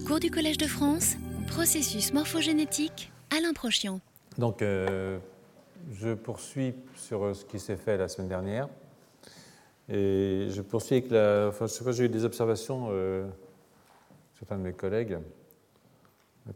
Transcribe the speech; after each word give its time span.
Cours 0.00 0.20
du 0.20 0.30
Collège 0.30 0.56
de 0.56 0.66
France, 0.66 1.16
processus 1.48 2.14
morphogénétique, 2.14 3.12
Alain 3.30 3.52
Prochian. 3.52 4.00
Donc, 4.38 4.62
euh, 4.62 5.18
je 5.92 6.14
poursuis 6.14 6.74
sur 6.96 7.24
euh, 7.24 7.34
ce 7.34 7.44
qui 7.44 7.60
s'est 7.60 7.76
fait 7.76 7.98
la 7.98 8.08
semaine 8.08 8.28
dernière. 8.28 8.68
Et 9.90 10.46
je 10.48 10.62
poursuis 10.62 10.96
avec 10.96 11.10
la. 11.10 11.48
Enfin, 11.48 11.66
je 11.66 11.72
sais 11.72 11.84
pas, 11.84 11.92
j'ai 11.92 12.06
eu 12.06 12.08
des 12.08 12.24
observations, 12.24 12.88
euh, 12.90 13.26
certains 14.38 14.56
de 14.56 14.62
mes 14.62 14.72
collègues, 14.72 15.18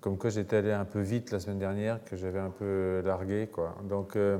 comme 0.00 0.16
quoi 0.16 0.30
j'étais 0.30 0.56
allé 0.56 0.72
un 0.72 0.86
peu 0.86 1.00
vite 1.00 1.30
la 1.30 1.38
semaine 1.38 1.58
dernière, 1.58 2.02
que 2.04 2.16
j'avais 2.16 2.40
un 2.40 2.50
peu 2.50 3.02
largué. 3.04 3.48
Quoi. 3.52 3.76
Donc, 3.84 4.16
euh, 4.16 4.38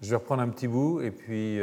je 0.00 0.08
vais 0.08 0.16
reprendre 0.16 0.40
un 0.40 0.48
petit 0.48 0.68
bout. 0.68 1.02
Et 1.02 1.10
puis, 1.10 1.58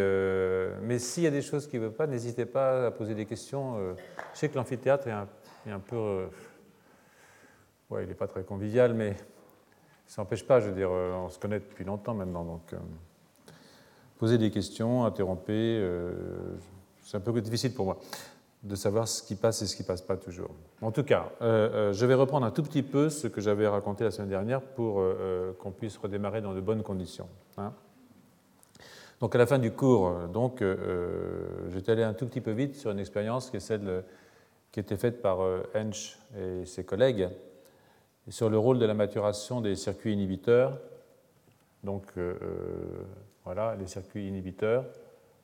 mais 0.83 0.99
s'il 0.99 1.23
y 1.23 1.27
a 1.27 1.31
des 1.31 1.41
choses 1.41 1.67
qui 1.67 1.77
ne 1.77 1.83
veulent 1.83 1.93
pas, 1.93 2.05
n'hésitez 2.05 2.45
pas 2.45 2.87
à 2.87 2.91
poser 2.91 3.15
des 3.15 3.25
questions. 3.25 3.95
Je 4.33 4.39
sais 4.39 4.49
que 4.49 4.55
l'amphithéâtre 4.55 5.07
est 5.07 5.11
un, 5.11 5.27
est 5.69 5.73
un 5.73 5.79
peu. 5.79 5.95
euh, 5.95 6.25
ouais, 7.89 8.03
il 8.03 8.07
n'est 8.09 8.15
pas 8.15 8.27
très 8.27 8.43
convivial, 8.43 8.93
mais 8.93 9.15
ça 10.07 10.21
n'empêche 10.21 10.45
pas, 10.45 10.59
je 10.59 10.69
veux 10.69 10.75
dire, 10.75 10.89
euh, 10.91 11.13
on 11.13 11.29
se 11.29 11.39
connaît 11.39 11.59
depuis 11.59 11.83
longtemps 11.83 12.13
maintenant. 12.13 12.43
Donc, 12.43 12.73
euh, 12.73 12.77
poser 14.17 14.37
des 14.37 14.51
questions, 14.51 15.05
interrompez. 15.05 15.77
euh, 15.79 16.11
c'est 17.03 17.17
un 17.17 17.21
peu 17.21 17.39
difficile 17.41 17.73
pour 17.73 17.85
moi 17.85 17.99
de 18.63 18.75
savoir 18.75 19.07
ce 19.07 19.23
qui 19.23 19.35
passe 19.35 19.61
et 19.63 19.67
ce 19.67 19.75
qui 19.75 19.81
ne 19.81 19.87
passe 19.87 20.03
pas 20.03 20.15
toujours. 20.17 20.51
En 20.83 20.91
tout 20.91 21.03
cas, 21.03 21.31
je 21.41 22.05
vais 22.05 22.13
reprendre 22.13 22.45
un 22.45 22.51
tout 22.51 22.61
petit 22.61 22.83
peu 22.83 23.09
ce 23.09 23.27
que 23.27 23.41
j'avais 23.41 23.67
raconté 23.67 24.03
la 24.03 24.11
semaine 24.11 24.29
dernière 24.29 24.61
pour 24.61 25.03
qu'on 25.57 25.71
puisse 25.71 25.97
redémarrer 25.97 26.41
dans 26.41 26.53
de 26.53 26.61
bonnes 26.61 26.83
conditions. 26.83 27.27
hein. 27.57 27.73
Donc 29.19 29.33
à 29.33 29.39
la 29.39 29.47
fin 29.47 29.57
du 29.57 29.71
cours, 29.71 30.13
donc, 30.31 30.63
j'étais 31.69 31.91
allé 31.91 32.03
un 32.03 32.13
tout 32.13 32.27
petit 32.27 32.39
peu 32.39 32.51
vite 32.51 32.75
sur 32.75 32.91
une 32.91 32.99
expérience 32.99 33.49
qui 33.49 33.57
est 33.57 33.61
celle 33.61 33.87
euh, 33.87 34.01
qui 34.71 34.79
été 34.79 34.95
faite 34.95 35.21
par 35.21 35.41
euh, 35.41 35.63
Hensch 35.75 36.17
et 36.37 36.65
ses 36.65 36.83
collègues 36.83 37.29
sur 38.29 38.49
le 38.49 38.57
rôle 38.57 38.79
de 38.79 38.85
la 38.85 38.93
maturation 38.93 39.61
des 39.61 39.75
circuits 39.75 40.13
inhibiteurs. 40.13 40.77
Donc 41.83 42.05
euh, 42.17 42.35
euh, 42.41 43.03
voilà, 43.43 43.75
les 43.75 43.87
circuits 43.87 44.27
inhibiteurs. 44.27 44.85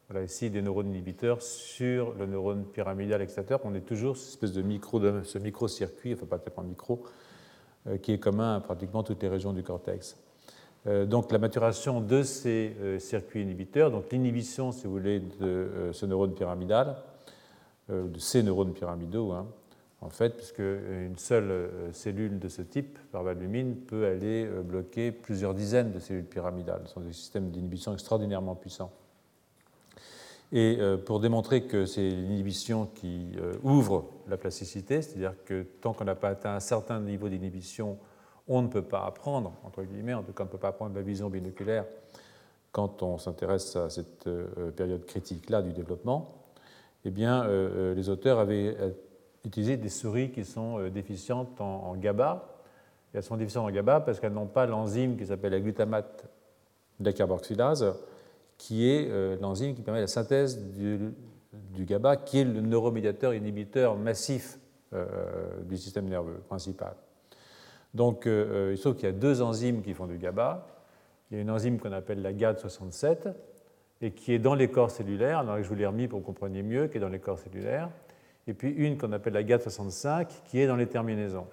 Voilà 0.09 0.23
ici 0.23 0.49
des 0.49 0.61
neurones 0.61 0.87
inhibiteurs 0.87 1.41
sur 1.41 2.13
le 2.13 2.25
neurone 2.25 2.63
pyramidal 2.63 3.21
excitateur. 3.21 3.59
On 3.65 3.75
est 3.75 3.81
toujours 3.81 4.15
cette 4.15 4.29
espèce 4.29 4.53
de 4.53 4.61
micro, 4.61 5.01
ce 5.23 5.37
micro-circuit, 5.37 6.13
enfin 6.13 6.25
pas 6.25 6.39
tellement 6.39 6.63
micro, 6.63 7.03
qui 8.01 8.13
est 8.13 8.17
commun 8.17 8.55
à 8.55 8.59
pratiquement 8.61 9.03
toutes 9.03 9.21
les 9.21 9.27
régions 9.27 9.51
du 9.51 9.63
cortex. 9.63 10.15
Donc 10.85 11.29
la 11.33 11.39
maturation 11.39 11.99
de 11.99 12.23
ces 12.23 12.73
circuits 12.99 13.41
inhibiteurs, 13.41 13.91
donc 13.91 14.09
l'inhibition, 14.09 14.71
si 14.71 14.85
vous 14.85 14.93
voulez, 14.93 15.19
de 15.19 15.89
ce 15.91 16.05
neurone 16.05 16.33
pyramidal, 16.33 16.95
de 17.89 18.19
ces 18.19 18.43
neurones 18.43 18.73
pyramidaux, 18.73 19.31
hein, 19.31 19.47
en 20.01 20.09
fait, 20.09 20.35
puisque 20.35 20.59
une 20.59 21.17
seule 21.17 21.49
euh, 21.51 21.91
cellule 21.93 22.39
de 22.39 22.47
ce 22.49 22.61
type, 22.61 22.99
par 23.11 23.23
valumine, 23.23 23.75
peut 23.75 24.05
aller 24.05 24.45
euh, 24.45 24.61
bloquer 24.61 25.11
plusieurs 25.11 25.53
dizaines 25.53 25.91
de 25.91 25.99
cellules 25.99 26.25
pyramidales. 26.25 26.81
Ce 26.85 26.93
sont 26.93 27.01
des 27.01 27.13
systèmes 27.13 27.49
d'inhibition 27.49 27.93
extraordinairement 27.93 28.55
puissants. 28.55 28.91
Et 30.53 30.77
euh, 30.79 30.97
pour 30.97 31.19
démontrer 31.19 31.63
que 31.63 31.85
c'est 31.85 32.09
l'inhibition 32.09 32.85
qui 32.95 33.31
euh, 33.37 33.55
ouvre 33.63 34.05
la 34.29 34.37
plasticité, 34.37 35.01
c'est-à-dire 35.01 35.33
que 35.45 35.63
tant 35.81 35.93
qu'on 35.93 36.05
n'a 36.05 36.15
pas 36.15 36.29
atteint 36.29 36.55
un 36.55 36.61
certain 36.61 37.01
niveau 37.01 37.27
d'inhibition, 37.27 37.97
on 38.47 38.61
ne 38.61 38.67
peut 38.67 38.81
pas 38.81 39.05
apprendre, 39.05 39.53
entre 39.65 39.83
guillemets, 39.83 40.13
en 40.13 40.23
tout 40.23 40.31
cas 40.31 40.43
on 40.43 40.45
ne 40.45 40.51
peut 40.51 40.57
pas 40.57 40.69
apprendre 40.69 40.95
la 40.95 41.01
vision 41.01 41.29
binoculaire 41.29 41.85
quand 42.71 43.03
on 43.03 43.17
s'intéresse 43.17 43.75
à 43.75 43.89
cette 43.89 44.27
euh, 44.27 44.71
période 44.71 45.05
critique-là 45.05 45.61
du 45.61 45.73
développement, 45.73 46.36
eh 47.07 47.09
bien, 47.09 47.45
euh, 47.45 47.69
euh, 47.93 47.95
les 47.95 48.09
auteurs 48.09 48.37
avaient 48.37 48.75
euh, 48.81 48.89
utilisé 49.45 49.77
des 49.77 49.87
souris 49.87 50.29
qui 50.29 50.43
sont 50.43 50.89
déficientes 50.89 51.61
en, 51.61 51.95
GABA. 51.95 52.45
Elles 53.13 53.23
sont 53.23 53.37
déficientes 53.37 53.65
en 53.65 53.71
GABA 53.71 54.01
parce 54.01 54.19
qu'elles 54.19 54.33
n'ont 54.33 54.47
pas 54.47 54.65
l'enzyme 54.65 55.15
qui 55.15 55.25
s'appelle 55.25 55.53
la 55.53 55.61
glutamate 55.61 56.25
décarboxylase, 56.99 57.95
qui 58.57 58.89
est 58.89 59.09
l'enzyme 59.39 59.73
qui 59.73 59.83
permet 59.83 60.01
la 60.01 60.07
synthèse 60.07 60.61
du, 60.61 61.13
GABA, 61.85 62.17
qui 62.17 62.39
est 62.39 62.43
le 62.43 62.59
neuromédiateur 62.59 63.33
inhibiteur 63.33 63.95
massif 63.95 64.59
du 65.63 65.77
système 65.77 66.09
nerveux 66.09 66.41
principal. 66.49 66.95
Donc, 67.93 68.23
il 68.25 68.75
se 68.75 68.81
trouve 68.81 68.95
qu'il 68.95 69.05
y 69.05 69.11
a 69.11 69.13
deux 69.13 69.41
enzymes 69.41 69.81
qui 69.81 69.93
font 69.93 70.07
du 70.07 70.17
GABA. 70.17 70.67
Il 71.31 71.37
y 71.37 71.39
a 71.39 71.41
une 71.43 71.51
enzyme 71.51 71.79
qu'on 71.79 71.93
appelle 71.93 72.21
la 72.21 72.33
GAD67 72.33 73.33
et 74.01 74.11
qui 74.11 74.33
est 74.33 74.39
dans 74.39 74.55
les 74.55 74.69
corps 74.69 74.91
cellulaires, 74.91 75.43
je 75.63 75.67
vous 75.67 75.75
l'ai 75.75 75.85
remis 75.85 76.07
pour 76.07 76.19
que 76.19 76.25
vous 76.25 76.31
compreniez 76.31 76.63
mieux, 76.63 76.87
qui 76.87 76.97
est 76.97 77.01
dans 77.01 77.09
les 77.09 77.19
corps 77.19 77.39
cellulaires, 77.39 77.89
et 78.47 78.53
puis 78.53 78.71
une 78.71 78.97
qu'on 78.97 79.11
appelle 79.11 79.33
la 79.33 79.43
GAD65 79.43 80.27
qui 80.45 80.59
est 80.59 80.67
dans 80.67 80.75
les 80.75 80.87
terminaisons. 80.87 81.47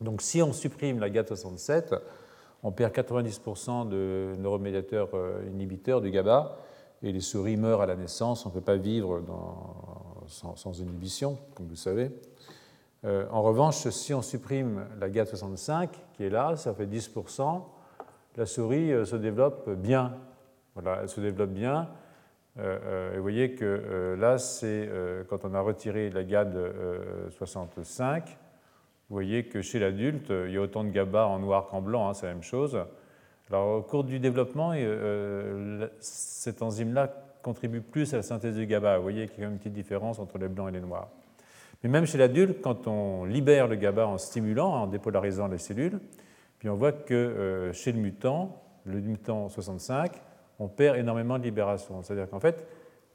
Donc, 0.00 0.22
si 0.22 0.42
on 0.42 0.52
supprime 0.52 0.98
la 0.98 1.10
GAD67, 1.10 1.98
on 2.62 2.72
perd 2.72 2.92
90% 2.94 3.88
de 3.88 4.34
neuromédiateurs 4.38 5.10
euh, 5.14 5.42
inhibiteurs 5.52 6.00
du 6.00 6.10
GABA 6.10 6.56
et 7.02 7.12
les 7.12 7.20
souris 7.20 7.56
meurent 7.56 7.82
à 7.82 7.86
la 7.86 7.96
naissance. 7.96 8.46
On 8.46 8.48
ne 8.48 8.54
peut 8.54 8.60
pas 8.60 8.76
vivre 8.76 9.22
sans, 10.26 10.80
inhibition, 10.80 11.38
comme 11.54 11.66
vous 11.66 11.76
savez. 11.76 12.10
Euh, 13.04 13.26
en 13.30 13.42
revanche, 13.42 13.86
si 13.90 14.14
on 14.14 14.22
supprime 14.22 14.86
la 14.98 15.10
GAD65 15.10 15.88
qui 16.14 16.24
est 16.24 16.30
là, 16.30 16.56
ça 16.56 16.72
fait 16.72 16.86
10%, 16.86 17.62
la 18.36 18.46
souris 18.46 18.92
euh, 18.92 19.04
se 19.04 19.16
développe 19.16 19.68
bien. 19.70 20.14
Voilà, 20.74 21.00
elle 21.02 21.08
se 21.08 21.20
développe 21.20 21.50
bien. 21.50 21.88
Euh, 22.58 22.78
euh, 22.84 23.12
et 23.14 23.16
vous 23.16 23.22
voyez 23.22 23.54
que 23.54 23.64
euh, 23.64 24.16
là, 24.16 24.38
c'est 24.38 24.88
quand 25.28 25.44
on 25.44 25.54
a 25.54 25.60
retiré 25.60 26.10
la 26.10 26.22
GAD65, 26.24 28.22
vous 29.08 29.16
voyez 29.16 29.44
que 29.44 29.60
chez 29.62 29.78
l'adulte, 29.78 30.30
il 30.30 30.52
y 30.52 30.56
a 30.56 30.60
autant 30.60 30.82
de 30.84 30.90
GABA 30.90 31.26
en 31.26 31.38
noir 31.38 31.66
qu'en 31.66 31.82
blanc, 31.82 32.08
hein, 32.08 32.14
c'est 32.14 32.26
la 32.26 32.32
même 32.32 32.42
chose. 32.42 32.78
Alors, 33.50 33.78
au 33.78 33.82
cours 33.82 34.04
du 34.04 34.18
développement, 34.18 34.72
cette 36.00 36.62
enzyme-là 36.62 37.14
contribue 37.42 37.82
plus 37.82 38.14
à 38.14 38.16
la 38.16 38.22
synthèse 38.22 38.56
du 38.56 38.66
GABA. 38.66 38.96
Vous 38.96 39.02
voyez 39.02 39.28
qu'il 39.28 39.42
y 39.42 39.46
a 39.46 39.50
une 39.50 39.58
petite 39.58 39.74
différence 39.74 40.18
entre 40.18 40.38
les 40.38 40.48
blancs 40.48 40.70
et 40.70 40.72
les 40.72 40.80
noirs. 40.80 41.08
Mais 41.82 41.90
même 41.90 42.06
chez 42.06 42.16
l'adulte, 42.16 42.62
quand 42.62 42.86
on 42.86 43.24
libère 43.24 43.68
le 43.68 43.76
GABA 43.76 44.06
en 44.06 44.16
stimulant, 44.16 44.72
en 44.72 44.86
dépolarisant 44.86 45.48
les 45.48 45.58
cellules, 45.58 46.00
puis 46.58 46.70
on 46.70 46.76
voit 46.76 46.92
que 46.92 47.70
chez 47.74 47.92
le 47.92 47.98
mutant, 47.98 48.62
le 48.86 49.00
mutant 49.00 49.50
65, 49.50 50.12
on 50.58 50.68
perd 50.68 50.96
énormément 50.96 51.38
de 51.38 51.44
libération. 51.44 52.02
C'est-à-dire 52.02 52.28
qu'en 52.28 52.40
fait, 52.40 52.66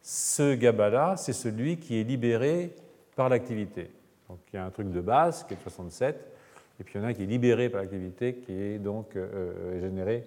ce 0.02 0.56
GABA-là, 0.56 1.16
c'est 1.18 1.34
celui 1.34 1.78
qui 1.78 2.00
est 2.00 2.04
libéré 2.04 2.74
par 3.16 3.30
l'activité. 3.30 3.92
Donc 4.30 4.40
il 4.54 4.56
y 4.56 4.60
a 4.60 4.66
un 4.66 4.70
truc 4.70 4.92
de 4.92 5.02
base 5.02 5.44
qui 5.44 5.54
est 5.54 5.62
67, 5.62 6.34
et 6.80 6.84
puis 6.84 6.94
il 6.96 7.02
y 7.02 7.04
en 7.04 7.08
a 7.08 7.10
un 7.10 7.14
qui 7.14 7.24
est 7.24 7.28
libéré 7.28 7.70
par 7.70 7.82
l'activité, 7.82 8.36
qui 8.36 8.54
est 8.54 8.80
donc 8.80 9.16
euh, 9.16 9.28
euh, 9.34 9.82
généré 9.82 10.24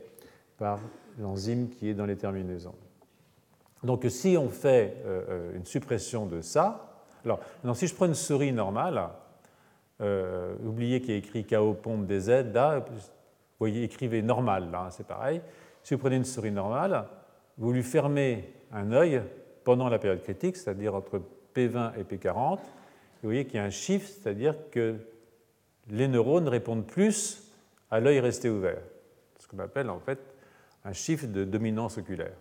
par 0.58 0.80
l'enzyme 1.18 1.68
qui 1.68 1.88
est 1.88 1.94
dans 1.94 2.06
les 2.06 2.16
terminaisons. 2.16 2.74
Donc 3.82 4.04
si 4.08 4.36
on 4.36 4.48
fait 4.48 4.96
euh, 5.06 5.56
une 5.56 5.64
suppression 5.64 6.26
de 6.26 6.40
ça, 6.40 6.88
alors 7.24 7.38
maintenant, 7.56 7.74
si 7.74 7.86
je 7.86 7.94
prends 7.94 8.06
une 8.06 8.14
souris 8.14 8.52
normale, 8.52 9.00
oubliez 10.64 11.00
qu'il 11.00 11.10
y 11.10 11.14
a 11.14 11.18
écrit 11.18 11.44
KO 11.44 11.74
pompe 11.74 12.06
des 12.06 12.18
Z, 12.22 12.30
vous 12.52 12.98
voyez, 13.60 13.84
écrivez 13.84 14.20
normal, 14.20 14.72
là, 14.72 14.86
hein, 14.86 14.90
c'est 14.90 15.06
pareil. 15.06 15.40
Si 15.82 15.94
vous 15.94 16.00
prenez 16.00 16.16
une 16.16 16.24
souris 16.24 16.52
normale, 16.52 17.06
vous 17.58 17.72
lui 17.72 17.82
fermez 17.82 18.52
un 18.72 18.92
œil 18.92 19.22
pendant 19.64 19.88
la 19.88 19.98
période 19.98 20.22
critique, 20.22 20.56
c'est-à-dire 20.56 20.94
entre 20.94 21.20
P20 21.54 21.92
et 21.98 22.04
P40, 22.04 22.54
et 22.54 22.58
vous 23.22 23.28
voyez 23.28 23.44
qu'il 23.44 23.56
y 23.56 23.58
a 23.58 23.64
un 23.64 23.70
shift, 23.70 24.22
c'est-à-dire 24.22 24.54
que 24.70 24.96
les 25.90 26.08
neurones 26.08 26.48
répondent 26.48 26.86
plus 26.86 27.52
à 27.90 28.00
l'œil 28.00 28.20
resté 28.20 28.48
ouvert, 28.48 28.80
ce 29.38 29.46
qu'on 29.46 29.58
appelle 29.58 29.90
en 29.90 30.00
fait 30.00 30.18
un 30.84 30.92
shift 30.92 31.30
de 31.30 31.44
dominance 31.44 31.98
oculaire. 31.98 32.34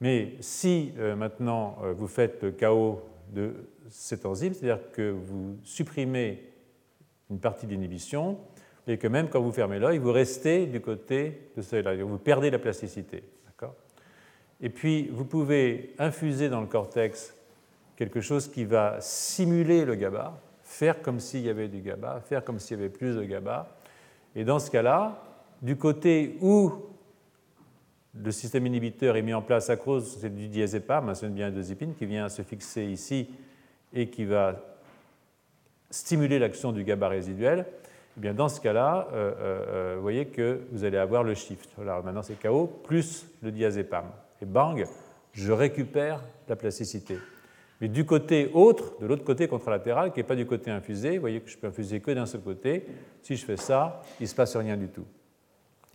Mais 0.00 0.34
si 0.40 0.92
euh, 0.98 1.14
maintenant 1.14 1.78
euh, 1.82 1.92
vous 1.92 2.08
faites 2.08 2.42
le 2.42 2.52
KO 2.52 3.02
de 3.32 3.54
cette 3.88 4.26
enzyme, 4.26 4.52
c'est-à-dire 4.52 4.90
que 4.92 5.10
vous 5.10 5.58
supprimez 5.62 6.42
une 7.30 7.38
partie 7.38 7.66
de 7.66 7.72
l'inhibition, 7.72 8.38
et 8.86 8.98
que 8.98 9.06
même 9.06 9.28
quand 9.28 9.40
vous 9.40 9.52
fermez 9.52 9.78
l'œil, 9.78 9.98
vous 9.98 10.12
restez 10.12 10.66
du 10.66 10.80
côté 10.80 11.50
de 11.56 11.62
celui-là, 11.62 11.96
vous 12.02 12.18
perdez 12.18 12.50
la 12.50 12.58
plasticité. 12.58 13.22
Et 14.64 14.70
puis, 14.70 15.08
vous 15.08 15.24
pouvez 15.24 15.92
infuser 15.98 16.48
dans 16.48 16.60
le 16.60 16.68
cortex 16.68 17.34
quelque 17.96 18.20
chose 18.20 18.48
qui 18.48 18.64
va 18.64 18.96
simuler 19.00 19.84
le 19.84 19.96
GABA, 19.96 20.40
faire 20.62 21.02
comme 21.02 21.18
s'il 21.18 21.40
y 21.40 21.50
avait 21.50 21.66
du 21.66 21.80
GABA, 21.80 22.20
faire 22.20 22.44
comme 22.44 22.60
s'il 22.60 22.78
y 22.78 22.80
avait 22.80 22.88
plus 22.88 23.16
de 23.16 23.24
GABA. 23.24 23.76
Et 24.36 24.44
dans 24.44 24.60
ce 24.60 24.70
cas-là, 24.70 25.20
du 25.60 25.76
côté 25.76 26.38
où 26.40 26.72
le 28.14 28.30
système 28.30 28.66
inhibiteur 28.66 29.16
est 29.16 29.22
mis 29.22 29.34
en 29.34 29.42
place 29.42 29.68
à 29.68 29.76
cause 29.76 30.18
c'est 30.20 30.34
du 30.34 30.46
diazépam, 30.46 31.08
un 31.08 31.28
diazépine 31.28 31.94
qui 31.94 32.06
vient 32.06 32.28
se 32.28 32.42
fixer 32.42 32.84
ici 32.84 33.30
et 33.92 34.10
qui 34.10 34.24
va 34.24 34.60
stimuler 35.90 36.38
l'action 36.38 36.72
du 36.72 36.84
GABA 36.84 37.08
résiduel, 37.08 37.66
eh 38.16 38.20
bien 38.20 38.34
dans 38.34 38.48
ce 38.48 38.60
cas-là, 38.60 39.08
euh, 39.12 39.32
euh, 39.38 39.94
vous 39.96 40.02
voyez 40.02 40.26
que 40.26 40.60
vous 40.70 40.84
allez 40.84 40.98
avoir 40.98 41.22
le 41.22 41.34
shift. 41.34 41.70
Voilà, 41.76 42.00
maintenant 42.02 42.22
c'est 42.22 42.40
KO 42.40 42.66
plus 42.66 43.26
le 43.42 43.50
diazépam. 43.50 44.04
Et 44.40 44.44
bang, 44.44 44.84
je 45.32 45.52
récupère 45.52 46.20
la 46.48 46.56
plasticité. 46.56 47.18
mais 47.80 47.88
du 47.88 48.04
côté 48.04 48.50
autre, 48.52 48.98
de 49.00 49.06
l'autre 49.06 49.24
côté 49.24 49.48
contralatéral, 49.48 50.12
qui 50.12 50.18
n'est 50.18 50.26
pas 50.26 50.36
du 50.36 50.46
côté 50.46 50.70
infusé. 50.70 51.14
Vous 51.14 51.20
voyez 51.22 51.40
que 51.40 51.48
je 51.48 51.56
peux 51.56 51.68
infuser 51.68 52.00
que 52.00 52.10
d'un 52.10 52.26
seul 52.26 52.42
côté. 52.42 52.86
Si 53.22 53.36
je 53.36 53.44
fais 53.44 53.56
ça, 53.56 54.02
il 54.20 54.24
ne 54.24 54.28
se 54.28 54.34
passe 54.34 54.56
rien 54.56 54.76
du 54.76 54.88
tout. 54.88 55.06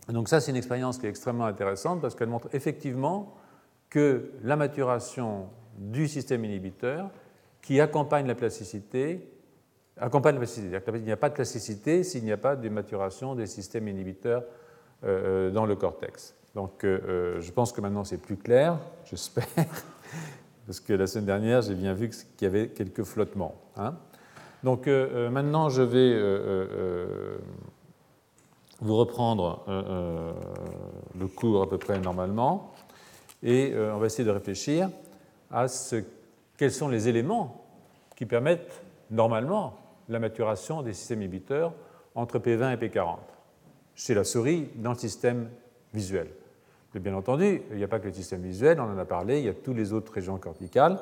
Donc 0.08 0.28
ça, 0.28 0.40
c'est 0.40 0.50
une 0.50 0.56
expérience 0.56 0.98
qui 0.98 1.06
est 1.06 1.10
extrêmement 1.10 1.44
intéressante 1.44 2.00
parce 2.00 2.14
qu'elle 2.14 2.28
montre 2.28 2.48
effectivement 2.52 3.34
que 3.90 4.32
la 4.42 4.56
maturation 4.56 5.48
du 5.76 6.08
système 6.08 6.44
inhibiteur 6.44 7.10
qui 7.62 7.80
accompagne 7.80 8.26
la 8.26 8.34
plasticité, 8.34 9.28
accompagne 10.00 10.34
la 10.34 10.40
plasticité. 10.40 10.80
Il 10.94 11.02
n'y 11.02 11.12
a 11.12 11.16
pas 11.16 11.28
de 11.28 11.34
plasticité 11.34 12.02
s'il 12.02 12.24
n'y 12.24 12.32
a 12.32 12.36
pas 12.36 12.56
de 12.56 12.68
maturation 12.68 13.34
des 13.34 13.46
systèmes 13.46 13.88
inhibiteurs 13.88 14.42
euh, 15.04 15.48
euh, 15.48 15.50
dans 15.50 15.66
le 15.66 15.76
cortex. 15.76 16.34
Donc 16.54 16.82
euh, 16.82 17.40
je 17.40 17.52
pense 17.52 17.72
que 17.72 17.80
maintenant 17.80 18.04
c'est 18.04 18.20
plus 18.20 18.36
clair, 18.36 18.78
j'espère, 19.04 19.46
parce 20.66 20.80
que 20.80 20.92
la 20.92 21.06
semaine 21.06 21.26
dernière 21.26 21.62
j'ai 21.62 21.74
bien 21.74 21.94
vu 21.94 22.08
qu'il 22.08 22.42
y 22.42 22.46
avait 22.46 22.68
quelques 22.68 23.04
flottements. 23.04 23.54
Hein. 23.76 23.94
Donc 24.64 24.88
maintenant 24.88 25.68
je 25.68 25.82
vais 25.82 26.20
vous 28.80 28.96
reprendre 28.96 29.64
le 31.16 31.26
cours 31.28 31.62
à 31.62 31.68
peu 31.68 31.78
près 31.78 32.00
normalement 32.00 32.74
et 33.40 33.72
on 33.76 33.98
va 33.98 34.06
essayer 34.06 34.24
de 34.24 34.32
réfléchir 34.32 34.90
à 35.52 35.68
ce, 35.68 36.02
quels 36.56 36.72
sont 36.72 36.88
les 36.88 37.06
éléments 37.06 37.64
qui 38.16 38.26
permettent 38.26 38.82
normalement 39.12 39.76
la 40.08 40.18
maturation 40.18 40.82
des 40.82 40.92
systèmes 40.92 41.22
inhibiteurs 41.22 41.72
entre 42.14 42.38
P20 42.38 42.74
et 42.74 42.88
P40 42.88 43.18
chez 43.94 44.14
la 44.14 44.24
souris 44.24 44.68
dans 44.76 44.92
le 44.92 44.98
système 44.98 45.50
visuel. 45.92 46.28
Mais 46.94 47.00
bien 47.00 47.14
entendu, 47.14 47.62
il 47.70 47.76
n'y 47.76 47.84
a 47.84 47.88
pas 47.88 47.98
que 47.98 48.06
le 48.06 48.12
système 48.12 48.42
visuel, 48.42 48.80
on 48.80 48.84
en 48.84 48.98
a 48.98 49.04
parlé, 49.04 49.40
il 49.40 49.44
y 49.44 49.48
a 49.48 49.54
toutes 49.54 49.76
les 49.76 49.92
autres 49.92 50.12
régions 50.12 50.38
corticales 50.38 50.98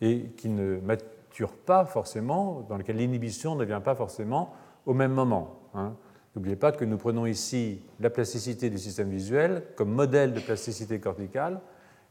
et 0.00 0.30
qui 0.36 0.48
ne 0.48 0.80
maturent 0.80 1.52
pas 1.52 1.84
forcément, 1.84 2.66
dans 2.68 2.76
lesquelles 2.76 2.96
l'inhibition 2.96 3.54
ne 3.54 3.64
vient 3.64 3.80
pas 3.80 3.94
forcément 3.94 4.54
au 4.86 4.94
même 4.94 5.12
moment. 5.12 5.60
Hein. 5.74 5.94
N'oubliez 6.34 6.56
pas 6.56 6.72
que 6.72 6.84
nous 6.84 6.96
prenons 6.96 7.26
ici 7.26 7.82
la 8.00 8.10
plasticité 8.10 8.70
du 8.70 8.78
système 8.78 9.10
visuel 9.10 9.64
comme 9.76 9.90
modèle 9.90 10.32
de 10.32 10.40
plasticité 10.40 10.98
corticale 10.98 11.60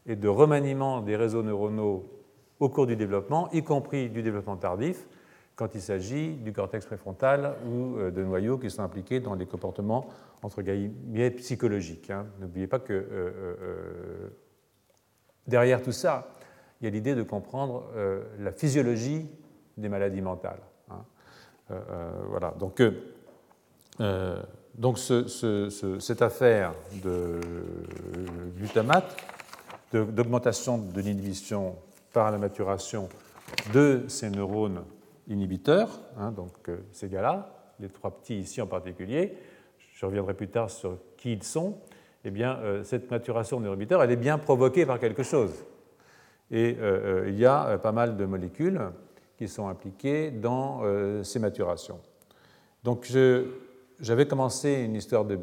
et 0.06 0.16
de 0.16 0.28
remaniement 0.28 1.00
des 1.00 1.16
réseaux 1.16 1.42
neuronaux 1.42 2.08
au 2.60 2.68
cours 2.68 2.86
du 2.86 2.94
développement, 2.94 3.50
y 3.52 3.64
compris 3.64 4.08
du 4.08 4.22
développement 4.22 4.56
tardif, 4.56 5.06
quand 5.62 5.76
il 5.76 5.80
s'agit 5.80 6.32
du 6.32 6.52
cortex 6.52 6.84
préfrontal 6.84 7.54
ou 7.64 7.96
euh, 7.96 8.10
de 8.10 8.24
noyaux 8.24 8.58
qui 8.58 8.68
sont 8.68 8.82
impliqués 8.82 9.20
dans 9.20 9.36
les 9.36 9.46
comportements 9.46 10.08
entre 10.42 10.60
guillemets 10.60 11.30
psychologiques. 11.30 12.10
Hein. 12.10 12.26
N'oubliez 12.40 12.66
pas 12.66 12.80
que 12.80 12.92
euh, 12.92 13.04
euh, 13.62 14.28
derrière 15.46 15.80
tout 15.80 15.92
ça, 15.92 16.34
il 16.80 16.86
y 16.86 16.88
a 16.88 16.90
l'idée 16.90 17.14
de 17.14 17.22
comprendre 17.22 17.84
la 18.40 18.50
physiologie 18.50 19.28
des 19.76 19.88
maladies 19.88 20.20
mentales. 20.20 20.58
Hein. 20.90 21.04
voilà. 22.28 22.52
Donc, 22.58 22.82
donc 24.74 24.98
cette 24.98 26.22
affaire 26.22 26.74
de 27.04 27.38
glutamate 28.56 29.16
d'augmentation 29.92 30.78
de 30.78 31.00
l'inhibition 31.00 31.76
par 32.12 32.32
la 32.32 32.38
maturation 32.38 33.08
de 33.72 34.02
ces 34.08 34.28
neurones 34.28 34.82
inhibiteurs, 35.28 36.00
hein, 36.18 36.32
donc 36.32 36.52
euh, 36.68 36.78
ces 36.90 37.08
gars-là, 37.08 37.74
les 37.80 37.88
trois 37.88 38.10
petits 38.10 38.38
ici 38.38 38.60
en 38.60 38.66
particulier, 38.66 39.36
je 39.94 40.06
reviendrai 40.06 40.34
plus 40.34 40.48
tard 40.48 40.70
sur 40.70 40.98
qui 41.16 41.32
ils 41.32 41.42
sont, 41.42 41.78
eh 42.24 42.30
bien, 42.30 42.56
euh, 42.58 42.82
cette 42.84 43.10
maturation 43.10 43.58
de 43.58 43.64
neuroinhibiteurs, 43.64 44.02
elle 44.02 44.10
est 44.10 44.16
bien 44.16 44.38
provoquée 44.38 44.86
par 44.86 44.98
quelque 44.98 45.22
chose. 45.22 45.64
Et 46.50 46.76
euh, 46.80 47.26
il 47.28 47.38
y 47.38 47.46
a 47.46 47.78
pas 47.78 47.92
mal 47.92 48.16
de 48.16 48.24
molécules 48.24 48.80
qui 49.36 49.48
sont 49.48 49.68
impliquées 49.68 50.30
dans 50.30 50.82
ces 51.24 51.38
maturations. 51.38 51.98
Donc, 52.84 53.10
j'avais 53.98 54.26
commencé 54.26 54.82
une 54.82 54.94
histoire 54.94 55.24
de 55.24 55.38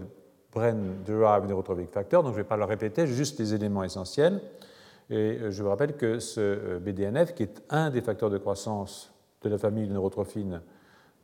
Brain-Derived 0.53 1.49
Neurotrophic 1.49 1.91
Factor, 1.91 2.23
donc 2.23 2.33
je 2.33 2.37
ne 2.37 2.43
vais 2.43 2.47
pas 2.47 2.55
le 2.55 2.63
répéter, 2.63 3.07
juste 3.07 3.39
les 3.39 3.53
éléments 3.53 3.83
essentiels. 3.83 4.39
Et 5.09 5.39
je 5.49 5.63
vous 5.63 5.69
rappelle 5.69 5.97
que 5.97 6.19
ce 6.19 6.77
BDNF, 6.77 7.33
qui 7.33 7.43
est 7.43 7.63
un 7.69 7.89
des 7.89 8.01
facteurs 8.01 8.29
de 8.29 8.37
croissance 8.37 9.11
de 9.41 9.49
la 9.49 9.57
famille 9.57 9.87
de 9.87 9.93
neurotrophines, 9.93 10.61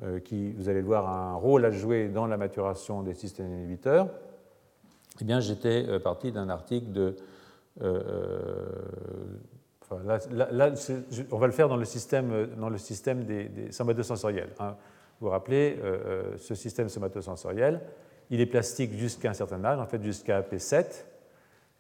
euh, 0.04 0.20
qui, 0.20 0.52
vous 0.54 0.70
allez 0.70 0.82
le 0.82 0.88
voir, 0.88 1.08
a 1.08 1.32
un 1.32 1.36
rôle 1.36 1.66
à 1.66 1.72
jouer 1.72 2.10
dans 2.10 2.28
la 2.28 2.38
maturation 2.38 3.04
des 3.04 3.14
systèmes 3.14 3.54
inhibiteurs, 3.54 4.10
eh 5.22 5.24
bien, 5.24 5.40
j'étais 5.40 5.98
parti 6.00 6.34
d'un 6.34 6.50
article 6.50 6.92
de. 6.92 7.16
là, 7.80 7.88
on 11.32 11.38
va 11.38 11.48
le 11.48 11.54
faire 11.54 11.70
dans 11.70 11.78
le 11.78 11.86
système, 11.86 12.48
dans 12.58 12.68
le 12.68 12.78
système 12.78 13.24
des, 13.24 13.46
des 13.46 13.72
somatosensoriels. 13.72 14.50
Hein. 14.60 14.76
Vous 15.22 15.28
vous 15.28 15.32
rappelez, 15.32 15.80
ce 16.38 16.54
système 16.54 16.90
somatosensoriel, 16.90 17.80
il 18.30 18.42
est 18.42 18.46
plastique 18.46 18.94
jusqu'à 18.94 19.30
un 19.30 19.34
certain 19.34 19.64
âge, 19.64 19.80
en 19.80 19.86
fait 19.86 20.04
jusqu'à 20.04 20.42
P7. 20.42 21.06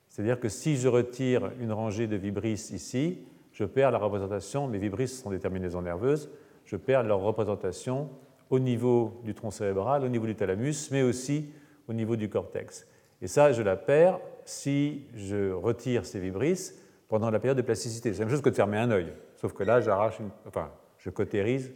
C'est-à-dire 0.10 0.40
que 0.40 0.50
si 0.50 0.78
je 0.78 0.88
retire 0.88 1.52
une 1.60 1.72
rangée 1.72 2.08
de 2.08 2.16
vibrisses 2.16 2.72
ici, 2.72 3.20
je 3.56 3.63
perds 3.63 3.92
la 3.92 3.98
représentation, 3.98 4.68
mes 4.68 4.78
vibrisses 4.78 5.22
sont 5.22 5.30
des 5.30 5.40
terminaisons 5.40 5.81
nerveuses, 5.81 6.30
je 6.66 6.75
perds 6.75 7.04
leur 7.04 7.22
représentation 7.22 8.10
au 8.50 8.60
niveau 8.60 9.22
du 9.24 9.34
tronc 9.34 9.52
cérébral, 9.52 10.04
au 10.04 10.10
niveau 10.10 10.25
du 10.25 10.36
thalamus, 10.36 10.90
mais 10.92 11.04
aussi 11.04 11.50
au 11.88 11.94
niveau 11.94 12.18
du 12.18 12.28
cortex. 12.28 12.86
Et 13.22 13.28
ça, 13.28 13.54
je 13.54 13.62
la 13.62 13.78
perds 13.78 14.19
si 14.44 15.06
je 15.16 15.54
retire 15.54 16.06
ces 16.06 16.19
vibrisses 16.19 16.78
pendant 17.07 17.31
la 17.31 17.40
période 17.40 17.56
de 17.56 17.62
plasticité. 17.62 18.12
C'est 18.12 18.19
la 18.19 18.25
même 18.25 18.34
chose 18.34 18.42
que 18.42 18.50
de 18.50 18.56
fermer 18.56 18.78
un 18.78 18.92
œil, 18.92 19.13
sauf 19.38 19.54
que 19.54 19.63
là, 19.63 19.80
j'arrache, 19.80 20.18
enfin, 20.46 20.69
je 20.98 21.10
cautérise 21.10 21.72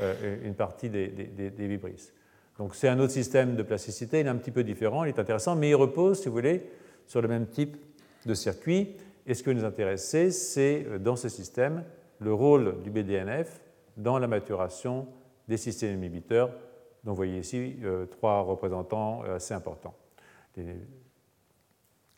euh, 0.00 0.44
une 0.44 0.54
partie 0.54 0.90
des, 0.90 1.08
des 1.08 1.66
vibrisses. 1.66 2.12
Donc 2.58 2.74
c'est 2.74 2.88
un 2.88 2.98
autre 2.98 3.12
système 3.12 3.56
de 3.56 3.62
plasticité, 3.62 4.20
il 4.20 4.26
est 4.26 4.30
un 4.30 4.36
petit 4.36 4.50
peu 4.50 4.62
différent, 4.62 5.04
il 5.04 5.08
est 5.08 5.18
intéressant, 5.18 5.56
mais 5.56 5.70
il 5.70 5.74
repose, 5.74 6.20
si 6.20 6.28
vous 6.28 6.34
voulez, 6.34 6.68
sur 7.06 7.22
le 7.22 7.28
même 7.28 7.46
type 7.46 7.78
de 8.26 8.34
circuit. 8.34 8.94
Et 9.26 9.34
ce 9.34 9.42
que 9.42 9.50
nous 9.50 9.64
intéresse, 9.64 10.06
c'est 10.30 10.86
euh, 10.86 10.98
dans 10.98 11.16
ce 11.16 11.28
système 11.28 11.84
le 12.20 12.32
rôle 12.32 12.82
du 12.82 12.90
BDNF 12.90 13.60
dans 13.96 14.18
la 14.18 14.26
maturation 14.26 15.06
des 15.48 15.56
systèmes 15.56 15.98
inhibiteurs, 15.98 16.50
dont 17.04 17.12
vous 17.12 17.16
voyez 17.16 17.38
ici 17.38 17.76
euh, 17.82 18.06
trois 18.06 18.40
représentants 18.40 19.22
euh, 19.24 19.36
assez 19.36 19.54
importants. 19.54 19.94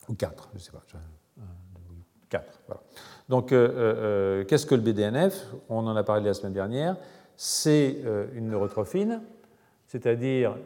Ou 0.08 0.14
quatre, 0.14 0.48
je 0.52 0.58
ne 0.58 0.62
sais 0.62 0.72
pas. 0.72 0.82
quatre, 2.28 2.60
voilà. 2.66 2.82
Donc, 3.28 3.48
qu'est-ce 3.48 4.66
que 4.66 4.74
le 4.74 4.82
BDNF 4.82 5.46
On 5.68 5.86
en 5.86 5.96
a 5.96 6.04
parlé 6.04 6.26
la 6.26 6.34
semaine 6.34 6.52
dernière. 6.52 6.96
C'est 7.34 7.96
une 8.34 8.50
neurotrophine 8.50 9.22
c'est-à-dire 9.86 10.56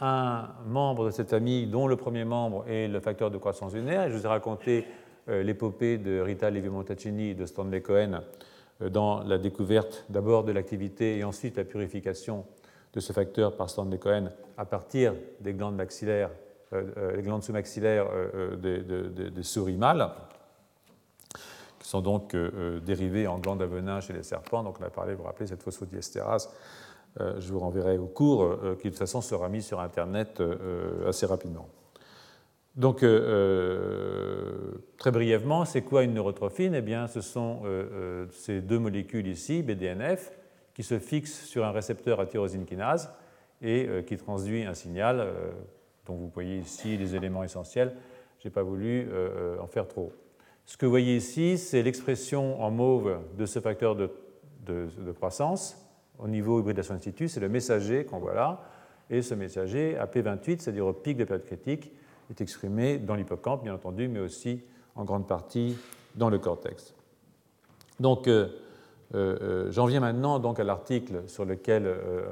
un 0.00 0.48
membre 0.66 1.06
de 1.06 1.10
cette 1.10 1.30
famille 1.30 1.66
dont 1.66 1.86
le 1.86 1.96
premier 1.96 2.24
membre 2.24 2.64
est 2.68 2.88
le 2.88 3.00
facteur 3.00 3.30
de 3.30 3.38
croissance 3.38 3.74
lunaire. 3.74 4.10
je 4.10 4.16
vous 4.16 4.24
ai 4.24 4.28
raconté 4.28 4.84
l'épopée 5.28 5.98
de 5.98 6.20
Rita 6.20 6.50
Levi-Montalcini 6.50 7.30
et 7.30 7.34
de 7.34 7.46
Stanley 7.46 7.80
Cohen 7.80 8.22
euh, 8.82 8.88
dans 8.88 9.22
la 9.22 9.38
découverte 9.38 10.04
d'abord 10.08 10.44
de 10.44 10.52
l'activité 10.52 11.18
et 11.18 11.24
ensuite 11.24 11.56
la 11.56 11.64
purification 11.64 12.44
de 12.92 13.00
ce 13.00 13.12
facteur 13.12 13.56
par 13.56 13.70
Stanley 13.70 13.98
Cohen 13.98 14.30
à 14.56 14.64
partir 14.64 15.14
des 15.40 15.52
glandes 15.52 15.76
maxillaires, 15.76 16.30
euh, 16.72 17.16
les 17.16 17.22
glandes 17.22 17.42
sous-maxillaires 17.42 18.06
des 18.58 19.42
souris 19.42 19.76
mâles, 19.76 20.10
qui 21.78 21.88
sont 21.88 22.00
donc 22.00 22.34
dérivées 22.84 23.26
en 23.26 23.38
glandes 23.38 23.62
à 23.62 24.00
chez 24.00 24.14
les 24.14 24.22
serpents. 24.22 24.62
Donc 24.62 24.78
on 24.80 24.84
a 24.84 24.90
parlé, 24.90 25.12
vous 25.12 25.20
vous 25.20 25.26
rappelez, 25.26 25.46
cette 25.46 25.62
phosphodiestérase 25.62 26.48
euh, 27.20 27.40
je 27.40 27.52
vous 27.52 27.60
renverrai 27.60 27.98
au 27.98 28.06
cours, 28.06 28.42
euh, 28.42 28.76
qui 28.80 28.88
de 28.88 28.90
toute 28.90 28.98
façon 28.98 29.20
sera 29.20 29.48
mis 29.48 29.62
sur 29.62 29.80
Internet 29.80 30.40
euh, 30.40 31.08
assez 31.08 31.24
rapidement. 31.24 31.66
Donc, 32.76 33.00
très 34.98 35.10
brièvement, 35.10 35.64
c'est 35.64 35.82
quoi 35.82 36.02
une 36.02 36.14
neurotrophine? 36.14 36.74
Eh 36.74 36.82
bien, 36.82 37.06
ce 37.06 37.22
sont 37.22 37.62
ces 38.30 38.60
deux 38.60 38.78
molécules 38.78 39.26
ici, 39.28 39.62
BDNF, 39.62 40.30
qui 40.74 40.82
se 40.82 40.98
fixent 40.98 41.46
sur 41.46 41.64
un 41.64 41.70
récepteur 41.70 42.20
à 42.20 42.26
tyrosine 42.26 42.66
kinase 42.66 43.10
et 43.62 43.88
qui 44.06 44.18
transduit 44.18 44.64
un 44.64 44.74
signal 44.74 45.26
dont 46.04 46.16
vous 46.16 46.28
voyez 46.28 46.58
ici 46.58 46.98
les 46.98 47.16
éléments 47.16 47.44
essentiels. 47.44 47.94
Je 48.40 48.48
n'ai 48.48 48.52
pas 48.52 48.62
voulu 48.62 49.08
en 49.58 49.66
faire 49.66 49.88
trop. 49.88 50.12
Ce 50.66 50.76
que 50.76 50.84
vous 50.84 50.90
voyez 50.90 51.16
ici, 51.16 51.58
c'est 51.58 51.82
l'expression 51.84 52.60
en 52.60 52.72
mauve 52.72 53.20
de 53.38 53.46
ce 53.46 53.60
facteur 53.60 53.94
de, 53.94 54.10
croissance 55.14 55.80
au 56.18 56.26
niveau 56.26 56.58
hybridation 56.58 56.94
in 56.94 56.98
situ, 56.98 57.28
c'est 57.28 57.40
le 57.40 57.48
messager 57.48 58.04
qu'on 58.04 58.18
voit 58.18 58.34
là. 58.34 58.64
Et 59.08 59.22
ce 59.22 59.34
messager, 59.34 59.96
à 59.96 60.06
P28, 60.06 60.58
c'est-à-dire 60.58 60.86
au 60.86 60.92
pic 60.92 61.16
de 61.16 61.24
période 61.24 61.46
critique, 61.46 61.92
est 62.30 62.40
exprimé 62.40 62.98
dans 62.98 63.14
l'hippocampe, 63.14 63.62
bien 63.64 63.74
entendu, 63.74 64.08
mais 64.08 64.20
aussi 64.20 64.62
en 64.94 65.04
grande 65.04 65.26
partie 65.26 65.76
dans 66.14 66.30
le 66.30 66.38
cortex. 66.38 66.94
Donc, 68.00 68.28
euh, 68.28 68.48
euh, 69.14 69.38
euh, 69.40 69.72
j'en 69.72 69.86
viens 69.86 70.00
maintenant 70.00 70.38
donc, 70.38 70.58
à 70.58 70.64
l'article 70.64 71.22
sur 71.26 71.44
lequel 71.44 71.88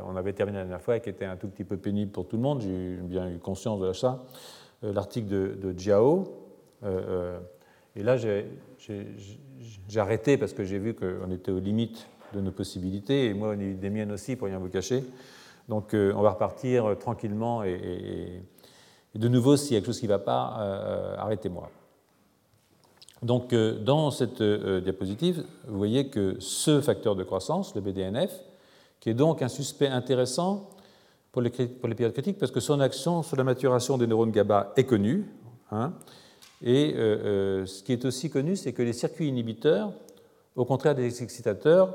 on 0.06 0.16
avait 0.16 0.32
terminé 0.32 0.58
la 0.58 0.64
dernière 0.64 0.82
fois 0.82 0.96
et 0.96 1.00
qui 1.00 1.10
était 1.10 1.24
un 1.24 1.36
tout 1.36 1.48
petit 1.48 1.64
peu 1.64 1.76
pénible 1.76 2.10
pour 2.10 2.26
tout 2.26 2.36
le 2.36 2.42
monde, 2.42 2.60
j'ai 2.60 2.96
bien 3.02 3.30
eu 3.30 3.38
conscience 3.38 3.80
de 3.80 3.92
ça, 3.92 4.24
l'article 4.82 5.28
de, 5.28 5.54
de 5.54 5.78
Jiao. 5.78 6.24
Et 7.96 8.02
là, 8.02 8.16
j'ai 8.16 8.46
arrêté 9.96 10.36
parce 10.36 10.52
que 10.52 10.64
j'ai 10.64 10.78
vu 10.78 10.94
qu'on 10.94 11.30
était 11.30 11.52
aux 11.52 11.60
limites 11.60 12.08
de 12.32 12.40
nos 12.40 12.50
possibilités, 12.50 13.26
et 13.26 13.34
moi, 13.34 13.54
des 13.54 13.90
miennes 13.90 14.10
aussi, 14.10 14.34
pour 14.34 14.48
rien 14.48 14.58
vous 14.58 14.68
cacher. 14.68 15.04
Donc, 15.68 15.90
on 15.94 16.20
va 16.20 16.30
repartir 16.30 16.96
tranquillement, 16.98 17.62
et, 17.62 18.42
de 19.14 19.28
nouveau, 19.28 19.56
s'il 19.56 19.72
y 19.72 19.76
a 19.76 19.80
quelque 19.80 19.86
chose 19.86 20.00
qui 20.00 20.06
ne 20.06 20.12
va 20.12 20.18
pas, 20.18 21.16
arrêtez-moi. 21.18 21.70
Donc, 23.22 23.54
dans 23.54 24.10
cette 24.10 24.42
diapositive, 24.42 25.44
vous 25.66 25.78
voyez 25.78 26.08
que 26.08 26.36
ce 26.40 26.80
facteur 26.80 27.14
de 27.16 27.22
croissance, 27.22 27.74
le 27.74 27.80
BDNF, 27.80 28.32
qui 29.00 29.10
est 29.10 29.14
donc 29.14 29.42
un 29.42 29.48
suspect 29.48 29.88
intéressant 29.88 30.70
pour 31.34 31.42
les, 31.42 31.50
périodes 31.50 32.12
critiques, 32.12 32.38
parce 32.38 32.52
que 32.52 32.60
son 32.60 32.78
action 32.78 33.24
sur 33.24 33.36
la 33.36 33.42
maturation 33.42 33.98
des 33.98 34.06
neurones 34.06 34.30
GABA 34.30 34.72
est 34.76 34.84
connue. 34.84 35.26
Hein, 35.72 35.92
et 36.62 36.94
euh, 36.94 37.00
euh, 37.00 37.66
ce 37.66 37.82
qui 37.82 37.92
est 37.92 38.04
aussi 38.04 38.30
connu, 38.30 38.54
c'est 38.54 38.72
que 38.72 38.82
les 38.82 38.92
circuits 38.92 39.28
inhibiteurs, 39.28 39.92
au 40.54 40.64
contraire 40.64 40.94
des 40.94 41.22
excitateurs, 41.24 41.92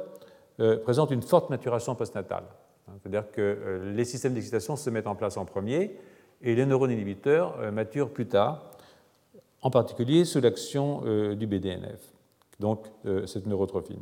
euh, 0.60 0.78
présentent 0.78 1.12
une 1.12 1.22
forte 1.22 1.50
maturation 1.50 1.96
postnatale. 1.96 2.44
C'est-à-dire 3.02 3.32
que 3.32 3.82
les 3.96 4.04
systèmes 4.04 4.34
d'excitation 4.34 4.76
se 4.76 4.90
mettent 4.90 5.08
en 5.08 5.16
place 5.16 5.38
en 5.38 5.46
premier 5.46 5.96
et 6.42 6.56
les 6.56 6.66
neurones 6.66 6.92
inhibiteurs 6.92 7.72
maturent 7.72 8.12
plus 8.12 8.28
tard, 8.28 8.64
en 9.62 9.70
particulier 9.70 10.26
sous 10.26 10.40
l'action 10.40 11.02
du 11.36 11.48
BDNF, 11.48 12.00
donc 12.60 12.88
cette 13.26 13.46
neurotrophine. 13.46 14.02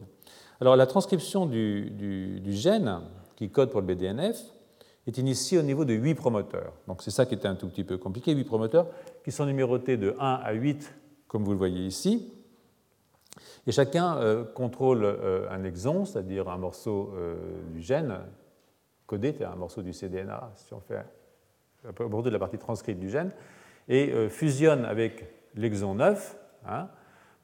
Alors 0.59 0.75
la 0.75 0.87
transcription 0.87 1.45
du, 1.45 2.41
gène 2.47 3.01
qui 3.35 3.49
code 3.49 3.69
pour 3.69 3.81
le 3.81 3.87
BDNF 3.87 4.37
est 5.05 5.17
initiée 5.17 5.57
au 5.57 5.61
niveau 5.61 5.85
de 5.85 5.93
8 5.93 6.15
promoteurs. 6.15 6.73
Donc 6.87 7.01
c'est 7.03 7.11
ça 7.11 7.25
qui 7.25 7.35
était 7.35 7.47
un 7.47 7.55
tout 7.55 7.67
petit 7.67 7.83
peu 7.83 7.97
compliqué, 7.97 8.33
8 8.33 8.43
promoteurs 8.43 8.87
qui 9.23 9.31
sont 9.31 9.45
numérotés 9.45 9.97
de 9.97 10.15
1 10.19 10.41
à 10.43 10.53
8, 10.53 10.93
comme 11.27 11.43
vous 11.43 11.51
le 11.51 11.57
voyez 11.57 11.85
ici. 11.85 12.33
Et 13.67 13.71
chacun 13.71 14.17
euh, 14.17 14.43
contrôle 14.43 15.03
euh, 15.03 15.47
un 15.51 15.63
exon, 15.63 16.05
c'est-à-dire 16.05 16.49
un 16.49 16.57
morceau 16.57 17.13
euh, 17.15 17.35
du 17.73 17.81
gène 17.81 18.17
codé, 19.05 19.35
c'est 19.37 19.45
un 19.45 19.55
morceau 19.55 19.81
du 19.81 19.93
cDNA, 19.93 20.51
si 20.55 20.73
on 20.73 20.79
fait 20.79 21.05
aborder 21.87 22.29
la 22.29 22.39
partie 22.39 22.57
transcrite 22.57 22.99
du 22.99 23.09
gène, 23.09 23.31
et 23.89 24.11
fusionne 24.29 24.83
avec 24.83 25.25
l'exon 25.55 25.95
9, 25.95 26.37
hein, 26.67 26.89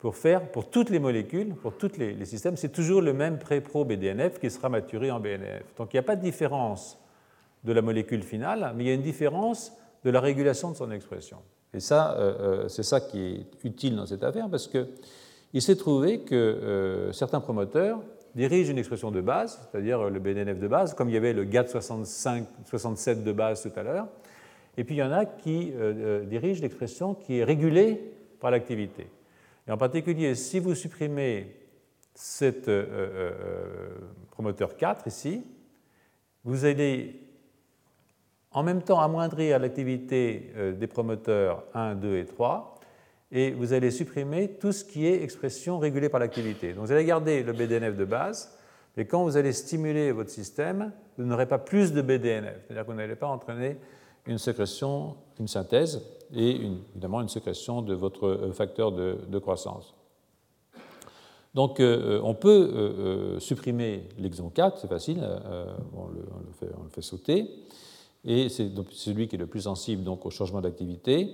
pour 0.03 0.17
faire, 0.17 0.51
pour 0.51 0.69
toutes 0.69 0.89
les 0.89 0.99
molécules, 0.99 1.55
pour 1.55 1.77
tous 1.77 1.97
les, 1.97 2.25
systèmes, 2.25 2.57
c'est 2.57 2.73
toujours 2.73 3.01
le 3.01 3.13
même 3.13 3.39
pré-pro-BDNF 3.39 4.37
qui 4.37 4.49
sera 4.49 4.67
maturé 4.67 5.09
en 5.11 5.21
BNF. 5.21 5.63
Donc 5.77 5.93
il 5.93 5.95
n'y 5.95 5.99
a 6.01 6.03
pas 6.03 6.17
de 6.17 6.21
différence 6.21 6.99
de 7.63 7.71
la 7.71 7.81
molécule 7.81 8.21
finale, 8.21 8.73
mais 8.75 8.83
il 8.83 8.87
y 8.87 8.89
a 8.89 8.95
une 8.95 9.01
différence 9.01 9.71
de 10.03 10.09
la 10.09 10.19
régulation 10.19 10.71
de 10.71 10.75
son 10.75 10.91
expression. 10.91 11.37
Et 11.73 11.79
ça, 11.79 12.17
euh, 12.17 12.33
euh, 12.39 12.67
c'est 12.67 12.83
ça 12.83 12.99
qui 12.99 13.19
est 13.19 13.65
utile 13.65 13.95
dans 13.95 14.05
cette 14.05 14.25
affaire, 14.25 14.49
parce 14.49 14.67
qu'il 14.67 15.61
s'est 15.61 15.77
trouvé 15.77 16.19
que 16.19 16.35
euh, 16.35 17.13
certains 17.13 17.39
promoteurs 17.39 18.01
dirigent 18.35 18.71
une 18.71 18.79
expression 18.79 19.09
de 19.09 19.21
base, 19.21 19.69
c'est-à-dire 19.71 20.09
le 20.09 20.19
BDNF 20.19 20.59
de 20.59 20.67
base, 20.67 20.93
comme 20.95 21.07
il 21.07 21.13
y 21.13 21.17
avait 21.17 21.31
le 21.31 21.45
GAT67 21.45 23.23
de 23.23 23.31
base 23.31 23.61
tout 23.61 23.79
à 23.79 23.83
l'heure, 23.83 24.07
et 24.77 24.83
puis 24.83 24.95
il 24.95 24.99
y 24.99 25.03
en 25.03 25.11
a 25.11 25.25
qui 25.25 25.71
dirigent 26.25 26.61
l'expression 26.61 27.13
qui 27.13 27.39
est 27.39 27.43
régulée 27.43 27.99
par 28.39 28.51
l'activité. 28.51 29.07
Et 29.67 29.71
en 29.71 29.77
particulier, 29.77 30.35
si 30.35 30.59
vous 30.59 30.75
supprimez 30.75 31.55
cet 32.13 32.67
euh, 32.67 32.85
euh, 32.91 33.09
euh, 33.15 33.89
promoteur 34.31 34.75
4 34.75 35.07
ici, 35.07 35.43
vous 36.43 36.65
allez 36.65 37.19
en 38.51 38.63
même 38.63 38.83
temps 38.83 38.99
amoindrir 38.99 39.57
l'activité 39.57 40.53
des 40.77 40.85
promoteurs 40.85 41.63
1, 41.73 41.95
2 41.95 42.17
et 42.17 42.25
3, 42.25 42.79
et 43.31 43.51
vous 43.51 43.73
allez 43.73 43.89
supprimer 43.89 44.49
tout 44.59 44.71
ce 44.71 44.83
qui 44.83 45.07
est 45.07 45.23
expression 45.23 45.79
régulée 45.79 46.09
par 46.09 46.19
l'activité. 46.19 46.73
Donc 46.73 46.85
vous 46.85 46.91
allez 46.91 47.05
garder 47.05 47.41
le 47.41 47.53
BDNF 47.53 47.95
de 47.95 48.05
base, 48.05 48.55
mais 48.95 49.05
quand 49.05 49.23
vous 49.23 49.37
allez 49.37 49.53
stimuler 49.53 50.11
votre 50.11 50.29
système, 50.29 50.91
vous 51.17 51.23
n'aurez 51.23 51.47
pas 51.47 51.57
plus 51.57 51.93
de 51.93 52.01
BDNF, 52.03 52.57
c'est-à-dire 52.67 52.85
que 52.85 52.91
vous 52.91 52.97
n'allez 52.97 53.15
pas 53.15 53.27
entraîner 53.27 53.77
une 54.25 54.37
sécrétion, 54.37 55.15
une 55.39 55.47
synthèse 55.47 56.01
et 56.33 56.55
évidemment 56.93 57.21
une 57.21 57.29
sécrétion 57.29 57.81
de 57.81 57.93
votre 57.93 58.27
euh, 58.27 58.51
facteur 58.51 58.91
de, 58.91 59.39
croissance. 59.39 59.93
Donc 61.53 61.79
euh, 61.79 62.19
on 62.23 62.33
peut 62.33 62.71
euh, 62.73 63.39
supprimer 63.39 64.09
l'exon 64.17 64.49
4, 64.49 64.79
c'est 64.79 64.87
facile, 64.87 65.23
on 65.95 66.07
le, 66.07 66.25
fait, 66.89 67.01
sauter, 67.01 67.49
et 68.25 68.49
c'est 68.49 68.71
celui 68.91 69.27
qui 69.27 69.35
est 69.35 69.39
le 69.39 69.47
plus 69.47 69.61
sensible 69.61 70.03
donc, 70.03 70.25
au 70.25 70.31
changement 70.31 70.61
d'activité, 70.61 71.29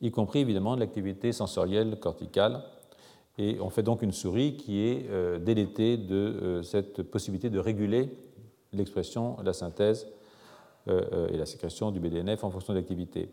y 0.00 0.10
compris 0.10 0.40
évidemment 0.40 0.74
de 0.74 0.80
l'activité 0.80 1.32
sensorielle 1.32 1.98
corticale. 2.00 2.64
Et 3.38 3.58
on 3.60 3.70
fait 3.70 3.82
donc 3.82 4.02
une 4.02 4.12
souris 4.12 4.56
qui 4.56 4.80
est 4.80 5.08
délétée 5.38 5.96
de 5.96 6.60
cette 6.62 7.02
possibilité 7.02 7.48
de 7.48 7.58
réguler 7.58 8.10
l'expression, 8.72 9.36
la 9.42 9.52
synthèse 9.54 10.06
euh, 10.06 10.06
euh, 10.06 10.20
et 10.88 11.36
la 11.36 11.46
sécrétion 11.46 11.90
du 11.90 12.00
BDNF 12.00 12.44
en 12.44 12.50
fonction 12.50 12.72
de 12.72 12.78
l'activité. 12.78 13.28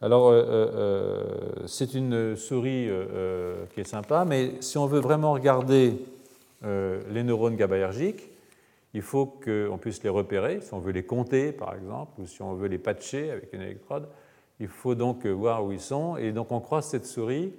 Alors, 0.00 0.30
euh, 0.30 1.24
c'est 1.66 1.94
une 1.94 2.36
souris 2.36 2.88
qui 3.74 3.80
est 3.80 3.88
sympa, 3.88 4.24
mais 4.24 4.52
si 4.60 4.78
on 4.78 4.86
veut 4.86 5.00
vraiment 5.00 5.32
regarder 5.32 5.94
les 6.62 7.22
neurones 7.22 7.56
GABAergiques, 7.56 8.30
il 8.94 9.02
faut 9.02 9.26
qu'on 9.26 9.78
puisse 9.78 10.02
les 10.02 10.08
repérer, 10.08 10.60
si 10.60 10.72
on 10.72 10.78
veut 10.78 10.92
les 10.92 11.04
compter 11.04 11.52
par 11.52 11.74
exemple, 11.74 12.20
ou 12.20 12.26
si 12.26 12.40
on 12.42 12.54
veut 12.54 12.68
les 12.68 12.78
patcher 12.78 13.30
avec 13.30 13.52
une 13.52 13.60
électrode, 13.60 14.08
il 14.60 14.68
faut 14.68 14.94
donc 14.94 15.26
voir 15.26 15.64
où 15.64 15.72
ils 15.72 15.80
sont. 15.80 16.16
Et 16.16 16.32
donc 16.32 16.50
on 16.52 16.60
croise 16.60 16.86
cette 16.86 17.06
souris 17.06 17.52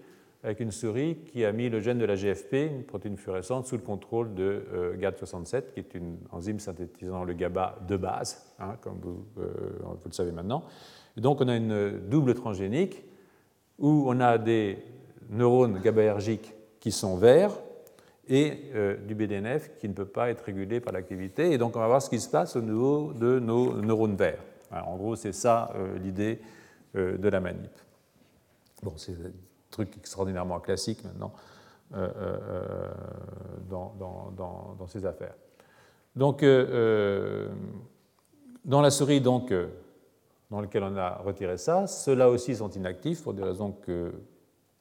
avec 0.44 0.62
une 0.62 0.72
souris 0.72 1.18
qui 1.26 1.44
a 1.44 1.52
mis 1.52 1.70
le 1.70 1.82
gène 1.82 1.98
de 1.98 2.06
la 2.06 2.16
GFP, 2.16 2.54
une 2.54 2.84
protéine 2.84 3.18
fluorescente, 3.18 3.68
sous 3.68 3.76
le 3.76 3.82
contrôle 3.82 4.34
de 4.34 4.64
euh, 4.74 4.98
GAD67, 4.98 5.74
qui 5.74 5.80
est 5.80 5.94
une 5.94 6.18
enzyme 6.32 6.60
synthétisant 6.60 7.26
le 7.26 7.34
GABA 7.34 7.80
de 7.88 7.98
base, 7.98 8.54
hein, 8.60 8.78
comme 8.82 9.00
euh, 9.38 9.80
vous, 9.84 9.98
le 10.06 10.14
savez 10.14 10.32
maintenant. 10.32 10.64
Donc 11.18 11.42
on 11.42 11.48
a 11.50 11.56
une 11.56 12.00
double 12.08 12.36
transgénique 12.36 13.04
où 13.80 14.06
on 14.08 14.20
a 14.22 14.38
des 14.38 14.78
neurones 15.30 15.80
GABAergiques 15.82 16.54
qui 16.80 16.92
sont 16.94 17.18
verts 17.18 17.52
et 18.30 18.72
euh, 18.76 18.96
du 18.96 19.16
BDNF 19.16 19.72
qui 19.78 19.90
ne 19.90 19.94
peut 19.94 20.06
pas 20.06 20.30
être 20.30 20.46
régulé 20.46 20.80
par 20.80 20.94
l'activité. 20.94 21.52
Et 21.52 21.58
donc 21.58 21.76
on 21.76 21.80
va 21.80 21.88
voir 21.88 22.02
ce 22.02 22.10
qui 22.10 22.20
se 22.20 22.30
passe 22.30 22.56
au 22.56 22.62
niveau 22.62 23.12
de 23.12 23.40
nos 23.40 23.74
neurones 23.82 24.16
verts. 24.16 24.44
en 24.72 24.96
gros, 24.96 25.18
c'est 25.18 25.34
ça 25.34 25.74
l'idée 26.02 26.40
de 26.94 27.28
la 27.28 27.40
manip. 27.42 27.72
Bon, 28.82 28.94
c'est 28.96 29.16
truc 29.70 29.96
extraordinairement 29.98 30.60
classique 30.60 31.04
maintenant 31.04 31.34
euh, 31.96 32.08
euh, 32.22 32.38
euh, 32.52 32.92
dans, 33.68 33.96
dans, 33.98 34.76
dans, 34.78 34.88
ces 34.88 35.08
affaires. 35.08 35.34
Donc, 36.16 36.44
dans 38.64 38.82
la 38.82 38.92
souris 38.92 39.22
donc, 39.22 39.52
dans 40.52 40.62
laquelle 40.62 40.84
on 40.84 40.96
a 40.98 41.16
retiré 41.26 41.58
ça, 41.58 41.88
ceux-là 41.88 42.30
aussi 42.30 42.56
sont 42.56 42.70
inactifs 42.70 43.24
pour 43.24 43.34
des 43.34 43.42
raisons 43.42 43.72
que 43.72 44.14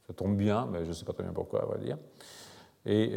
ça 0.06 0.12
tombe 0.12 0.36
bien, 0.36 0.68
mais 0.70 0.84
je 0.84 0.90
ne 0.90 0.92
sais 0.92 1.06
pas 1.06 1.14
très 1.14 1.22
bien 1.22 1.32
pourquoi, 1.32 1.62
à 1.62 1.64
vrai 1.64 1.78
dire. 1.78 1.96
Et 2.84 3.10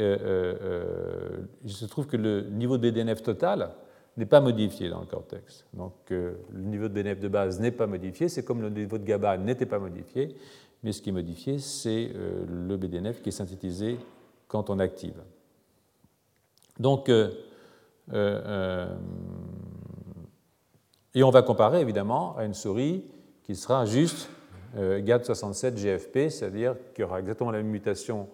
il 1.64 1.72
se 1.72 1.86
trouve 1.86 2.08
que 2.08 2.16
le 2.16 2.44
niveau 2.44 2.78
de 2.78 2.90
BDNF 2.90 3.22
total 3.22 3.72
n'est 4.16 4.26
pas 4.26 4.40
modifié 4.40 4.90
dans 4.90 5.02
le 5.02 5.06
cortex. 5.06 5.66
Donc 5.74 5.94
le 6.10 6.38
niveau 6.54 6.88
de 6.88 6.94
BDNF 6.94 7.20
de 7.20 7.28
base 7.28 7.60
n'est 7.60 7.72
pas 7.72 7.88
modifié, 7.88 8.30
c'est 8.30 8.46
comme 8.46 8.62
le 8.62 8.70
niveau 8.70 8.98
de 8.98 9.04
GABA 9.04 9.38
n'était 9.38 9.66
pas 9.66 9.80
modifié, 9.80 10.34
mais 10.84 10.92
ce 10.92 11.02
qui 11.02 11.10
est 11.10 11.14
modifié, 11.14 11.60
c'est 11.60 12.12
euh, 12.16 12.46
le 12.48 12.78
BDNF 12.78 13.22
qui 13.22 13.30
est 13.30 13.34
synthétisé 13.34 14.00
quand 14.48 14.70
on 14.70 14.80
active. 14.80 15.22
Donc, 16.80 17.10
euh, 17.10 17.32
euh, 18.14 18.96
et 21.14 21.24
on 21.24 21.30
va 21.30 21.42
comparer 21.44 21.82
évidemment 21.82 22.36
à 22.38 22.46
une 22.46 22.54
souris 22.54 23.06
qui 23.44 23.56
sera 23.56 23.86
juste 23.86 24.30
GAD67 24.76 25.76
GFP, 25.76 26.30
c'est-à-dire 26.30 26.76
qui 26.96 27.04
aura 27.04 27.20
exactement 27.20 27.52
la 27.52 27.58
même 27.58 27.68
mutation 27.68 28.30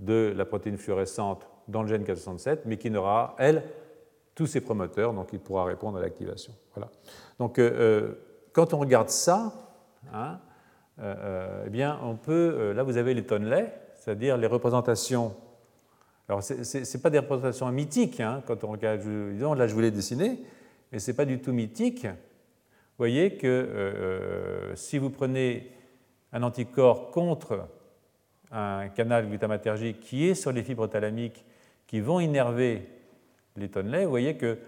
de 0.00 0.32
la 0.36 0.44
protéine 0.44 0.76
fluorescente 0.76 1.46
dans 1.68 1.82
le 1.82 1.88
gène 1.88 2.02
GAD67, 2.02 2.60
mais 2.64 2.76
qui 2.78 2.90
n'aura, 2.90 3.36
elle, 3.38 3.62
tous 4.34 4.46
ses 4.46 4.60
promoteurs, 4.60 5.12
donc 5.12 5.28
il 5.32 5.38
pourra 5.38 5.64
répondre 5.64 5.98
à 5.98 6.00
l'activation. 6.00 6.52
Voilà. 6.74 6.90
Donc, 7.38 7.60
quand 8.52 8.74
on 8.74 8.78
regarde 8.78 9.08
ça, 9.08 9.52
hein, 10.12 10.32
euh, 10.32 10.34
euh, 10.34 10.47
eh 11.00 11.70
bien, 11.70 11.98
on 12.02 12.16
peut, 12.16 12.54
euh, 12.58 12.74
là 12.74 12.82
vous 12.82 12.96
avez 12.96 13.14
les 13.14 13.24
tonelets, 13.24 13.72
c'est-à-dire 13.94 14.36
les 14.36 14.46
représentations. 14.46 15.34
Alors, 16.28 16.42
ce 16.42 16.52
n'est 16.52 17.02
pas 17.02 17.10
des 17.10 17.18
représentations 17.18 17.70
mythiques, 17.70 18.20
hein, 18.20 18.42
quand 18.46 18.64
on 18.64 18.72
regarde, 18.72 19.00
là 19.04 19.66
je 19.66 19.74
voulais 19.74 19.90
dessiner, 19.90 20.40
mais 20.92 20.98
ce 20.98 21.10
n'est 21.10 21.16
pas 21.16 21.24
du 21.24 21.40
tout 21.40 21.52
mythique. 21.52 22.04
Vous 22.04 23.04
voyez 23.04 23.36
que 23.36 24.72
si 24.74 24.98
vous 24.98 25.08
prenez 25.08 25.72
un 26.32 26.42
anticorps 26.42 27.10
contre 27.10 27.66
un 28.50 28.88
canal 28.88 29.28
glutamatergique 29.28 30.00
qui 30.00 30.28
est 30.28 30.34
sur 30.34 30.52
les 30.52 30.62
fibres 30.62 30.86
thalamiques 30.86 31.44
qui 31.86 32.00
vont 32.00 32.20
innerver 32.20 32.88
les 33.56 33.68
tonelets, 33.68 34.04
vous 34.04 34.10
voyez 34.10 34.36
que 34.36 34.58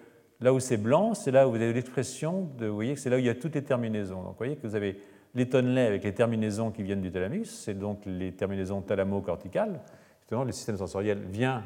là 0.40 0.54
où 0.54 0.60
c'est 0.60 0.76
blanc, 0.76 1.14
c'est 1.14 1.30
là 1.30 1.46
où 1.46 1.50
vous 1.50 1.56
avez 1.56 1.72
l'expression, 1.72 2.48
vous 2.58 2.74
voyez 2.74 2.94
que 2.94 3.00
c'est 3.00 3.10
là 3.10 3.16
où 3.16 3.20
il 3.20 3.26
y 3.26 3.30
a 3.30 3.34
toutes 3.34 3.54
les 3.54 3.64
terminaisons. 3.64 4.22
Donc 4.22 4.32
vous 4.32 4.38
voyez 4.38 4.56
que 4.56 4.66
vous 4.66 4.74
avez 4.74 4.98
les 5.34 5.48
tonnelets 5.48 5.86
avec 5.86 6.04
les 6.04 6.14
terminaisons 6.14 6.70
qui 6.70 6.82
viennent 6.82 7.00
du 7.00 7.10
thalamus, 7.10 7.46
c'est 7.46 7.78
donc 7.78 8.02
les 8.06 8.32
terminaisons 8.32 8.80
thalamo-corticales. 8.80 9.80
Justement, 10.20 10.44
le 10.44 10.52
système 10.52 10.76
sensoriel 10.76 11.18
vient 11.18 11.64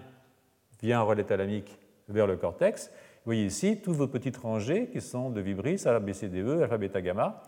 via 0.83 1.01
un 1.01 1.03
relais 1.03 1.25
thalamique 1.25 1.79
vers 2.09 2.27
le 2.27 2.37
cortex. 2.37 2.89
Vous 2.89 3.31
voyez 3.31 3.47
ici 3.47 3.81
toutes 3.81 3.97
vos 3.97 4.07
petites 4.07 4.37
rangées 4.37 4.89
qui 4.89 5.01
sont 5.01 5.31
de 5.31 5.41
vibris, 5.41 5.83
alpha 5.87 6.01
BCDE, 6.01 6.63
alpha 6.63 6.77
bêta 6.77 7.01
gamma, 7.01 7.43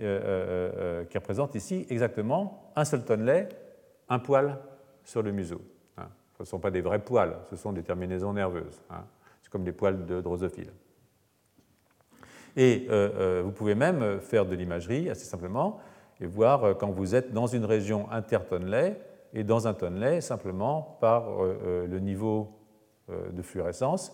euh, 0.00 0.04
euh, 0.04 0.72
euh, 0.76 1.04
qui 1.04 1.18
représentent 1.18 1.54
ici 1.54 1.86
exactement 1.90 2.72
un 2.76 2.84
seul 2.84 3.04
tonnelet, 3.04 3.48
un 4.08 4.18
poil 4.18 4.58
sur 5.04 5.22
le 5.22 5.32
museau. 5.32 5.60
Hein. 5.98 6.08
Ce 6.36 6.44
ne 6.44 6.46
sont 6.46 6.60
pas 6.60 6.70
des 6.70 6.80
vrais 6.80 7.00
poils, 7.00 7.36
ce 7.50 7.56
sont 7.56 7.72
des 7.72 7.82
terminaisons 7.82 8.32
nerveuses. 8.32 8.80
Hein. 8.90 9.04
C'est 9.42 9.50
comme 9.50 9.66
les 9.66 9.72
poils 9.72 10.06
de 10.06 10.20
drosophile. 10.20 10.70
Et 12.60 12.88
vous 13.44 13.52
pouvez 13.52 13.76
même 13.76 14.20
faire 14.20 14.44
de 14.44 14.54
l'imagerie 14.54 15.08
assez 15.08 15.24
simplement 15.24 15.78
et 16.20 16.26
voir 16.26 16.76
quand 16.76 16.90
vous 16.90 17.14
êtes 17.14 17.32
dans 17.32 17.46
une 17.46 17.64
région 17.64 18.10
intertonnelet 18.10 19.00
et 19.32 19.44
dans 19.44 19.68
un 19.68 19.74
tonnelet 19.74 20.20
simplement 20.20 20.98
par 21.00 21.28
le 21.40 21.98
niveau 22.00 22.50
de 23.08 23.42
fluorescence 23.42 24.12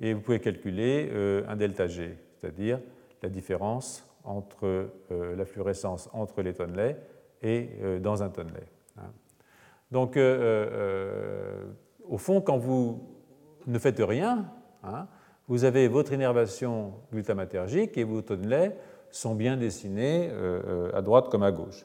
et 0.00 0.14
vous 0.14 0.20
pouvez 0.20 0.40
calculer 0.40 1.10
euh, 1.12 1.44
un 1.46 1.56
delta 1.56 1.86
G, 1.86 2.16
c'est-à-dire 2.36 2.80
la 3.22 3.28
différence 3.28 4.04
entre 4.24 4.90
euh, 5.12 5.36
la 5.36 5.44
fluorescence 5.44 6.08
entre 6.12 6.42
les 6.42 6.54
tonnelets 6.54 6.96
et 7.42 7.70
euh, 7.82 8.00
dans 8.00 8.22
un 8.22 8.30
tonnelet. 8.30 8.66
Hein. 8.96 9.12
Donc, 9.90 10.16
au 12.08 12.18
fond, 12.18 12.40
quand 12.40 12.58
vous 12.58 13.08
ne 13.66 13.76
faites 13.76 13.98
rien, 13.98 14.48
hein, 14.84 15.08
vous 15.50 15.64
avez 15.64 15.86
votre 15.88 16.14
innervation 16.14 16.94
glutamatergique 17.12 17.98
et 17.98 18.04
vos 18.04 18.22
tonnelets 18.22 18.74
sont 19.10 19.34
bien 19.34 19.58
dessinés 19.58 20.30
à 20.94 21.02
droite 21.02 21.28
comme 21.28 21.42
à 21.42 21.50
gauche. 21.50 21.84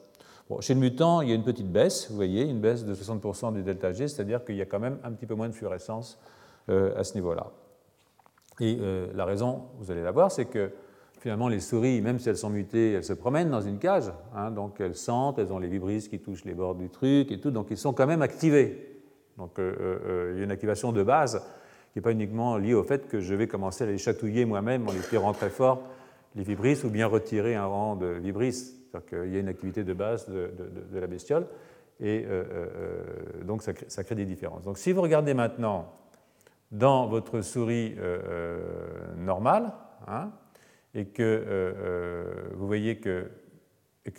chez 0.60 0.72
le 0.72 0.80
mutant, 0.80 1.20
il 1.20 1.28
y 1.28 1.32
a 1.32 1.34
une 1.34 1.44
petite 1.44 1.70
baisse, 1.70 2.08
vous 2.08 2.16
voyez, 2.16 2.44
une 2.44 2.60
baisse 2.60 2.86
de 2.86 2.94
60% 2.94 3.52
du 3.52 3.62
delta 3.62 3.92
G, 3.92 4.08
c'est-à-dire 4.08 4.44
qu'il 4.44 4.56
y 4.56 4.62
a 4.62 4.66
quand 4.66 4.78
même 4.78 4.98
un 5.02 5.12
petit 5.12 5.26
peu 5.26 5.34
moins 5.34 5.48
de 5.48 5.54
fluorescence 5.54 6.18
à 6.68 7.02
ce 7.02 7.14
niveau-là. 7.14 7.50
Et 8.60 8.78
euh, 8.80 9.08
la 9.14 9.24
raison, 9.24 9.64
vous 9.78 9.90
allez 9.90 10.02
la 10.02 10.10
voir, 10.10 10.30
c'est 10.30 10.46
que 10.46 10.70
finalement 11.18 11.48
les 11.48 11.60
souris, 11.60 12.00
même 12.00 12.18
si 12.18 12.28
elles 12.28 12.36
sont 12.36 12.50
mutées, 12.50 12.92
elles 12.92 13.04
se 13.04 13.12
promènent 13.12 13.50
dans 13.50 13.60
une 13.60 13.78
cage, 13.78 14.10
hein, 14.34 14.50
donc 14.50 14.80
elles 14.80 14.94
sentent, 14.94 15.38
elles 15.38 15.52
ont 15.52 15.58
les 15.58 15.68
vibrisses 15.68 16.08
qui 16.08 16.20
touchent 16.20 16.44
les 16.44 16.54
bords 16.54 16.74
du 16.74 16.88
truc 16.88 17.30
et 17.32 17.40
tout, 17.40 17.50
donc 17.50 17.66
ils 17.70 17.76
sont 17.76 17.92
quand 17.92 18.06
même 18.06 18.22
activés. 18.22 19.02
Donc 19.36 19.58
euh, 19.58 19.74
euh, 19.80 20.32
il 20.34 20.38
y 20.38 20.40
a 20.40 20.44
une 20.44 20.50
activation 20.50 20.92
de 20.92 21.02
base 21.02 21.42
qui 21.96 22.00
n'est 22.00 22.02
pas 22.02 22.12
uniquement 22.12 22.58
liée 22.58 22.74
au 22.74 22.84
fait 22.84 23.08
que 23.08 23.20
je 23.20 23.34
vais 23.34 23.46
commencer 23.46 23.84
à 23.84 23.86
les 23.86 23.96
chatouiller 23.96 24.44
moi-même 24.44 24.86
en 24.86 24.92
les 24.92 25.00
tirant 25.00 25.32
très 25.32 25.48
fort 25.48 25.80
les 26.34 26.42
vibrisses 26.42 26.84
ou 26.84 26.90
bien 26.90 27.06
retirer 27.06 27.54
un 27.54 27.64
rang 27.64 27.96
de 27.96 28.08
vibrisses. 28.08 28.76
C'est-à-dire 28.90 29.08
qu'il 29.08 29.32
y 29.32 29.36
a 29.38 29.40
une 29.40 29.48
activité 29.48 29.82
de 29.82 29.94
base 29.94 30.28
de, 30.28 30.50
la 30.92 31.06
bestiole 31.06 31.46
et 31.98 32.26
donc 33.46 33.62
ça 33.62 34.04
crée 34.04 34.14
des 34.14 34.26
différences. 34.26 34.64
Donc 34.64 34.76
si 34.76 34.92
vous 34.92 35.00
regardez 35.00 35.32
maintenant 35.32 35.90
dans 36.70 37.06
votre 37.06 37.40
souris 37.40 37.94
euh, 37.96 38.18
euh, 38.28 39.14
normale, 39.16 39.72
hein, 40.06 40.32
et 40.94 41.06
que 41.06 41.22
euh, 41.22 42.50
vous 42.56 42.66
voyez 42.66 42.98
que, 42.98 43.30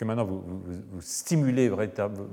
maintenant 0.02 0.24
vous, 0.24 1.00
stimulez 1.00 1.70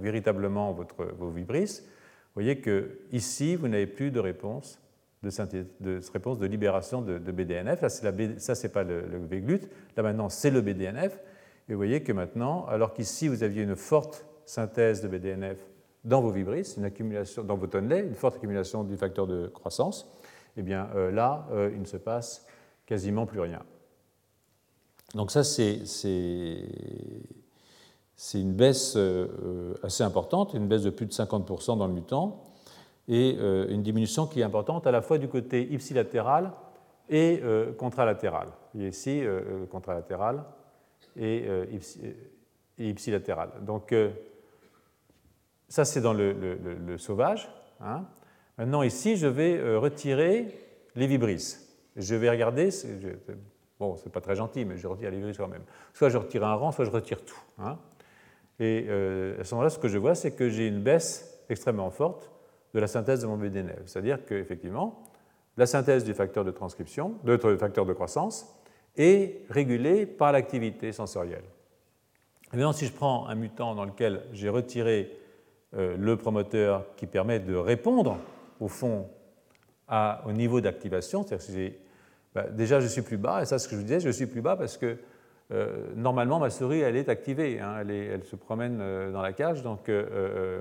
véritablement 0.02 0.74
vos 0.74 1.30
vibrisses, 1.30 1.82
vous 1.82 2.42
voyez 2.42 2.62
que 2.62 2.98
ici 3.12 3.56
vous 3.56 3.68
n'avez 3.68 3.86
plus 3.86 4.10
de 4.10 4.20
réponse 4.20 4.80
de, 5.30 5.66
de, 5.80 6.00
réponse 6.14 6.40
de 6.40 6.46
libération 6.46 7.02
de, 7.02 7.18
BDNF. 7.18 7.82
Là, 7.82 7.90
ça, 7.90 8.56
ce 8.56 8.64
n'est 8.64 8.74
pas 8.74 8.84
le, 8.84 9.02
le 9.02 9.60
Là, 9.98 10.04
maintenant, 10.04 10.30
c'est 10.30 10.52
le 10.52 10.62
BDNF. 10.62 11.20
Et 11.68 11.74
vous 11.74 11.78
voyez 11.78 12.04
que 12.04 12.12
maintenant, 12.12 12.66
alors 12.68 12.94
qu'ici, 12.94 13.28
vous 13.28 13.44
aviez 13.44 13.64
une 13.64 13.76
forte 13.76 14.26
synthèse 14.46 15.02
de 15.02 15.08
BDNF 15.08 15.58
dans 16.04 16.22
vos 16.22 16.30
vibrisses, 16.30 16.78
une 16.78 16.86
accumulation, 16.86 17.44
dans 17.44 17.58
vos 17.58 17.68
tonnelets, 17.68 18.02
une 18.02 18.14
forte 18.14 18.36
accumulation 18.36 18.84
du 18.84 18.96
facteur 18.96 19.26
de 19.28 19.48
croissance, 19.48 20.08
eh 20.56 20.62
bien 20.62 20.88
euh, 20.96 21.12
là, 21.12 21.48
euh, 21.52 21.72
il 21.74 21.82
ne 21.82 21.86
se 21.86 21.98
passe 21.98 22.46
quasiment 22.86 23.26
plus 23.26 23.40
rien. 23.40 23.64
Donc 25.16 25.32
ça, 25.32 25.44
c'est 25.44 25.82
une 28.34 28.54
baisse 28.54 28.94
euh, 28.96 29.74
assez 29.82 30.04
importante, 30.04 30.54
une 30.54 30.68
baisse 30.68 30.84
de 30.84 30.92
plus 30.92 31.08
de 31.08 31.12
50% 31.12 31.78
dans 31.78 31.88
le 31.88 31.94
mutant, 31.94 32.44
et 33.08 33.38
une 33.70 33.84
diminution 33.84 34.26
qui 34.26 34.42
est 34.42 34.44
importante 34.44 34.88
à 34.88 34.92
la 34.92 35.02
fois 35.02 35.18
du 35.18 35.28
côté 35.28 35.62
ipsilatéral 35.72 36.52
et 37.10 37.40
contralatéral. 37.78 38.48
Il 38.74 38.82
y 38.82 38.86
a 38.86 38.88
ici 38.88 39.22
contralatéral 39.70 40.44
et, 41.16 41.48
ipsilatéral. 42.80 43.52
Donc 43.62 43.94
ça, 45.68 45.86
c'est 45.86 46.02
dans 46.02 46.14
le, 46.14 46.98
sauvage. 46.98 47.50
Hein. 47.82 48.06
Maintenant, 48.58 48.84
ici, 48.84 49.18
je 49.18 49.28
vais 49.28 49.58
euh, 49.58 49.80
retirer 49.80 50.48
les 50.96 51.08
vibrisses. 51.08 51.62
Je 51.96 52.16
vais 52.16 52.30
regarder, 52.30 52.70
bon, 53.80 53.98
c'est 53.98 54.12
pas 54.12 54.22
très 54.22 54.36
gentil, 54.36 54.66
mais 54.66 54.78
je 54.78 54.88
retire 54.88 55.12
les 55.12 55.18
vibrisses 55.18 55.38
quand 55.38 55.48
même. 55.48 55.64
Soit 55.94 56.10
je 56.10 56.18
retire 56.18 56.46
un 56.46 56.56
rang, 56.56 56.72
soit 56.72 56.86
je 56.86 56.92
retire 56.92 57.24
tout. 57.24 57.42
Hein. 57.58 57.78
Et 58.60 58.86
euh, 58.88 59.40
à 59.40 59.44
ce 59.44 59.54
moment-là, 59.56 59.70
ce 59.70 59.80
que 59.80 59.88
je 59.88 59.98
vois, 59.98 60.16
c'est 60.16 60.32
que 60.32 60.50
j'ai 60.50 60.68
une 60.68 60.82
baisse 60.82 61.44
extrêmement 61.50 61.90
forte 61.90 62.32
de 62.76 62.80
la 62.82 62.88
synthèse 62.88 63.22
de 63.22 63.28
mon 63.28 63.38
BDNF. 63.38 63.84
C'est-à-dire 63.86 64.26
qu'effectivement, 64.26 65.02
la 65.56 65.66
synthèse 65.66 66.04
du 66.04 66.14
facteur 66.14 66.44
de 66.44 66.52
transcription, 66.52 67.16
de 67.24 67.38
facteur 67.38 67.86
de 67.86 67.94
croissance, 67.94 68.54
est 68.98 69.46
régulée 69.50 70.06
par 70.06 70.34
l'activité 70.34 70.92
sensorielle. 70.92 71.46
maintenant, 72.52 72.74
si 72.74 72.86
je 72.86 72.92
prends 72.92 73.28
un 73.28 73.36
mutant 73.36 73.76
dans 73.76 73.86
lequel 73.86 74.24
j'ai 74.34 74.50
retiré 74.50 75.18
euh, 75.74 75.96
le 75.98 76.18
promoteur 76.18 76.86
qui 76.98 77.08
permet 77.08 77.40
de 77.40 77.56
répondre, 77.56 78.18
au 78.60 78.68
fond, 78.68 79.08
au 80.26 80.32
niveau 80.34 80.60
d'activation. 80.60 81.26
C'est-à-dire 81.26 81.72
que 81.72 81.76
bah, 82.34 82.44
déjà, 82.50 82.82
je 82.82 82.88
suis 82.88 83.04
plus 83.04 83.18
bas, 83.18 83.42
et 83.42 83.46
ça, 83.46 83.58
ce 83.58 83.70
que 83.70 83.76
je 83.76 83.78
vous 83.78 83.86
disais, 83.86 84.02
je 84.02 84.10
suis 84.10 84.26
plus 84.26 84.42
bas 84.42 84.58
parce 84.58 84.78
que 84.78 84.98
euh, 85.52 85.94
normalement, 85.96 86.40
ma 86.40 86.50
souris, 86.50 86.82
elle 86.82 86.98
est 86.98 87.08
activée, 87.08 87.62
hein, 87.62 87.86
elle, 87.88 88.24
se 88.26 88.36
promène 88.36 88.80
euh, 88.82 89.12
dans 89.14 89.22
la 89.22 89.32
cage, 89.32 89.64
donc 89.64 89.90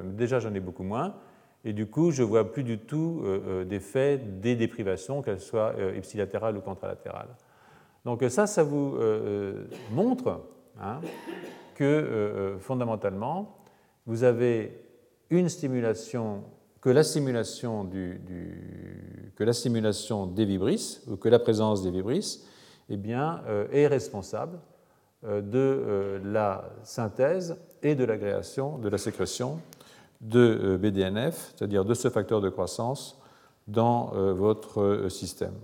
déjà, 0.05 0.39
j'en 0.39 0.55
ai 0.55 0.61
beaucoup 0.61 0.85
moins. 0.85 1.17
Et 1.65 1.73
du 1.73 1.87
coup, 1.87 2.11
je 2.11 2.23
ne 2.23 2.29
vois 2.29 2.53
plus 2.53 2.63
du 2.63 2.79
tout 2.79 3.23
d'effet 3.67 4.19
des 4.19 4.55
déprivations, 4.55 5.23
qu'elles 5.23 5.41
soient 5.41 5.75
ipsilatérales 5.97 6.57
ou 6.59 6.61
contralatérales. 6.61 7.35
Donc 8.05 8.23
ça, 8.29 8.47
ça 8.47 8.63
vous 8.63 8.99
montre 9.91 10.43
hein, 10.79 11.01
que 11.75 12.57
fondamentalement, 12.61 13.57
vous 14.07 14.25
avez 14.25 14.85
une 15.31 15.49
stimulation, 15.49 16.45
que 16.81 16.91
la 16.91 17.03
stimulation, 17.03 17.89
que 19.37 19.45
la 19.45 19.53
stimulation 19.53 20.27
des 20.27 20.45
vibrisses, 20.45 21.03
ou 21.09 21.17
que 21.17 21.29
la 21.29 21.39
présence 21.39 21.83
des 21.83 21.91
vibrisses, 21.91 22.47
eh 22.89 22.97
bien, 22.97 23.43
euh, 23.49 23.67
est 23.73 23.87
responsable 23.87 24.59
euh, 25.25 25.41
de 25.41 25.59
euh, 25.59 26.19
la 26.23 26.71
synthèse 26.83 27.57
et 27.83 27.95
de 27.95 28.05
l'agrégation, 28.05 28.79
de 28.79 28.89
la 28.89 28.99
sécrétion 28.99 29.59
de 30.25 30.77
BDNF, 30.81 31.55
c'est-à-dire 31.55 31.85
de 31.85 31.95
ce 31.95 32.09
facteur 32.11 32.41
de 32.41 32.49
croissance 32.49 33.21
dans 33.69 34.07
votre 34.35 35.07
système. 35.09 35.55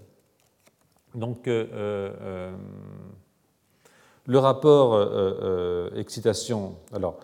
Donc, 1.14 1.46
le 1.46 2.54
rapport 4.38 5.92
excitation, 5.96 6.76
alors, 6.92 7.18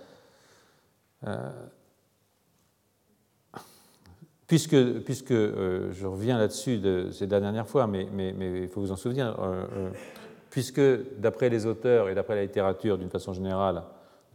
Puisque, 4.46 4.74
euh, 4.74 5.92
je 5.92 6.06
reviens 6.06 6.38
là-dessus, 6.38 6.80
c'est 7.10 7.28
la 7.28 7.40
dernière 7.40 7.66
fois, 7.66 7.88
mais, 7.88 8.06
il 8.62 8.68
faut 8.68 8.80
vous 8.80 8.92
en 8.92 8.96
souvenir, 8.96 9.36
euh, 9.40 9.64
euh, 9.76 9.90
puisque 10.50 10.80
d'après 11.18 11.48
les 11.48 11.66
auteurs 11.66 12.08
et 12.08 12.14
d'après 12.14 12.36
la 12.36 12.42
littérature 12.42 12.96
d'une 12.96 13.10
façon 13.10 13.32
générale, 13.32 13.82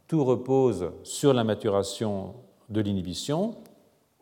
tout 0.08 0.26
repose 0.26 0.92
sur 1.04 1.34
la 1.34 1.46
maturation 1.46 2.34
de 2.72 2.82
l'inhibition, 2.82 3.56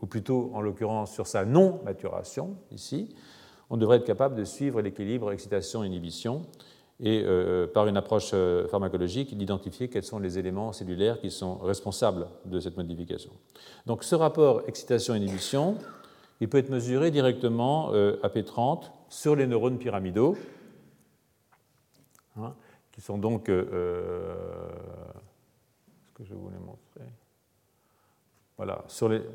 ou 0.01 0.07
plutôt 0.07 0.51
en 0.53 0.61
l'occurrence 0.61 1.13
sur 1.13 1.27
sa 1.27 1.45
non-maturation, 1.45 2.57
ici, 2.71 3.15
on 3.69 3.77
devrait 3.77 3.97
être 3.97 4.05
capable 4.05 4.35
de 4.35 4.43
suivre 4.43 4.81
l'équilibre 4.81 5.31
excitation-inhibition 5.31 6.41
et 7.01 7.23
euh, 7.23 7.67
par 7.67 7.87
une 7.87 7.95
approche 7.95 8.31
euh, 8.33 8.67
pharmacologique 8.67 9.37
d'identifier 9.37 9.87
quels 9.87 10.03
sont 10.03 10.19
les 10.19 10.37
éléments 10.37 10.73
cellulaires 10.73 11.21
qui 11.21 11.31
sont 11.31 11.57
responsables 11.57 12.27
de 12.45 12.59
cette 12.59 12.75
modification. 12.75 13.31
Donc 13.85 14.03
ce 14.03 14.15
rapport 14.15 14.63
excitation-inhibition, 14.67 15.77
il 16.41 16.49
peut 16.49 16.57
être 16.57 16.69
mesuré 16.69 17.11
directement 17.11 17.93
euh, 17.93 18.19
à 18.23 18.27
P30 18.29 18.91
sur 19.07 19.35
les 19.35 19.47
neurones 19.47 19.77
pyramidaux, 19.77 20.35
hein, 22.37 22.53
qui 22.91 23.01
sont 23.01 23.17
donc... 23.17 23.45
ce 23.47 23.53
que 26.13 26.25
je 26.25 26.33
voulais 26.33 26.59
montrer 26.59 27.18
Voilà, 28.59 28.83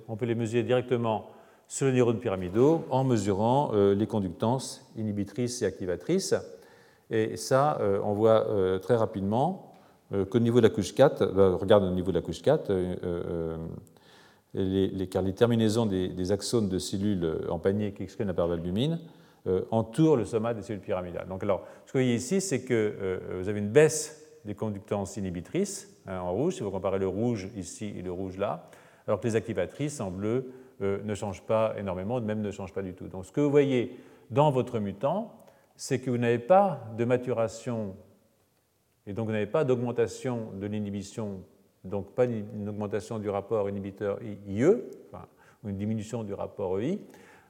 on 0.07 0.17
peut 0.17 0.27
les 0.27 0.35
mesurer 0.35 0.63
directement 0.63 1.31
sur 1.67 1.87
les 1.87 1.93
neurones 1.93 2.21
pyramidaux 2.21 2.85
en 2.91 3.05
mesurant 3.05 3.73
les 3.73 4.07
conductances 4.07 4.87
inhibitrices 4.99 5.63
et 5.63 5.65
activatrices. 5.65 6.35
Et 7.09 7.39
ça, 7.39 7.79
euh, 7.81 8.01
on 8.05 8.13
voit 8.13 8.47
euh, 8.51 8.79
très 8.79 8.97
rapidement 8.97 9.71
qu'au 10.31 10.39
niveau 10.39 10.59
de 10.59 10.65
la 10.65 10.71
couche 10.71 10.95
4, 10.95 11.33
ben, 11.33 11.55
regarde 11.55 11.85
au 11.85 11.91
niveau 11.91 12.11
de 12.13 12.19
la 12.19 12.23
couche 12.23 12.43
4, 12.43 12.71
les, 14.53 14.89
les 14.89 15.35
terminaisons 15.35 15.87
des, 15.87 16.31
axones 16.31 16.69
de 16.69 16.79
cellules 16.79 17.47
en 17.49 17.59
panier 17.59 17.93
qui 17.93 18.03
excluent 18.03 18.27
la 18.27 18.35
parvalbumine 18.35 19.01
entourent 19.71 20.19
le 20.19 20.27
somat 20.27 20.53
des 20.53 20.61
cellules 20.61 20.83
pyramidales. 20.83 21.27
Donc, 21.27 21.43
alors, 21.43 21.67
ce 21.87 21.93
que 21.93 21.99
vous 21.99 22.05
voyez 22.05 22.15
ici, 22.15 22.43
c'est 22.43 22.63
que 22.63 23.19
vous 23.41 23.49
avez 23.49 23.59
une 23.59 23.71
baisse 23.71 24.25
des 24.45 24.55
conductances 24.55 25.17
inhibitrices 25.17 25.91
hein, 26.07 26.21
en 26.21 26.33
rouge, 26.33 26.57
si 26.57 26.63
vous 26.63 26.71
comparez 26.71 26.99
le 26.99 27.09
rouge 27.09 27.49
ici 27.57 27.93
et 27.97 28.03
le 28.03 28.13
rouge 28.13 28.39
là, 28.39 28.71
alors 29.07 29.21
que 29.21 29.27
les 29.27 29.37
activatrices 29.37 30.01
en 30.01 30.11
bleu 30.11 30.53
ne 30.81 31.15
changent 31.15 31.43
pas 31.43 31.75
énormément, 31.79 32.21
même 32.21 32.41
ne 32.41 32.51
changent 32.51 32.73
pas 32.73 32.83
du 32.83 32.95
tout. 32.95 33.07
Donc, 33.07 33.27
ce 33.27 33.33
que 33.33 33.41
vous 33.41 33.51
voyez 33.51 33.97
dans 34.31 34.51
votre 34.51 34.81
mutant, 34.81 35.33
c'est 35.77 36.01
que 36.01 36.11
vous 36.11 36.19
n'avez 36.19 36.39
pas 36.39 36.85
de 36.97 37.05
maturation 37.05 37.95
et 39.07 39.13
donc 39.13 39.27
vous 39.27 39.33
n'avez 39.33 39.47
pas 39.47 39.65
d'augmentation 39.65 40.53
de 40.53 40.67
l'inhibition, 40.67 41.43
donc 41.85 42.15
pas 42.15 42.25
une 42.25 42.69
augmentation 42.69 43.19
du 43.19 43.29
rapport 43.29 43.69
inhibiteur-IE, 43.69 44.65
enfin, 45.13 45.27
ou 45.63 45.69
une 45.69 45.77
diminution 45.77 46.25
du 46.25 46.33
rapport 46.33 46.81
EI, 46.81 46.99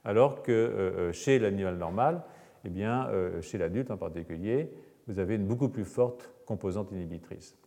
alors 0.03 0.43
que 0.43 0.51
euh, 0.51 1.09
euh, 1.09 1.11
chez 1.13 1.39
l'animal 1.39 1.77
normal, 1.77 2.23
eh 2.65 2.69
bien, 2.69 3.07
euh, 3.07 3.41
chez 3.41 3.57
l'adulte 3.57 3.91
en 3.91 3.97
particulier, 3.97 4.69
vous 5.07 5.19
avez 5.19 5.35
une 5.35 5.45
beaucoup 5.45 5.69
plus 5.69 5.85
forte 5.85 6.31
composante 6.45 6.91
inhibitrice. 6.91 7.57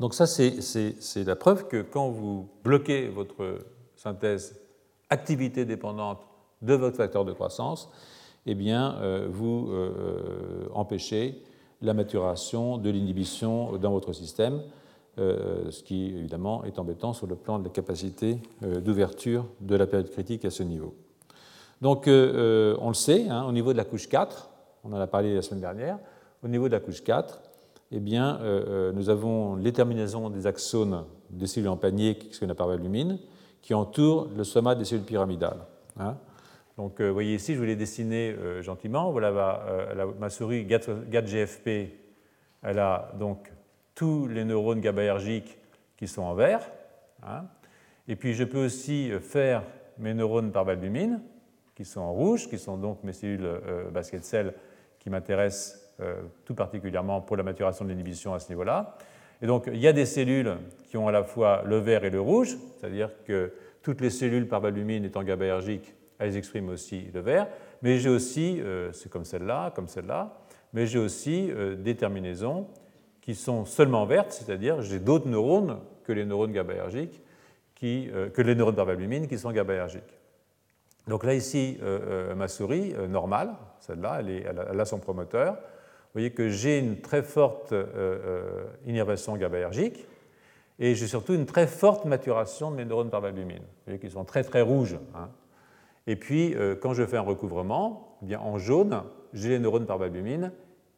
Donc 0.00 0.14
ça, 0.14 0.26
c'est 0.26 1.24
la 1.24 1.36
preuve 1.36 1.68
que 1.68 1.82
quand 1.82 2.08
vous 2.08 2.48
bloquez 2.64 3.08
votre 3.08 3.58
synthèse 3.96 4.58
activité 5.10 5.64
dépendante 5.64 6.18
de 6.62 6.74
votre 6.74 6.96
facteur 6.96 7.24
de 7.24 7.32
croissance, 7.32 7.90
eh 8.46 8.54
bien, 8.54 8.96
euh, 9.00 9.28
vous 9.30 9.68
euh, 9.70 10.64
euh, 10.66 10.68
empêchez 10.74 11.42
la 11.80 11.94
maturation 11.94 12.78
de 12.78 12.90
l'inhibition 12.90 13.76
dans 13.76 13.90
votre 13.90 14.12
système, 14.12 14.62
ce 15.16 15.82
qui 15.82 16.06
évidemment 16.06 16.64
est 16.64 16.78
embêtant 16.78 17.12
sur 17.12 17.26
le 17.26 17.34
plan 17.34 17.58
de 17.58 17.64
la 17.64 17.70
capacité 17.70 18.38
d'ouverture 18.62 19.44
de 19.60 19.74
la 19.74 19.86
période 19.86 20.08
critique 20.08 20.44
à 20.44 20.50
ce 20.50 20.62
niveau. 20.62 20.94
Donc, 21.82 22.04
on 22.06 22.88
le 22.88 22.94
sait, 22.94 23.28
hein, 23.28 23.44
au 23.44 23.52
niveau 23.52 23.72
de 23.72 23.78
la 23.78 23.84
couche 23.84 24.08
4, 24.08 24.48
on 24.84 24.92
en 24.92 25.00
a 25.00 25.08
parlé 25.08 25.34
la 25.34 25.42
semaine 25.42 25.60
dernière, 25.60 25.98
au 26.44 26.48
niveau 26.48 26.68
de 26.68 26.72
la 26.72 26.80
couche 26.80 27.02
4, 27.02 27.42
eh 27.92 28.00
bien, 28.00 28.40
nous 28.94 29.10
avons 29.10 29.56
les 29.56 29.72
terminaisons 29.72 30.30
des 30.30 30.46
axones 30.46 31.04
des 31.32 31.46
cellules 31.46 31.68
en 31.68 31.76
panier, 31.76 32.16
qui 32.16 32.34
sont 32.34 32.46
la 32.46 32.54
parvalumine, 32.54 33.18
qui 33.62 33.74
entourent 33.74 34.28
le 34.36 34.44
somat 34.44 34.74
des 34.74 34.84
cellules 34.84 35.04
pyramidales. 35.04 35.64
Hein. 35.98 36.16
Donc, 36.76 37.00
euh, 37.00 37.08
vous 37.08 37.14
voyez 37.14 37.34
ici, 37.34 37.54
je 37.54 37.58
vous 37.58 37.64
l'ai 37.64 37.76
dessiné 37.76 38.30
euh, 38.30 38.62
gentiment. 38.62 39.10
Voilà 39.10 39.64
euh, 39.68 40.12
ma 40.18 40.30
souris 40.30 40.64
GAT-GFP. 40.64 41.68
Elle 42.62 42.78
a 42.78 43.12
donc 43.18 43.52
tous 43.94 44.26
les 44.26 44.44
neurones 44.44 44.80
GABAergiques 44.80 45.58
qui 45.96 46.08
sont 46.08 46.22
en 46.22 46.34
vert. 46.34 46.70
Hein. 47.22 47.44
Et 48.08 48.16
puis, 48.16 48.34
je 48.34 48.44
peux 48.44 48.64
aussi 48.64 49.10
faire 49.20 49.62
mes 49.98 50.14
neurones 50.14 50.50
par 50.50 50.64
valbumine, 50.64 51.20
qui 51.74 51.84
sont 51.84 52.00
en 52.00 52.12
rouge, 52.12 52.48
qui 52.48 52.58
sont 52.58 52.76
donc 52.76 53.02
mes 53.04 53.12
cellules 53.12 53.48
basket 53.92 54.24
cells 54.24 54.54
qui 54.98 55.10
m'intéressent 55.10 55.81
tout 56.44 56.54
particulièrement 56.54 57.20
pour 57.20 57.36
la 57.36 57.42
maturation 57.42 57.84
de 57.84 57.90
l'inhibition 57.90 58.34
à 58.34 58.38
ce 58.40 58.48
niveau-là. 58.48 58.96
Et 59.40 59.46
donc, 59.46 59.68
il 59.72 59.78
y 59.78 59.86
a 59.86 59.92
des 59.92 60.06
cellules 60.06 60.56
qui 60.88 60.96
ont 60.96 61.06
à 61.06 61.12
la 61.12 61.22
fois 61.22 61.62
le 61.64 61.78
vert 61.78 62.04
et 62.04 62.10
le 62.10 62.20
rouge, 62.20 62.56
c'est-à-dire 62.76 63.10
que 63.24 63.52
toutes 63.82 64.00
les 64.00 64.10
cellules 64.10 64.48
par 64.48 64.60
valbumine 64.60 65.04
étant 65.04 65.22
GABAergiques 65.22 65.94
elles 66.22 66.36
expriment 66.36 66.68
aussi 66.68 67.10
le 67.12 67.20
vert, 67.20 67.48
mais 67.82 67.98
j'ai 67.98 68.08
aussi, 68.08 68.60
euh, 68.60 68.92
c'est 68.92 69.10
comme 69.10 69.24
celle-là, 69.24 69.72
comme 69.74 69.88
celle-là, 69.88 70.32
mais 70.72 70.86
j'ai 70.86 70.98
aussi 70.98 71.50
euh, 71.50 71.74
des 71.74 71.96
terminaisons 71.96 72.68
qui 73.20 73.34
sont 73.34 73.64
seulement 73.64 74.06
vertes, 74.06 74.32
c'est-à-dire 74.32 74.82
j'ai 74.82 74.98
d'autres 74.98 75.28
neurones 75.28 75.80
que 76.04 76.12
les 76.12 76.24
neurones 76.24 76.52
GABAergiques, 76.52 77.20
qui, 77.74 78.08
euh, 78.12 78.30
que 78.30 78.42
les 78.42 78.54
neurones 78.54 79.26
qui 79.26 79.38
sont 79.38 79.50
GABAergiques. 79.50 80.18
Donc 81.08 81.24
là, 81.24 81.34
ici, 81.34 81.80
ma 82.36 82.46
souris 82.46 82.94
normale, 83.08 83.54
celle-là, 83.80 84.18
elle, 84.20 84.46
elle, 84.70 84.80
a 84.80 84.84
son 84.84 85.00
promoteur. 85.00 85.58
Vous 86.14 86.20
voyez 86.20 86.30
que 86.30 86.48
j'ai 86.48 86.78
une 86.78 87.00
très 87.00 87.22
forte 87.22 87.74
innervation 88.84 89.36
GABAergique 89.36 90.06
et 90.78 90.94
j'ai 90.94 91.06
surtout 91.06 91.34
une 91.34 91.46
très 91.46 91.66
forte 91.66 92.04
maturation 92.04 92.70
de 92.70 92.76
mes 92.76 92.84
neurones 92.84 93.08
par 93.08 93.20
Vous 93.20 93.28
voyez 93.86 93.98
qu'ils 93.98 94.10
sont 94.10 94.24
très 94.24 94.42
très 94.42 94.62
rouges. 94.62 94.98
Hein. 95.14 95.28
Et 96.06 96.16
puis, 96.16 96.54
euh, 96.54 96.74
quand 96.74 96.94
je 96.94 97.04
fais 97.06 97.16
un 97.16 97.22
recouvrement, 97.22 98.18
eh 98.22 98.26
bien, 98.26 98.40
en 98.40 98.58
jaune, 98.58 99.02
j'ai 99.32 99.50
les 99.50 99.58
neurones 99.58 99.86
par 99.86 99.98
barbumine 99.98 100.52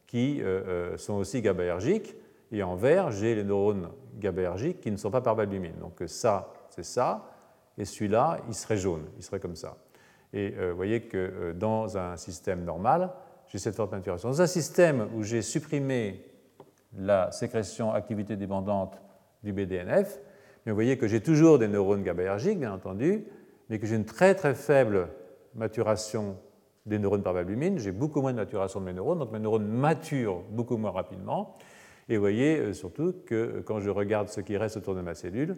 qui 0.07 0.41
euh, 0.41 0.61
euh, 0.67 0.97
sont 0.97 1.13
aussi 1.13 1.41
GABAergiques, 1.41 2.15
et 2.51 2.63
en 2.63 2.75
vert, 2.75 3.11
j'ai 3.11 3.35
les 3.35 3.43
neurones 3.43 3.89
GABAergiques 4.19 4.81
qui 4.81 4.91
ne 4.91 4.97
sont 4.97 5.11
pas 5.11 5.21
par 5.21 5.35
barbumine. 5.35 5.75
Donc 5.79 6.01
ça, 6.07 6.53
c'est 6.69 6.85
ça, 6.85 7.31
et 7.77 7.85
celui-là, 7.85 8.39
il 8.47 8.55
serait 8.55 8.77
jaune, 8.77 9.05
il 9.17 9.23
serait 9.23 9.39
comme 9.39 9.55
ça. 9.55 9.77
Et 10.33 10.49
vous 10.49 10.75
voyez 10.75 11.01
que 11.01 11.53
dans 11.53 11.97
un 11.97 12.17
système 12.17 12.63
normal, 12.63 13.09
j'ai 13.47 13.57
cette 13.57 13.75
forte 13.75 13.91
maturation. 13.91 14.29
Dans 14.29 14.41
un 14.41 14.47
système 14.47 15.07
où 15.15 15.23
j'ai 15.23 15.41
supprimé 15.41 16.25
la 16.97 17.31
sécrétion 17.31 17.93
activité 17.93 18.35
dépendante 18.35 19.01
du 19.43 19.53
BDNF, 19.53 20.19
vous 20.65 20.73
voyez 20.73 20.97
que 20.97 21.07
j'ai 21.07 21.21
toujours 21.21 21.59
des 21.59 21.67
neurones 21.67 22.03
GABAergiques, 22.03 22.59
bien 22.59 22.73
entendu, 22.73 23.25
mais 23.69 23.79
que 23.79 23.85
j'ai 23.85 23.95
une 23.95 24.05
très 24.05 24.33
très 24.33 24.55
faible 24.55 25.09
maturation 25.53 26.37
des 26.85 26.99
neurones 26.99 27.23
par 27.23 27.33
valbumine, 27.33 27.79
j'ai 27.79 27.91
beaucoup 27.91 28.21
moins 28.21 28.31
de 28.31 28.37
maturation 28.37 28.79
de 28.79 28.85
mes 28.85 28.93
neurones, 28.93 29.19
donc 29.19 29.31
mes 29.31 29.39
neurones 29.39 29.67
maturent 29.67 30.43
beaucoup 30.51 30.77
moins 30.77 30.91
rapidement. 30.91 31.57
Et 32.09 32.17
vous 32.17 32.21
voyez 32.21 32.59
euh, 32.59 32.73
surtout 32.73 33.13
que 33.25 33.35
euh, 33.35 33.61
quand 33.63 33.79
je 33.79 33.89
regarde 33.89 34.29
ce 34.29 34.41
qui 34.41 34.57
reste 34.57 34.77
autour 34.77 34.93
de 34.95 35.01
ma 35.01 35.15
cellule, 35.15 35.55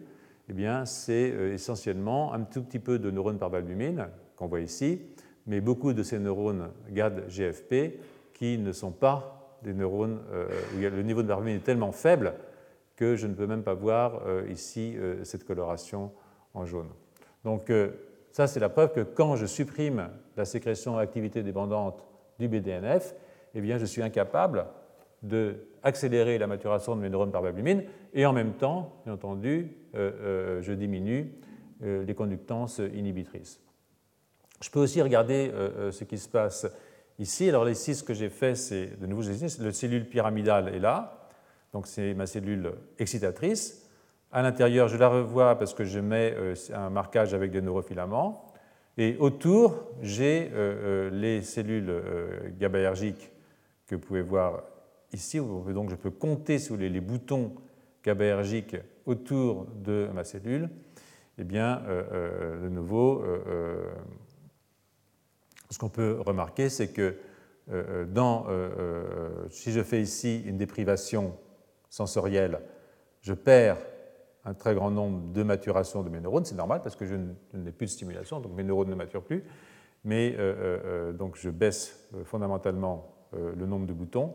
eh 0.48 0.54
c'est 0.84 1.30
euh, 1.30 1.52
essentiellement 1.52 2.32
un 2.32 2.40
tout 2.40 2.62
petit 2.62 2.78
peu 2.78 2.98
de 2.98 3.10
neurones 3.10 3.38
par 3.38 3.50
valbumine 3.50 4.08
qu'on 4.36 4.46
voit 4.46 4.60
ici, 4.60 5.02
mais 5.48 5.60
beaucoup 5.60 5.92
de 5.92 6.04
ces 6.04 6.20
neurones 6.20 6.70
GAD-GFP 6.90 7.98
qui 8.34 8.58
ne 8.58 8.70
sont 8.70 8.92
pas 8.92 9.58
des 9.64 9.74
neurones 9.74 10.20
où 10.76 10.80
le 10.80 11.02
niveau 11.02 11.22
de 11.22 11.26
valbumine 11.26 11.56
est 11.56 11.64
tellement 11.64 11.90
faible 11.90 12.34
que 12.94 13.16
je 13.16 13.26
ne 13.26 13.34
peux 13.34 13.48
même 13.48 13.64
pas 13.64 13.74
voir 13.74 14.22
ici 14.48 14.96
cette 15.24 15.42
coloration 15.42 16.12
en 16.54 16.64
jaune. 16.64 16.88
Donc 17.44 17.70
euh, 17.70 17.90
ça, 18.30 18.46
c'est 18.46 18.60
la 18.60 18.68
preuve 18.68 18.92
que 18.92 19.00
quand 19.00 19.36
je 19.36 19.46
supprime 19.46 20.10
la 20.36 20.44
sécrétion 20.44 20.98
activité 20.98 21.42
dépendante 21.42 22.04
du 22.38 22.48
BDNF, 22.48 23.14
eh 23.54 23.60
bien, 23.60 23.78
je 23.78 23.84
suis 23.84 24.02
incapable 24.02 24.66
d'accélérer 25.22 26.38
la 26.38 26.46
maturation 26.46 26.94
de 26.94 27.00
mes 27.00 27.10
neurones 27.10 27.32
par 27.32 27.42
et 28.14 28.26
en 28.26 28.32
même 28.32 28.52
temps, 28.52 29.00
bien 29.04 29.14
entendu, 29.14 29.76
euh, 29.94 30.12
euh, 30.20 30.62
je 30.62 30.72
diminue 30.72 31.32
les 31.80 32.14
conductances 32.14 32.80
inhibitrices. 32.92 33.60
Je 34.60 34.70
peux 34.70 34.80
aussi 34.80 35.00
regarder 35.02 35.52
ce 35.90 36.04
qui 36.04 36.18
se 36.18 36.28
passe 36.28 36.66
ici. 37.18 37.48
Alors 37.48 37.68
ici, 37.68 37.94
ce 37.94 38.02
que 38.02 38.14
j'ai 38.14 38.28
fait, 38.28 38.54
c'est, 38.54 38.98
de 38.98 39.06
nouveau, 39.06 39.22
la 39.60 39.72
cellule 39.72 40.08
pyramidale 40.08 40.74
est 40.74 40.78
là, 40.78 41.28
donc 41.72 41.86
c'est 41.86 42.14
ma 42.14 42.26
cellule 42.26 42.72
excitatrice. 42.98 43.88
À 44.30 44.42
l'intérieur, 44.42 44.88
je 44.88 44.96
la 44.96 45.08
revois 45.08 45.58
parce 45.58 45.72
que 45.72 45.84
je 45.84 46.00
mets 46.00 46.34
euh, 46.36 46.54
un 46.74 46.90
marquage 46.90 47.32
avec 47.32 47.50
des 47.50 47.62
neurofilaments. 47.62 48.52
Et 48.98 49.16
autour, 49.18 49.88
j'ai 50.02 50.50
euh, 50.52 51.08
euh, 51.08 51.10
les 51.10 51.40
cellules 51.40 52.02
GABAergiques 52.58 53.32
que 53.86 53.94
vous 53.94 54.00
pouvez 54.02 54.22
voir 54.22 54.64
ici. 55.12 55.38
Donc 55.38 55.88
je 55.88 55.96
peux 55.96 56.10
compter 56.10 56.58
sur 56.58 56.76
les, 56.76 57.00
boutons 57.00 57.54
GABAergiques 58.04 58.76
autour 59.06 59.66
de 59.82 60.08
ma 60.14 60.24
cellule. 60.24 60.68
Eh 61.38 61.44
bien, 61.44 61.80
de 61.86 62.68
nouveau, 62.68 63.22
ce 65.70 65.78
qu'on 65.78 65.88
peut 65.88 66.18
remarquer, 66.20 66.68
c'est 66.68 66.88
que 66.88 67.16
dans, 68.06 68.46
si 69.50 69.72
je 69.72 69.82
fais 69.82 70.00
ici 70.00 70.42
une 70.46 70.56
déprivation 70.56 71.34
sensorielle, 71.90 72.60
je 73.20 73.34
perds 73.34 73.78
un 74.44 74.54
très 74.54 74.74
grand 74.74 74.90
nombre 74.90 75.32
de 75.32 75.42
maturations 75.42 76.02
de 76.02 76.08
mes 76.08 76.20
neurones. 76.20 76.44
C'est 76.44 76.54
normal 76.54 76.80
parce 76.82 76.96
que 76.96 77.06
je 77.06 77.14
n'ai 77.54 77.72
plus 77.72 77.86
de 77.86 77.90
stimulation, 77.90 78.40
donc 78.40 78.52
mes 78.54 78.64
neurones 78.64 78.88
ne 78.88 78.94
maturent 78.94 79.22
plus. 79.22 79.44
Mais 80.04 80.34
euh, 80.38 80.38
euh, 80.38 80.78
euh, 80.84 81.12
donc 81.12 81.36
je 81.36 81.50
baisse 81.50 82.08
fondamentalement 82.24 83.14
le 83.34 83.66
nombre 83.66 83.86
de 83.86 83.92
boutons. 83.92 84.32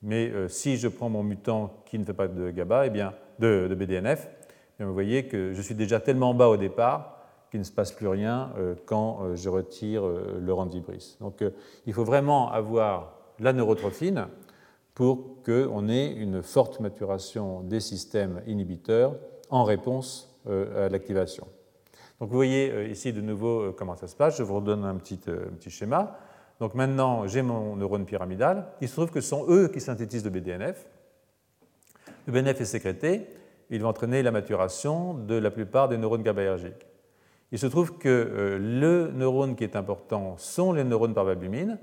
Mais 0.00 0.32
si 0.48 0.78
je 0.78 0.88
prends 0.88 1.10
mon 1.10 1.22
mutant 1.22 1.82
qui 1.84 1.98
ne 1.98 2.04
fait 2.04 2.14
pas 2.14 2.26
de 2.26 2.50
GABA, 2.50 2.86
eh 2.86 2.90
bien, 2.90 3.12
de, 3.38 3.74
BDNF, 3.74 4.30
eh 4.80 4.84
vous 4.84 4.94
voyez 4.94 5.26
que 5.26 5.52
je 5.52 5.60
suis 5.60 5.74
déjà 5.74 6.00
tellement 6.00 6.32
bas 6.32 6.48
au 6.48 6.56
départ 6.56 7.13
qu'il 7.54 7.60
ne 7.60 7.64
se 7.64 7.70
passe 7.70 7.92
plus 7.92 8.08
rien 8.08 8.52
quand 8.84 9.36
je 9.36 9.48
retire 9.48 10.02
le 10.04 10.52
randibris. 10.52 11.16
Donc 11.20 11.44
il 11.86 11.92
faut 11.92 12.02
vraiment 12.02 12.50
avoir 12.50 13.14
la 13.38 13.52
neurotrophine 13.52 14.26
pour 14.94 15.42
qu'on 15.44 15.88
ait 15.88 16.12
une 16.12 16.42
forte 16.42 16.80
maturation 16.80 17.62
des 17.62 17.80
systèmes 17.80 18.42
inhibiteurs 18.46 19.16
en 19.50 19.64
réponse 19.64 20.34
euh, 20.48 20.86
à 20.86 20.88
l'activation. 20.88 21.46
Donc 22.20 22.30
vous 22.30 22.36
voyez 22.36 22.70
euh, 22.70 22.88
ici 22.88 23.12
de 23.12 23.20
nouveau 23.20 23.60
euh, 23.60 23.74
comment 23.76 23.96
ça 23.96 24.06
se 24.06 24.14
passe. 24.14 24.38
Je 24.38 24.42
vous 24.44 24.56
redonne 24.56 24.84
un 24.84 24.94
petit, 24.96 25.16
petit 25.16 25.70
schéma. 25.70 26.18
Donc 26.60 26.74
maintenant, 26.74 27.26
j'ai 27.26 27.42
mon 27.42 27.76
neurone 27.76 28.06
pyramidal. 28.06 28.66
Il 28.80 28.88
se 28.88 28.94
trouve 28.94 29.10
que 29.10 29.20
ce 29.20 29.28
sont 29.28 29.46
eux 29.48 29.68
qui 29.68 29.80
synthétisent 29.80 30.24
le 30.24 30.30
BDNF. 30.30 30.86
le 32.26 32.32
BNF 32.32 32.60
est 32.60 32.64
sécrété, 32.64 33.26
il 33.70 33.82
va 33.82 33.88
entraîner 33.88 34.22
la 34.22 34.30
maturation 34.30 35.14
de 35.14 35.34
la 35.34 35.50
plupart 35.50 35.88
des 35.88 35.98
neurones 35.98 36.22
GABAergiques. 36.22 36.86
Il 37.52 37.58
se 37.58 37.66
trouve 37.66 37.98
que 37.98 38.08
euh, 38.08 38.58
le 38.58 39.12
neurone 39.12 39.56
qui 39.56 39.64
est 39.64 39.76
important 39.76 40.36
sont 40.38 40.72
les 40.72 40.84
neurones 40.84 41.14
par 41.14 41.24
valbumine, 41.24 41.78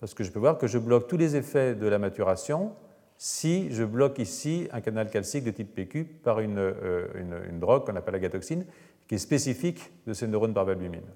parce 0.00 0.14
que 0.14 0.24
je 0.24 0.32
peux 0.32 0.40
voir 0.40 0.58
que 0.58 0.66
je 0.66 0.78
bloque 0.78 1.06
tous 1.06 1.16
les 1.16 1.36
effets 1.36 1.74
de 1.74 1.86
la 1.86 1.98
maturation 1.98 2.72
si 3.16 3.70
je 3.70 3.84
bloque 3.84 4.18
ici 4.18 4.68
un 4.72 4.80
canal 4.80 5.08
calcique 5.08 5.44
de 5.44 5.52
type 5.52 5.76
PQ 5.76 6.04
par 6.04 6.40
une, 6.40 6.58
euh, 6.58 7.06
drogue 7.52 7.86
qu'on 7.86 7.94
appelle 7.94 8.14
la 8.14 8.18
gatoxine, 8.18 8.64
qui 9.06 9.14
est 9.14 9.18
spécifique 9.18 9.92
de 10.08 10.12
ces 10.12 10.26
neurones 10.26 10.54
par 10.54 10.64
valbumine. 10.64 11.06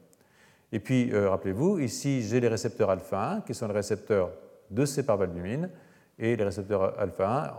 Et 0.71 0.79
puis, 0.79 1.13
euh, 1.13 1.31
rappelez-vous, 1.31 1.79
ici, 1.79 2.23
j'ai 2.23 2.39
les 2.39 2.47
récepteurs 2.47 2.91
alpha 2.91 3.33
1, 3.33 3.41
qui 3.41 3.55
sont 3.55 3.67
les 3.67 3.75
récepteurs 3.75 4.31
de 4.71 4.85
ces 4.85 5.05
parvalbumines, 5.05 5.71
et 6.19 6.37
les 6.37 6.45
récepteurs 6.45 6.99
alpha 6.99 7.57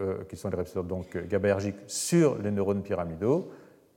1, 0.00 0.04
euh, 0.04 0.24
qui 0.24 0.36
sont 0.36 0.48
les 0.50 0.56
récepteurs 0.56 0.84
donc 0.84 1.16
GABAergiques 1.28 1.76
sur 1.86 2.38
les 2.38 2.50
neurones 2.50 2.82
pyramidaux. 2.82 3.50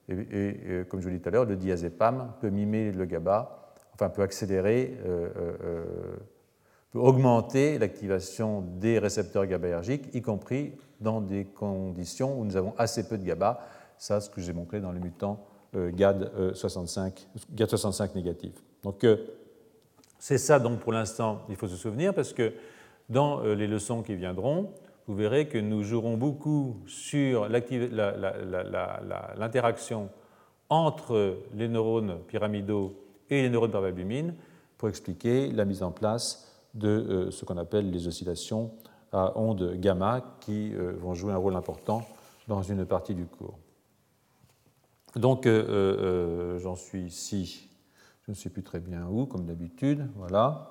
Et, 0.09 0.57
euh, 0.67 0.83
comme 0.85 0.99
je 0.99 1.05
vous 1.05 1.11
l'ai 1.11 1.17
dit 1.17 1.21
tout 1.21 1.29
à 1.29 1.31
l'heure, 1.31 1.45
le 1.45 1.55
diazépam 1.55 2.33
peut 2.39 2.49
mimer 2.49 2.91
le 2.91 3.05
GABA, 3.05 3.73
enfin 3.93 4.09
peut 4.09 4.21
accélérer, 4.21 4.97
peut 6.91 6.99
augmenter 6.99 7.79
l'activation 7.79 8.61
des 8.61 8.99
récepteurs 8.99 9.45
GABAergiques, 9.45 10.13
y 10.13 10.21
compris 10.21 10.73
dans 10.99 11.21
des 11.21 11.45
conditions 11.45 12.39
où 12.39 12.45
nous 12.45 12.57
avons 12.57 12.73
assez 12.77 13.07
peu 13.07 13.17
de 13.17 13.23
GABA. 13.23 13.59
Ça, 13.97 14.19
ce 14.19 14.29
que 14.29 14.41
j'ai 14.41 14.53
montré 14.53 14.81
dans 14.81 14.91
le 14.91 14.99
mutant 14.99 15.45
GAD65, 15.73 17.27
GAD 17.53 17.69
65 17.69 18.15
négatif. 18.15 18.53
Donc, 18.83 19.05
c'est 20.19 20.37
ça, 20.37 20.59
donc, 20.59 20.79
pour 20.79 20.91
l'instant, 20.91 21.41
il 21.49 21.55
faut 21.55 21.67
se 21.67 21.75
souvenir, 21.75 22.13
parce 22.13 22.33
que 22.33 22.53
dans 23.09 23.43
euh, 23.43 23.53
les 23.53 23.67
leçons 23.67 24.01
qui 24.01 24.15
viendront, 24.15 24.71
vous 25.07 25.15
verrez 25.15 25.47
que 25.47 25.57
nous 25.57 25.83
jouerons 25.83 26.17
beaucoup 26.17 26.77
sur 26.87 27.47
l'interaction 29.37 30.09
entre 30.69 31.37
les 31.53 31.67
neurones 31.67 32.19
pyramidaux 32.27 32.95
et 33.29 33.41
les 33.41 33.49
neurones 33.49 33.71
par 33.71 33.81
valbumine 33.81 34.33
pour 34.77 34.89
expliquer 34.89 35.51
la 35.51 35.65
mise 35.65 35.83
en 35.83 35.91
place 35.91 36.51
de 36.73 36.89
euh, 36.89 37.31
ce 37.31 37.45
qu'on 37.45 37.57
appelle 37.57 37.91
les 37.91 38.07
oscillations 38.07 38.71
à 39.11 39.37
ondes 39.37 39.75
gamma 39.75 40.37
qui 40.41 40.73
euh, 40.73 40.93
vont 40.99 41.13
jouer 41.13 41.33
un 41.33 41.37
rôle 41.37 41.55
important 41.55 42.03
dans 42.47 42.61
une 42.61 42.85
partie 42.85 43.15
du 43.15 43.25
cours. 43.25 43.57
Donc 45.15 45.47
j'en 45.47 46.75
suis 46.75 47.03
ici 47.03 47.69
je 48.25 48.31
ne 48.31 48.35
sais 48.35 48.49
plus 48.49 48.63
très 48.63 48.79
bien 48.79 49.05
où, 49.07 49.25
comme 49.25 49.45
d'habitude. 49.45 50.07
Voilà. 50.15 50.69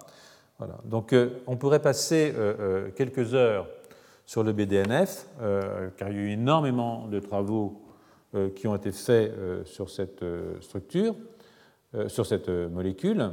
voilà. 0.58 0.78
Donc 0.84 1.12
euh, 1.12 1.40
on 1.46 1.56
pourrait 1.56 1.80
passer 1.80 2.32
euh, 2.36 2.54
euh, 2.58 2.90
quelques 2.90 3.34
heures 3.34 3.68
sur 4.26 4.42
le 4.42 4.52
BDNF, 4.52 5.26
car 5.96 6.10
il 6.10 6.16
y 6.16 6.18
a 6.18 6.22
eu 6.22 6.30
énormément 6.30 7.08
de 7.08 7.20
travaux 7.20 7.82
qui 8.54 8.66
ont 8.66 8.74
été 8.74 8.90
faits 8.90 9.32
sur 9.64 9.90
cette 9.90 10.24
structure, 10.60 11.14
sur 12.08 12.26
cette 12.26 12.48
molécule. 12.48 13.30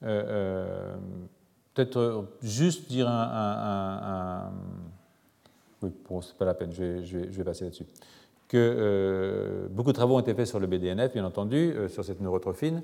Peut-être 0.00 0.96
juste 2.42 2.88
dire 2.88 3.08
un. 3.08 4.52
Oui, 5.82 5.90
bon, 6.08 6.20
c'est 6.20 6.36
pas 6.36 6.44
la 6.44 6.52
peine, 6.52 6.72
je 6.72 6.82
vais, 6.82 7.04
je 7.04 7.18
vais, 7.18 7.44
passer 7.44 7.64
là-dessus. 7.64 7.86
Que 8.46 9.66
beaucoup 9.70 9.90
de 9.90 9.96
travaux 9.96 10.16
ont 10.16 10.20
été 10.20 10.34
faits 10.34 10.46
sur 10.46 10.60
le 10.60 10.66
BDNF, 10.66 11.14
bien 11.14 11.24
entendu, 11.24 11.74
sur 11.88 12.04
cette 12.04 12.20
neurotrophine, 12.20 12.82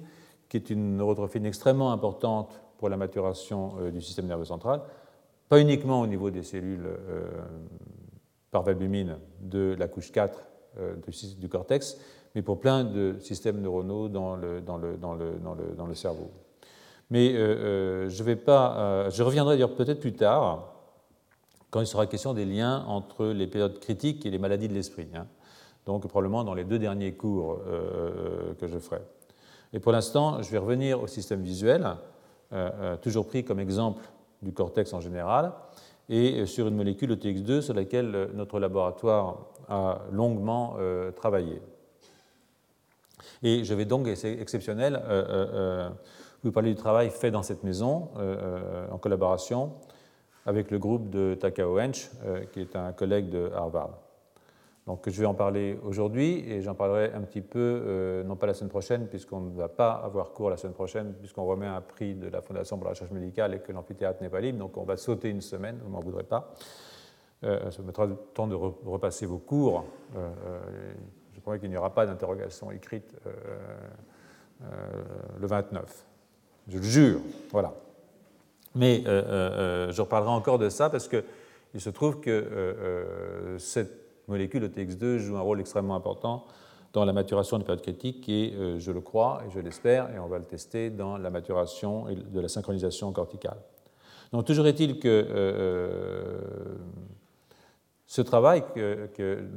qui 0.49 0.57
est 0.57 0.71
une 0.71 0.97
neurotrophine 0.97 1.47
extrêmement 1.47 1.93
importante 1.93 2.61
pour 2.79 2.89
la 2.89 2.97
maturation 2.97 3.75
euh, 3.81 3.91
du 3.91 4.01
système 4.01 4.27
nerveux 4.27 4.45
central, 4.45 4.83
pas 5.49 5.61
uniquement 5.61 6.01
au 6.01 6.07
niveau 6.07 6.31
des 6.31 6.43
cellules 6.43 6.87
euh, 6.87 7.29
par 8.51 8.63
valbumine 8.63 9.19
de 9.41 9.77
la 9.79 9.89
couche 9.89 10.13
4 10.13 10.45
euh, 10.79 10.95
du 11.39 11.49
cortex, 11.49 11.99
mais 12.35 12.43
pour 12.43 12.61
plein 12.61 12.85
de 12.85 13.17
systèmes 13.21 13.61
neuronaux 13.61 14.09
dans 14.09 14.37
le, 14.37 14.61
dans 14.61 14.77
le, 14.77 14.97
dans 14.97 15.15
le, 15.15 15.31
dans 15.77 15.87
le 15.87 15.95
cerveau. 15.95 16.31
Mais 17.09 17.35
je, 17.35 18.23
vais 18.25 18.35
pas, 18.35 19.09
je 19.11 19.23
reviendrai 19.23 19.57
peut-être 19.69 20.01
plus 20.01 20.15
tard, 20.15 20.75
quand 21.71 21.81
il 21.81 21.87
sera 21.87 22.07
question 22.07 22.35
des 22.35 22.45
liens 22.45 22.85
entre 22.89 23.27
les 23.27 23.47
périodes 23.47 23.79
critiques 23.79 24.27
et 24.27 24.31
les 24.31 24.39
maladies 24.39 24.67
de 24.67 24.75
l'esprit. 24.75 25.07
Hein. 25.15 25.29
Donc 25.87 26.07
probablement 26.09 26.43
dans 26.43 26.55
les 26.55 26.65
deux 26.65 26.81
derniers 26.81 27.15
cours 27.15 27.61
que 28.59 28.67
je 28.67 28.79
ferai. 28.79 29.01
Et 29.73 29.79
pour 29.79 29.93
l'instant, 29.93 30.43
je 30.43 30.51
vais 30.51 30.59
revenir 30.59 31.03
au 31.03 31.07
système 31.07 31.43
visuel, 31.43 31.87
euh, 32.53 32.71
euh, 32.81 32.97
toujours 32.97 33.27
pris 33.27 33.45
comme 33.45 33.59
exemple 33.59 34.03
du 34.43 34.53
cortex 34.53 34.93
en 34.93 35.01
général, 35.01 35.53
et 36.09 36.41
euh, 36.41 36.47
sur 36.47 36.69
une 36.69 36.77
molécule 36.77 37.13
OTX2 37.13 37.61
sur 37.61 37.75
laquelle 37.75 38.31
notre 38.35 38.61
laboratoire 38.61 39.39
a 39.69 40.03
longuement 40.13 40.77
travaillé. 41.17 41.61
Et 43.43 43.65
je 43.65 43.75
vais 43.75 43.85
donc, 43.85 44.07
et 44.07 44.15
c'est 44.15 44.33
exceptionnel, 44.33 45.03
vous 46.45 46.53
parler 46.53 46.71
du 46.71 46.77
travail 46.77 47.11
fait 47.11 47.33
dans 47.33 47.43
cette 47.43 47.65
maison 47.65 48.11
en 48.93 48.99
collaboration 48.99 49.73
avec 50.45 50.71
le 50.71 50.79
groupe 50.79 51.11
de 51.11 51.35
Takao 51.35 51.81
Hench, 51.81 52.11
qui 52.53 52.61
est 52.61 52.77
un 52.77 52.93
collègue 52.93 53.29
de 53.29 53.51
Harvard. 53.57 54.06
Donc 54.87 55.11
je 55.11 55.21
vais 55.21 55.27
en 55.27 55.35
parler 55.35 55.77
aujourd'hui 55.83 56.45
et 56.49 56.63
j'en 56.63 56.77
parlerai 56.77 57.13
un 57.13 57.23
petit 57.23 57.41
peu, 57.41 57.59
euh, 57.59 58.23
non 58.23 58.37
pas 58.37 58.47
la 58.47 58.55
semaine 58.55 58.71
prochaine, 58.71 59.09
puisqu'on 59.09 59.41
ne 59.41 59.57
va 59.57 59.69
pas 59.69 59.91
avoir 59.91 60.31
cours 60.31 60.49
la 60.49 60.57
semaine 60.57 60.75
prochaine, 60.75 61.13
puisqu'on 61.19 61.45
remet 61.45 61.67
un 61.67 61.81
prix 61.81 62.15
de 62.15 62.29
la 62.29 62.41
Fondation 62.41 62.77
pour 62.77 62.85
la 62.85 62.91
recherche 62.91 63.11
médicale 63.11 63.55
et 63.55 63.59
que 63.59 63.73
l'amphithéâtre 63.73 64.23
n'est 64.23 64.29
pas 64.29 64.41
libre, 64.41 64.61
donc 64.61 64.77
on 64.77 64.85
va 64.85 64.97
sauter 64.97 65.29
une 65.29 65.41
semaine, 65.41 65.79
vous 65.83 65.89
ne 65.89 65.93
m'en 65.93 66.01
voudrez 66.01 66.23
pas. 66.23 66.55
Euh, 67.43 67.69
ça 67.73 67.83
mettra 67.83 68.07
le 68.07 68.15
temps 68.33 68.47
de 68.47 68.55
repasser 68.55 69.27
vos 69.27 69.39
cours. 69.39 69.85
Euh, 70.17 70.31
je 71.35 71.41
crois 71.41 71.59
qu'il 71.59 71.69
n'y 71.69 71.77
aura 71.77 71.93
pas 71.93 72.07
d'interrogation 72.07 72.71
écrite 72.71 73.15
le 75.39 75.47
29. 75.47 76.07
Je 76.69 76.79
le 76.79 76.83
jure, 76.83 77.21
voilà. 77.51 77.75
Mais 78.75 79.03
je 79.05 80.01
reparlerai 80.01 80.31
encore 80.31 80.59
de 80.59 80.69
ça 80.71 80.91
parce 80.91 81.09
qu'il 81.09 81.81
se 81.81 81.91
trouve 81.91 82.21
que 82.21 83.57
cette 83.59 84.06
molécule 84.29 84.65
OTX2 84.65 85.19
joue 85.19 85.37
un 85.37 85.41
rôle 85.41 85.61
extrêmement 85.61 85.97
important 85.97 86.47
dans 86.93 87.05
la 87.05 87.13
maturation 87.13 87.59
des 87.59 87.65
périodes 87.65 87.83
critiques 87.83 88.29
et, 88.29 88.55
euh, 88.55 88.79
je 88.79 88.91
le 88.91 89.01
crois 89.01 89.43
et 89.47 89.51
je 89.51 89.61
l'espère, 89.61 90.11
et 90.15 90.19
on 90.19 90.29
va 90.29 90.39
le 90.39 90.45
tester 90.45 90.89
dans 90.91 91.19
la 91.19 91.31
maturation 91.31 92.07
de 92.07 92.41
la 92.41 92.49
synchronisation 92.49 93.13
corticale. 93.13 93.59
Donc 94.33 94.47
toujours 94.47 94.67
est-il 94.67 94.99
que 94.99 95.09
euh, 95.09 95.25
euh, 95.37 96.39
ce 98.07 98.23
travail 98.23 98.63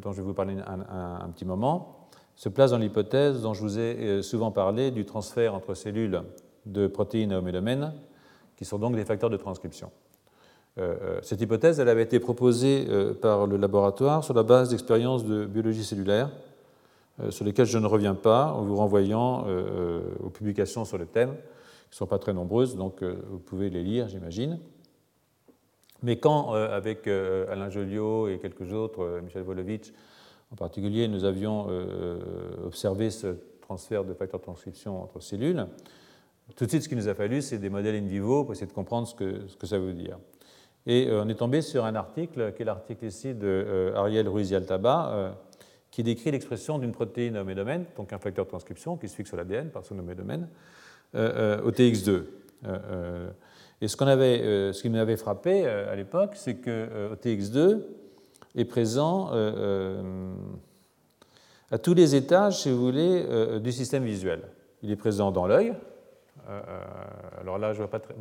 dont 0.02 0.12
je 0.12 0.18
vais 0.18 0.28
vous 0.28 0.34
parler 0.34 0.56
un, 0.66 1.30
petit 1.30 1.46
moment 1.46 2.10
se 2.36 2.50
place 2.50 2.72
dans 2.72 2.78
l'hypothèse 2.78 3.42
dont 3.42 3.54
je 3.54 3.62
vous 3.62 3.80
ai 3.80 4.22
souvent 4.22 4.52
parlé 4.52 4.92
du 4.92 5.06
transfert 5.06 5.54
entre 5.54 5.76
cellules 5.76 6.24
de 6.66 6.88
protéines 6.88 7.32
à 7.32 7.38
homélomènes, 7.38 7.94
qui 8.58 8.66
sont 8.66 8.80
donc 8.80 8.96
des 8.96 9.06
facteurs 9.06 9.30
de 9.30 9.38
transcription. 9.38 9.92
Euh, 10.78 10.96
euh, 11.02 11.20
cette 11.24 11.42
hypothèse 11.42 11.80
elle 11.80 11.90
avait 11.90 12.04
été 12.04 12.20
proposée 12.20 12.86
euh, 12.90 13.14
par 13.14 13.48
le 13.48 13.58
laboratoire 13.58 14.24
sur 14.24 14.34
la 14.34 14.44
base 14.44 14.70
d'expériences 14.70 15.26
de 15.26 15.46
biologie 15.46 15.84
cellulaire, 15.84 16.30
sur 17.32 17.44
lesquelles 17.44 17.66
je 17.66 17.78
ne 17.78 17.86
reviens 17.86 18.16
pas, 18.16 18.54
en 18.54 18.64
vous 18.64 18.78
renvoyant 18.78 19.46
aux 20.24 20.30
publications 20.30 20.86
sur 20.86 20.98
le 20.98 21.06
thème, 21.06 21.32
qui 21.32 21.92
ne 21.92 21.96
sont 21.96 22.06
pas 22.06 22.18
très 22.18 22.32
nombreuses, 22.32 22.78
donc 22.78 23.04
vous 23.04 23.40
pouvez 23.40 23.70
les 23.70 23.84
lire, 23.84 24.08
j'imagine. 24.08 24.58
Mais 26.02 26.18
quand, 26.18 26.54
avec 26.54 27.08
Alain 27.08 27.70
Joliot 27.70 28.30
et 28.30 28.40
quelques 28.40 28.72
autres, 28.72 29.20
Michel 29.22 29.44
Volovitch 29.44 29.92
en 30.54 30.56
particulier, 30.56 31.10
nous 31.10 31.26
avions 31.26 31.68
observé 32.66 33.10
ce 33.10 33.36
transfert 33.60 34.06
de 34.06 34.14
facteurs 34.14 34.40
de 34.40 34.46
transcription 34.46 35.04
entre 35.04 35.20
cellules, 35.20 35.68
tout 36.56 36.66
de 36.66 36.70
suite, 36.70 36.84
ce 36.84 36.90
qu'il 36.90 36.98
nous 36.98 37.08
a 37.08 37.14
fallu, 37.14 37.42
c'est 37.42 37.58
des 37.58 37.70
modèles 37.70 37.96
in 37.96 38.08
vivo 38.08 38.44
pour 38.44 38.54
essayer 38.54 38.68
de 38.68 38.74
comprendre 38.74 39.08
ce 39.08 39.16
que, 39.16 39.48
ce 39.48 39.56
que 39.56 39.68
ça 39.68 39.78
veut 39.78 39.94
dire. 39.94 40.18
Et 40.90 41.08
euh, 41.08 41.22
on 41.24 41.30
est 41.30 41.36
tombé 41.36 41.62
sur 41.62 41.86
un 41.86 41.94
article, 41.94 42.52
qui 42.54 42.64
est 42.64 42.66
l'article 42.66 43.06
ici 43.06 43.36
de 43.36 43.46
euh, 43.46 43.96
Ariel 43.96 44.28
Ruiz-Altaba, 44.28 45.12
euh, 45.14 45.30
qui 45.92 46.02
décrit 46.02 46.32
l'expression 46.32 46.80
d'une 46.80 46.92
protéine 46.92 47.38
homédomène, 47.38 47.86
donc 47.96 48.12
un 48.12 48.18
facteur 48.18 48.46
de 48.46 48.50
transcription 48.50 48.98
qui 48.98 49.08
se 49.08 49.16
fixe 49.16 49.30
sur 49.30 49.38
l'ADN 49.38 49.70
par 49.70 49.86
son 49.86 50.00
homédomène, 50.00 50.50
au 51.14 51.72
TX2. 51.72 52.24
et 53.82 53.88
ce, 53.88 53.98
qu'on 53.98 54.08
avait, 54.08 54.74
ce 54.74 54.82
qui 54.82 54.90
m'avait 54.90 55.18
frappé 55.18 55.66
à 55.66 55.96
l'époque, 55.96 56.34
c'est 56.36 56.58
que 56.58 57.16
TX2 57.16 57.82
est 58.56 58.66
présent 58.66 59.32
à 61.72 61.78
tous 61.80 61.96
les 61.96 62.14
étages, 62.16 62.62
si 62.62 62.70
vous 62.70 62.80
voulez, 62.80 63.60
du 63.60 63.72
système 63.72 64.04
visuel. 64.04 64.44
Il 64.84 64.92
est 64.92 64.96
présent 64.96 65.32
dans 65.32 65.48
l'œil. 65.48 65.74
alors 67.42 67.58
là, 67.58 67.74
je 67.74 67.82
ne 67.82 67.88
vois 67.88 67.90
pas 67.90 68.00
très. 68.00 68.14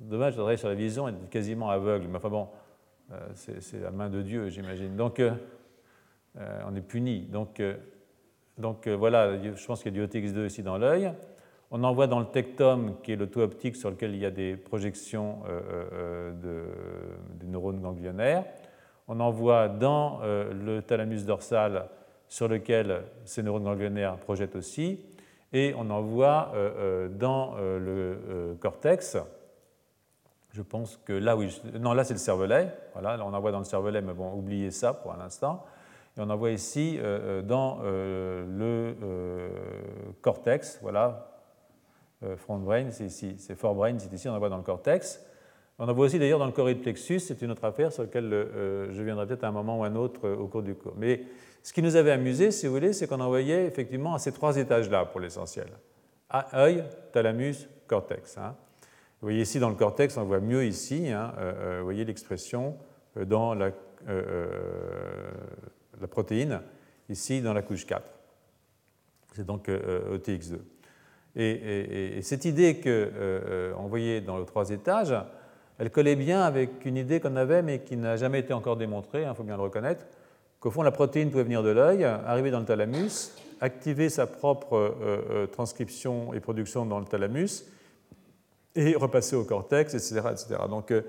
Dommage, 0.00 0.34
je 0.34 0.56
sur 0.56 0.68
la 0.68 0.74
vision, 0.74 1.08
être 1.08 1.28
quasiment 1.30 1.70
aveugle. 1.70 2.08
Mais 2.08 2.16
enfin 2.16 2.28
bon, 2.28 2.48
euh, 3.12 3.16
c'est 3.34 3.80
la 3.80 3.90
main 3.90 4.08
de 4.08 4.22
Dieu, 4.22 4.48
j'imagine. 4.48 4.96
Donc, 4.96 5.20
euh, 5.20 5.32
euh, 6.38 6.62
on 6.66 6.74
est 6.74 6.80
puni. 6.80 7.20
Donc, 7.20 7.60
voilà, 8.88 9.38
je 9.38 9.66
pense 9.66 9.82
qu'il 9.82 9.96
y 9.96 10.00
a 10.00 10.06
du 10.06 10.18
OTX2 10.18 10.46
ici 10.46 10.62
dans 10.62 10.78
l'œil. 10.78 11.12
On 11.70 11.84
en 11.84 11.92
voit 11.92 12.06
dans 12.06 12.20
le 12.20 12.26
tectum, 12.26 12.96
qui 13.02 13.12
est 13.12 13.16
l'auto 13.16 13.40
optique 13.40 13.76
sur 13.76 13.90
lequel 13.90 14.14
il 14.14 14.20
y 14.20 14.26
a 14.26 14.30
des 14.30 14.56
projections 14.56 15.38
de, 16.42 16.64
des 17.40 17.46
neurones 17.46 17.80
ganglionnaires. 17.80 18.44
on 19.08 19.20
envoie 19.20 19.68
dans 19.68 20.20
le 20.22 20.80
thalamus 20.82 21.24
dorsal 21.24 21.88
sur 22.28 22.46
lequel 22.46 23.04
ces 23.24 23.42
neurones 23.42 23.64
ganglionnaires 23.64 24.18
projettent 24.18 24.54
aussi, 24.54 25.00
et 25.54 25.74
on 25.78 25.88
envoie 25.88 26.52
dans 27.18 27.56
le 27.56 28.54
cortex. 28.60 29.16
Je 30.52 30.62
pense 30.62 30.98
que 31.04 31.12
là, 31.12 31.36
oui, 31.36 31.60
non, 31.80 31.92
là 31.92 32.04
c'est 32.04 32.14
le 32.14 32.18
cervelet. 32.18 32.72
Voilà, 32.92 33.18
on 33.24 33.32
envoie 33.32 33.52
dans 33.52 33.58
le 33.58 33.64
cervelet, 33.64 34.02
mais 34.02 34.12
bon, 34.12 34.32
oubliez 34.32 34.70
ça 34.70 34.92
pour 34.92 35.12
un 35.12 35.20
instant. 35.20 35.64
Et 36.16 36.20
on 36.20 36.28
envoie 36.28 36.50
ici 36.50 36.98
dans 37.44 37.80
le 37.82 39.48
cortex, 40.20 40.78
voilà, 40.82 41.32
front 42.36 42.58
brain, 42.58 42.90
c'est 42.90 43.06
ici, 43.06 43.36
c'est 43.38 43.54
forebrain, 43.54 43.98
c'est 43.98 44.12
ici, 44.12 44.28
on 44.28 44.34
envoie 44.34 44.50
dans 44.50 44.58
le 44.58 44.62
cortex. 44.62 45.24
On 45.78 45.88
en 45.88 45.92
voit 45.94 46.06
aussi 46.06 46.18
d'ailleurs 46.18 46.38
dans 46.38 46.46
le 46.46 46.52
corrid 46.52 46.80
plexus, 46.80 47.18
c'est 47.18 47.42
une 47.42 47.50
autre 47.50 47.64
affaire 47.64 47.92
sur 47.92 48.02
laquelle 48.02 48.32
euh, 48.32 48.92
je 48.92 49.02
viendrai 49.02 49.26
peut-être 49.26 49.44
à 49.44 49.48
un 49.48 49.52
moment 49.52 49.80
ou 49.80 49.84
un 49.84 49.96
autre 49.96 50.28
euh, 50.28 50.36
au 50.36 50.46
cours 50.46 50.62
du 50.62 50.76
cours. 50.76 50.94
Mais 50.96 51.22
ce 51.62 51.72
qui 51.72 51.82
nous 51.82 51.96
avait 51.96 52.12
amusé, 52.12 52.50
si 52.50 52.66
vous 52.66 52.74
voulez, 52.74 52.92
c'est 52.92 53.08
qu'on 53.08 53.20
envoyait 53.20 53.66
effectivement 53.66 54.14
à 54.14 54.18
ces 54.18 54.32
trois 54.32 54.56
étages-là 54.56 55.06
pour 55.06 55.18
l'essentiel. 55.18 55.66
œil, 56.54 56.84
thalamus, 57.12 57.68
cortex. 57.86 58.38
Hein. 58.38 58.54
Vous 59.22 59.26
voyez 59.26 59.42
ici 59.42 59.60
dans 59.60 59.68
le 59.68 59.76
cortex, 59.76 60.16
on 60.16 60.24
voit 60.24 60.40
mieux 60.40 60.66
ici, 60.66 61.08
hein, 61.08 61.32
euh, 61.38 61.76
vous 61.78 61.84
voyez 61.84 62.04
l'expression 62.04 62.76
dans 63.16 63.54
la, 63.54 63.70
protéine, 66.10 66.60
ici 67.08 67.40
dans 67.40 67.52
la 67.52 67.62
couche 67.62 67.86
4. 67.86 68.02
C'est 69.34 69.46
donc 69.46 69.68
OTX2. 69.68 70.58
Et, 71.36 72.16
et, 72.18 72.22
cette 72.22 72.44
idée 72.44 72.80
qu'on 72.80 73.86
voyait 73.86 74.20
dans 74.20 74.38
les 74.38 74.44
trois 74.44 74.70
étages, 74.70 75.14
elle 75.78 75.90
collait 75.90 76.16
bien 76.16 76.42
avec 76.42 76.84
une 76.84 76.96
idée 76.96 77.20
qu'on 77.20 77.36
avait, 77.36 77.62
mais 77.62 77.80
qui 77.80 77.96
n'a 77.96 78.16
jamais 78.16 78.40
été 78.40 78.52
encore 78.52 78.76
démontrée, 78.76 79.22
il 79.22 79.24
hein, 79.24 79.34
faut 79.34 79.44
bien 79.44 79.56
le 79.56 79.62
reconnaître, 79.62 80.04
qu'au 80.60 80.70
fond, 80.70 80.82
la 80.82 80.90
protéine 80.92 81.30
pouvait 81.30 81.44
venir 81.44 81.62
de 81.62 81.70
l'œil, 81.70 82.04
arriver 82.04 82.50
dans 82.50 82.60
le 82.60 82.66
thalamus, 82.66 83.32
activer 83.60 84.08
sa 84.08 84.26
propre 84.26 84.76
euh, 84.76 85.24
euh, 85.30 85.46
transcription 85.46 86.34
et 86.34 86.40
production 86.40 86.84
dans 86.84 86.98
le 86.98 87.04
thalamus, 87.04 87.64
et 88.74 88.94
repasser 88.96 89.36
au 89.36 89.44
cortex, 89.44 89.94
etc. 89.94 90.20
etc. 90.30 90.60
Donc, 90.68 90.90
euh, 90.90 91.02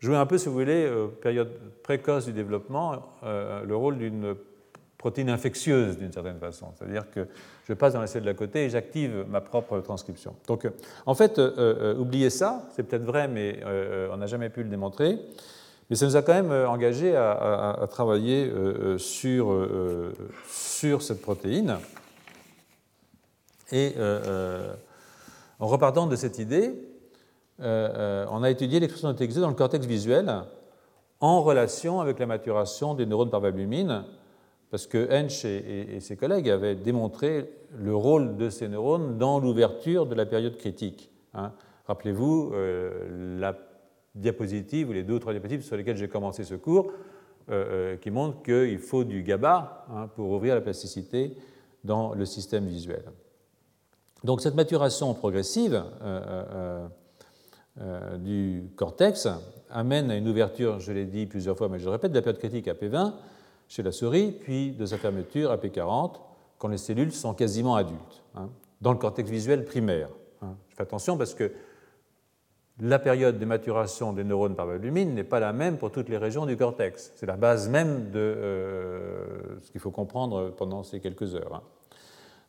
jouer 0.00 0.16
un 0.16 0.26
peu, 0.26 0.38
si 0.38 0.48
vous 0.48 0.54
voulez, 0.54 0.90
période 1.22 1.50
précoce 1.82 2.26
du 2.26 2.32
développement, 2.32 3.02
le 3.22 3.74
rôle 3.74 3.98
d'une 3.98 4.36
protéine 4.98 5.30
infectieuse 5.30 5.98
d'une 5.98 6.12
certaine 6.12 6.38
façon. 6.38 6.66
C'est-à-dire 6.76 7.10
que 7.10 7.28
je 7.68 7.74
passe 7.74 7.92
dans 7.92 8.00
la 8.00 8.06
cellule 8.06 8.26
d'à 8.26 8.34
côté 8.34 8.64
et 8.64 8.70
j'active 8.70 9.24
ma 9.28 9.40
propre 9.40 9.80
transcription. 9.80 10.34
Donc, 10.46 10.64
euh, 10.64 10.70
en 11.04 11.14
fait, 11.14 11.38
euh, 11.38 11.52
euh, 11.58 11.96
oubliez 11.96 12.30
ça, 12.30 12.62
c'est 12.74 12.82
peut-être 12.82 13.04
vrai, 13.04 13.28
mais 13.28 13.60
on 14.12 14.16
n'a 14.16 14.26
jamais 14.26 14.50
pu 14.50 14.62
le 14.62 14.68
démontrer. 14.68 15.18
Mais 15.88 15.96
ça 15.96 16.06
nous 16.06 16.16
a 16.16 16.22
quand 16.22 16.34
même 16.34 16.50
engagé 16.50 17.14
à, 17.14 17.86
travailler 17.88 18.52
sur, 18.98 19.54
sur 20.48 21.02
cette 21.02 21.22
protéine. 21.22 21.76
Et 23.70 23.94
en 25.60 25.66
repartant 25.68 26.08
de 26.08 26.16
cette 26.16 26.40
idée, 26.40 26.74
on 27.58 28.42
a 28.42 28.50
étudié 28.50 28.80
l'expression 28.80 29.12
de 29.12 29.16
TXE 29.16 29.38
dans 29.38 29.48
le 29.48 29.54
cortex 29.54 29.86
visuel 29.86 30.42
en 31.20 31.42
relation 31.42 32.00
avec 32.00 32.18
la 32.18 32.26
maturation 32.26 32.94
des 32.94 33.06
neurones 33.06 33.30
par 33.30 33.40
valbumine 33.40 34.04
parce 34.70 34.86
que 34.86 35.08
Hensch 35.10 35.44
et, 35.44 36.00
ses 36.00 36.16
collègues 36.16 36.50
avaient 36.50 36.74
démontré 36.74 37.50
le 37.78 37.94
rôle 37.94 38.36
de 38.36 38.50
ces 38.50 38.68
neurones 38.68 39.16
dans 39.18 39.38
l'ouverture 39.38 40.06
de 40.06 40.14
la 40.14 40.26
période 40.26 40.56
critique. 40.56 41.10
Hein. 41.34 41.52
Rappelez-vous 41.86 42.50
euh, 42.52 43.38
la 43.38 43.56
diapositive 44.14 44.90
ou 44.90 44.92
les 44.92 45.04
deux 45.04 45.14
ou 45.14 45.18
trois 45.18 45.32
diapositives 45.32 45.64
sur 45.64 45.76
lesquelles 45.76 45.96
j'ai 45.96 46.08
commencé 46.08 46.42
ce 46.42 46.54
cours, 46.54 46.92
euh, 47.48 47.94
euh, 47.94 47.96
qui 47.96 48.10
montrent 48.10 48.42
qu'il 48.42 48.78
faut 48.78 49.04
du 49.04 49.22
GABA 49.22 49.86
hein, 49.94 50.08
pour 50.16 50.30
ouvrir 50.30 50.54
la 50.54 50.60
plasticité 50.60 51.36
dans 51.84 52.14
le 52.14 52.24
système 52.24 52.66
visuel. 52.66 53.04
Donc 54.24 54.40
cette 54.40 54.56
maturation 54.56 55.14
progressive 55.14 55.84
du 58.18 58.70
cortex 58.76 59.28
amène 59.70 60.10
à 60.10 60.16
une 60.16 60.28
ouverture, 60.28 60.80
je 60.80 60.92
l'ai 60.92 61.04
dit 61.04 61.26
plusieurs 61.26 61.56
fois, 61.56 61.68
mais 61.68 61.78
je 61.78 61.84
le 61.84 61.90
répète, 61.90 62.10
de 62.10 62.16
la 62.16 62.22
période 62.22 62.38
critique 62.38 62.68
à 62.68 62.74
P20 62.74 63.12
chez 63.68 63.82
la 63.82 63.92
souris, 63.92 64.32
puis 64.32 64.72
de 64.72 64.86
sa 64.86 64.96
fermeture 64.96 65.50
à 65.50 65.56
P40 65.56 66.14
quand 66.58 66.68
les 66.68 66.78
cellules 66.78 67.12
sont 67.12 67.34
quasiment 67.34 67.74
adultes, 67.76 68.22
hein, 68.34 68.48
dans 68.80 68.92
le 68.92 68.98
cortex 68.98 69.28
visuel 69.28 69.64
primaire. 69.64 70.08
Hein. 70.42 70.56
Je 70.70 70.76
fais 70.76 70.82
attention 70.82 71.18
parce 71.18 71.34
que 71.34 71.52
la 72.80 72.98
période 72.98 73.38
de 73.38 73.44
maturation 73.44 74.12
des 74.12 74.24
neurones 74.24 74.54
par 74.54 74.66
valumine 74.66 75.14
n'est 75.14 75.24
pas 75.24 75.40
la 75.40 75.52
même 75.52 75.78
pour 75.78 75.90
toutes 75.90 76.08
les 76.08 76.18
régions 76.18 76.44
du 76.44 76.56
cortex. 76.56 77.12
C'est 77.16 77.26
la 77.26 77.36
base 77.36 77.68
même 77.68 78.10
de 78.10 78.18
euh, 78.18 79.60
ce 79.62 79.70
qu'il 79.70 79.80
faut 79.80 79.90
comprendre 79.90 80.50
pendant 80.50 80.82
ces 80.82 81.00
quelques 81.00 81.34
heures. 81.34 81.54
Hein. 81.54 81.62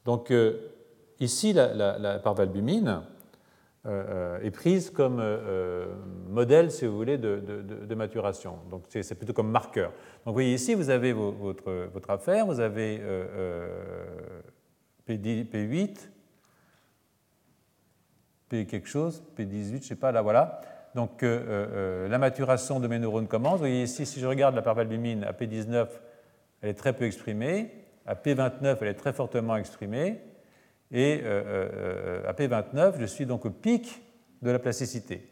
Donc 0.03 0.31
euh, 0.31 0.59
ici, 1.21 1.53
la, 1.53 1.73
la, 1.73 1.97
la 1.97 2.15
euh, 2.15 2.99
est 3.87 4.51
prise 4.51 4.89
comme 4.89 5.19
euh, 5.19 5.37
euh, 5.47 5.85
modèle, 6.29 6.71
si 6.71 6.85
vous 6.85 6.95
voulez, 6.95 7.17
de, 7.17 7.95
maturation. 7.95 8.59
Donc 8.69 8.83
c'est 8.89 9.15
plutôt 9.15 9.33
comme 9.33 9.49
marqueur. 9.49 9.89
Donc 9.89 10.27
vous 10.27 10.33
voyez 10.33 10.53
ici, 10.53 10.73
vous 10.73 10.89
avez 10.89 11.13
votre, 11.13 11.87
votre 11.93 12.09
affaire, 12.09 12.45
vous 12.45 12.59
avez 12.59 13.01
P8, 15.07 16.09
P 18.49 18.65
quelque 18.65 18.87
chose, 18.87 19.23
P18, 19.37 19.67
je 19.67 19.75
ne 19.75 19.81
sais 19.81 19.95
pas, 19.95 20.11
là 20.11 20.21
voilà. 20.21 20.61
Donc 20.95 21.21
la 21.21 22.17
maturation 22.17 22.79
de 22.79 22.87
mes 22.87 22.99
neurones 22.99 23.27
commence. 23.27 23.53
Vous 23.53 23.59
voyez 23.59 23.83
ici, 23.83 24.05
si 24.05 24.19
je 24.19 24.27
regarde 24.27 24.55
la 24.55 24.61
parvalbumine 24.61 25.23
à 25.23 25.31
P19, 25.31 25.87
elle 26.61 26.69
est 26.69 26.73
très 26.73 26.93
peu 26.93 27.05
exprimée. 27.05 27.71
À 28.05 28.15
P29, 28.15 28.77
elle 28.81 28.87
est 28.87 28.93
très 28.93 29.13
fortement 29.13 29.57
exprimée. 29.57 30.21
Et 30.91 31.21
euh, 31.23 31.43
euh, 31.43 32.29
à 32.29 32.33
P29, 32.33 32.99
je 32.99 33.05
suis 33.05 33.25
donc 33.25 33.45
au 33.45 33.49
pic 33.49 34.01
de 34.41 34.51
la 34.51 34.59
plasticité. 34.59 35.27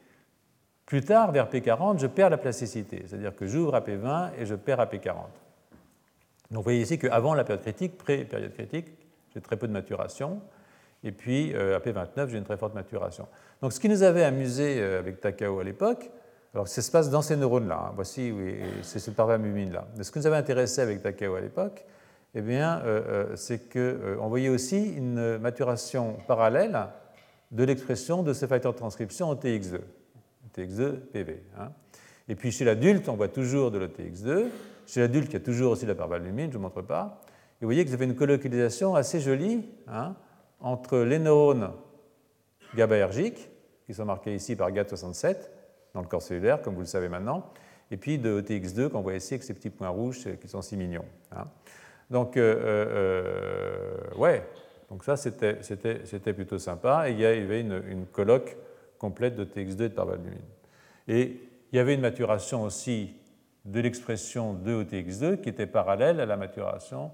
Plus 0.85 1.01
tard, 1.01 1.31
vers 1.31 1.49
P40, 1.49 1.99
je 1.99 2.07
perds 2.07 2.29
la 2.29 2.37
plasticité, 2.37 3.03
c'est-à-dire 3.07 3.35
que 3.35 3.47
j'ouvre 3.47 3.75
à 3.75 3.81
P20 3.81 4.31
et 4.37 4.45
je 4.45 4.55
perds 4.55 4.79
à 4.79 4.85
P40. 4.85 5.13
Donc 6.51 6.57
vous 6.57 6.63
voyez 6.63 6.81
ici 6.81 6.99
qu'avant 6.99 7.33
la 7.33 7.43
période 7.43 7.63
critique, 7.63 7.97
pré-période 7.97 8.53
critique, 8.53 8.87
j'ai 9.33 9.41
très 9.41 9.57
peu 9.57 9.67
de 9.67 9.73
maturation, 9.73 10.41
et 11.03 11.11
puis 11.11 11.53
euh, 11.53 11.77
à 11.77 11.79
P29, 11.79 12.27
j'ai 12.27 12.37
une 12.37 12.43
très 12.43 12.57
forte 12.57 12.75
maturation. 12.75 13.27
Donc 13.61 13.73
ce 13.73 13.79
qui 13.79 13.89
nous 13.89 14.03
avait 14.03 14.23
amusé 14.23 14.81
avec 14.83 15.21
Takao 15.21 15.59
à 15.59 15.63
l'époque, 15.63 16.11
alors 16.53 16.67
ça 16.67 16.81
se 16.81 16.91
passe 16.91 17.09
dans 17.09 17.21
ces 17.21 17.35
neurones-là, 17.35 17.87
hein. 17.87 17.91
voici, 17.95 18.31
oui, 18.31 18.57
c'est 18.81 18.99
cette 18.99 19.15
parvamumine-là. 19.15 19.87
Ce 20.01 20.11
qui 20.11 20.19
nous 20.19 20.27
avait 20.27 20.37
intéressé 20.37 20.81
avec 20.81 21.01
Takao 21.01 21.35
à 21.35 21.41
l'époque, 21.41 21.83
eh 22.37 22.41
bien, 22.41 22.79
euh, 22.79 23.01
euh, 23.07 23.35
c'est 23.35 23.71
qu'on 23.71 23.79
euh, 23.79 24.15
voyait 24.27 24.49
aussi 24.49 24.93
une 24.93 25.37
maturation 25.37 26.17
parallèle 26.27 26.77
de 27.51 27.63
l'expression 27.63 28.23
de 28.23 28.33
ces 28.33 28.45
facteurs 28.45 28.73
de 28.73 28.77
transcription 28.77 29.29
en 29.29 29.35
TX2, 29.35 29.79
TX2 30.53 30.95
PV. 31.13 31.41
Et 32.27 32.35
puis 32.35 32.51
chez 32.51 32.65
l'adulte, 32.65 33.07
on 33.07 33.15
voit 33.15 33.29
toujours 33.29 33.71
de 33.71 33.79
l'OTX2. 33.79 34.47
Chez 34.85 34.99
l'adulte, 34.99 35.29
il 35.29 35.33
y 35.33 35.37
a 35.37 35.39
toujours 35.39 35.71
aussi 35.71 35.85
la 35.85 35.95
parvalbumine, 35.95 36.51
je 36.51 36.57
ne 36.57 36.61
vous 36.61 36.63
montre 36.63 36.81
pas. 36.81 37.21
Et 37.61 37.65
vous 37.65 37.67
voyez 37.67 37.85
que 37.85 37.89
vous 37.89 37.95
avez 37.95 38.05
une 38.05 38.15
colocalisation 38.15 38.95
assez 38.95 39.21
jolie 39.21 39.69
hein, 39.87 40.15
entre 40.59 40.97
les 40.97 41.19
neurones 41.19 41.71
GABAergiques, 42.75 43.49
qui 43.85 43.93
sont 43.93 44.05
marqués 44.05 44.35
ici 44.35 44.57
par 44.57 44.71
GAT67, 44.71 45.37
dans 45.93 46.01
le 46.01 46.07
corps 46.07 46.21
cellulaire, 46.21 46.61
comme 46.61 46.73
vous 46.73 46.81
le 46.81 46.85
savez 46.85 47.07
maintenant, 47.07 47.49
et 47.91 47.95
puis 47.95 48.17
de 48.17 48.41
OTX2 48.41 48.89
qu'on 48.89 49.01
voit 49.01 49.15
ici 49.15 49.35
avec 49.35 49.43
ces 49.43 49.53
petits 49.53 49.69
points 49.69 49.87
rouges 49.87 50.27
qui 50.41 50.49
sont 50.49 50.61
si 50.61 50.75
mignons. 50.75 51.05
Hein. 51.31 51.45
Donc, 52.09 52.37
euh, 52.37 52.55
euh, 52.57 54.17
ouais, 54.17 54.47
donc 54.89 55.03
ça 55.03 55.17
c'était 55.17 56.33
plutôt 56.33 56.59
sympa. 56.59 57.09
Et 57.09 57.13
il 57.13 57.19
y 57.19 57.25
avait 57.25 57.61
une, 57.61 58.05
colloque 58.11 58.57
complète 58.97 59.35
de 59.35 59.43
TX2 59.43 59.83
et 59.83 59.89
de 59.89 59.93
parvalbumine. 59.93 60.39
Et 61.07 61.39
il 61.71 61.75
y 61.75 61.79
avait 61.79 61.95
une 61.95 62.01
maturation 62.01 62.63
aussi 62.63 63.15
de 63.65 63.79
l'expression 63.79 64.53
de 64.53 64.83
OTX2 64.83 65.41
qui 65.41 65.49
était 65.49 65.65
parallèle 65.65 66.19
à 66.19 66.25
la 66.25 66.37
maturation 66.37 67.11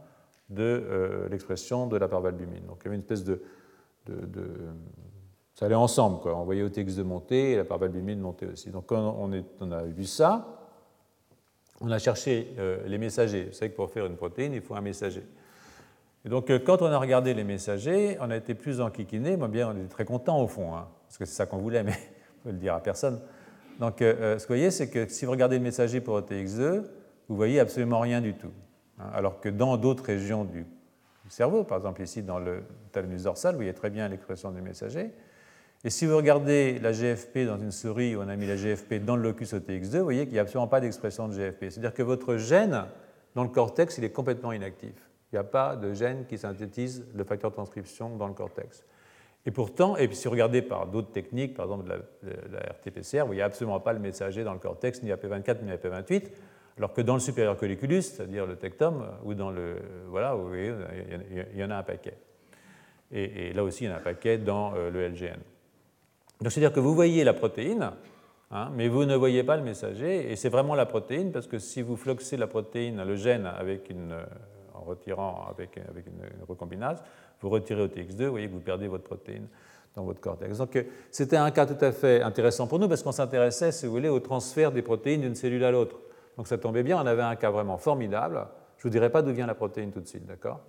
de 0.49 0.63
euh, 0.63 1.29
l'expression 1.29 1.87
de 1.87 1.95
la 1.95 2.09
parvalbumine. 2.09 2.65
Donc 2.65 2.79
il 2.81 2.85
y 2.85 2.87
avait 2.87 2.95
une 2.95 3.01
espèce 3.01 3.23
de, 3.23 3.41
ça 5.53 5.65
allait 5.65 5.75
ensemble, 5.75 6.19
quoi. 6.19 6.35
On 6.35 6.43
voyait 6.43 6.67
OTX2 6.67 7.03
monter 7.03 7.51
et 7.51 7.55
la 7.55 7.63
parvalbumine 7.63 8.19
monter 8.19 8.47
aussi. 8.47 8.69
Donc 8.69 8.91
on, 8.91 9.43
on 9.61 9.71
a 9.71 9.83
vu 9.83 10.03
ça, 10.03 10.60
on 11.81 11.91
a 11.91 11.99
cherché 11.99 12.53
euh, 12.59 12.77
les 12.85 12.97
messagers. 12.97 13.45
Vous 13.45 13.53
savez 13.53 13.71
que 13.71 13.75
pour 13.75 13.91
faire 13.91 14.05
une 14.05 14.15
protéine, 14.15 14.53
il 14.53 14.61
faut 14.61 14.75
un 14.75 14.81
messager. 14.81 15.23
Et 16.23 16.29
donc, 16.29 16.49
euh, 16.49 16.59
quand 16.59 16.81
on 16.81 16.85
a 16.85 16.97
regardé 16.97 17.33
les 17.33 17.43
messagers, 17.43 18.17
on 18.21 18.29
a 18.29 18.37
été 18.37 18.53
plus 18.53 18.79
enquiquiné. 18.79 19.35
Moi, 19.35 19.47
bien, 19.47 19.69
on 19.69 19.77
était 19.77 19.87
très 19.87 20.05
content 20.05 20.41
au 20.41 20.47
fond, 20.47 20.75
hein, 20.75 20.87
parce 21.07 21.17
que 21.17 21.25
c'est 21.25 21.33
ça 21.33 21.45
qu'on 21.45 21.57
voulait, 21.57 21.83
mais 21.83 21.93
on 22.39 22.43
peut 22.43 22.51
le 22.51 22.57
dire 22.59 22.75
à 22.75 22.79
personne. 22.79 23.19
Donc, 23.79 24.01
euh, 24.01 24.37
ce 24.37 24.45
que 24.45 24.53
vous 24.53 24.57
voyez, 24.57 24.71
c'est 24.71 24.89
que 24.89 25.07
si 25.07 25.25
vous 25.25 25.31
regardez 25.31 25.57
le 25.57 25.63
messager 25.63 26.01
pour 26.01 26.19
OTX2, 26.19 26.83
vous 27.27 27.35
voyez 27.35 27.59
absolument 27.59 27.99
rien 27.99 28.21
du 28.21 28.35
tout. 28.35 28.51
Hein. 28.99 29.09
alors 29.13 29.39
que 29.39 29.49
dans 29.49 29.77
d'autres 29.77 30.03
régions 30.03 30.45
du, 30.45 30.65
cerveau, 31.29 31.63
par 31.63 31.77
exemple 31.77 32.01
ici 32.01 32.21
dans 32.21 32.39
le 32.39 32.63
thalamus 32.91 33.23
dorsal, 33.23 33.53
vous 33.53 33.59
voyez 33.59 33.73
très 33.73 33.89
bien 33.89 34.09
l'expression 34.09 34.51
du 34.51 34.61
messager. 34.61 35.11
Et 35.83 35.89
si 35.89 36.05
vous 36.05 36.15
regardez 36.15 36.77
la 36.79 36.91
GFP 36.91 37.39
dans 37.47 37.57
une 37.57 37.71
souris 37.71 38.15
où 38.15 38.21
on 38.21 38.27
a 38.27 38.35
mis 38.35 38.45
la 38.45 38.55
GFP 38.55 39.03
dans 39.03 39.15
le 39.15 39.23
locus 39.23 39.53
OTX2, 39.53 39.97
vous 39.97 40.03
voyez 40.03 40.25
qu'il 40.25 40.33
n'y 40.33 40.39
a 40.39 40.43
absolument 40.43 40.67
pas 40.67 40.79
d'expression 40.79 41.27
de 41.27 41.33
GFP. 41.33 41.69
C'est-à-dire 41.69 41.93
que 41.93 42.03
votre 42.03 42.37
gène 42.37 42.85
dans 43.33 43.43
le 43.43 43.49
cortex, 43.49 43.97
il 43.97 44.03
est 44.03 44.11
complètement 44.11 44.51
inactif. 44.51 44.93
Il 45.31 45.35
n'y 45.35 45.39
a 45.39 45.43
pas 45.43 45.75
de 45.75 45.93
gène 45.93 46.25
qui 46.27 46.37
synthétise 46.37 47.05
le 47.15 47.23
facteur 47.23 47.49
de 47.49 47.55
transcription 47.55 48.15
dans 48.15 48.27
le 48.27 48.33
cortex. 48.33 48.83
Et 49.47 49.51
pourtant, 49.51 49.97
et 49.97 50.07
puis 50.07 50.15
si 50.15 50.25
vous 50.25 50.31
regardez 50.31 50.61
par 50.61 50.85
d'autres 50.85 51.11
techniques, 51.11 51.55
par 51.55 51.65
exemple 51.65 51.89
la, 51.89 52.59
RT-PCR, 52.59 53.25
il 53.31 53.35
n'y 53.35 53.41
a 53.41 53.45
absolument 53.45 53.79
pas 53.79 53.93
le 53.93 53.99
messager 53.99 54.43
dans 54.43 54.53
le 54.53 54.59
cortex, 54.59 55.01
ni 55.01 55.09
AP24 55.09 55.63
ni 55.63 55.71
AP28, 55.71 56.25
alors 56.77 56.93
que 56.93 57.01
dans 57.01 57.15
le 57.15 57.19
supérieur 57.19 57.57
colliculus, 57.57 58.03
c'est-à-dire 58.03 58.45
le 58.45 58.55
tectum, 58.55 59.03
ou 59.23 59.33
dans 59.33 59.49
le. 59.49 59.77
Voilà, 60.09 60.35
vous 60.35 60.47
voyez, 60.47 60.73
il 61.53 61.59
y 61.59 61.63
en 61.63 61.71
a 61.71 61.77
un 61.77 61.83
paquet. 61.83 62.17
Et, 63.11 63.51
là 63.53 63.63
aussi, 63.63 63.83
il 63.83 63.87
y 63.87 63.89
en 63.89 63.95
a 63.95 63.97
un 63.97 64.01
paquet 64.01 64.37
dans 64.37 64.73
euh, 64.75 64.89
le 64.89 65.09
LGN. 65.09 65.39
Donc 66.41 66.51
c'est-à-dire 66.51 66.73
que 66.73 66.79
vous 66.79 66.95
voyez 66.95 67.23
la 67.23 67.33
protéine, 67.33 67.91
hein, 68.49 68.71
mais 68.75 68.87
vous 68.87 69.05
ne 69.05 69.15
voyez 69.15 69.43
pas 69.43 69.57
le 69.57 69.63
messager, 69.63 70.31
et 70.31 70.35
c'est 70.35 70.49
vraiment 70.49 70.73
la 70.73 70.87
protéine, 70.87 71.31
parce 71.31 71.47
que 71.47 71.59
si 71.59 71.81
vous 71.83 71.95
floxez 71.95 72.35
la 72.35 72.47
protéine, 72.47 73.03
le 73.03 73.15
gène, 73.15 73.45
avec 73.45 73.89
une, 73.91 74.11
euh, 74.11 74.23
en 74.73 74.81
retirant 74.81 75.45
avec, 75.49 75.77
avec 75.77 76.07
une, 76.07 76.45
recombinase, 76.47 77.03
vous 77.41 77.49
retirez 77.49 77.83
au 77.83 77.87
TX2, 77.87 78.25
vous 78.25 78.31
voyez 78.31 78.47
que 78.47 78.53
vous 78.53 78.59
perdez 78.59 78.87
votre 78.87 79.03
protéine 79.03 79.47
dans 79.95 80.03
votre 80.03 80.19
cortex. 80.19 80.57
Donc 80.57 80.75
euh, 80.75 80.83
c'était 81.11 81.37
un 81.37 81.51
cas 81.51 81.67
tout 81.67 81.83
à 81.83 81.91
fait 81.91 82.23
intéressant 82.23 82.65
pour 82.65 82.79
nous, 82.79 82.89
parce 82.89 83.03
qu'on 83.03 83.11
s'intéressait, 83.11 83.71
si 83.71 83.85
vous 83.85 83.91
voulez, 83.91 84.09
au 84.09 84.19
transfert 84.19 84.71
des 84.71 84.81
protéines 84.81 85.21
d'une 85.21 85.35
cellule 85.35 85.63
à 85.63 85.71
l'autre. 85.71 85.99
Donc 86.37 86.47
ça 86.47 86.57
tombait 86.57 86.83
bien, 86.83 86.97
on 86.97 87.05
avait 87.05 87.21
un 87.21 87.35
cas 87.35 87.51
vraiment 87.51 87.77
formidable. 87.77 88.47
Je 88.77 88.87
ne 88.87 88.89
vous 88.89 88.89
dirai 88.89 89.11
pas 89.11 89.21
d'où 89.21 89.31
vient 89.31 89.45
la 89.45 89.53
protéine 89.53 89.91
tout 89.91 90.01
de 90.01 90.07
suite, 90.07 90.25
d'accord? 90.25 90.59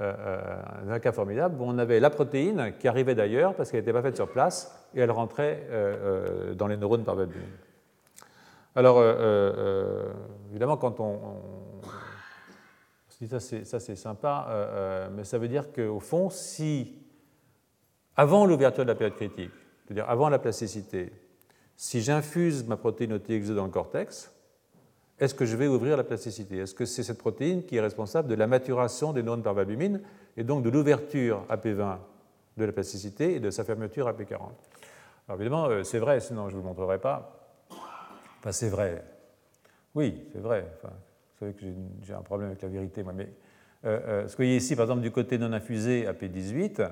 Euh, 0.00 0.14
euh, 0.18 0.94
un 0.94 0.98
cas 0.98 1.12
formidable 1.12 1.60
où 1.60 1.64
on 1.64 1.76
avait 1.76 2.00
la 2.00 2.08
protéine 2.08 2.72
qui 2.78 2.88
arrivait 2.88 3.14
d'ailleurs 3.14 3.54
parce 3.54 3.70
qu'elle 3.70 3.80
n'était 3.80 3.92
pas 3.92 4.00
faite 4.00 4.16
sur 4.16 4.30
place 4.30 4.74
et 4.94 5.00
elle 5.00 5.10
rentrait 5.10 5.66
euh, 5.70 6.54
dans 6.54 6.66
les 6.66 6.78
neurones 6.78 7.04
par 7.04 7.16
valvule. 7.16 7.42
Alors, 8.76 9.02
évidemment, 10.50 10.76
quand 10.76 11.00
on, 11.00 11.18
se 13.08 13.24
dit 13.24 13.28
ça, 13.28 13.80
c'est 13.80 13.96
sympa, 13.96 15.08
mais 15.12 15.24
ça 15.24 15.38
veut 15.38 15.48
dire 15.48 15.72
qu'au 15.72 15.98
fond, 15.98 16.30
si 16.30 16.96
avant 18.16 18.46
l'ouverture 18.46 18.84
de 18.84 18.88
la 18.88 18.94
période 18.94 19.16
critique, 19.16 19.50
c'est-à-dire 19.84 20.08
avant 20.08 20.28
la 20.28 20.38
plasticité, 20.38 21.12
si 21.76 22.00
j'infuse 22.00 22.64
ma 22.64 22.76
protéine 22.76 23.18
OTX2 23.18 23.54
dans 23.54 23.64
le 23.64 23.72
cortex, 23.72 24.32
est-ce 25.20 25.34
que 25.34 25.44
je 25.44 25.54
vais 25.54 25.66
ouvrir 25.66 25.96
la 25.98 26.04
plasticité? 26.04 26.56
Est-ce 26.58 26.74
que 26.74 26.86
c'est 26.86 27.02
cette 27.02 27.18
protéine 27.18 27.64
qui 27.64 27.76
est 27.76 27.80
responsable 27.80 28.28
de 28.28 28.34
la 28.34 28.46
maturation 28.46 29.12
des 29.12 29.22
neurones 29.22 29.42
par 29.42 29.54
et 29.60 30.44
donc 30.44 30.62
de 30.64 30.70
l'ouverture 30.70 31.44
AP20 31.50 31.98
de 32.56 32.64
la 32.64 32.72
plasticité 32.72 33.34
et 33.34 33.40
de 33.40 33.50
sa 33.50 33.64
fermeture 33.64 34.08
AP40 34.08 34.38
Alors 35.28 35.40
évidemment, 35.40 35.66
euh, 35.66 35.82
c'est 35.82 35.98
vrai, 35.98 36.20
sinon 36.20 36.48
je 36.48 36.56
ne 36.56 36.60
vous 36.60 36.66
le 36.66 36.68
montrerai 36.68 36.98
pas. 36.98 37.36
Enfin, 38.38 38.52
c'est 38.52 38.70
vrai. 38.70 39.04
Oui, 39.94 40.24
c'est 40.32 40.40
vrai. 40.40 40.66
Vous 40.82 40.88
savez 41.38 41.52
que 41.52 41.66
j'ai 42.02 42.14
un 42.14 42.22
problème 42.22 42.48
avec 42.48 42.62
la 42.62 42.68
vérité, 42.68 43.02
moi. 43.02 43.12
Mais 43.12 43.28
euh, 43.84 44.00
euh, 44.06 44.22
ce 44.22 44.32
que 44.32 44.42
vous 44.42 44.46
voyez 44.46 44.56
ici, 44.56 44.74
par 44.74 44.84
exemple, 44.84 45.02
du 45.02 45.10
côté 45.10 45.36
non 45.36 45.52
infusé 45.52 46.06
AP18, 46.06 46.90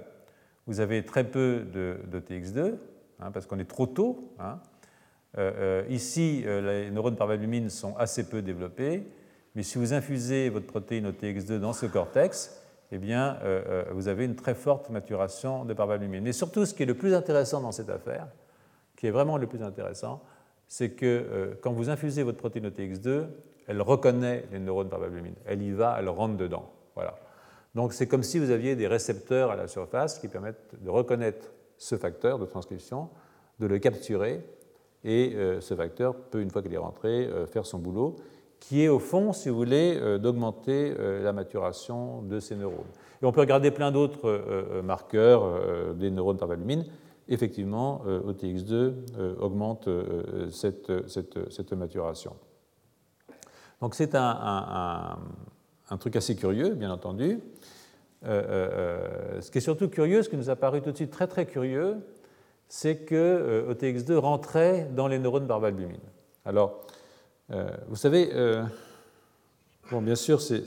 vous 0.67 0.81
avez 0.81 1.03
très 1.03 1.25
peu 1.25 1.65
de, 1.73 2.21
TX2, 2.21 2.75
hein, 3.21 3.31
parce 3.31 3.47
qu'on 3.47 3.59
est 3.59 3.69
trop 3.69 3.87
tôt. 3.87 4.35
Hein, 4.39 4.59
euh, 4.59 4.59
euh, 4.59 4.78
ici, 5.89 6.43
euh, 6.47 6.85
les 6.85 6.91
neurones 6.91 7.17
par 7.17 7.27
valbumine 7.27 7.71
sont 7.71 7.97
assez 7.97 8.29
peu 8.29 8.43
développés, 8.43 9.07
mais 9.55 9.63
si 9.63 9.79
vous 9.79 9.93
infusez 9.93 10.49
votre 10.49 10.67
protéine 10.67 11.11
OTX2 11.11 11.59
dans 11.59 11.73
ce 11.73 11.87
cortex, 11.87 12.63
eh 12.91 12.99
bien, 12.99 13.39
vous 13.93 14.09
avez 14.09 14.25
une 14.25 14.37
très 14.37 14.55
forte 14.55 14.89
maturation 14.89 15.67
de 15.67 15.75
parvalbumine. 15.75 16.23
Mais 16.23 16.33
surtout, 16.33 16.65
ce 16.65 16.73
qui 16.73 16.85
est 16.85 16.87
le 16.87 16.95
plus 16.95 17.13
intéressant 17.13 17.61
dans 17.61 17.73
cette 17.73 17.91
affaire, 17.91 18.29
qui 18.97 19.07
est 19.07 19.11
vraiment 19.11 19.37
le 19.37 19.47
plus 19.47 19.63
intéressant, 19.63 20.23
c'est 20.69 20.91
que 20.91 21.59
quand 21.61 21.73
vous 21.73 21.91
infusez 21.91 22.23
votre 22.23 22.39
protéine 22.39 22.71
OTX2, 22.71 23.27
elle 23.67 23.83
reconnaît 23.83 24.47
les 24.51 24.59
neurones 24.59 24.89
par 24.89 25.01
valbumine. 25.01 25.35
Elle 25.45 25.63
y 25.63 25.71
va, 25.71 25.97
elle 25.99 26.09
rentre 26.09 26.37
dedans. 26.37 26.73
Voilà. 26.95 27.19
Donc 27.75 27.93
c'est 27.93 28.07
comme 28.07 28.23
si 28.23 28.39
vous 28.39 28.51
aviez 28.51 28.75
des 28.75 28.87
récepteurs 28.87 29.51
à 29.51 29.57
la 29.57 29.69
surface 29.69 30.19
qui 30.19 30.29
permettent 30.29 30.75
de 30.81 30.91
reconnaître 30.91 31.53
ce 31.77 31.97
facteur 31.97 32.39
de 32.39 32.47
transcription, 32.47 33.11
de 33.61 33.67
le 33.67 33.79
capturer 33.79 34.43
et 35.05 35.33
euh, 35.35 35.61
ce 35.61 35.75
facteur 35.75 36.15
peut, 36.15 36.41
une 36.41 36.51
fois 36.51 36.63
qu'il 36.63 36.75
est 36.75 36.79
rentré, 36.79 37.27
euh, 37.27 37.47
faire 37.47 37.67
son 37.67 37.79
boulot, 37.79 38.17
qui 38.61 38.83
est 38.83 38.89
au 38.89 38.99
fond, 38.99 39.33
si 39.33 39.49
vous 39.49 39.57
voulez, 39.57 39.97
euh, 39.97 40.19
d'augmenter 40.19 40.95
la 41.23 41.33
maturation 41.33 42.23
de 42.23 42.41
ces 42.41 42.57
neurones. 42.57 42.79
Et 43.23 43.27
on 43.27 43.33
peut 43.33 43.41
regarder 43.41 43.71
plein 43.71 43.91
d'autres 43.91 44.81
marqueurs 44.85 45.95
des 45.95 46.11
neurones 46.11 46.37
par 46.37 46.47
valumine. 46.47 46.85
Effectivement, 47.29 48.03
OTX2 48.07 48.93
augmente 49.41 49.89
cette, 50.51 51.73
maturation. 51.73 52.37
Donc 53.81 53.97
c'est 53.97 54.15
un, 54.15 55.19
truc 55.99 56.15
assez 56.15 56.37
curieux, 56.37 56.71
bien 56.71 56.93
entendu. 56.93 57.41
ce 58.23 59.51
qui 59.51 59.59
est 59.59 59.63
surtout 59.63 59.89
curieux, 59.89 60.23
ce 60.23 60.29
qui 60.29 60.37
nous 60.37 60.49
a 60.51 60.55
paru 60.57 60.81
tout 60.81 60.93
de 60.93 60.97
suite 60.97 61.11
très 61.11 61.27
très 61.27 61.45
curieux, 61.45 61.97
c'est 62.69 62.99
que 62.99 63.15
euh, 63.15 63.75
OTX2 63.75 64.17
rentrait 64.17 64.89
dans 64.95 65.09
les 65.09 65.19
neurones 65.19 65.47
par 65.47 65.61
valbumine. 65.61 66.01
Alors, 66.45 66.85
euh, 67.51 67.69
vous 67.89 67.97
savez, 67.97 68.31
euh, 68.35 68.63
bon, 69.91 70.03
bien 70.03 70.15
sûr, 70.15 70.41
c'est. 70.41 70.65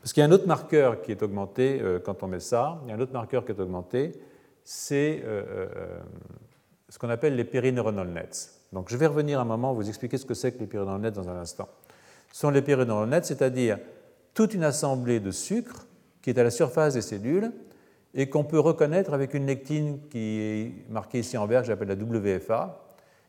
Parce 0.00 0.12
qu'il 0.12 0.20
y 0.20 0.24
a 0.24 0.28
un 0.28 0.32
autre 0.32 0.46
marqueur 0.46 1.02
qui 1.02 1.10
est 1.10 1.22
augmenté 1.22 1.82
quand 2.04 2.22
on 2.22 2.28
met 2.28 2.38
ça, 2.38 2.80
il 2.84 2.90
y 2.90 2.92
a 2.92 2.94
un 2.94 3.00
autre 3.00 3.12
marqueur 3.12 3.44
qui 3.44 3.50
est 3.50 3.58
augmenté, 3.58 4.12
c'est 4.62 5.24
ce 6.88 6.96
qu'on 6.96 7.10
appelle 7.10 7.34
les 7.34 7.42
périneuronal 7.42 8.06
nets. 8.06 8.52
Donc 8.72 8.88
je 8.88 8.96
vais 8.96 9.08
revenir 9.08 9.40
un 9.40 9.44
moment 9.44 9.74
vous 9.74 9.88
expliquer 9.88 10.16
ce 10.16 10.24
que 10.24 10.34
c'est 10.34 10.52
que 10.52 10.60
les 10.60 10.68
périneuronal 10.68 11.00
nets 11.00 11.14
dans 11.16 11.28
un 11.28 11.40
instant. 11.40 11.68
Ce 12.30 12.38
sont 12.38 12.50
les 12.50 12.62
périneuronal 12.62 13.08
nets, 13.08 13.26
c'est-à-dire 13.26 13.80
toute 14.32 14.54
une 14.54 14.62
assemblée 14.62 15.18
de 15.18 15.32
sucre 15.32 15.88
qui 16.22 16.30
est 16.30 16.38
à 16.38 16.44
la 16.44 16.52
surface 16.52 16.94
des 16.94 17.02
cellules 17.02 17.50
et 18.16 18.30
qu'on 18.30 18.44
peut 18.44 18.58
reconnaître 18.58 19.12
avec 19.12 19.34
une 19.34 19.46
lectine 19.46 20.00
qui 20.08 20.40
est 20.40 20.90
marquée 20.90 21.18
ici 21.18 21.36
en 21.36 21.46
vert, 21.46 21.62
j'appelle 21.64 21.88
la 21.88 21.94
WFA. 21.94 22.82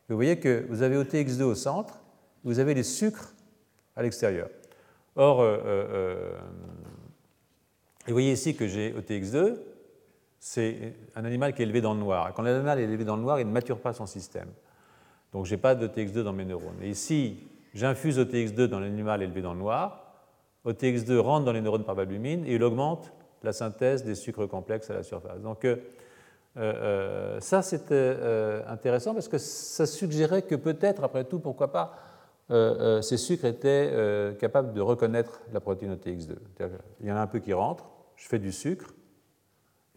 vous 0.07 0.15
voyez 0.15 0.39
que 0.39 0.65
vous 0.69 0.81
avez 0.81 0.95
OTX2 0.95 1.43
au 1.43 1.55
centre, 1.55 2.01
vous 2.45 2.59
avez 2.59 2.73
les 2.73 2.83
sucres 2.83 3.33
à 3.97 4.01
l'extérieur. 4.01 4.47
Or, 5.17 5.41
euh, 5.41 5.57
euh, 5.65 5.87
euh, 5.91 6.37
vous 8.07 8.13
voyez 8.13 8.31
ici 8.31 8.55
que 8.55 8.65
j'ai 8.65 8.93
OTX2, 8.93 9.57
c'est 10.39 10.93
un 11.15 11.25
animal 11.25 11.53
qui 11.53 11.61
est 11.61 11.65
élevé 11.65 11.81
dans 11.81 11.93
le 11.93 11.99
noir. 11.99 12.33
Quand 12.33 12.43
l'animal 12.43 12.79
est 12.79 12.83
élevé 12.83 13.03
dans 13.03 13.17
le 13.17 13.23
noir, 13.23 13.41
il 13.41 13.47
ne 13.47 13.51
mature 13.51 13.81
pas 13.81 13.91
son 13.91 14.05
système. 14.05 14.47
Donc, 15.33 15.45
je 15.45 15.51
n'ai 15.53 15.57
pas 15.59 15.75
d'OTX2 15.75 16.21
dans 16.21 16.31
mes 16.31 16.45
neurones. 16.45 16.81
Et 16.81 16.89
ici, 16.89 17.39
j'infuse 17.73 18.17
OTX2 18.19 18.67
dans 18.67 18.79
l'animal 18.79 19.21
élevé 19.21 19.41
dans 19.41 19.53
le 19.53 19.59
noir. 19.59 20.13
OTX2 20.65 21.17
rentre 21.17 21.45
dans 21.45 21.51
les 21.51 21.61
neurones 21.61 21.83
par 21.83 21.95
valbumine 21.95 22.45
et 22.45 22.55
il 22.55 22.63
augmente 22.63 23.11
la 23.47 23.53
synthèse 23.53 24.03
des 24.03 24.15
sucres 24.15 24.47
complexes 24.47 24.89
à 24.89 24.93
la 24.93 25.03
surface. 25.03 25.41
Donc 25.41 25.63
euh, 25.63 25.77
euh, 26.57 27.39
ça, 27.39 27.61
c'était 27.61 27.93
euh, 27.93 28.61
intéressant 28.67 29.13
parce 29.13 29.27
que 29.27 29.37
ça 29.37 29.85
suggérait 29.85 30.41
que 30.41 30.55
peut-être, 30.55 31.03
après 31.03 31.23
tout, 31.23 31.39
pourquoi 31.39 31.71
pas, 31.71 32.03
ces 33.01 33.17
sucres 33.17 33.43
étaient 33.43 34.37
capables 34.39 34.71
de 34.71 34.79
reconnaître 34.79 35.41
la 35.51 35.59
protéine 35.59 35.95
OTX2. 35.95 36.35
Il 37.01 37.07
y 37.07 37.11
en 37.11 37.17
a 37.17 37.19
un 37.19 37.27
peu 37.27 37.39
qui 37.39 37.51
rentre, 37.51 37.89
je 38.15 38.25
fais 38.25 38.39
du 38.39 38.53
sucre, 38.53 38.93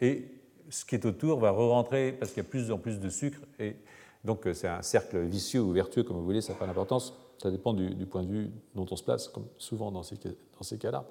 et 0.00 0.24
ce 0.68 0.84
qui 0.84 0.96
est 0.96 1.06
autour 1.06 1.38
va 1.38 1.52
re-rentrer 1.52 2.10
parce 2.10 2.32
qu'il 2.32 2.42
y 2.42 2.46
a 2.46 2.48
plus 2.48 2.72
en 2.72 2.78
plus 2.78 2.98
de 2.98 3.08
sucre. 3.08 3.38
Et 3.60 3.76
donc 4.24 4.48
c'est 4.52 4.66
un 4.66 4.82
cercle 4.82 5.20
vicieux 5.20 5.60
ou 5.60 5.70
vertueux, 5.70 6.02
comme 6.02 6.16
vous 6.16 6.24
voulez, 6.24 6.40
ça 6.40 6.54
n'a 6.54 6.58
pas 6.58 6.66
d'importance. 6.66 7.16
Ça 7.38 7.52
dépend 7.52 7.72
du, 7.72 8.04
point 8.06 8.24
de 8.24 8.28
vue 8.28 8.50
dont 8.74 8.86
on 8.90 8.96
se 8.96 9.04
place, 9.04 9.28
comme 9.28 9.46
souvent 9.56 9.92
dans 9.92 10.02
ces, 10.02 10.16
dans 10.16 10.62
ces 10.62 10.76
cas-là. 10.76 11.04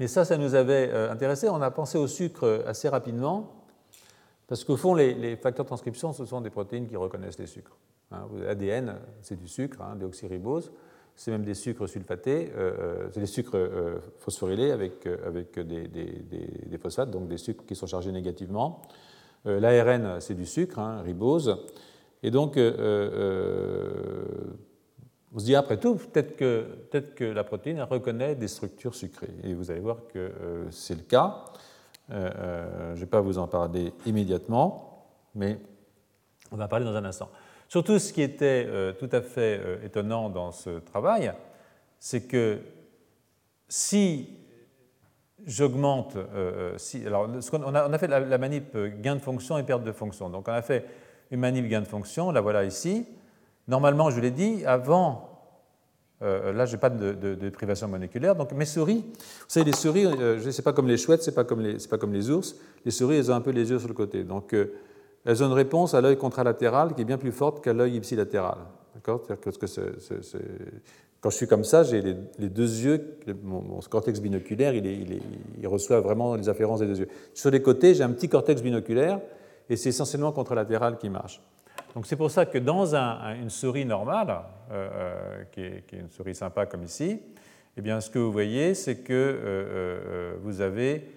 Mais 0.00 0.08
ça, 0.08 0.24
ça 0.24 0.38
nous 0.38 0.54
avait 0.54 0.88
euh, 0.90 1.12
intéressé. 1.12 1.50
On 1.50 1.60
a 1.60 1.70
pensé 1.70 1.98
au 1.98 2.06
sucre 2.06 2.64
assez 2.66 2.88
rapidement, 2.88 3.52
parce 4.48 4.64
qu'au 4.64 4.78
fond, 4.78 4.94
les, 4.94 5.36
facteurs 5.36 5.66
de 5.66 5.68
transcription, 5.68 6.14
ce 6.14 6.24
sont 6.24 6.40
des 6.40 6.48
protéines 6.48 6.88
qui 6.88 6.96
reconnaissent 6.96 7.38
les 7.38 7.46
sucres. 7.46 7.76
L'ADN, 8.10 8.88
hein. 8.88 8.98
c'est 9.20 9.38
du 9.38 9.46
sucre, 9.46 9.82
hein, 9.82 9.94
déoxyribose. 9.96 10.72
C'est 11.14 11.30
même 11.30 11.44
des 11.44 11.52
sucres 11.52 11.86
sulfatés, 11.86 12.50
euh, 12.56 12.72
euh, 12.78 13.08
c'est 13.12 13.20
des 13.20 13.26
sucres 13.26 13.58
phosphorylés 14.20 14.70
avec, 14.70 15.06
avec 15.06 15.58
des, 15.58 15.86
des, 15.86 16.78
phosphates, 16.78 17.10
donc 17.10 17.28
des 17.28 17.36
sucres 17.36 17.66
qui 17.66 17.76
sont 17.76 17.86
chargés 17.86 18.10
négativement. 18.10 18.80
L'ARN, 19.44 20.18
c'est 20.20 20.34
du 20.34 20.46
sucre, 20.46 20.78
hein, 20.78 21.02
ribose. 21.02 21.58
Et 22.22 22.30
donc, 22.30 22.58
on 25.32 25.38
se 25.38 25.44
dit 25.44 25.54
après 25.54 25.78
tout, 25.78 25.94
peut-être 25.94 26.34
que, 27.14 27.24
la 27.24 27.44
protéine 27.44 27.80
reconnaît 27.82 28.34
des 28.34 28.48
structures 28.48 28.94
sucrées. 28.94 29.34
Et 29.44 29.54
vous 29.54 29.70
allez 29.70 29.80
voir 29.80 29.98
que 30.12 30.18
euh, 30.18 30.70
c'est 30.70 30.96
le 30.96 31.02
cas. 31.02 31.44
Euh, 32.10 32.30
euh, 32.36 32.88
je 32.94 33.00
ne 33.00 33.04
vais 33.04 33.10
pas 33.10 33.20
vous 33.20 33.38
en 33.38 33.46
parler 33.46 33.92
immédiatement, 34.06 35.06
mais 35.36 35.58
on 36.50 36.56
va 36.56 36.64
en 36.64 36.68
parler 36.68 36.84
dans 36.84 36.96
un 36.96 37.04
instant. 37.04 37.30
Surtout, 37.68 38.00
ce 38.00 38.12
qui 38.12 38.22
était 38.22 38.68
tout 38.98 39.08
à 39.12 39.20
fait 39.20 39.60
étonnant 39.84 40.28
dans 40.28 40.50
ce 40.50 40.80
travail, 40.80 41.32
c'est 42.00 42.22
que 42.26 42.58
si 43.68 44.28
j'augmente. 45.46 46.16
alors, 47.06 47.28
on, 47.52 47.74
a, 47.76 47.98
fait 47.98 48.08
la, 48.08 48.38
manip 48.38 48.76
gain 49.00 49.14
de 49.14 49.20
fonction 49.20 49.56
et 49.56 49.62
perte 49.62 49.84
de 49.84 49.92
fonction. 49.92 50.28
Donc, 50.28 50.48
on 50.48 50.52
a 50.52 50.62
fait 50.62 50.84
une 51.30 51.38
manip 51.38 51.68
gain 51.68 51.80
de 51.80 51.86
fonction, 51.86 52.32
la 52.32 52.40
voilà 52.40 52.64
ici. 52.64 53.06
Normalement, 53.70 54.10
je 54.10 54.20
l'ai 54.20 54.32
dit, 54.32 54.64
avant 54.66 55.30
euh, 56.22 56.52
là, 56.52 56.66
je 56.66 56.72
n'ai 56.72 56.80
pas 56.80 56.90
de, 56.90 57.48
privation 57.50 57.86
moléculaire. 57.86 58.34
Donc 58.34 58.52
mes 58.52 58.64
souris, 58.64 59.04
vous 59.06 59.44
savez, 59.46 59.64
les 59.64 59.76
souris, 59.76 60.06
euh, 60.06 60.40
ce 60.40 60.48
n'est 60.48 60.64
pas 60.64 60.72
comme 60.72 60.88
les 60.88 60.96
chouettes, 60.96 61.22
ce 61.22 61.30
n'est 61.30 61.34
pas, 61.34 61.44
comme 61.44 61.60
les, 61.60 61.76
pas 61.88 61.96
comme 61.96 62.12
les 62.12 62.30
ours. 62.30 62.56
Les 62.84 62.90
souris, 62.90 63.16
elles 63.16 63.30
ont 63.30 63.34
un 63.36 63.40
peu 63.40 63.52
les 63.52 63.70
yeux 63.70 63.78
sur 63.78 63.86
le 63.86 63.94
côté. 63.94 64.24
Donc 64.24 64.52
euh, 64.52 64.72
elles 65.24 65.42
ont 65.44 65.46
une 65.46 65.52
réponse 65.52 65.94
à 65.94 66.00
l'œil 66.00 66.16
contralatéral 66.16 66.94
qui 66.94 67.02
est 67.02 67.04
bien 67.04 67.16
plus 67.16 67.30
forte 67.30 67.62
qu'à 67.62 67.72
l'œil 67.72 67.96
ipsilatéral. 67.96 68.58
D'accord? 68.96 69.22
Que, 69.22 69.34
Quand 71.20 71.30
je 71.30 71.36
suis 71.36 71.46
comme 71.46 71.64
ça, 71.64 71.84
j'ai 71.84 72.02
les, 72.02 72.48
deux 72.48 72.84
yeux, 72.84 73.18
mon, 73.44 73.78
cortex 73.88 74.20
binoculaire, 74.20 74.74
il, 74.74 75.20
il, 75.58 75.68
reçoit 75.68 76.00
vraiment 76.00 76.34
les 76.34 76.48
afférences 76.48 76.80
des 76.80 76.86
deux 76.86 76.98
yeux. 76.98 77.08
Sur 77.34 77.52
les 77.52 77.62
côtés, 77.62 77.94
j'ai 77.94 78.02
un 78.02 78.10
petit 78.10 78.28
cortex 78.28 78.62
binoculaire 78.62 79.20
et 79.68 79.76
c'est 79.76 79.90
essentiellement 79.90 80.32
contralatéral 80.32 80.98
qui 80.98 81.08
marche. 81.08 81.40
Donc 81.94 82.06
c'est 82.06 82.16
pour 82.16 82.30
ça 82.30 82.46
que 82.46 82.58
dans 82.58 82.94
une 82.94 83.50
souris 83.50 83.84
normale, 83.84 84.42
euh, 84.70 84.88
euh, 84.92 85.44
qui, 85.50 85.62
est, 85.62 85.92
une 85.92 86.10
souris 86.10 86.34
sympa 86.34 86.66
comme 86.66 86.84
ici, 86.84 87.20
eh 87.76 87.80
bien, 87.80 88.00
ce 88.00 88.10
que 88.10 88.18
vous 88.18 88.32
voyez, 88.32 88.74
c'est 88.74 88.98
que 88.98 89.12
euh, 89.12 90.34
vous 90.42 90.60
avez 90.60 91.08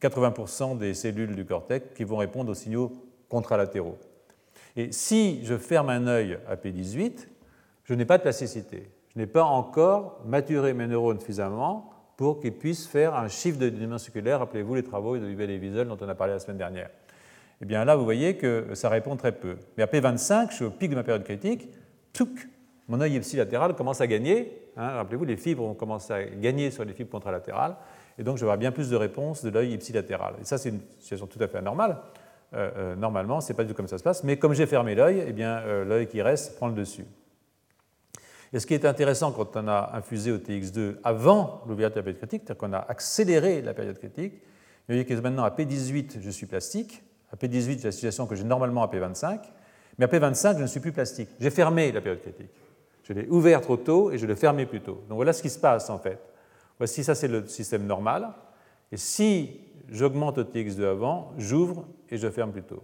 80% 0.00 0.78
des 0.78 0.94
cellules 0.94 1.34
du 1.34 1.44
cortex 1.44 1.88
qui 1.94 2.04
vont 2.04 2.16
répondre 2.16 2.50
aux 2.50 2.54
signaux 2.54 2.92
contralatéraux. 3.28 3.98
Et 4.76 4.92
si 4.92 5.44
je 5.44 5.56
ferme 5.56 5.90
un 5.90 6.06
œil 6.06 6.38
à 6.48 6.56
P18, 6.56 7.26
je 7.84 7.94
n'ai 7.94 8.04
pas 8.04 8.18
de 8.18 8.22
plasticité. 8.22 8.90
Je 9.14 9.18
n'ai 9.18 9.26
pas 9.26 9.44
encore 9.44 10.20
maturé 10.26 10.74
mes 10.74 10.86
neurones 10.86 11.18
suffisamment 11.18 11.90
pour 12.16 12.40
qu'ils 12.40 12.52
puissent 12.52 12.86
faire 12.86 13.14
un 13.14 13.28
chiffre 13.28 13.58
de 13.58 13.68
dimension 13.68 14.04
circulaire. 14.04 14.38
Rappelez-vous 14.40 14.74
les 14.74 14.82
travaux 14.82 15.16
de 15.16 15.26
Hubel 15.26 15.50
et 15.50 15.58
Wiesel 15.58 15.88
dont 15.88 15.98
on 16.00 16.08
a 16.08 16.14
parlé 16.14 16.34
la 16.34 16.38
semaine 16.38 16.58
dernière 16.58 16.90
eh 17.62 17.64
bien 17.64 17.84
là, 17.84 17.96
vous 17.96 18.04
voyez 18.04 18.36
que 18.36 18.74
ça 18.74 18.88
répond 18.88 19.16
très 19.16 19.32
peu. 19.32 19.56
Mais 19.76 19.82
à 19.82 19.86
P25, 19.86 20.50
je 20.50 20.54
suis 20.56 20.64
au 20.64 20.70
pic 20.70 20.90
de 20.90 20.94
ma 20.94 21.02
période 21.02 21.24
critique, 21.24 21.68
touc, 22.12 22.48
mon 22.88 23.00
œil 23.00 23.16
ipsilatéral 23.16 23.74
commence 23.74 24.00
à 24.00 24.06
gagner. 24.06 24.70
Hein, 24.76 24.90
rappelez-vous, 24.90 25.24
les 25.24 25.36
fibres 25.36 25.64
ont 25.64 25.74
commencé 25.74 26.12
à 26.12 26.24
gagner 26.24 26.70
sur 26.70 26.84
les 26.84 26.92
fibres 26.92 27.10
contralatérales, 27.10 27.76
et 28.18 28.22
donc 28.22 28.36
je 28.36 28.42
vais 28.42 28.46
avoir 28.46 28.58
bien 28.58 28.72
plus 28.72 28.90
de 28.90 28.96
réponses 28.96 29.42
de 29.42 29.50
l'œil 29.50 29.72
ipsilatéral. 29.72 30.34
Et 30.40 30.44
ça, 30.44 30.58
c'est 30.58 30.68
une 30.68 30.80
situation 30.98 31.26
tout 31.26 31.42
à 31.42 31.48
fait 31.48 31.58
anormale. 31.58 31.98
Euh, 32.54 32.70
euh, 32.76 32.96
normalement, 32.96 33.40
ce 33.40 33.48
n'est 33.48 33.56
pas 33.56 33.64
du 33.64 33.70
tout 33.70 33.74
comme 33.74 33.88
ça 33.88 33.98
se 33.98 34.04
passe, 34.04 34.22
mais 34.22 34.38
comme 34.38 34.54
j'ai 34.54 34.66
fermé 34.66 34.94
l'œil, 34.94 35.24
eh 35.26 35.32
bien 35.32 35.58
euh, 35.58 35.84
l'œil 35.84 36.06
qui 36.06 36.22
reste 36.22 36.56
prend 36.56 36.68
le 36.68 36.74
dessus. 36.74 37.04
Et 38.52 38.60
ce 38.60 38.66
qui 38.66 38.74
est 38.74 38.84
intéressant 38.84 39.32
quand 39.32 39.56
on 39.56 39.66
a 39.66 39.90
infusé 39.94 40.30
au 40.30 40.38
TX2 40.38 40.96
avant 41.02 41.62
l'ouverture 41.66 41.96
de 42.02 42.08
la 42.08 42.12
période 42.12 42.18
critique, 42.18 42.42
c'est-à-dire 42.46 42.58
qu'on 42.58 42.72
a 42.72 42.78
accéléré 42.78 43.60
la 43.62 43.74
période 43.74 43.98
critique, 43.98 44.34
vous 44.34 44.94
voyez 44.94 45.04
que 45.04 45.14
maintenant 45.14 45.42
à 45.42 45.50
P18, 45.50 46.20
je 46.20 46.30
suis 46.30 46.46
plastique, 46.46 47.02
à 47.32 47.36
P18, 47.36 47.78
j'ai 47.78 47.84
la 47.84 47.92
situation 47.92 48.26
que 48.26 48.34
j'ai 48.34 48.44
normalement 48.44 48.82
à 48.82 48.86
P25, 48.86 49.40
mais 49.98 50.04
à 50.04 50.08
P25, 50.08 50.56
je 50.56 50.62
ne 50.62 50.66
suis 50.66 50.80
plus 50.80 50.92
plastique. 50.92 51.28
J'ai 51.40 51.50
fermé 51.50 51.92
la 51.92 52.00
période 52.00 52.20
critique. 52.20 52.50
Je 53.02 53.12
l'ai 53.12 53.28
ouvert 53.28 53.60
trop 53.60 53.76
tôt 53.76 54.10
et 54.10 54.18
je 54.18 54.26
l'ai 54.26 54.36
fermé 54.36 54.66
plus 54.66 54.80
tôt. 54.80 55.02
Donc 55.08 55.16
voilà 55.16 55.32
ce 55.32 55.42
qui 55.42 55.50
se 55.50 55.58
passe 55.58 55.90
en 55.90 55.98
fait. 55.98 56.18
Voici, 56.78 57.04
ça 57.04 57.14
c'est 57.14 57.28
le 57.28 57.46
système 57.46 57.86
normal. 57.86 58.28
Et 58.92 58.96
si 58.96 59.60
j'augmente 59.90 60.38
OTX2 60.38 60.84
avant, 60.84 61.32
j'ouvre 61.38 61.86
et 62.10 62.16
je 62.16 62.28
ferme 62.28 62.52
plus 62.52 62.62
tôt. 62.62 62.82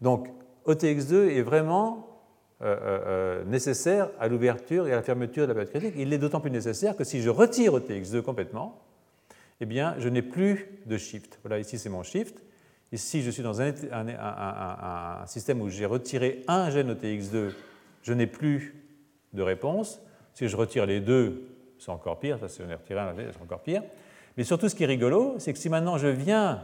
Donc 0.00 0.28
OTX2 0.66 1.30
est 1.30 1.42
vraiment 1.42 2.08
euh, 2.62 2.76
euh, 2.80 3.00
euh, 3.06 3.44
nécessaire 3.44 4.08
à 4.20 4.28
l'ouverture 4.28 4.86
et 4.86 4.92
à 4.92 4.96
la 4.96 5.02
fermeture 5.02 5.44
de 5.44 5.48
la 5.48 5.54
période 5.54 5.70
critique. 5.70 5.94
Il 5.96 6.12
est 6.12 6.18
d'autant 6.18 6.40
plus 6.40 6.50
nécessaire 6.50 6.96
que 6.96 7.04
si 7.04 7.20
je 7.20 7.30
retire 7.30 7.72
OTX2 7.72 8.22
complètement, 8.22 8.80
eh 9.60 9.66
bien, 9.66 9.94
je 9.98 10.08
n'ai 10.08 10.22
plus 10.22 10.80
de 10.86 10.96
shift. 10.96 11.38
Voilà, 11.42 11.58
ici 11.58 11.78
c'est 11.78 11.88
mon 11.88 12.02
shift. 12.02 12.42
Ici, 12.92 13.22
je 13.22 13.30
suis 13.30 13.42
dans 13.42 13.60
un, 13.62 13.72
système 15.26 15.62
où 15.62 15.70
j'ai 15.70 15.86
retiré 15.86 16.42
un 16.46 16.70
gène 16.70 16.92
OTX2, 16.92 17.52
je 18.02 18.12
n'ai 18.12 18.26
plus 18.26 18.74
de 19.32 19.42
réponse. 19.42 20.02
Si 20.34 20.46
je 20.46 20.56
retire 20.56 20.84
les 20.84 21.00
deux, 21.00 21.42
c'est 21.78 21.90
encore 21.90 22.20
pire. 22.20 22.38
Ça, 22.38 22.48
si 22.48 22.62
j'en 22.62 22.68
ai 22.68 22.74
retiré 22.74 23.00
un, 23.00 23.14
c'est 23.16 23.42
encore 23.42 23.60
pire. 23.60 23.82
Mais 24.36 24.44
surtout, 24.44 24.68
ce 24.68 24.74
qui 24.74 24.84
est 24.84 24.86
rigolo, 24.86 25.36
c'est 25.38 25.52
que 25.52 25.58
si 25.58 25.70
maintenant 25.70 25.96
je 25.96 26.08
viens 26.08 26.62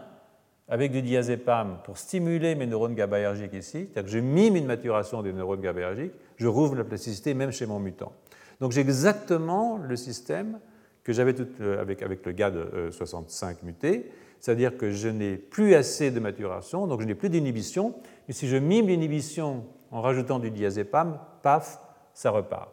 avec 0.69 0.93
du 0.93 1.01
diazépam 1.01 1.79
pour 1.85 1.97
stimuler 1.97 2.55
mes 2.55 2.67
neurones 2.67 2.95
GABAergiques 2.95 3.55
ici, 3.55 3.89
c'est-à-dire 3.91 4.05
que 4.05 4.11
je 4.11 4.19
mime 4.19 4.57
une 4.57 4.67
maturation 4.67 5.23
des 5.23 5.33
neurones 5.33 5.63
GABAergiques, 5.63 6.13
je 6.37 6.47
rouvre 6.47 6.77
la 6.77 6.85
plasticité 6.85 7.33
même 7.33 7.53
chez 7.53 7.65
mon 7.65 7.81
mutant. 7.81 8.13
Donc 8.61 8.73
j'ai 8.73 8.83
exactement 8.83 9.79
le 9.79 9.97
système 9.97 10.59
que 11.05 11.15
j'avais 11.15 11.35
euh, 11.61 11.81
avec, 11.81 12.03
avec 12.03 12.27
le 12.27 12.33
GAD 12.33 12.91
65 12.91 13.49
euh, 13.49 13.67
muté, 13.67 14.11
c'est-à-dire 14.41 14.77
que 14.77 14.91
je 14.91 15.09
n'ai 15.09 15.37
plus 15.37 15.75
assez 15.75 16.11
de 16.11 16.21
maturation, 16.21 16.87
donc 16.87 17.01
je 17.01 17.07
n'ai 17.07 17.15
plus 17.15 17.31
d'inhibition, 17.31 17.95
mais 18.27 18.35
si 18.35 18.49
je 18.49 18.57
mime 18.57 18.87
l'inhibition 18.87 19.65
en 19.91 20.01
rajoutant 20.01 20.39
du 20.39 20.51
diazépam, 20.51 21.19
paf, 21.43 21.81
ça 22.15 22.31
repart. 22.31 22.71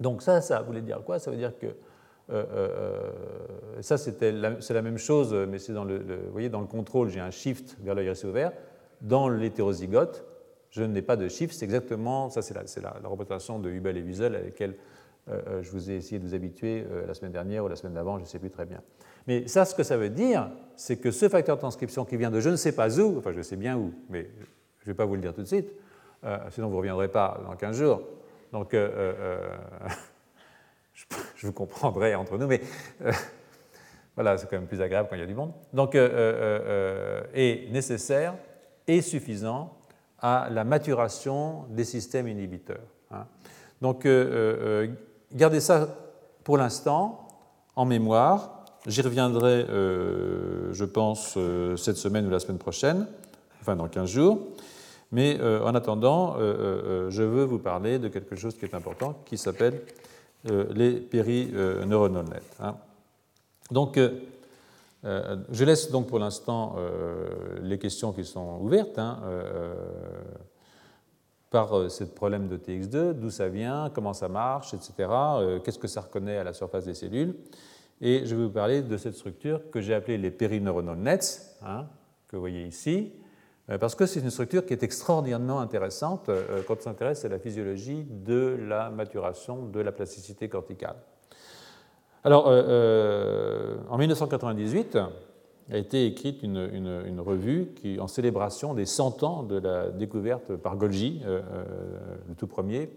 Donc 0.00 0.22
ça, 0.22 0.40
ça 0.40 0.60
voulait 0.62 0.80
dire 0.80 1.02
quoi? 1.04 1.18
Ça 1.18 1.30
veut 1.30 1.36
dire 1.36 1.56
que 1.58 1.66
euh, 2.30 2.44
euh, 2.52 3.82
ça, 3.82 3.98
c'est 3.98 4.20
la, 4.32 4.82
même 4.82 4.98
chose, 4.98 5.34
mais 5.48 5.58
c'est 5.58 5.72
dans 5.72 5.84
le, 5.84 5.98
vous 5.98 6.32
voyez, 6.32 6.48
dans 6.48 6.60
le 6.60 6.66
contrôle, 6.66 7.08
j'ai 7.10 7.20
un 7.20 7.30
shift 7.30 7.76
vers 7.82 7.94
l'œil 7.94 8.10
ouvert. 8.24 8.52
Dans 9.00 9.28
l'hétérozygote, 9.28 10.24
je 10.70 10.82
n'ai 10.82 11.02
pas 11.02 11.16
de 11.16 11.28
shift. 11.28 11.54
C'est 11.54 11.64
exactement, 11.64 12.30
ça, 12.30 12.42
c'est 12.42 12.54
la, 12.54 12.96
la, 13.02 13.08
représentation 13.08 13.58
de 13.58 13.70
Hubel 13.70 13.96
et 13.98 14.02
Wiesel 14.02 14.34
à 14.34 14.40
laquelle 14.40 14.76
euh, 15.28 15.62
je 15.62 15.70
vous 15.70 15.90
ai 15.90 15.96
essayé 15.96 16.18
de 16.18 16.26
vous 16.26 16.34
habituer 16.34 16.84
la 17.06 17.14
semaine 17.14 17.32
dernière 17.32 17.64
ou 17.64 17.68
la 17.68 17.76
semaine 17.76 17.94
d'avant, 17.94 18.16
je 18.16 18.22
ne 18.22 18.28
sais 18.28 18.38
plus 18.38 18.50
très 18.50 18.66
bien. 18.66 18.80
Mais 19.26 19.48
ça, 19.48 19.64
ce 19.64 19.74
que 19.74 19.82
ça 19.82 19.96
veut 19.96 20.10
dire, 20.10 20.50
c'est 20.76 20.96
que 20.96 21.10
ce 21.10 21.28
facteur 21.28 21.56
de 21.56 21.60
transcription 21.60 22.04
qui 22.04 22.16
vient 22.16 22.30
de 22.30 22.40
je 22.40 22.50
ne 22.50 22.56
sais 22.56 22.72
pas 22.72 22.98
où, 22.98 23.18
enfin 23.18 23.32
je 23.32 23.42
sais 23.42 23.56
bien 23.56 23.76
où, 23.76 23.92
mais 24.10 24.28
je 24.80 24.90
ne 24.90 24.92
vais 24.92 24.96
pas 24.96 25.04
vous 25.04 25.14
le 25.14 25.20
dire 25.20 25.34
tout 25.34 25.42
de 25.42 25.46
suite, 25.46 25.70
euh, 26.24 26.38
sinon 26.50 26.68
vous 26.68 26.74
ne 26.74 26.78
reviendrez 26.78 27.08
pas 27.08 27.40
dans 27.44 27.56
15 27.56 27.76
jours. 27.76 28.02
Donc, 28.52 28.74
euh, 28.74 28.90
euh, 28.94 29.48
je, 31.36 31.46
vous 31.46 31.52
comprendrai 31.52 32.14
entre 32.14 32.38
nous, 32.38 32.46
mais 32.46 32.60
voilà, 34.14 34.36
c'est 34.38 34.48
quand 34.48 34.56
même 34.56 34.66
plus 34.66 34.80
agréable 34.80 35.08
quand 35.08 35.16
il 35.16 35.20
y 35.20 35.24
a 35.24 35.26
du 35.26 35.34
monde. 35.34 35.52
Donc, 35.72 35.94
est 35.94 37.68
nécessaire 37.72 38.34
et 38.86 39.00
suffisant 39.00 39.76
à 40.20 40.48
la 40.50 40.64
maturation 40.64 41.64
des 41.70 41.84
systèmes 41.84 42.28
inhibiteurs. 42.28 42.86
Hein. 43.10 43.26
Donc, 43.80 44.06
gardez 45.32 45.60
ça 45.60 45.88
pour 46.44 46.58
l'instant 46.58 47.26
en 47.74 47.84
mémoire. 47.84 48.63
J'y 48.86 49.00
reviendrai, 49.00 49.64
euh, 49.70 50.72
je 50.72 50.84
pense, 50.84 51.34
euh, 51.38 51.74
cette 51.76 51.96
semaine 51.96 52.26
ou 52.26 52.30
la 52.30 52.38
semaine 52.38 52.58
prochaine, 52.58 53.06
enfin 53.60 53.76
dans 53.76 53.88
15 53.88 54.10
jours. 54.10 54.40
Mais 55.10 55.38
euh, 55.40 55.64
en 55.64 55.74
attendant, 55.74 56.36
je 56.38 57.22
veux 57.22 57.44
vous 57.44 57.58
parler 57.58 57.98
de 57.98 58.08
quelque 58.08 58.36
chose 58.36 58.56
qui 58.56 58.64
est 58.64 58.74
important, 58.74 59.14
qui 59.24 59.38
s'appelle 59.38 59.80
les 60.44 60.92
périneuronal 60.92 62.24
nets. 62.24 62.42
Hein. 62.60 62.74
Donc, 63.70 63.98
je 65.04 65.64
laisse 65.64 65.90
donc 65.90 66.08
pour 66.08 66.18
l'instant 66.18 66.76
les 67.62 67.78
questions 67.78 68.12
qui 68.12 68.24
sont 68.24 68.58
ouvertes 68.60 68.98
hein, 68.98 69.20
par 71.50 71.90
ce 71.90 72.04
problème 72.04 72.48
de 72.48 72.56
TX2, 72.56 73.12
d'où 73.12 73.30
ça 73.30 73.48
vient, 73.48 73.90
comment 73.94 74.14
ça 74.14 74.28
marche, 74.28 74.74
etc. 74.74 75.08
Qu'est-ce 75.64 75.78
que 75.78 75.88
ça 75.88 76.00
reconnaît 76.00 76.38
à 76.38 76.44
la 76.44 76.52
surface 76.52 76.84
des 76.84 76.94
cellules 76.94 77.34
et 78.00 78.26
je 78.26 78.34
vais 78.34 78.44
vous 78.44 78.50
parler 78.50 78.82
de 78.82 78.96
cette 78.96 79.14
structure 79.14 79.60
que 79.70 79.80
j'ai 79.80 79.94
appelée 79.94 80.18
les 80.18 80.30
périneuronal 80.30 80.96
nets, 80.96 81.56
hein, 81.62 81.86
que 82.28 82.36
vous 82.36 82.42
voyez 82.42 82.64
ici, 82.64 83.12
euh, 83.70 83.78
parce 83.78 83.94
que 83.94 84.06
c'est 84.06 84.20
une 84.20 84.30
structure 84.30 84.66
qui 84.66 84.74
est 84.74 84.82
extraordinairement 84.82 85.60
intéressante 85.60 86.28
euh, 86.28 86.62
quand 86.66 86.76
on 86.78 86.82
s'intéresse 86.82 87.24
à 87.24 87.28
la 87.28 87.38
physiologie 87.38 88.04
de 88.04 88.58
la 88.68 88.90
maturation 88.90 89.64
de 89.66 89.80
la 89.80 89.92
plasticité 89.92 90.48
corticale. 90.48 90.96
Alors, 92.24 92.46
euh, 92.48 93.76
en 93.88 93.98
1998, 93.98 94.98
a 95.70 95.78
été 95.78 96.06
écrite 96.06 96.42
une, 96.42 97.20
revue 97.20 97.68
qui, 97.74 97.98
en 97.98 98.06
célébration 98.06 98.74
des 98.74 98.84
100 98.84 99.22
ans 99.22 99.42
de 99.42 99.58
la 99.58 99.88
découverte 99.90 100.56
par 100.56 100.76
Golgi, 100.76 101.22
le 101.24 102.34
tout 102.34 102.46
premier, 102.46 102.90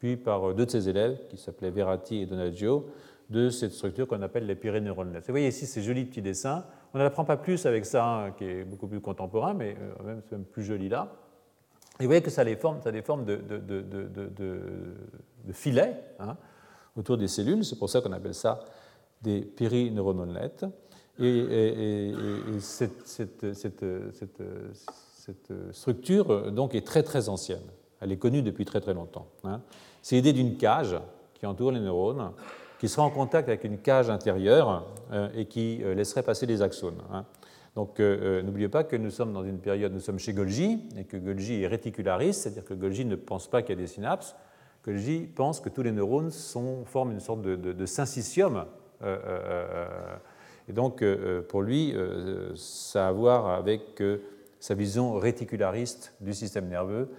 puis 0.00 0.16
par 0.16 0.54
deux 0.54 0.66
de 0.66 0.70
ses 0.70 0.88
élèves 0.88 1.18
qui 1.28 1.36
s'appelaient 1.36 1.70
Verratti 1.70 2.22
et 2.22 2.26
Donaggio, 2.26 2.86
de 3.30 3.48
cette 3.48 3.72
structure 3.72 4.08
qu'on 4.08 4.22
appelle 4.22 4.46
les 4.46 4.56
pyréneurones 4.56 5.12
Vous 5.12 5.32
voyez 5.32 5.48
ici 5.48 5.66
ces 5.66 5.82
jolis 5.82 6.04
petits 6.04 6.20
dessins. 6.20 6.64
On 6.92 6.98
n'apprend 6.98 7.24
pas 7.24 7.36
plus 7.36 7.64
avec 7.64 7.86
ça, 7.86 8.04
hein, 8.04 8.30
qui 8.32 8.44
est 8.44 8.64
beaucoup 8.64 8.88
plus 8.88 9.00
contemporain, 9.00 9.54
mais 9.54 9.76
euh, 9.80 10.04
même, 10.04 10.20
c'est 10.24 10.32
même 10.32 10.44
plus 10.44 10.64
joli 10.64 10.88
là. 10.88 11.12
Et 12.00 12.04
vous 12.04 12.08
voyez 12.08 12.22
que 12.22 12.30
ça 12.30 12.42
a 12.42 12.44
des 12.44 12.56
formes, 12.56 12.80
ça 12.82 12.90
des 12.90 13.02
formes 13.02 13.24
de, 13.24 13.38
filets 15.52 15.94
hein, 16.18 16.36
autour 16.96 17.16
des 17.16 17.28
cellules. 17.28 17.64
C'est 17.64 17.78
pour 17.78 17.88
ça 17.88 18.00
qu'on 18.00 18.12
appelle 18.12 18.34
ça 18.34 18.64
des 19.22 19.42
périneuronal 19.42 20.50
Et, 21.18 21.24
et, 21.26 22.08
et, 22.08 22.60
cette, 22.60 23.06
cette, 23.06 23.52
cette, 23.52 23.84
cette, 25.12 25.52
structure 25.72 26.50
donc, 26.50 26.74
est 26.74 26.86
très 26.86 27.02
très 27.02 27.28
ancienne. 27.28 27.62
Elle 28.00 28.12
est 28.12 28.16
connue 28.16 28.42
depuis 28.42 28.64
très 28.64 28.80
très 28.80 28.94
longtemps. 28.94 29.28
Hein. 29.44 29.60
C'est 30.00 30.16
l'idée 30.16 30.32
d'une 30.32 30.56
cage 30.56 30.96
qui 31.34 31.44
entoure 31.44 31.70
les 31.70 31.80
neurones 31.80 32.32
qui 32.80 32.88
sera 32.88 33.04
en 33.04 33.10
contact 33.10 33.48
avec 33.48 33.62
une 33.64 33.78
cage 33.78 34.10
intérieure 34.10 34.86
et 35.34 35.44
qui 35.44 35.82
laisserait 35.84 36.22
passer 36.22 36.46
les 36.46 36.62
axones. 36.62 37.00
Hein. 37.12 37.26
Donc 37.76 38.00
n'oubliez 38.00 38.68
pas 38.68 38.84
que 38.84 38.96
nous 38.96 39.10
sommes 39.10 39.32
dans 39.32 39.44
une 39.44 39.58
période, 39.58 39.92
nous 39.92 40.00
sommes 40.00 40.18
chez 40.18 40.32
Golgi, 40.32 40.88
et 40.96 41.04
que 41.04 41.18
Golgi 41.18 41.62
est 41.62 41.66
réticulariste, 41.66 42.42
c'est-à-dire 42.42 42.64
que 42.64 42.74
Golgi 42.74 43.04
ne 43.04 43.16
pense 43.16 43.48
pas 43.48 43.60
qu'il 43.60 43.76
y 43.76 43.78
a 43.78 43.82
des 43.82 43.86
synapses, 43.86 44.34
Golgi 44.84 45.20
pense 45.26 45.60
que 45.60 45.68
tous 45.68 45.82
les 45.82 45.92
neurones 45.92 46.30
forment 46.32 47.12
une 47.12 47.20
sorte 47.20 47.42
de, 47.42 47.54
de, 47.54 47.86
syncytium. 47.86 48.64
et 49.06 50.72
donc, 50.72 51.04
pour 51.48 51.60
lui, 51.60 51.94
ça 52.56 53.06
a 53.06 53.08
à 53.10 53.12
voir 53.12 53.48
avec 53.48 54.02
sa 54.58 54.74
vision 54.74 55.18
réticulariste 55.18 56.14
du 56.20 56.34
système 56.34 56.68
nerveux, 56.68 57.10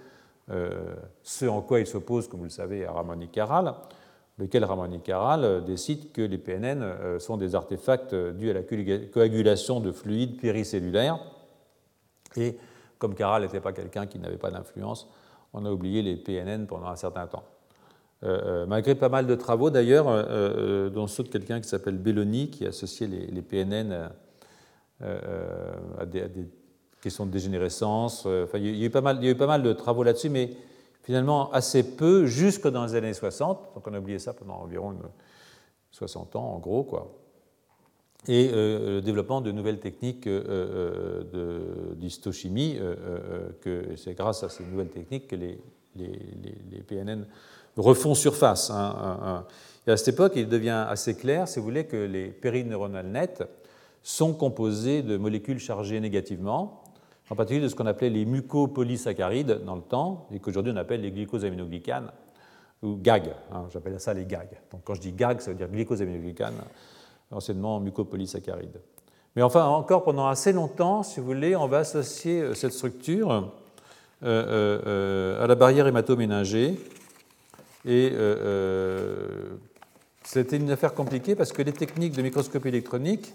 euh, 0.50 0.94
ce 1.22 1.46
en 1.46 1.60
quoi 1.60 1.80
il 1.80 1.86
s'oppose, 1.86 2.28
comme 2.28 2.40
vous 2.40 2.44
le 2.44 2.50
savez, 2.50 2.84
à 2.84 2.92
Ramon 2.92 3.18
Caral, 3.30 3.74
lequel 4.38 4.64
Ramon 4.64 4.98
Caral 4.98 5.64
décide 5.64 6.12
que 6.12 6.22
les 6.22 6.38
PNN 6.38 6.82
euh, 6.82 7.18
sont 7.18 7.36
des 7.36 7.54
artefacts 7.54 8.14
dus 8.14 8.50
à 8.50 8.54
la 8.54 8.62
coagulation 8.62 9.80
de 9.80 9.92
fluides 9.92 10.40
péricellulaires. 10.40 11.18
Et 12.36 12.56
comme 12.98 13.14
Caral 13.14 13.42
n'était 13.42 13.60
pas 13.60 13.72
quelqu'un 13.72 14.06
qui 14.06 14.18
n'avait 14.18 14.38
pas 14.38 14.50
d'influence, 14.50 15.08
on 15.52 15.64
a 15.64 15.70
oublié 15.70 16.02
les 16.02 16.16
PNN 16.16 16.66
pendant 16.66 16.88
un 16.88 16.96
certain 16.96 17.26
temps. 17.26 17.44
Euh, 18.24 18.66
malgré 18.66 18.94
pas 18.94 19.08
mal 19.08 19.26
de 19.26 19.34
travaux 19.34 19.70
d'ailleurs, 19.70 20.06
dont 20.90 21.06
ceux 21.08 21.24
de 21.24 21.28
quelqu'un 21.28 21.60
qui 21.60 21.68
s'appelle 21.68 21.98
Belloni, 21.98 22.50
qui 22.50 22.64
associait 22.66 23.08
les, 23.08 23.42
PNN 23.42 24.10
à 25.00 26.06
des, 26.06 26.22
à, 26.22 26.28
des, 26.28 26.46
question 27.02 27.26
de 27.26 27.32
dégénérescence. 27.32 28.24
Euh, 28.26 28.44
enfin, 28.44 28.58
il, 28.58 28.76
y 28.76 28.82
a 28.84 28.86
eu 28.86 28.90
pas 28.90 29.02
mal, 29.02 29.18
il 29.20 29.24
y 29.24 29.28
a 29.28 29.32
eu 29.32 29.36
pas 29.36 29.46
mal 29.46 29.62
de 29.62 29.72
travaux 29.72 30.04
là-dessus, 30.04 30.30
mais 30.30 30.50
finalement 31.02 31.50
assez 31.52 31.82
peu, 31.96 32.26
jusque 32.26 32.68
dans 32.68 32.84
les 32.84 32.94
années 32.94 33.12
60. 33.12 33.74
Donc 33.74 33.86
on 33.86 33.94
a 33.94 33.98
oublié 33.98 34.18
ça 34.18 34.32
pendant 34.32 34.54
environ 34.54 34.94
60 35.90 36.36
ans, 36.36 36.54
en 36.54 36.58
gros. 36.58 36.84
Quoi. 36.84 37.12
Et 38.28 38.50
euh, 38.52 38.96
le 38.96 39.00
développement 39.00 39.40
de 39.40 39.50
nouvelles 39.50 39.80
techniques 39.80 40.26
euh, 40.26 41.94
d'histochimie, 41.96 42.78
que 43.60 43.96
c'est 43.96 44.14
grâce 44.14 44.44
à 44.44 44.48
ces 44.48 44.64
nouvelles 44.64 44.90
techniques 44.90 45.28
que 45.28 45.36
les, 45.36 45.58
PNN 46.86 47.26
refont 47.76 48.14
surface. 48.14 48.70
Hein, 48.70 48.96
hein, 48.98 49.18
hein. 49.22 49.46
Et 49.86 49.90
à 49.90 49.96
cette 49.96 50.14
époque, 50.14 50.34
il 50.36 50.48
devient 50.48 50.86
assez 50.88 51.16
clair, 51.16 51.48
si 51.48 51.58
vous 51.58 51.64
voulez, 51.64 51.86
que 51.86 51.96
les 51.96 52.28
périneuronales 52.28 53.08
nettes 53.08 53.42
sont 54.02 54.32
composées 54.32 55.02
de 55.02 55.16
molécules 55.16 55.58
chargées 55.58 56.00
négativement, 56.00 56.81
en 57.32 57.34
particulier 57.34 57.62
de 57.62 57.68
ce 57.68 57.74
qu'on 57.74 57.86
appelait 57.86 58.10
les 58.10 58.26
mucopolysaccharides 58.26 59.64
dans 59.64 59.74
le 59.74 59.80
temps, 59.80 60.26
et 60.34 60.38
qu'aujourd'hui 60.38 60.70
on 60.70 60.76
appelle 60.76 61.00
les 61.00 61.10
glycosaminoglycanes, 61.10 62.12
ou 62.82 62.96
GAG, 62.96 63.34
hein, 63.50 63.64
j'appelle 63.72 63.98
ça 64.00 64.12
les 64.12 64.26
GAG. 64.26 64.50
Donc 64.70 64.82
quand 64.84 64.92
je 64.92 65.00
dis 65.00 65.12
GAG, 65.12 65.40
ça 65.40 65.50
veut 65.50 65.56
dire 65.56 65.68
glycosaminoglycanes, 65.68 66.60
anciennement 67.30 67.80
mucopolysaccharides. 67.80 68.82
Mais 69.34 69.40
enfin, 69.40 69.64
encore 69.64 70.04
pendant 70.04 70.28
assez 70.28 70.52
longtemps, 70.52 71.02
si 71.02 71.20
vous 71.20 71.26
voulez, 71.26 71.56
on 71.56 71.68
va 71.68 71.78
associer 71.78 72.42
euh, 72.42 72.54
cette 72.54 72.74
structure 72.74 73.32
euh, 73.32 73.46
euh, 74.22 75.42
à 75.42 75.46
la 75.46 75.54
barrière 75.54 75.86
hématoméningée. 75.86 76.78
Et 77.86 78.12
c'était 80.22 80.58
une 80.58 80.70
affaire 80.70 80.92
compliquée 80.92 81.34
parce 81.34 81.50
que 81.50 81.62
les 81.62 81.72
techniques 81.72 82.14
de 82.14 82.20
microscopie 82.20 82.68
électronique 82.68 83.32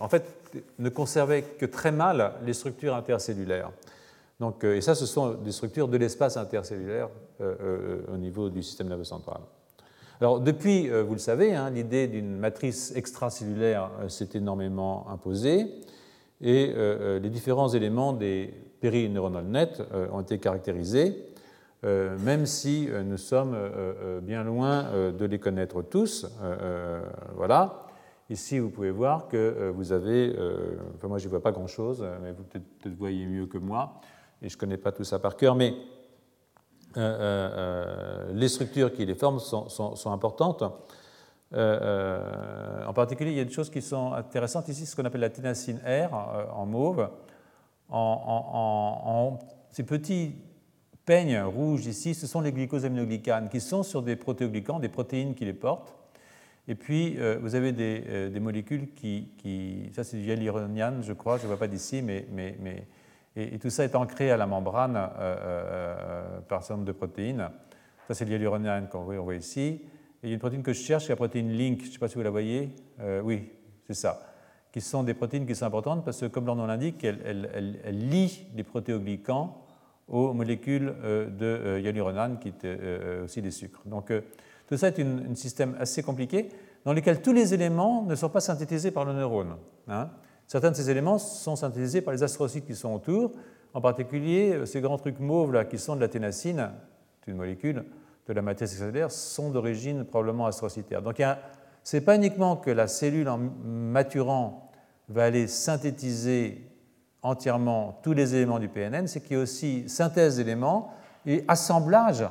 en 0.00 0.08
fait, 0.08 0.24
ne 0.78 0.88
conservaient 0.88 1.42
que 1.42 1.66
très 1.66 1.92
mal 1.92 2.34
les 2.44 2.52
structures 2.52 2.94
intercellulaires. 2.94 3.70
Donc, 4.40 4.64
euh, 4.64 4.76
et 4.76 4.80
ça, 4.80 4.94
ce 4.94 5.06
sont 5.06 5.34
des 5.34 5.52
structures 5.52 5.88
de 5.88 5.96
l'espace 5.96 6.36
intercellulaire 6.36 7.08
au 8.12 8.16
niveau 8.16 8.48
du 8.48 8.62
système 8.62 8.88
nerveux 8.88 9.04
central. 9.04 9.38
Alors, 10.20 10.38
depuis, 10.40 10.88
vous 10.88 11.14
le 11.14 11.18
savez, 11.18 11.54
hein, 11.54 11.68
l'idée 11.68 12.06
d'une 12.06 12.36
matrice 12.36 12.92
extracellulaire 12.94 13.90
s'est 14.08 14.28
énormément 14.34 15.06
imposée 15.10 15.66
et 16.40 16.72
les 17.20 17.28
différents 17.28 17.68
éléments 17.68 18.12
des 18.12 18.54
périneuronales 18.80 19.46
nettes 19.46 19.82
ont 20.12 20.20
été 20.20 20.38
caractérisés, 20.38 21.26
même 21.82 22.46
si 22.46 22.88
nous 23.04 23.18
sommes 23.18 23.56
bien 24.22 24.44
loin 24.44 24.84
de 25.10 25.24
les 25.24 25.40
connaître 25.40 25.82
tous. 25.82 26.26
Voilà. 27.34 27.84
Ici, 28.30 28.58
vous 28.58 28.70
pouvez 28.70 28.90
voir 28.90 29.28
que 29.28 29.36
euh, 29.36 29.70
vous 29.70 29.92
avez, 29.92 30.34
euh, 30.34 30.78
enfin 30.96 31.08
moi 31.08 31.18
je 31.18 31.26
ne 31.26 31.30
vois 31.30 31.42
pas 31.42 31.52
grand-chose, 31.52 32.00
euh, 32.02 32.16
mais 32.22 32.32
vous 32.32 32.42
peut-être 32.44 32.96
voyez 32.96 33.26
mieux 33.26 33.46
que 33.46 33.58
moi, 33.58 34.00
et 34.40 34.48
je 34.48 34.56
ne 34.56 34.60
connais 34.60 34.78
pas 34.78 34.92
tout 34.92 35.04
ça 35.04 35.18
par 35.18 35.36
cœur, 35.36 35.54
mais 35.54 35.74
les 36.96 38.48
structures 38.48 38.92
qui 38.92 39.04
les 39.04 39.16
forment 39.16 39.40
sont, 39.40 40.10
importantes. 40.12 40.62
en 41.52 42.92
particulier, 42.94 43.32
il 43.32 43.36
y 43.36 43.40
a 43.40 43.44
des 43.44 43.52
choses 43.52 43.68
qui 43.68 43.82
sont 43.82 44.12
intéressantes 44.12 44.68
ici, 44.68 44.86
ce 44.86 44.94
qu'on 44.94 45.04
appelle 45.04 45.22
la 45.22 45.30
ténacine 45.30 45.80
R 45.84 46.14
en 46.54 46.66
mauve. 46.66 47.08
En, 47.90 49.38
ces 49.72 49.82
petits 49.82 50.36
peignes 51.04 51.40
rouges 51.40 51.86
ici, 51.86 52.14
ce 52.14 52.28
sont 52.28 52.40
les 52.40 52.52
glycosaminoglycanes 52.52 53.48
qui 53.48 53.60
sont 53.60 53.82
sur 53.82 54.00
des 54.00 54.14
protéoglycans, 54.14 54.78
des 54.78 54.88
protéines 54.88 55.34
qui 55.34 55.44
les 55.44 55.52
portent. 55.52 56.03
Et 56.66 56.74
puis, 56.74 57.16
euh, 57.18 57.38
vous 57.40 57.54
avez 57.54 57.72
des, 57.72 58.02
euh, 58.08 58.40
molécules 58.40 58.94
qui, 58.94 59.90
Ça, 59.92 60.02
c'est 60.02 60.16
du 60.16 60.24
hyaluroniane, 60.24 61.02
je 61.02 61.12
crois, 61.12 61.36
je 61.36 61.42
ne 61.42 61.48
vois 61.48 61.58
pas 61.58 61.68
d'ici, 61.68 62.02
mais. 62.02 62.26
mais, 62.32 62.56
mais 62.60 62.86
et, 63.36 63.58
tout 63.58 63.70
ça 63.70 63.84
est 63.84 63.96
ancré 63.96 64.30
à 64.30 64.36
la 64.36 64.46
membrane 64.46 64.96
euh, 65.18 66.40
par 66.48 66.58
un 66.58 66.60
certain 66.60 66.74
nombre 66.74 66.86
de 66.86 66.92
protéines. 66.92 67.50
Ça, 68.06 68.14
c'est 68.14 68.24
du 68.24 68.32
hyaluroniane 68.32 68.88
qu'on 68.88 69.02
voit, 69.02 69.34
ici. 69.34 69.60
Et 69.60 69.82
il 70.22 70.28
y 70.28 70.32
a 70.32 70.34
une 70.34 70.40
protéine 70.40 70.62
que 70.62 70.72
je 70.72 70.80
cherche, 70.80 71.04
c'est 71.04 71.12
la 71.12 71.16
protéine 71.16 71.50
Link. 71.50 71.80
Je 71.82 71.88
ne 71.88 71.92
sais 71.92 71.98
pas 71.98 72.08
si 72.08 72.14
vous 72.14 72.22
la 72.22 72.30
voyez. 72.30 72.70
oui, 73.24 73.50
c'est 73.86 73.94
ça. 73.94 74.20
Qui 74.72 74.80
sont 74.80 75.02
des 75.02 75.14
protéines 75.14 75.46
qui 75.46 75.54
sont 75.54 75.66
importantes 75.66 76.04
parce 76.04 76.20
que, 76.20 76.26
comme 76.26 76.46
leur 76.46 76.56
nom 76.56 76.66
l'indique, 76.66 77.04
elles, 77.04 77.20
elles, 77.24 77.80
elles, 77.84 78.08
lient 78.08 78.46
les 78.54 78.62
protéoglycans 78.62 79.58
aux 80.08 80.32
molécules 80.32 80.94
de 81.02 81.80
hyaluronane, 81.80 82.38
qui 82.38 82.50
sont 82.50 83.24
aussi 83.24 83.42
des 83.42 83.50
sucres. 83.50 83.82
Donc, 83.84 84.12
tout 84.66 84.76
ça 84.76 84.88
est 84.88 85.00
un 85.00 85.34
système 85.34 85.76
assez 85.78 86.02
compliqué 86.02 86.48
dans 86.84 86.92
lequel 86.92 87.22
tous 87.22 87.32
les 87.32 87.54
éléments 87.54 88.02
ne 88.02 88.14
sont 88.14 88.28
pas 88.28 88.40
synthétisés 88.40 88.90
par 88.90 89.04
le 89.04 89.12
neurone. 89.12 89.56
Hein. 89.88 90.10
Certains 90.46 90.70
de 90.70 90.76
ces 90.76 90.90
éléments 90.90 91.18
sont 91.18 91.56
synthétisés 91.56 92.02
par 92.02 92.12
les 92.12 92.22
astrocytes 92.22 92.66
qui 92.66 92.74
sont 92.74 92.92
autour, 92.94 93.32
en 93.72 93.80
particulier 93.80 94.52
euh, 94.52 94.66
ces 94.66 94.80
grands 94.80 94.98
trucs 94.98 95.20
mauves 95.20 95.52
là 95.52 95.64
qui 95.64 95.78
sont 95.78 95.96
de 95.96 96.00
la 96.00 96.08
ténacine, 96.08 96.70
une 97.26 97.36
molécule 97.36 97.84
de 98.26 98.32
la 98.32 98.42
matière 98.42 98.68
cellulaire, 98.68 99.10
sont 99.10 99.50
d'origine 99.50 100.04
probablement 100.04 100.46
astrocytaire. 100.46 101.02
Donc 101.02 101.22
ce 101.82 101.96
n'est 101.96 102.02
pas 102.02 102.16
uniquement 102.16 102.56
que 102.56 102.70
la 102.70 102.86
cellule 102.86 103.28
en 103.28 103.38
maturant 103.38 104.70
va 105.08 105.24
aller 105.24 105.46
synthétiser 105.46 106.70
entièrement 107.22 107.98
tous 108.02 108.12
les 108.12 108.34
éléments 108.34 108.58
du 108.58 108.68
PNN, 108.68 109.06
c'est 109.06 109.20
qu'il 109.20 109.36
y 109.36 109.40
a 109.40 109.42
aussi 109.42 109.88
synthèse 109.88 110.36
d'éléments 110.36 110.92
et 111.26 111.44
assemblage 111.48 112.24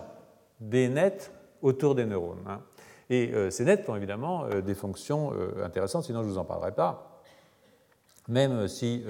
des 0.59 0.87
nets 0.87 1.31
autour 1.63 1.95
des 1.95 2.05
neurones. 2.05 2.43
Hein. 2.47 2.59
Et 3.09 3.33
euh, 3.33 3.49
ces 3.49 3.65
nets 3.65 3.89
ont 3.89 3.95
évidemment 3.95 4.45
euh, 4.45 4.61
des 4.61 4.75
fonctions 4.75 5.33
euh, 5.33 5.65
intéressantes, 5.65 6.03
sinon 6.03 6.21
je 6.21 6.27
ne 6.27 6.33
vous 6.33 6.37
en 6.37 6.45
parlerai 6.45 6.71
pas, 6.71 7.21
même 8.27 8.69
si 8.69 9.03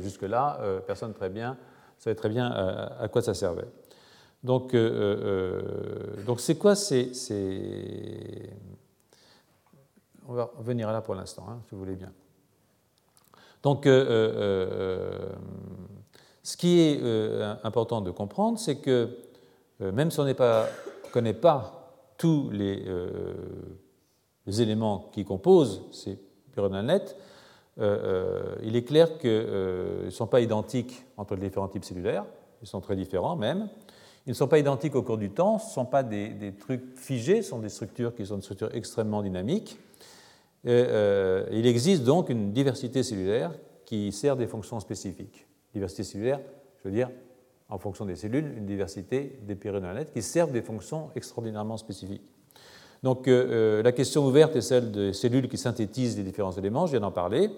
jusque-là, 0.00 0.60
personne 0.86 1.12
très 1.12 1.28
savait 1.98 2.14
très 2.14 2.28
bien 2.28 2.46
à, 2.46 3.08
quoi 3.08 3.20
ça 3.20 3.34
servait. 3.34 3.66
Donc, 4.44 4.76
donc 6.24 6.38
c'est 6.38 6.54
quoi 6.54 6.76
ces, 6.76 7.10
On 10.28 10.34
va 10.34 10.48
revenir 10.56 10.92
là 10.92 11.00
pour 11.00 11.16
l'instant, 11.16 11.46
hein, 11.50 11.58
si 11.64 11.74
vous 11.74 11.80
voulez 11.80 11.96
bien. 11.96 12.12
Donc, 13.64 13.86
ce 13.86 15.26
qui 16.56 16.78
est 16.80 17.02
important 17.64 18.00
de 18.02 18.12
comprendre, 18.12 18.56
c'est 18.60 18.76
que 18.76 19.18
même 19.80 20.12
si 20.12 20.20
on 20.20 20.24
ne 20.26 20.32
connaît 21.10 21.34
pas 21.34 21.79
tous 22.20 22.50
euh, 22.52 23.32
les, 24.46 24.60
éléments 24.60 25.08
qui 25.10 25.24
composent 25.24 25.82
ces 25.90 26.18
pyronales 26.52 26.84
nettes, 26.84 27.16
euh, 27.78 27.98
euh, 28.02 28.56
il 28.62 28.76
est 28.76 28.84
clair 28.84 29.16
qu'ils 29.16 29.30
ne 29.30 30.10
sont 30.10 30.26
pas 30.26 30.42
identiques 30.42 31.02
entre 31.16 31.34
les 31.34 31.40
différents 31.40 31.68
types 31.68 31.84
cellulaires, 31.84 32.26
ils 32.60 32.68
sont 32.68 32.82
très 32.82 32.94
différents 32.94 33.36
même. 33.36 33.70
Ils 34.26 34.30
ne 34.30 34.34
sont 34.34 34.48
pas 34.48 34.58
identiques 34.58 34.94
au 34.96 35.02
cours 35.02 35.16
du 35.16 35.30
temps, 35.30 35.58
ce 35.58 35.68
ne 35.68 35.72
sont 35.72 35.84
pas 35.86 36.02
des, 36.02 36.54
trucs 36.58 36.94
figés, 36.94 37.40
ce 37.40 37.50
sont 37.50 37.58
des 37.58 37.70
structures 37.70 38.14
qui 38.14 38.26
sont 38.26 38.36
des 38.36 38.42
structures 38.42 38.74
extrêmement 38.74 39.22
dynamiques. 39.22 39.78
il 40.64 41.66
existe 41.66 42.04
donc 42.04 42.28
une 42.28 42.52
diversité 42.52 43.02
cellulaire 43.02 43.50
qui 43.86 44.12
sert 44.12 44.36
des 44.36 44.46
fonctions 44.46 44.78
spécifiques. 44.78 45.46
Diversité 45.72 46.04
cellulaire, 46.04 46.40
je 46.82 46.88
veux 46.90 46.94
dire 46.94 47.08
en 47.70 47.78
fonction 47.78 48.04
des 48.04 48.16
cellules, 48.16 48.54
une 48.56 48.66
diversité 48.66 49.38
des 49.42 49.54
périnolètes 49.54 50.12
qui 50.12 50.22
servent 50.22 50.52
des 50.52 50.62
fonctions 50.62 51.10
extraordinairement 51.14 51.76
spécifiques. 51.76 52.22
Donc 53.02 53.28
euh, 53.28 53.78
euh, 53.78 53.82
la 53.82 53.92
question 53.92 54.26
ouverte 54.26 54.56
est 54.56 54.60
celle 54.60 54.90
des 54.92 55.12
cellules 55.12 55.48
qui 55.48 55.56
synthétisent 55.56 56.16
les 56.16 56.24
différents 56.24 56.52
éléments, 56.52 56.86
je 56.86 56.92
viens 56.92 57.00
d'en 57.00 57.12
parler, 57.12 57.50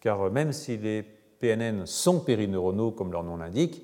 car 0.00 0.30
même 0.30 0.52
si 0.52 0.76
les 0.76 1.02
PNN 1.02 1.86
sont 1.86 2.20
périneuronaux, 2.20 2.92
comme 2.92 3.12
leur 3.12 3.24
nom 3.24 3.36
l'indique, 3.36 3.82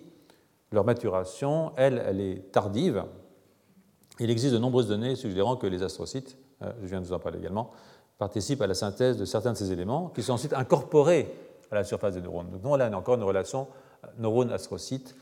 leur 0.70 0.84
maturation, 0.84 1.72
elle, 1.76 2.02
elle 2.06 2.20
est 2.20 2.52
tardive. 2.52 3.04
Il 4.20 4.30
existe 4.30 4.54
de 4.54 4.58
nombreuses 4.58 4.88
données 4.88 5.16
suggérant 5.16 5.56
que 5.56 5.66
les 5.66 5.82
astrocytes 5.82 6.36
je 6.82 6.86
viens 6.86 7.00
de 7.00 7.06
vous 7.06 7.12
en 7.12 7.18
parler 7.18 7.38
également, 7.38 7.70
participent 8.18 8.62
à 8.62 8.66
la 8.66 8.74
synthèse 8.74 9.16
de 9.16 9.24
certains 9.24 9.52
de 9.52 9.56
ces 9.56 9.72
éléments 9.72 10.08
qui 10.08 10.22
sont 10.22 10.34
ensuite 10.34 10.52
incorporés 10.52 11.32
à 11.70 11.76
la 11.76 11.84
surface 11.84 12.14
des 12.14 12.20
neurones. 12.20 12.50
Donc 12.50 12.78
là, 12.78 12.88
on 12.90 12.92
a 12.92 12.96
encore 12.96 13.16
une 13.16 13.22
relation 13.22 13.66
neurone-astrocyte 14.18 15.14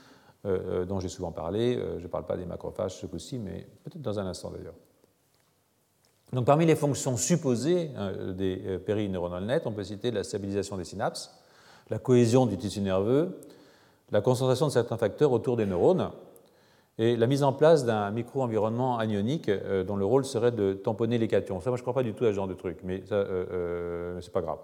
dont 0.45 1.01
j'ai 1.01 1.09
souvent 1.09 1.33
parlé. 1.33 1.79
je 1.99 2.03
ne 2.03 2.09
parle 2.09 2.25
pas 2.25 2.37
des 2.37 2.47
macrophages 2.47 2.97
ce 2.97 3.07
coup-ci, 3.07 3.39
mais 3.39 3.67
peut-être 3.85 4.01
dans 4.01 4.19
un 4.19 4.27
instant 4.27 4.51
d'ailleurs. 4.51 4.75
Donc, 6.33 6.45
parmi 6.45 6.65
les 6.65 6.77
fonctions 6.77 7.17
supposées 7.17 7.91
hein, 7.97 8.13
des 8.33 8.63
euh, 8.67 8.79
périneuronales 8.79 9.45
nets, 9.45 9.67
on 9.67 9.73
peut 9.73 9.83
citer 9.83 10.11
la 10.11 10.23
stabilisation 10.23 10.77
des 10.77 10.85
synapses, 10.85 11.37
la 11.91 11.99
cohésion 11.99 12.47
du 12.47 12.57
tissu 12.57 12.81
nerveux, 12.81 13.41
la 14.13 14.21
concentration 14.21 14.67
de 14.67 14.73
certains 14.73 14.97
facteurs 14.97 15.33
autour 15.33 15.57
des 15.57 15.67
neurones 15.67 16.11
et 16.99 17.17
la 17.17 17.27
mise 17.27 17.43
en 17.43 17.53
place 17.53 17.85
d'un 17.85 18.11
micro-environnement 18.11 18.99
anionique 18.99 19.49
euh, 19.49 19.83
dont 19.83 19.97
le 19.97 20.05
rôle 20.05 20.25
serait 20.25 20.53
de 20.53 20.73
tamponner 20.75 21.19
les 21.19 21.27
cations. 21.27 21.61
Ça, 21.61 21.71
moi, 21.71 21.77
je 21.77 21.83
ne 21.83 21.85
crois 21.85 21.95
pas 21.95 22.05
du 22.05 22.15
tout 22.15 22.25
à 22.25 22.29
ce 22.29 22.35
genre 22.35 22.49
de 22.49 22.55
truc, 22.55 22.79
mais, 22.85 23.03
euh, 23.11 24.21
ce 24.21 24.27
n'est 24.27 24.33
pas 24.33 24.43
grave. 24.43 24.59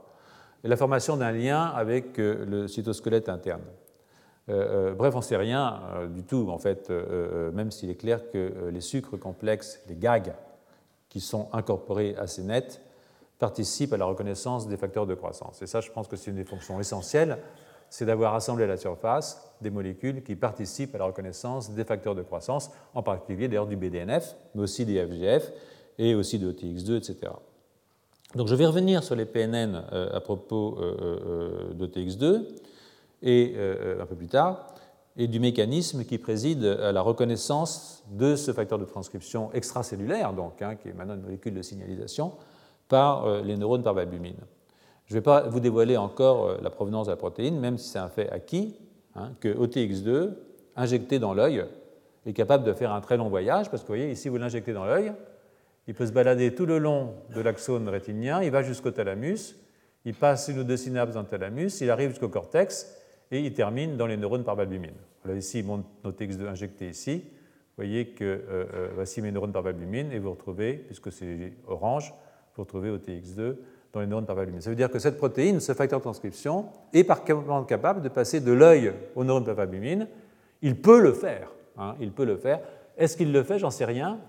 Et 0.63 0.69
la 0.69 0.77
formation 0.77 1.17
d'un 1.17 1.33
lien 1.33 1.65
avec 1.65 2.17
le 2.17 2.67
cytosquelette 2.67 3.29
interne. 3.29 3.63
Bref, 4.49 5.15
on 5.15 5.19
ne 5.19 5.23
sait 5.23 5.37
rien 5.37 5.81
du 6.15 6.23
tout, 6.23 6.49
en 6.51 6.59
fait, 6.59 6.91
même 7.53 7.71
s'il 7.71 7.91
est 7.91 7.97
clair 7.97 8.31
que 8.31 8.71
les 8.73 8.81
sucres 8.81 9.19
complexes, 9.19 9.81
les 9.89 9.97
gags, 9.97 10.35
qui 11.09 11.21
sont 11.21 11.49
incorporés 11.53 12.15
assez 12.17 12.43
nets 12.43 12.81
participent 13.39 13.93
à 13.93 13.97
la 13.97 14.07
reconnaissance 14.07 14.69
des 14.69 14.77
facteurs 14.77 15.07
de 15.07 15.15
croissance. 15.15 15.63
Et 15.63 15.67
ça, 15.67 15.81
je 15.81 15.91
pense 15.91 16.09
que 16.09 16.17
c'est 16.17 16.31
une 16.31 16.37
des 16.37 16.45
fonctions 16.45 16.81
essentielles, 16.81 17.39
c'est 17.89 18.07
d'avoir 18.07 18.35
assemblé 18.35 18.65
à 18.65 18.67
la 18.67 18.77
surface 18.77 19.55
des 19.61 19.71
molécules 19.71 20.23
qui 20.23 20.37
participent 20.37 20.95
à 20.95 20.99
la 20.99 21.05
reconnaissance 21.05 21.71
des 21.71 21.85
facteurs 21.85 22.15
de 22.15 22.23
croissance, 22.23 22.71
en 22.95 23.03
particulier 23.03 23.49
d'ailleurs 23.49 23.67
du 23.67 23.77
BDNF, 23.77 24.37
mais 24.55 24.63
aussi 24.63 24.85
des 24.85 25.05
FGF 25.05 25.53
et 25.99 26.15
aussi 26.15 26.39
de 26.39 26.53
OTX2, 26.53 26.97
etc. 26.97 27.33
Donc 28.35 28.49
je 28.49 28.55
vais 28.55 28.67
revenir 28.67 29.03
sur 29.03 29.15
les 29.15 29.25
PNN 29.25 29.85
euh, 29.93 30.15
à 30.15 30.21
propos 30.21 30.77
euh, 30.79 31.71
euh, 31.71 31.75
d'OTX2 31.75 32.43
et 33.23 33.57
un 34.01 34.07
peu 34.07 34.15
plus 34.15 34.29
tard 34.29 34.75
et 35.17 35.27
du 35.29 35.41
mécanisme 35.41 36.05
qui 36.05 36.19
préside 36.19 36.65
à 36.65 36.93
la 36.93 37.01
reconnaissance 37.01 38.05
de 38.11 38.37
ce 38.37 38.53
facteur 38.53 38.79
de 38.79 38.85
transcription 38.85 39.51
extracellulaire, 39.53 40.33
donc, 40.33 40.61
hein, 40.61 40.77
qui 40.77 40.89
est 40.89 40.93
maintenant 40.93 41.15
une 41.15 41.23
molécule 41.23 41.55
de 41.55 41.63
signalisation, 41.63 42.33
par 42.89 43.25
euh, 43.25 43.43
les 43.43 43.57
neurones 43.57 43.83
par 43.83 43.97
albumine. 43.97 44.37
Je 45.07 45.15
ne 45.15 45.19
vais 45.19 45.23
pas 45.23 45.49
vous 45.49 45.61
dévoiler 45.61 45.97
encore 45.97 46.45
euh, 46.45 46.59
la 46.63 46.71
provenance 46.71 47.07
de 47.07 47.13
la 47.13 47.17
protéine, 47.17 47.59
même 47.59 47.79
si 47.79 47.89
c'est 47.89 47.99
un 47.99 48.09
fait 48.09 48.31
acquis, 48.31 48.77
hein, 49.15 49.33
que 49.41 49.49
OTX2, 49.49 50.35
injecté 50.77 51.19
dans 51.19 51.33
l'œil, 51.33 51.65
est 52.27 52.35
capable 52.35 52.65
de 52.65 52.73
faire 52.73 52.93
un 52.93 53.01
très 53.01 53.17
long 53.17 53.29
voyage, 53.29 53.71
parce 53.71 53.83
que 53.83 53.89
vous 53.89 53.95
voyez, 53.95 54.11
ici, 54.11 54.29
vous 54.29 54.37
l'injectez 54.37 54.75
dans 54.75 54.85
l'œil, 54.85 55.13
il 55.89 55.95
peut 55.95 56.07
se 56.07 56.13
balader 56.13 56.55
tout 56.55 56.67
le 56.67 56.79
long 56.79 57.15
de 57.35 57.41
l'axone 57.41 57.89
rétinien, 57.89 58.43
il 58.43 58.51
va 58.51 58.63
jusqu'au 58.63 58.91
thalamus, 58.91 59.57
il 60.05 60.15
passe 60.15 60.49
une 60.49 60.59
ou 60.59 60.65
deux 60.65 60.77
synapses 60.77 61.15
dans 61.15 61.23
le 61.23 61.27
thalamus, 61.27 61.81
il 61.81 61.91
arrive 61.91 62.11
jusqu'au 62.11 62.29
cortex, 62.29 62.97
et 63.31 63.41
il 63.41 63.53
termine 63.55 63.97
dans 63.97 64.07
les 64.07 64.17
neurones 64.17 64.45
par 64.45 64.57
valbumine. 64.57 64.95
Voilà 65.25 65.39
ici 65.39 65.63
mon 65.63 65.85
OTX2 66.05 66.47
injecté 66.47 66.89
ici. 66.89 67.25
Vous 67.77 67.85
voyez 67.85 68.07
que 68.07 68.25
euh, 68.25 68.65
euh, 68.73 68.89
voici 68.95 69.21
mes 69.21 69.31
neurones 69.31 69.53
par 69.53 69.63
valbumine 69.63 70.11
et 70.13 70.19
vous 70.19 70.31
retrouvez, 70.31 70.75
puisque 70.75 71.13
c'est 71.13 71.53
orange, 71.67 72.15
vous 72.57 72.63
retrouvez 72.63 72.91
OTX2 72.91 73.57
dans 73.93 74.01
les 74.01 74.07
neurones 74.07 74.25
par 74.25 74.37
valbumine. 74.37 74.63
Ça 74.63 74.71
veut 74.71 74.77
dire 74.77 74.91
que 74.91 74.99
cette 74.99 75.19
protéine, 75.19 75.61
ce 75.61 75.75
facteur 75.75 75.99
de 75.99 76.03
transcription, 76.03 76.67
est 76.95 77.05
parfaitement 77.05 77.65
capable 77.65 78.01
de 78.01 78.09
passer 78.09 78.41
de 78.41 78.53
l'œil 78.53 78.93
aux 79.15 79.25
neurones 79.25 79.45
par 79.45 79.57
valbumine? 79.57 80.09
Il 80.63 80.81
peut 80.81 81.01
le 81.01 81.13
faire. 81.13 81.51
Hein, 81.77 81.97
il 82.01 82.13
peut 82.13 82.25
le 82.25 82.37
faire. 82.37 82.61
Est-ce 82.97 83.17
qu'il 83.17 83.31
le 83.31 83.43
fait? 83.43 83.59
J'en 83.59 83.71
sais 83.71 83.85
rien. 83.85 84.21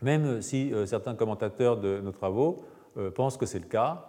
Même 0.00 0.40
si 0.40 0.72
euh, 0.72 0.86
certains 0.86 1.14
commentateurs 1.14 1.76
de 1.76 2.00
nos 2.00 2.12
travaux 2.12 2.64
pensent 3.14 3.36
que 3.36 3.46
c'est 3.46 3.60
le 3.60 3.66
cas, 3.66 4.06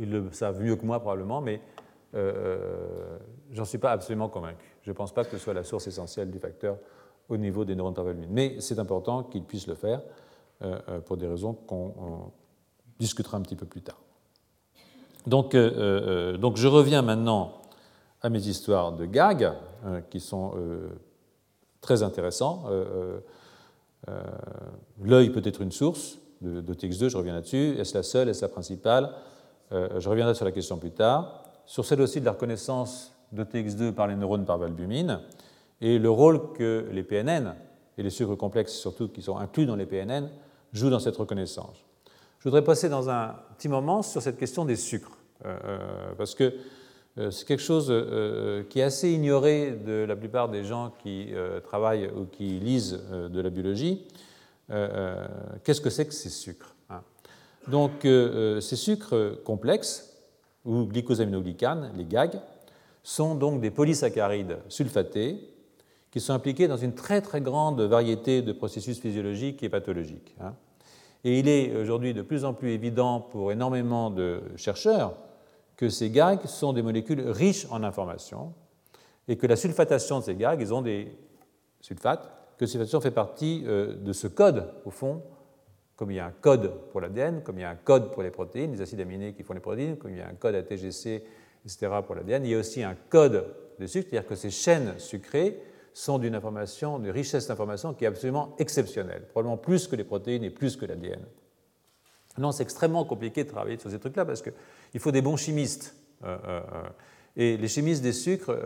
ils 0.00 0.10
le 0.10 0.32
savent 0.32 0.60
mieux 0.60 0.74
que 0.74 0.84
moi 0.84 0.98
probablement, 0.98 1.40
mais 1.40 1.60
euh, 2.14 2.32
euh, 2.34 3.18
j'en 3.52 3.64
suis 3.64 3.78
pas 3.78 3.92
absolument 3.92 4.28
convaincu. 4.28 4.76
Je 4.82 4.90
ne 4.90 4.94
pense 4.94 5.12
pas 5.12 5.24
que 5.24 5.30
ce 5.30 5.38
soit 5.38 5.54
la 5.54 5.62
source 5.62 5.86
essentielle 5.86 6.30
du 6.30 6.38
facteur 6.38 6.76
au 7.28 7.36
niveau 7.36 7.64
des 7.64 7.76
neurones 7.76 7.94
parvalumines. 7.94 8.30
Mais 8.32 8.56
c'est 8.60 8.78
important 8.78 9.22
qu'il 9.22 9.44
puisse 9.44 9.66
le 9.66 9.74
faire 9.74 10.02
euh, 10.62 11.00
pour 11.00 11.16
des 11.16 11.28
raisons 11.28 11.54
qu'on 11.54 12.32
discutera 12.98 13.36
un 13.36 13.42
petit 13.42 13.56
peu 13.56 13.66
plus 13.66 13.82
tard. 13.82 14.00
Donc, 15.26 15.54
donc, 15.54 16.56
je 16.56 16.66
reviens 16.66 17.02
maintenant 17.02 17.60
à 18.22 18.30
mes 18.30 18.48
histoires 18.48 18.92
de 18.92 19.04
gags, 19.04 19.52
qui 20.08 20.18
sont 20.18 20.54
très 21.82 22.02
intéressants. 22.02 22.64
L'œil 25.02 25.30
peut 25.30 25.42
être 25.44 25.60
une 25.60 25.72
source 25.72 26.16
de, 26.40 26.62
de 26.62 26.74
TX2, 26.74 27.10
je 27.10 27.16
reviens 27.18 27.34
là-dessus. 27.34 27.76
Est-ce 27.78 27.94
la 27.94 28.02
seule? 28.02 28.30
Est-ce 28.30 28.40
la 28.40 28.48
principale? 28.48 29.12
Je 29.70 30.08
reviendrai 30.08 30.34
sur 30.34 30.46
la 30.46 30.52
question 30.52 30.78
plus 30.78 30.90
tard 30.90 31.49
sur 31.70 31.84
celle 31.84 32.00
aussi 32.00 32.18
de 32.18 32.24
la 32.24 32.32
reconnaissance 32.32 33.14
de 33.30 33.44
TX2 33.44 33.92
par 33.92 34.08
les 34.08 34.16
neurones 34.16 34.44
par 34.44 34.58
valbumine 34.58 35.20
et 35.80 36.00
le 36.00 36.10
rôle 36.10 36.52
que 36.52 36.88
les 36.90 37.04
PNN 37.04 37.54
et 37.96 38.02
les 38.02 38.10
sucres 38.10 38.36
complexes 38.36 38.72
surtout 38.72 39.06
qui 39.06 39.22
sont 39.22 39.36
inclus 39.36 39.66
dans 39.66 39.76
les 39.76 39.86
PNN 39.86 40.28
jouent 40.72 40.90
dans 40.90 40.98
cette 40.98 41.16
reconnaissance. 41.16 41.84
Je 42.40 42.48
voudrais 42.48 42.64
passer 42.64 42.88
dans 42.88 43.08
un 43.08 43.36
petit 43.56 43.68
moment 43.68 44.02
sur 44.02 44.20
cette 44.20 44.36
question 44.36 44.64
des 44.64 44.74
sucres, 44.74 45.16
euh, 45.44 45.56
euh, 45.64 45.78
parce 46.18 46.34
que 46.34 46.54
euh, 47.18 47.30
c'est 47.30 47.46
quelque 47.46 47.62
chose 47.62 47.86
qui 48.68 48.80
est 48.80 48.82
assez 48.82 49.12
ignoré 49.12 49.70
de 49.70 50.04
la 50.08 50.16
plupart 50.16 50.48
des 50.48 50.64
gens 50.64 50.92
qui 51.00 51.28
travaillent 51.62 52.10
ou 52.16 52.24
qui 52.24 52.58
lisent 52.58 53.00
de 53.12 53.40
la 53.40 53.50
biologie. 53.50 54.08
Qu'est-ce 54.68 55.80
que 55.80 55.90
c'est 55.90 56.06
que 56.06 56.14
ces 56.14 56.30
sucres 56.30 56.74
hein? 56.88 57.02
Donc, 57.68 57.92
ces 58.02 58.76
sucres 58.76 59.40
complexes 59.44 60.09
ou 60.64 60.84
glycosaminoglycanes, 60.84 61.92
les 61.96 62.04
GAG, 62.04 62.40
sont 63.02 63.34
donc 63.34 63.60
des 63.60 63.70
polysaccharides 63.70 64.58
sulfatés 64.68 65.38
qui 66.10 66.20
sont 66.20 66.32
impliqués 66.32 66.68
dans 66.68 66.76
une 66.76 66.94
très 66.94 67.20
très 67.20 67.40
grande 67.40 67.80
variété 67.80 68.42
de 68.42 68.52
processus 68.52 68.98
physiologiques 69.00 69.62
et 69.62 69.68
pathologiques. 69.68 70.34
Hein. 70.40 70.54
Et 71.24 71.38
il 71.38 71.48
est 71.48 71.76
aujourd'hui 71.76 72.14
de 72.14 72.22
plus 72.22 72.44
en 72.44 72.54
plus 72.54 72.70
évident 72.70 73.20
pour 73.20 73.52
énormément 73.52 74.10
de 74.10 74.42
chercheurs 74.56 75.14
que 75.76 75.88
ces 75.88 76.10
GAG 76.10 76.46
sont 76.46 76.72
des 76.72 76.82
molécules 76.82 77.28
riches 77.28 77.66
en 77.70 77.82
informations 77.82 78.52
et 79.28 79.36
que 79.36 79.46
la 79.46 79.56
sulfatation 79.56 80.18
de 80.18 80.24
ces 80.24 80.34
GAG, 80.34 80.60
ils 80.60 80.74
ont 80.74 80.82
des 80.82 81.16
sulfates, 81.80 82.30
que 82.58 82.64
la 82.64 82.70
sulfatation 82.70 83.00
fait 83.00 83.10
partie 83.10 83.62
euh, 83.66 83.94
de 83.94 84.12
ce 84.12 84.26
code, 84.26 84.72
au 84.84 84.90
fond, 84.90 85.22
comme 86.00 86.12
il 86.12 86.16
y 86.16 86.18
a 86.18 86.24
un 86.24 86.32
code 86.40 86.72
pour 86.92 87.02
l'ADN, 87.02 87.42
comme 87.42 87.58
il 87.58 87.60
y 87.60 87.64
a 87.64 87.68
un 87.68 87.74
code 87.76 88.10
pour 88.10 88.22
les 88.22 88.30
protéines, 88.30 88.72
les 88.72 88.80
acides 88.80 89.02
aminés 89.02 89.34
qui 89.34 89.42
font 89.42 89.52
les 89.52 89.60
protéines, 89.60 89.98
comme 89.98 90.12
il 90.12 90.16
y 90.16 90.22
a 90.22 90.28
un 90.28 90.32
code 90.32 90.54
ATGC, 90.54 91.22
etc. 91.66 91.92
pour 92.06 92.14
l'ADN, 92.14 92.42
il 92.46 92.52
y 92.52 92.54
a 92.54 92.58
aussi 92.58 92.82
un 92.82 92.96
code 93.10 93.54
de 93.78 93.86
sucre, 93.86 94.08
c'est-à-dire 94.08 94.26
que 94.26 94.34
ces 94.34 94.48
chaînes 94.48 94.94
sucrées 94.96 95.60
sont 95.92 96.18
d'une 96.18 96.34
information, 96.34 96.98
d'une 97.00 97.10
richesse 97.10 97.48
d'information 97.48 97.92
qui 97.92 98.04
est 98.04 98.08
absolument 98.08 98.54
exceptionnelle, 98.58 99.26
probablement 99.28 99.58
plus 99.58 99.88
que 99.88 99.94
les 99.94 100.04
protéines 100.04 100.42
et 100.42 100.48
plus 100.48 100.74
que 100.78 100.86
l'ADN. 100.86 101.20
Non, 102.38 102.50
c'est 102.50 102.62
extrêmement 102.62 103.04
compliqué 103.04 103.44
de 103.44 103.50
travailler 103.50 103.76
sur 103.76 103.90
ces 103.90 103.98
trucs-là 103.98 104.24
parce 104.24 104.40
qu'il 104.40 105.00
faut 105.00 105.12
des 105.12 105.20
bons 105.20 105.36
chimistes. 105.36 105.94
Euh, 106.24 106.38
euh, 106.46 106.60
euh. 106.76 106.82
et 107.36 107.56
les 107.58 107.68
chimistes 107.68 108.02
des 108.02 108.14
sucres, 108.14 108.56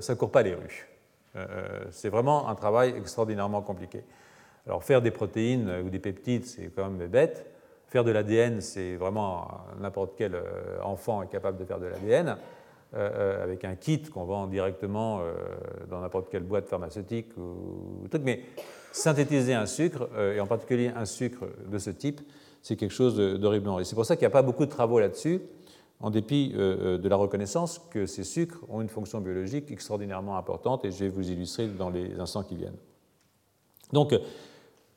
ça 0.00 0.12
ne 0.12 0.16
court 0.16 0.30
pas 0.30 0.42
les 0.42 0.54
rues. 0.54 0.88
c'est 1.90 2.08
vraiment 2.08 2.48
un 2.48 2.54
travail 2.54 2.94
extraordinairement 2.96 3.62
compliqué. 3.62 4.04
Alors 4.66 4.84
faire 4.84 5.02
des 5.02 5.10
protéines 5.10 5.70
ou 5.84 5.90
des 5.90 5.98
peptides, 5.98 6.44
c'est 6.44 6.70
quand 6.74 6.88
même 6.88 7.08
bête. 7.08 7.46
Faire 7.92 8.04
de 8.04 8.10
l'ADN, 8.10 8.62
c'est 8.62 8.96
vraiment 8.96 9.48
n'importe 9.78 10.14
quel 10.16 10.34
euh, 10.34 10.80
enfant 10.82 11.22
est 11.22 11.26
capable 11.26 11.58
de 11.58 11.64
faire 11.66 11.78
de 11.78 11.84
l'ADN 11.84 12.28
euh, 12.28 12.34
euh, 12.94 13.44
avec 13.44 13.66
un 13.66 13.74
kit 13.74 14.00
qu'on 14.02 14.24
vend 14.24 14.46
directement 14.46 15.20
dans 15.90 16.00
n'importe 16.00 16.30
quelle 16.30 16.44
boîte 16.44 16.68
pharmaceutique 16.68 17.36
ou, 17.36 18.08
truc. 18.08 18.22
Mais 18.24 18.44
synthétiser 18.92 19.52
un 19.52 19.66
sucre, 19.66 20.08
et 20.18 20.40
en 20.40 20.46
particulier 20.46 20.90
un 20.96 21.04
sucre 21.04 21.46
de 21.70 21.76
ce 21.78 21.90
type, 21.90 22.22
c'est 22.62 22.76
quelque 22.76 22.94
chose 22.94 23.16
d'horriblement. 23.16 23.78
Et 23.78 23.84
c'est 23.84 23.94
pour 23.94 24.06
ça 24.06 24.16
qu'il 24.16 24.22
n'y 24.22 24.32
a 24.32 24.38
pas 24.38 24.42
beaucoup 24.42 24.64
de 24.64 24.70
travaux 24.70 24.98
là-dessus, 24.98 25.42
en 26.00 26.10
dépit 26.10 26.52
de 26.52 27.08
la 27.08 27.16
reconnaissance 27.16 27.78
que 27.90 28.06
ces 28.06 28.24
sucres 28.24 28.64
ont 28.68 28.80
une 28.80 28.88
fonction 28.88 29.20
biologique 29.20 29.70
extraordinairement 29.70 30.36
importante, 30.36 30.84
et 30.84 30.90
je 30.90 31.04
vais 31.04 31.10
vous 31.10 31.30
illustrer 31.30 31.66
dans 31.68 31.90
les 31.90 32.18
instants 32.20 32.42
qui 32.42 32.56
viennent. 32.56 32.78
Donc, 33.92 34.14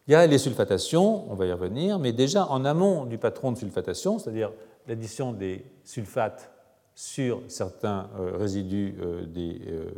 il 0.07 0.11
y 0.11 0.15
a 0.15 0.27
les 0.27 0.37
sulfatations, 0.37 1.31
on 1.31 1.35
va 1.35 1.47
y 1.47 1.51
revenir, 1.51 1.97
mais 1.97 2.13
déjà 2.13 2.45
en 2.47 2.63
amont 2.63 3.05
du 3.05 3.17
patron 3.17 3.51
de 3.51 3.57
sulfatation, 3.57 4.19
c'est-à-dire 4.19 4.51
l'addition 4.87 5.33
des 5.33 5.65
sulfates 5.83 6.51
sur 6.93 7.41
certains 7.47 8.09
euh, 8.19 8.37
résidus 8.37 8.95
euh, 9.01 9.25
des 9.25 9.61
euh, 9.67 9.91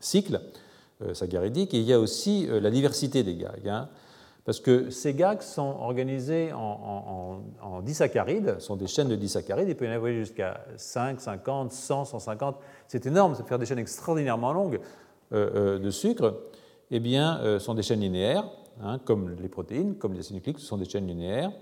cycles 0.00 0.40
sagaridiques, 1.12 1.74
il 1.74 1.82
y 1.82 1.92
a 1.92 2.00
aussi 2.00 2.48
la 2.48 2.70
diversité 2.70 3.22
des 3.22 3.36
gags. 3.36 3.68
Hein, 3.68 3.90
parce 4.46 4.60
que 4.60 4.88
ces 4.88 5.12
gags 5.12 5.42
sont 5.42 5.76
organisés 5.80 6.54
en, 6.54 7.42
en, 7.60 7.82
disaccharides, 7.82 8.58
sont 8.60 8.76
des 8.76 8.86
chaînes 8.86 9.08
de 9.08 9.16
disaccharides, 9.16 9.68
il 9.68 9.76
peut 9.76 9.84
y 9.84 9.88
en 9.88 9.92
avoir 9.92 10.10
jusqu'à 10.12 10.64
5, 10.78 11.20
50, 11.20 11.70
100, 11.70 12.06
150, 12.06 12.56
c'est 12.88 13.04
énorme, 13.04 13.34
ça 13.34 13.42
peut 13.42 13.48
faire 13.50 13.58
des 13.58 13.66
chaînes 13.66 13.78
extraordinairement 13.78 14.54
longues 14.54 14.80
de 15.32 15.90
sucre, 15.90 16.40
eh 16.90 17.00
bien, 17.00 17.58
sont 17.58 17.74
des 17.74 17.82
chaînes 17.82 18.00
linéaires, 18.00 18.48
hein, 18.82 18.98
comme 19.04 19.34
les 19.40 19.48
protéines, 19.48 19.96
comme 19.96 20.12
les 20.12 20.20
acides 20.20 20.36
nucléiques, 20.36 20.58
ce 20.58 20.66
sont 20.66 20.78
des 20.78 20.88
chaînes 20.88 21.06
linéaires. 21.06 21.52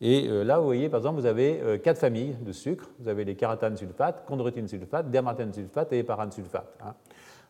Et 0.00 0.28
euh, 0.28 0.44
là, 0.44 0.58
vous 0.58 0.64
voyez, 0.64 0.88
par 0.88 0.98
exemple, 0.98 1.20
vous 1.20 1.26
avez 1.26 1.60
euh, 1.60 1.78
quatre 1.78 1.98
familles 1.98 2.36
de 2.44 2.52
sucres. 2.52 2.90
Vous 2.98 3.08
avez 3.08 3.24
les 3.24 3.36
caratanes 3.36 3.76
sulfates, 3.76 4.24
chondroïtine 4.26 4.68
sulfate, 4.68 5.10
dermatène 5.10 5.52
sulfate 5.52 5.92
et 5.92 6.00
héparane 6.00 6.32
sulfate. 6.32 6.76
Hein. 6.84 6.94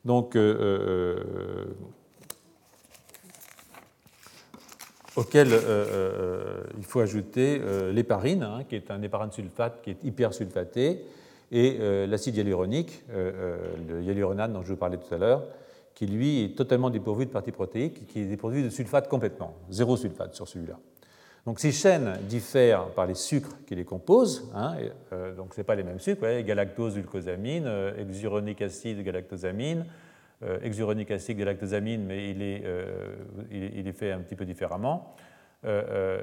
Donc, 0.05 0.37
auquel 5.17 5.49
il 6.77 6.85
faut 6.85 7.01
ajouter 7.01 7.59
l'héparine, 7.91 8.43
hein, 8.43 8.65
qui 8.69 8.77
est 8.77 8.91
un 8.91 9.01
héparane 9.01 9.33
sulfate 9.33 9.81
qui 9.83 9.93
est 9.93 10.05
hypersulfaté, 10.05 11.07
et 11.51 12.07
l'acide 12.07 12.37
hyaluronique, 12.37 13.03
le 13.09 14.03
hyaluronate 14.03 14.53
dont 14.53 14.63
je 14.63 14.73
vous 14.73 14.77
parlais 14.77 14.99
tout 14.99 15.15
à 15.15 15.17
l'heure, 15.17 15.45
qui 15.95 16.07
lui 16.07 16.45
est 16.45 16.57
totalement 16.57 16.91
dépourvu 16.91 17.27
de 17.27 17.31
parties 17.31 17.53
protéiques, 17.53 18.07
qui 18.07 18.21
est 18.21 18.27
dépourvu 18.27 18.63
de 18.63 18.71
sulfate 18.71 19.09
complètement, 19.09 19.55
zéro 19.71 19.97
sulfate 19.97 20.35
sur 20.35 20.49
celui-là. 20.49 20.79
Donc 21.47 21.61
ces 21.61 21.73
chaînes 21.73 22.19
diffèrent 22.23 22.87
par 22.89 23.07
les 23.07 23.15
sucres 23.15 23.57
qui 23.67 23.75
les 23.75 23.85
composent, 23.85 24.51
hein, 24.55 24.77
euh, 25.13 25.35
donc 25.35 25.55
ce 25.55 25.61
pas 25.61 25.75
les 25.75 25.83
mêmes 25.83 26.01
sucres, 26.01 26.41
galactose, 26.43 26.95
glucosamine, 26.95 27.65
euh, 27.67 27.97
exuronique 27.99 28.63
acide, 28.63 29.03
galactosamine, 29.03 29.85
euh, 30.43 30.59
exuronique 30.63 31.11
acide, 31.11 31.37
galactosamine, 31.37 32.03
mais 32.03 32.31
il 32.31 32.43
est, 32.43 32.65
est, 33.53 33.93
fait 33.93 34.11
un 34.11 34.21
petit 34.21 34.37
peu 34.37 34.47
différemment. 34.47 35.15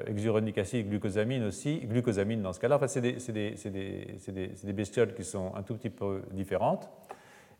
exuronique 0.06 0.58
acide, 0.58 0.88
glucosamine 0.88 1.44
aussi, 1.44 1.80
glucosamine 1.86 2.42
dans 2.42 2.52
ce 2.52 2.60
cas-là, 2.60 2.76
enfin, 2.76 2.88
c'est 2.88 3.00
des, 3.00 3.12
des, 3.12 4.52
des, 4.64 4.72
bestioles 4.72 5.14
qui 5.14 5.24
sont 5.24 5.52
un 5.54 5.62
tout 5.62 5.74
petit 5.74 5.90
peu 5.90 6.22
différentes. 6.32 6.88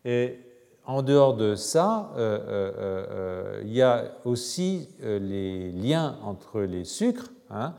Et 0.05 0.39
en 0.85 1.03
dehors 1.03 1.37
de 1.37 1.55
ça, 1.55 2.11
euh, 2.17 2.39
euh, 2.49 2.73
euh, 2.79 3.63
il 3.65 3.73
y 3.73 3.83
a 3.83 4.05
aussi 4.25 4.89
les 5.01 5.71
liens 5.71 6.19
entre 6.25 6.61
les 6.63 6.85
sucres. 6.85 7.31
Hein. 7.51 7.75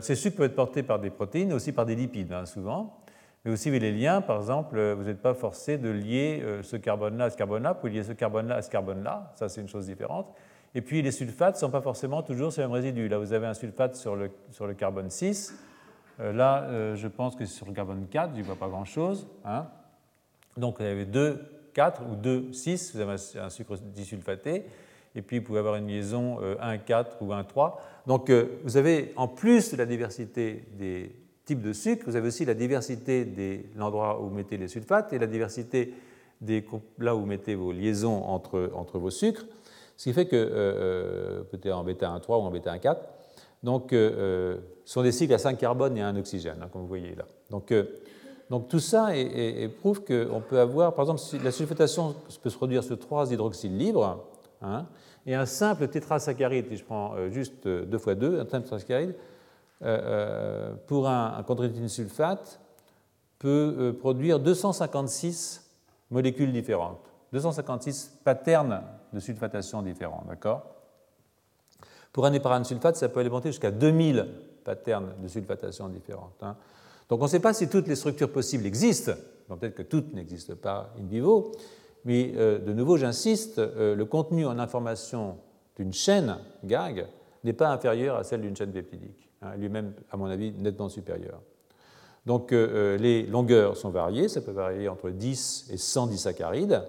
Ces 0.00 0.14
sucres 0.14 0.36
peuvent 0.36 0.46
être 0.46 0.56
portés 0.56 0.82
par 0.82 0.98
des 0.98 1.10
protéines, 1.10 1.52
aussi 1.52 1.72
par 1.72 1.86
des 1.86 1.94
lipides, 1.94 2.32
hein, 2.32 2.44
souvent. 2.44 2.98
Mais 3.44 3.52
aussi 3.52 3.70
les 3.70 3.92
liens, 3.92 4.20
par 4.20 4.38
exemple, 4.38 4.80
vous 4.92 5.04
n'êtes 5.04 5.22
pas 5.22 5.34
forcé 5.34 5.78
de 5.78 5.88
lier 5.88 6.44
ce 6.62 6.76
carbone-là 6.76 7.24
à 7.24 7.30
ce 7.30 7.36
carbone-là, 7.36 7.74
pour 7.74 7.88
lier 7.88 8.04
ce 8.04 8.12
carbone-là 8.12 8.56
à 8.56 8.62
ce 8.62 8.70
carbone-là. 8.70 9.32
Ça, 9.36 9.48
c'est 9.48 9.60
une 9.60 9.68
chose 9.68 9.86
différente. 9.86 10.32
Et 10.74 10.80
puis 10.80 11.02
les 11.02 11.10
sulfates 11.10 11.54
ne 11.56 11.60
sont 11.60 11.70
pas 11.70 11.80
forcément 11.80 12.22
toujours 12.22 12.52
sur 12.52 12.62
le 12.62 12.68
même 12.68 12.74
résidu. 12.74 13.08
Là, 13.08 13.18
vous 13.18 13.32
avez 13.32 13.46
un 13.46 13.54
sulfate 13.54 13.96
sur 13.96 14.16
le, 14.16 14.30
sur 14.50 14.66
le 14.66 14.74
carbone 14.74 15.10
6. 15.10 15.54
là, 16.18 16.94
je 16.94 17.08
pense 17.08 17.34
que 17.34 17.44
c'est 17.44 17.56
sur 17.56 17.66
le 17.66 17.72
carbone 17.72 18.06
4, 18.08 18.32
je 18.34 18.40
ne 18.40 18.44
vois 18.44 18.56
pas 18.56 18.68
grand-chose. 18.68 19.26
Hein. 19.44 19.66
Donc, 20.56 20.78
vous 20.78 20.84
avez 20.84 21.04
deux 21.04 21.40
4 21.74 22.02
ou 22.10 22.16
2, 22.16 22.52
6, 22.52 22.94
vous 22.94 23.00
avez 23.00 23.16
un 23.40 23.50
sucre 23.50 23.76
disulfaté, 23.76 24.64
et 25.14 25.22
puis 25.22 25.38
vous 25.38 25.44
pouvez 25.44 25.58
avoir 25.58 25.76
une 25.76 25.88
liaison 25.88 26.38
1, 26.38 26.42
euh, 26.42 26.78
4 26.84 27.18
ou 27.20 27.32
1, 27.32 27.44
3. 27.44 27.80
Donc 28.06 28.30
euh, 28.30 28.46
vous 28.64 28.76
avez, 28.76 29.12
en 29.16 29.28
plus 29.28 29.72
de 29.72 29.76
la 29.76 29.86
diversité 29.86 30.64
des 30.78 31.14
types 31.44 31.62
de 31.62 31.72
sucre, 31.72 32.04
vous 32.06 32.16
avez 32.16 32.28
aussi 32.28 32.44
la 32.44 32.54
diversité 32.54 33.24
de 33.24 33.60
l'endroit 33.76 34.20
où 34.20 34.28
vous 34.28 34.34
mettez 34.34 34.56
les 34.56 34.68
sulfates 34.68 35.12
et 35.12 35.18
la 35.18 35.26
diversité 35.26 35.92
des, 36.40 36.64
là 36.98 37.14
où 37.14 37.20
vous 37.20 37.26
mettez 37.26 37.54
vos 37.54 37.72
liaisons 37.72 38.24
entre, 38.24 38.70
entre 38.74 38.98
vos 38.98 39.10
sucres, 39.10 39.44
ce 39.96 40.04
qui 40.04 40.12
fait 40.12 40.26
que 40.26 40.36
euh, 40.36 41.42
peut-être 41.44 41.76
en 41.76 41.84
bêta 41.84 42.10
1, 42.10 42.20
3 42.20 42.38
ou 42.38 42.42
en 42.42 42.50
bêta 42.50 42.72
1, 42.72 42.78
4. 42.78 43.08
Donc, 43.62 43.90
ce 43.92 44.58
sont 44.84 45.02
des 45.02 45.12
cycles 45.12 45.34
à 45.34 45.38
5 45.38 45.56
carbones 45.56 45.96
et 45.96 46.02
un 46.02 46.16
oxygène, 46.16 46.56
hein, 46.60 46.68
comme 46.72 46.82
vous 46.82 46.88
voyez 46.88 47.14
là. 47.14 47.24
Donc, 47.48 47.72
donc 48.52 48.68
tout 48.68 48.80
ça 48.80 49.08
prouve 49.80 50.04
qu'on 50.04 50.42
peut 50.42 50.60
avoir, 50.60 50.92
par 50.92 51.10
exemple, 51.10 51.42
la 51.42 51.50
sulfatation 51.50 52.14
peut 52.42 52.50
se 52.50 52.56
produire 52.58 52.84
sur 52.84 52.98
trois 52.98 53.32
hydroxyles 53.32 53.74
libres, 53.74 54.22
hein, 54.60 54.84
et 55.24 55.34
un 55.34 55.46
simple 55.46 55.88
tétrasaccharide, 55.88 56.68
si 56.68 56.76
je 56.76 56.84
prends 56.84 57.14
euh, 57.14 57.30
juste 57.30 57.66
2 57.66 57.96
fois 57.96 58.14
2, 58.14 58.40
un 58.40 58.44
tétrasaccharide, 58.44 59.14
euh, 59.80 59.86
euh, 59.86 60.74
pour 60.86 61.08
un, 61.08 61.42
un 61.48 61.88
sulfate, 61.88 62.60
peut 63.38 63.96
produire 63.98 64.38
256 64.38 65.66
molécules 66.10 66.52
différentes, 66.52 67.10
256 67.32 68.18
patterns 68.22 68.82
de 69.14 69.18
sulfatation 69.18 69.80
différents, 69.80 70.24
d'accord? 70.28 70.62
Pour 72.12 72.26
un 72.26 72.34
éparane 72.34 72.66
sulfate, 72.66 72.96
ça 72.96 73.08
peut 73.08 73.20
alimenter 73.20 73.48
jusqu'à 73.48 73.70
2000 73.70 74.28
patterns 74.62 75.14
de 75.22 75.28
sulfatation 75.28 75.88
différentes. 75.88 76.42
Hein. 76.42 76.54
Donc 77.12 77.20
on 77.20 77.24
ne 77.24 77.28
sait 77.28 77.40
pas 77.40 77.52
si 77.52 77.68
toutes 77.68 77.88
les 77.88 77.94
structures 77.94 78.32
possibles 78.32 78.64
existent, 78.64 79.12
peut-être 79.46 79.74
que 79.74 79.82
toutes 79.82 80.14
n'existent 80.14 80.54
pas 80.56 80.94
in 80.98 81.04
vivo, 81.04 81.52
mais 82.06 82.32
euh, 82.36 82.58
de 82.58 82.72
nouveau 82.72 82.96
j'insiste, 82.96 83.58
euh, 83.58 83.94
le 83.94 84.06
contenu 84.06 84.46
en 84.46 84.58
information 84.58 85.36
d'une 85.76 85.92
chaîne 85.92 86.38
GAG 86.64 87.06
n'est 87.44 87.52
pas 87.52 87.68
inférieur 87.68 88.16
à 88.16 88.24
celle 88.24 88.40
d'une 88.40 88.56
chaîne 88.56 88.72
peptidique, 88.72 89.28
hein, 89.42 89.54
lui-même 89.58 89.92
à 90.10 90.16
mon 90.16 90.24
avis 90.24 90.52
nettement 90.52 90.88
supérieur. 90.88 91.42
Donc 92.24 92.50
euh, 92.50 92.96
les 92.96 93.26
longueurs 93.26 93.76
sont 93.76 93.90
variées, 93.90 94.28
ça 94.28 94.40
peut 94.40 94.52
varier 94.52 94.88
entre 94.88 95.10
10 95.10 95.68
et 95.70 95.76
100 95.76 96.06
disaccharides, 96.06 96.82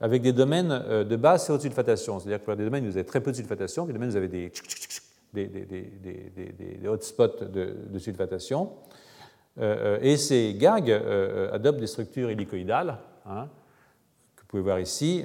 avec 0.00 0.22
des 0.22 0.32
domaines 0.32 0.68
de 1.02 1.16
basse 1.16 1.48
et 1.48 1.52
haute 1.52 1.62
sulfatation, 1.62 2.20
c'est-à-dire 2.20 2.38
que 2.38 2.44
pour 2.44 2.54
des 2.54 2.62
domaines 2.62 2.84
où 2.86 2.90
vous 2.92 2.96
avez 2.96 3.04
très 3.04 3.20
peu 3.20 3.32
de 3.32 3.36
sulfatation, 3.36 3.86
des 3.86 3.92
domaines 3.92 4.10
où 4.10 4.12
vous 4.12 4.18
avez 4.18 4.28
des, 4.28 4.52
des, 5.34 6.86
hotspots 6.86 7.44
de, 7.44 7.74
de 7.90 7.98
sulfatation. 7.98 8.70
Euh, 9.58 9.96
euh, 9.96 9.98
et 10.02 10.16
ces 10.16 10.54
gags 10.54 10.90
euh, 10.90 11.52
adoptent 11.52 11.80
des 11.80 11.86
structures 11.86 12.30
hélicoïdales, 12.30 12.98
hein, 13.26 13.48
que 14.36 14.42
vous 14.42 14.46
pouvez 14.46 14.62
voir 14.62 14.80
ici, 14.80 15.24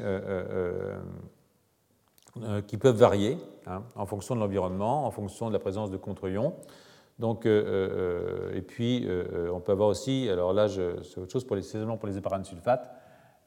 qui 2.67 2.77
peuvent 2.77 2.95
varier 2.95 3.38
hein, 3.67 3.84
en 3.95 4.05
fonction 4.05 4.36
de 4.36 4.39
l'environnement, 4.39 5.05
en 5.05 5.11
fonction 5.11 5.49
de 5.49 5.53
la 5.53 5.59
présence 5.59 5.91
de 5.91 5.97
contre-ions. 5.97 6.53
Donc, 7.19 7.45
et 7.45 8.61
puis, 8.67 9.07
on 9.53 9.59
peut 9.59 9.71
avoir 9.71 9.89
aussi, 9.89 10.27
alors 10.29 10.51
là, 10.51 10.67
c'est 10.67 11.19
autre 11.19 11.31
chose 11.31 11.45
pour 11.45 11.55
les, 11.55 11.61
seulement 11.61 11.95
pour 11.95 12.07
les 12.07 12.17
éparanes 12.17 12.43
sulfates, 12.43 12.91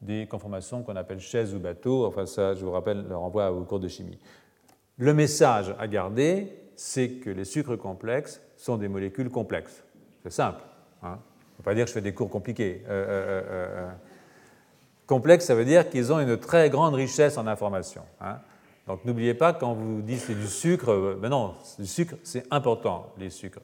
des 0.00 0.26
conformations 0.28 0.82
qu'on 0.84 0.94
appelle 0.94 1.18
chaises 1.18 1.52
ou 1.52 1.58
bateaux. 1.58 2.06
Enfin, 2.06 2.26
ça, 2.26 2.54
je 2.54 2.64
vous 2.64 2.70
rappelle, 2.70 3.04
le 3.08 3.16
renvoie 3.16 3.50
au 3.50 3.64
cours 3.64 3.80
de 3.80 3.88
chimie. 3.88 4.18
Le 4.98 5.12
message 5.12 5.74
à 5.80 5.88
garder, 5.88 6.56
c'est 6.76 7.14
que 7.14 7.28
les 7.28 7.44
sucres 7.44 7.76
complexes 7.76 8.40
sont 8.56 8.76
des 8.76 8.88
molécules 8.88 9.30
complexes. 9.30 9.84
C'est 10.22 10.32
simple. 10.32 10.62
Hein. 11.02 11.18
On 11.58 11.62
ne 11.62 11.64
pas 11.64 11.74
dire 11.74 11.84
que 11.84 11.88
je 11.88 11.94
fais 11.94 12.02
des 12.02 12.12
cours 12.12 12.28
compliqués. 12.28 12.82
Euh, 12.86 12.90
euh, 12.90 13.42
euh, 13.48 13.90
complexe, 15.06 15.46
ça 15.46 15.54
veut 15.54 15.64
dire 15.64 15.88
qu'ils 15.88 16.12
ont 16.12 16.20
une 16.20 16.36
très 16.36 16.68
grande 16.68 16.94
richesse 16.94 17.38
en 17.38 17.46
informations. 17.46 18.04
Hein. 18.20 18.38
Donc 18.86 19.04
n'oubliez 19.04 19.34
pas, 19.34 19.52
quand 19.52 19.74
vous 19.74 20.02
dites 20.02 20.20
c'est 20.20 20.34
du 20.34 20.46
sucre, 20.46 21.16
ben 21.20 21.28
non, 21.28 21.54
du 21.78 21.86
sucre, 21.86 22.14
c'est 22.22 22.44
important, 22.50 23.12
les 23.18 23.30
sucres. 23.30 23.60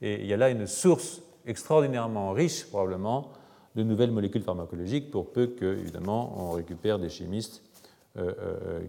Et 0.00 0.20
il 0.20 0.26
y 0.26 0.32
a 0.32 0.36
là 0.36 0.50
une 0.50 0.66
source 0.66 1.20
extraordinairement 1.46 2.32
riche, 2.32 2.66
probablement, 2.66 3.30
de 3.74 3.82
nouvelles 3.82 4.10
molécules 4.10 4.42
pharmacologiques, 4.42 5.10
pour 5.10 5.32
peu 5.32 5.48
que, 5.48 5.64
évidemment, 5.78 6.34
on 6.36 6.50
récupère 6.52 6.98
des 6.98 7.08
chimistes 7.08 7.62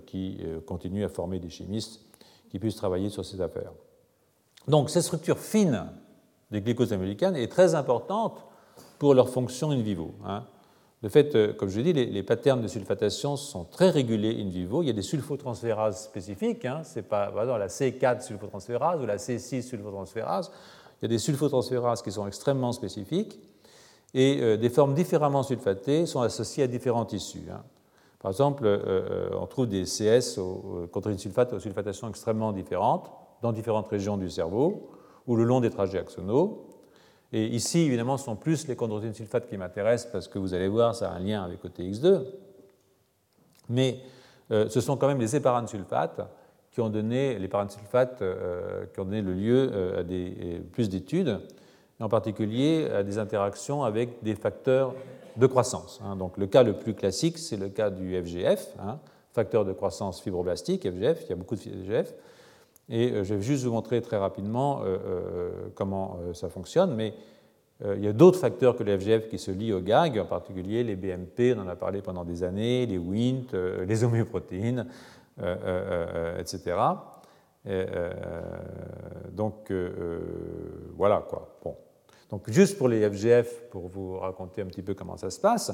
qui 0.06 0.44
continuent 0.68 1.06
à 1.06 1.10
former 1.10 1.40
des 1.40 1.50
chimistes 1.50 2.02
qui 2.50 2.60
puissent 2.60 2.76
travailler 2.76 3.10
sur 3.10 3.26
ces 3.26 3.42
affaires. 3.42 3.72
Donc, 4.68 4.90
ces 4.90 5.02
structures 5.02 5.40
fines 5.40 5.88
des 6.56 6.62
glycosamélicanes 6.62 7.36
est 7.36 7.52
très 7.52 7.76
importante 7.76 8.46
pour 8.98 9.14
leur 9.14 9.30
fonction 9.30 9.72
in 9.72 9.82
vivo. 9.82 10.14
Hein. 10.26 10.44
Le 11.04 11.10
fait, 11.10 11.36
euh, 11.36 11.54
comme 11.54 11.70
je 11.70 11.80
l'ai 11.80 11.94
dit, 11.94 12.06
les, 12.06 12.24
patterns 12.24 12.62
de 12.62 12.68
sulfatation 12.68 13.36
sont 13.36 13.66
très 13.66 13.90
régulés 13.90 14.42
in 14.42 14.50
vivo. 14.50 14.82
Il 14.82 14.88
y 14.88 14.90
a 14.90 14.94
des 14.94 15.02
sulfotransférases 15.02 16.06
spécifiques. 16.06 16.66
Hein. 16.66 16.82
C'est 16.84 17.04
pas 17.04 17.28
par 17.28 17.60
la 17.60 17.68
C4 17.68 18.22
sulfotransférase 18.22 19.02
ou 19.02 19.06
la 19.06 19.18
C6 19.18 19.62
sulfotransférase. 19.62 20.50
Il 21.02 21.04
y 21.04 21.06
a 21.06 21.10
des 21.10 21.20
sulfotransférases 21.20 22.02
qui 22.02 22.12
sont 22.12 22.26
extrêmement 22.26 22.72
spécifiques 22.72 23.40
et 24.14 24.40
euh, 24.42 24.58
des 24.58 24.70
formes 24.70 24.94
différemment 24.94 25.44
sulfatées 25.44 26.06
sont 26.06 26.22
associées 26.22 26.64
à 26.64 26.68
différents 26.68 27.06
tissus. 27.06 27.44
Hein. 27.52 27.64
Par 28.20 28.32
exemple, 28.32 28.64
euh, 28.66 29.30
on 29.40 29.46
trouve 29.46 29.68
des 29.68 29.84
CS 29.84 30.40
contre 30.92 31.10
une 31.10 31.20
sulfate 31.20 31.52
aux 31.54 31.60
sulfatations 31.60 32.08
extrêmement 32.08 32.54
différentes 32.54 33.12
dans 33.42 33.52
différentes 33.52 33.90
régions 33.90 34.18
du 34.18 34.30
cerveau 34.30 34.90
ou 35.28 35.36
le 35.36 35.44
long 35.44 35.62
des 35.62 35.70
trajets 35.70 36.00
axonaux. 36.00 36.68
Et 37.34 37.46
ici, 37.48 37.80
évidemment, 37.80 38.18
ce 38.18 38.26
sont 38.26 38.36
plus 38.36 38.68
les 38.68 38.76
chondroïtines 38.76 39.14
sulfates 39.14 39.48
qui 39.50 39.58
m'intéressent 39.58 40.12
parce 40.12 40.28
que 40.28 40.40
vous 40.40 40.54
allez 40.54 40.68
voir, 40.68 40.96
ça 40.96 41.12
a 41.12 41.16
un 41.16 41.20
lien 41.20 41.44
avec 41.44 41.64
OTX2. 41.64 42.24
Mais 43.70 44.00
euh, 44.52 44.70
ce 44.70 44.80
sont 44.80 44.96
quand 44.96 45.08
même 45.08 45.20
les 45.20 45.36
éparanes 45.36 45.68
sulfates 45.68 46.22
qui 46.72 46.82
ont 46.82 46.90
donné, 46.90 47.40
les 47.40 47.50
sulfates, 47.70 48.22
euh, 48.22 48.86
qui 48.94 49.00
ont 49.00 49.06
donné 49.06 49.22
le 49.22 49.34
lieu 49.34 49.70
euh, 49.72 50.02
à 50.02 50.04
des, 50.04 50.62
plus 50.72 50.90
d'études, 50.90 51.40
en 52.00 52.10
particulier 52.10 52.90
à 52.94 53.02
des 53.02 53.18
interactions 53.18 53.84
avec 53.84 54.22
des 54.24 54.36
facteurs 54.36 54.94
de 55.38 55.48
croissance. 55.48 56.02
Hein. 56.04 56.16
Donc 56.18 56.38
le 56.38 56.48
cas 56.48 56.64
le 56.64 56.74
plus 56.74 56.94
classique, 56.94 57.38
c'est 57.38 57.58
le 57.58 57.70
cas 57.70 57.90
du 57.90 58.22
FGF, 58.22 58.76
hein, 58.80 59.00
facteur 59.32 59.66
de 59.66 59.72
croissance 59.74 60.22
fibroblastique, 60.22 60.84
FGF, 60.84 61.24
il 61.24 61.30
y 61.30 61.34
a 61.34 61.36
beaucoup 61.36 61.56
de 61.56 61.62
FGF, 61.62 62.14
et 62.90 63.12
euh, 63.12 63.24
je 63.24 63.36
vais 63.36 63.42
juste 63.42 63.64
vous 63.64 63.72
montrer 63.72 64.02
très 64.02 64.18
rapidement 64.18 64.82
euh, 64.82 64.98
euh, 65.06 65.52
comment 65.76 66.20
ça 66.34 66.50
fonctionne, 66.50 66.96
mais 66.96 67.14
il 67.84 68.02
y 68.02 68.08
a 68.08 68.14
d'autres 68.14 68.40
facteurs 68.40 68.78
que 68.78 68.84
les 68.84 68.98
FGF 68.98 69.28
qui 69.28 69.38
se 69.38 69.52
lient 69.52 69.74
au 69.74 69.82
GAG, 69.82 70.18
en 70.18 70.26
particulier 70.26 70.82
les 70.82 70.96
BMP, 70.96 71.54
on 71.58 71.64
en 71.64 71.68
a 71.68 71.76
parlé 71.76 72.02
pendant 72.02 72.24
des 72.24 72.42
années, 72.42 72.86
les 72.86 72.98
WINT, 72.98 73.54
les 73.86 74.04
homéoprotéines, 74.06 74.88
etc. 76.40 76.78
donc 79.34 79.74
voilà 80.96 81.26
quoi. 81.28 81.58
Bon. 81.66 81.76
Donc 82.30 82.50
juste 82.50 82.78
pour 82.78 82.88
les 82.88 83.10
FGF, 83.10 83.64
pour 83.70 83.90
vous 83.90 84.20
raconter 84.20 84.62
un 84.62 84.68
petit 84.68 84.82
peu 84.82 84.94
comment 84.94 85.18
ça 85.18 85.30
se 85.30 85.42
passe, 85.42 85.74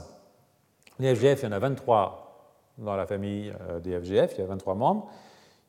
les 0.97 1.13
FGF, 1.13 1.43
il 1.43 1.45
y 1.45 1.49
en 1.49 1.51
a 1.51 1.59
23 1.59 2.73
dans 2.79 2.95
la 2.95 3.05
famille 3.05 3.53
des 3.83 3.99
FGF, 3.99 4.33
il 4.37 4.41
y 4.41 4.43
a 4.43 4.47
23 4.47 4.73
membres. 4.73 5.07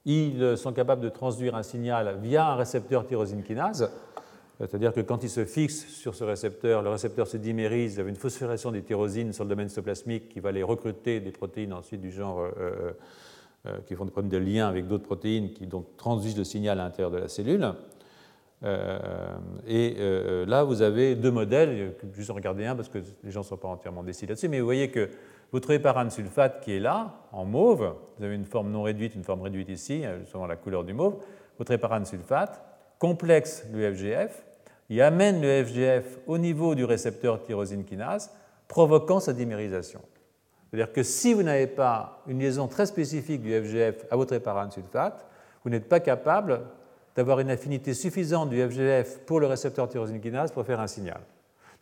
Ils 0.05 0.57
sont 0.57 0.72
capables 0.72 1.03
de 1.03 1.09
transduire 1.09 1.55
un 1.55 1.62
signal 1.62 2.18
via 2.20 2.48
un 2.48 2.57
récepteur 2.57 3.07
tyrosine 3.07 3.42
kinase, 3.42 3.90
c'est-à-dire 4.59 4.92
que 4.92 5.00
quand 5.00 5.24
ils 5.24 5.30
se 5.30 5.44
fixent 5.44 5.86
sur 5.88 6.14
ce 6.14 6.22
récepteur, 6.22 6.82
le 6.82 6.90
récepteur 6.90 7.26
se 7.26 7.36
dimérise, 7.36 7.94
il 7.94 7.98
y 7.98 8.07
a 8.07 8.09
une 8.09 8.14
phosphorylation 8.14 8.70
des 8.70 8.82
tyrosines 8.82 9.32
sur 9.32 9.42
le 9.42 9.50
domaine 9.50 9.68
cytoplasmique 9.68 10.28
qui 10.28 10.38
va 10.38 10.50
aller 10.50 10.62
recruter 10.62 11.18
des 11.18 11.32
protéines 11.32 11.72
ensuite 11.72 12.00
du 12.00 12.12
genre 12.12 12.40
euh, 12.40 12.50
euh, 12.61 12.92
euh, 13.66 13.78
qui 13.86 13.96
font 13.96 14.05
des 14.05 14.12
problèmes 14.12 14.30
de 14.30 14.38
lien 14.38 14.68
avec 14.68 14.86
d'autres 14.86 15.05
protéines 15.05 15.53
qui 15.53 15.66
donc 15.66 15.96
transduisent 15.96 16.38
le 16.38 16.44
signal 16.44 16.78
à 16.78 16.84
l'intérieur 16.84 17.11
de 17.11 17.18
la 17.18 17.28
cellule. 17.28 17.72
et 19.66 19.96
là, 20.46 20.62
vous 20.62 20.82
avez 20.82 21.16
deux 21.16 21.32
modèles, 21.32 21.94
juste 22.14 22.30
en 22.30 22.34
regarder 22.34 22.64
un 22.64 22.76
parce 22.76 22.88
que 22.88 22.98
les 23.24 23.32
gens 23.32 23.40
ne 23.40 23.46
sont 23.46 23.57
pas 23.57 23.68
entièrement 23.68 24.05
décidés 24.05 24.28
là-dessus, 24.28 24.48
mais 24.48 24.61
vous 24.61 24.66
voyez 24.66 24.92
que 24.92 25.09
vous 25.53 25.61
trouvez 25.61 25.78
parane 25.78 26.11
sulfate 26.11 26.61
qui 26.61 26.74
est 26.74 26.80
là, 26.80 27.14
en 27.30 27.44
mauve, 27.44 27.94
vous 28.18 28.24
avez 28.24 28.34
une 28.34 28.46
forme 28.46 28.70
non 28.70 28.82
réduite, 28.82 29.14
une 29.14 29.24
forme 29.24 29.42
réduite 29.42 29.68
ici, 29.68 30.03
selon 30.24 30.46
la 30.46 30.57
couleur 30.57 30.82
du 30.82 30.94
mauve, 30.94 31.16
votre 31.59 31.72
éparane 31.72 32.07
sulfate, 32.07 32.62
complexe 32.98 33.64
l'UFGF, 33.72 34.44
il 34.88 35.00
amène 35.03 35.40
le 35.40 35.64
FGF 35.64 36.18
au 36.26 36.38
niveau 36.38 36.74
du 36.74 36.84
récepteur 36.84 37.42
tyrosine 37.42 37.84
kinase, 37.84 38.30
provoquant 38.66 39.20
sa 39.20 39.32
dimérisation. 39.32 40.00
C'est-à-dire 40.70 40.92
que 40.92 41.03
si 41.03 41.34
vous 41.34 41.42
n'avez 41.42 41.66
pas 41.66 42.22
une 42.26 42.38
liaison 42.38 42.66
très 42.66 42.86
spécifique 42.86 43.42
du 43.42 43.53
FGF 43.53 44.07
à 44.11 44.16
votre 44.16 44.32
éparane 44.32 44.70
sulfate, 44.70 45.26
vous 45.64 45.70
n'êtes 45.70 45.88
pas 45.88 46.00
capable 46.00 46.62
d'avoir 47.14 47.40
une 47.40 47.50
affinité 47.50 47.92
suffisante 47.92 48.48
du 48.48 48.66
FGF 48.66 49.18
pour 49.26 49.38
le 49.38 49.46
récepteur 49.46 49.86
tyrosine 49.86 50.20
kinase 50.20 50.50
pour 50.50 50.64
faire 50.64 50.80
un 50.80 50.86
signal. 50.86 51.20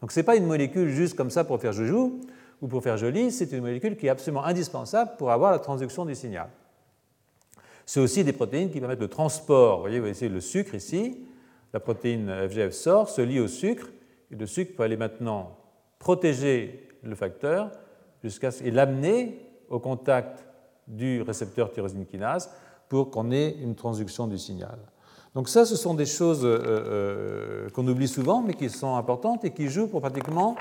Donc 0.01 0.11
ce 0.11 0.19
n'est 0.19 0.25
pas 0.25 0.35
une 0.35 0.47
molécule 0.47 0.89
juste 0.89 1.17
comme 1.17 1.31
ça 1.31 1.45
pour 1.45 1.61
faire 1.61 1.73
joujou 1.73 2.21
ou 2.61 2.69
pour 2.69 2.83
faire 2.83 2.97
joli, 2.97 3.31
c'est 3.31 3.53
une 3.53 3.63
molécule 3.63 3.97
qui 3.97 4.07
est 4.07 4.11
absolument 4.11 4.45
indispensable 4.45 5.13
pour 5.19 5.31
avoir 5.31 5.51
la 5.51 5.59
transduction 5.59 6.05
du 6.05 6.15
signal. 6.15 6.49
C'est 7.87 8.01
aussi 8.01 8.23
des 8.23 8.33
protéines 8.33 8.71
qui 8.71 8.79
permettent 8.81 9.01
le 9.01 9.09
transport. 9.09 9.77
Vous 9.77 9.83
voyez, 9.83 9.99
vous 9.99 10.07
voyez 10.07 10.29
le 10.29 10.41
sucre 10.41 10.75
ici, 10.75 11.19
la 11.73 11.81
protéine 11.81 12.31
FGF 12.49 12.73
sort, 12.73 13.09
se 13.09 13.21
lie 13.21 13.41
au 13.41 13.49
sucre, 13.49 13.89
et 14.31 14.37
le 14.37 14.47
sucre 14.47 14.77
peut 14.77 14.83
aller 14.83 14.97
maintenant 14.97 15.57
protéger 15.99 16.89
le 17.03 17.15
facteur 17.15 17.71
jusqu'à 18.23 18.51
et 18.63 18.71
l'amener 18.71 19.41
au 19.69 19.79
contact 19.79 20.45
du 20.87 21.23
récepteur 21.23 21.73
tyrosine 21.73 22.07
kinase 22.07 22.51
pour 22.89 23.11
qu'on 23.11 23.31
ait 23.31 23.57
une 23.61 23.75
transduction 23.75 24.27
du 24.27 24.39
signal. 24.39 24.79
Donc 25.35 25.49
ça, 25.49 25.65
ce 25.65 25.77
sont 25.77 25.95
des 25.95 26.07
choses 26.07 26.45
euh, 26.45 26.59
euh, 26.65 27.71
qu'on 27.71 27.87
oublie 27.87 28.09
souvent, 28.09 28.43
mais 28.43 28.55
qui 28.55 28.69
sont 28.69 28.97
importantes 28.97 29.45
et 29.45 29.51
qui 29.51 29.69
jouent 29.69 29.87
pour 29.87 30.01
pratiquement 30.01 30.57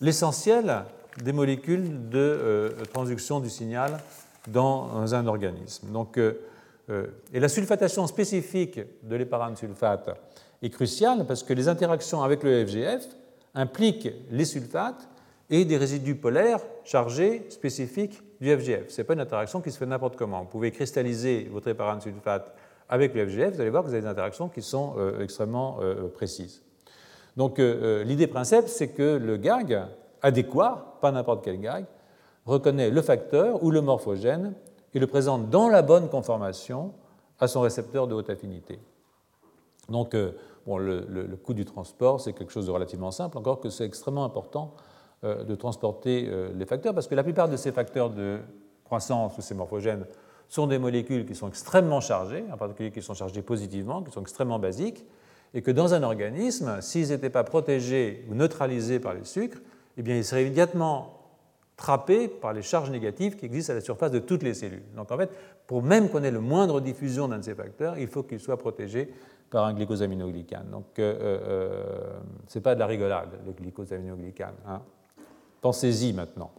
l'essentiel 0.00 0.84
des 1.22 1.32
molécules 1.32 2.08
de 2.08 2.18
euh, 2.18 2.70
transduction 2.92 3.40
du 3.40 3.50
signal 3.50 3.98
dans 4.48 5.14
un 5.14 5.26
organisme. 5.26 5.88
Donc, 5.90 6.18
et 6.18 7.40
la 7.40 7.48
sulfatation 7.48 8.06
spécifique 8.06 8.78
de 9.02 9.16
l'éparane 9.16 9.56
sulfate 9.56 10.08
est 10.62 10.70
cruciale 10.70 11.26
parce 11.26 11.42
que 11.42 11.52
les 11.52 11.66
interactions 11.66 12.22
avec 12.22 12.44
le 12.44 12.64
FGF 12.64 13.08
impliquent 13.56 14.12
les 14.30 14.44
sulfates 14.44 15.08
et 15.50 15.64
des 15.64 15.76
résidus 15.76 16.14
polaires 16.14 16.60
chargés 16.84 17.46
spécifiques 17.48 18.22
du 18.40 18.56
FGF. 18.56 18.88
Ce 18.88 19.00
n'est 19.00 19.04
pas 19.04 19.14
une 19.14 19.20
interaction 19.20 19.60
qui 19.60 19.70
se 19.70 19.78
fait 19.78 19.86
n'importe 19.86 20.16
comment. 20.16 20.42
Vous 20.42 20.48
pouvez 20.48 20.70
cristalliser 20.70 21.48
votre 21.50 21.68
éparane 21.68 22.00
sulfate 22.00 22.54
avec 22.88 23.14
le 23.14 23.26
FGF, 23.26 23.54
vous 23.54 23.60
allez 23.60 23.70
voir 23.70 23.82
que 23.82 23.88
vous 23.88 23.94
avez 23.94 24.02
des 24.02 24.08
interactions 24.08 24.48
qui 24.48 24.62
sont 24.62 24.94
euh, 24.96 25.22
extrêmement 25.22 25.78
euh, 25.80 26.08
précises. 26.08 26.62
Donc 27.36 27.58
euh, 27.58 28.04
l'idée 28.04 28.28
principale, 28.28 28.68
c'est 28.68 28.88
que 28.88 29.16
le 29.16 29.36
GAG 29.36 29.82
adéquat, 30.26 30.98
pas 31.00 31.12
n'importe 31.12 31.44
quel 31.44 31.60
GAG, 31.60 31.86
reconnaît 32.46 32.90
le 32.90 33.00
facteur 33.00 33.62
ou 33.62 33.70
le 33.70 33.80
morphogène 33.80 34.54
et 34.92 34.98
le 34.98 35.06
présente 35.06 35.50
dans 35.50 35.68
la 35.68 35.82
bonne 35.82 36.08
conformation 36.08 36.92
à 37.38 37.46
son 37.46 37.60
récepteur 37.60 38.08
de 38.08 38.14
haute 38.14 38.28
affinité. 38.28 38.80
Donc, 39.88 40.14
euh, 40.14 40.32
bon, 40.66 40.78
le, 40.78 41.38
coût 41.44 41.54
du 41.54 41.64
transport, 41.64 42.20
c'est 42.20 42.32
quelque 42.32 42.52
chose 42.52 42.66
de 42.66 42.72
relativement 42.72 43.12
simple, 43.12 43.38
encore 43.38 43.60
que 43.60 43.70
c'est 43.70 43.84
extrêmement 43.84 44.24
important 44.24 44.74
euh, 45.22 45.44
de 45.44 45.54
transporter 45.54 46.26
euh, 46.28 46.50
les 46.56 46.66
facteurs, 46.66 46.92
parce 46.92 47.06
que 47.06 47.14
la 47.14 47.22
plupart 47.22 47.48
de 47.48 47.56
ces 47.56 47.70
facteurs 47.70 48.10
de 48.10 48.40
croissance 48.84 49.38
ou 49.38 49.42
ces 49.42 49.54
morphogènes 49.54 50.06
sont 50.48 50.66
des 50.66 50.78
molécules 50.78 51.24
qui 51.24 51.36
sont 51.36 51.48
extrêmement 51.48 52.00
chargées, 52.00 52.44
en 52.52 52.56
particulier 52.56 52.90
qui 52.90 53.02
sont 53.02 53.14
chargées 53.14 53.42
positivement, 53.42 54.02
qui 54.02 54.10
sont 54.10 54.22
extrêmement 54.22 54.58
basiques, 54.58 55.04
et 55.54 55.62
que 55.62 55.70
dans 55.70 55.94
un 55.94 56.02
organisme, 56.02 56.80
s'ils 56.80 57.08
n'étaient 57.08 57.30
pas 57.30 57.44
protégés 57.44 58.26
ou 58.28 58.34
neutralisés 58.34 58.98
par 58.98 59.14
les 59.14 59.24
sucres, 59.24 59.60
eh 59.96 60.02
bien, 60.02 60.16
ils 60.16 60.24
seraient 60.24 60.42
immédiatement 60.42 61.16
trappés 61.76 62.28
par 62.28 62.52
les 62.52 62.62
charges 62.62 62.90
négatives 62.90 63.36
qui 63.36 63.44
existent 63.44 63.72
à 63.72 63.76
la 63.76 63.82
surface 63.82 64.10
de 64.10 64.18
toutes 64.18 64.42
les 64.42 64.54
cellules. 64.54 64.82
Donc 64.94 65.10
en 65.10 65.16
fait, 65.18 65.30
pour 65.66 65.82
même 65.82 66.08
qu'on 66.08 66.22
ait 66.22 66.30
le 66.30 66.40
moindre 66.40 66.80
diffusion 66.80 67.28
d'un 67.28 67.38
de 67.38 67.44
ces 67.44 67.54
facteurs, 67.54 67.98
il 67.98 68.08
faut 68.08 68.22
qu'ils 68.22 68.40
soient 68.40 68.56
protégés 68.56 69.12
par 69.50 69.64
un 69.64 69.74
glycosaminoglycane. 69.74 70.70
Donc, 70.70 70.98
euh, 70.98 71.14
euh, 71.20 71.38
euh 71.48 72.18
ce 72.48 72.58
n'est 72.58 72.62
pas 72.62 72.74
de 72.74 72.80
la 72.80 72.86
rigolade, 72.86 73.28
le 73.44 73.52
glycosaminoglycane. 73.52 74.54
Hein. 74.66 74.82
Pensez-y 75.60 76.12
maintenant. 76.12 76.50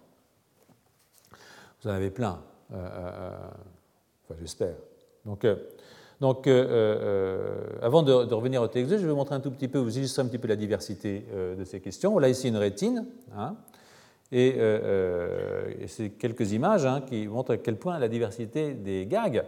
Vous 1.82 1.90
en 1.90 1.94
avez 1.94 2.10
plein, 2.10 2.42
enfin, 2.72 4.36
j'espère. 4.40 4.76
Donc, 5.26 5.46
donc 6.20 6.48
avant 6.48 8.04
de, 8.04 8.34
revenir 8.34 8.62
au 8.62 8.68
texte, 8.68 8.92
je 8.92 8.98
vais 8.98 9.10
vous 9.10 9.16
montrer 9.16 9.36
un 9.36 9.40
tout 9.40 9.52
petit 9.52 9.68
peu, 9.68 9.80
vous 9.80 9.98
illustrer 9.98 10.24
un 10.24 10.26
petit 10.26 10.38
peu 10.38 10.48
la 10.48 10.56
diversité 10.56 11.24
de 11.58 11.64
ces 11.64 11.80
questions. 11.80 12.16
On 12.16 12.24
a 12.24 12.30
ici 12.30 12.48
une 12.48 12.58
rétine, 12.58 13.06
hein, 13.36 13.56
et, 14.32 14.56
c'est 15.88 16.10
quelques 16.12 16.52
images 16.54 16.86
hein, 16.86 17.02
qui 17.06 17.28
montrent 17.28 17.54
à 17.54 17.58
quel 17.58 17.76
point 17.76 18.00
la 18.00 18.08
diversité 18.08 18.74
des 18.74 19.06
gags, 19.06 19.44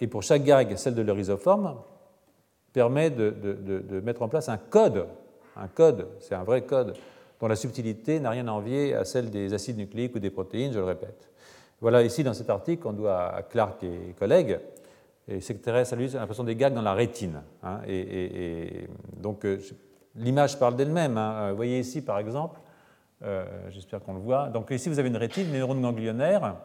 et 0.00 0.06
pour 0.06 0.22
chaque 0.22 0.44
gag, 0.44 0.76
celle 0.76 0.94
de 0.94 1.02
leur 1.02 1.18
isoforme, 1.18 1.76
permet 2.76 3.08
de, 3.08 4.00
mettre 4.04 4.20
en 4.20 4.28
place 4.28 4.50
un 4.50 4.58
code, 4.58 5.06
un 5.56 5.66
code, 5.66 6.08
c'est 6.20 6.34
un 6.34 6.44
vrai 6.44 6.60
code, 6.60 6.92
dont 7.40 7.48
la 7.48 7.56
subtilité 7.56 8.20
n'a 8.20 8.28
rien 8.28 8.46
à 8.48 8.52
envier 8.52 8.94
à 8.94 9.06
celle 9.06 9.30
des 9.30 9.54
acides 9.54 9.78
nucléiques 9.78 10.14
ou 10.14 10.18
des 10.18 10.28
protéines, 10.28 10.74
je 10.74 10.78
le 10.78 10.84
répète. 10.84 11.30
Voilà 11.80 12.02
ici 12.02 12.22
dans 12.22 12.34
cet 12.34 12.50
article 12.50 12.82
qu'on 12.82 12.92
doit 12.92 13.34
à 13.34 13.42
Clark 13.42 13.82
et 13.82 14.14
collègues, 14.18 14.58
et 15.28 15.40
s'intéresse 15.40 15.92
à 15.92 15.96
l'impression 15.96 16.44
des 16.44 16.56
gags 16.56 16.74
dans 16.74 16.82
la 16.82 16.94
rétine. 16.94 17.42
Hein, 17.62 17.80
et, 17.86 18.86
donc 19.16 19.44
euh, 19.44 19.58
l'image 20.14 20.58
parle 20.58 20.76
d'elle-même. 20.76 21.18
Hein. 21.18 21.50
Vous 21.50 21.56
voyez 21.56 21.80
ici 21.80 22.02
par 22.02 22.18
exemple, 22.18 22.60
euh, 23.22 23.44
j'espère 23.70 24.00
qu'on 24.00 24.14
le 24.14 24.20
voit, 24.20 24.48
donc 24.48 24.70
ici 24.70 24.88
vous 24.88 24.98
avez 24.98 25.08
une 25.08 25.16
rétine, 25.16 25.50
des 25.50 25.58
neurones 25.58 25.82
ganglionnaires, 25.82 26.56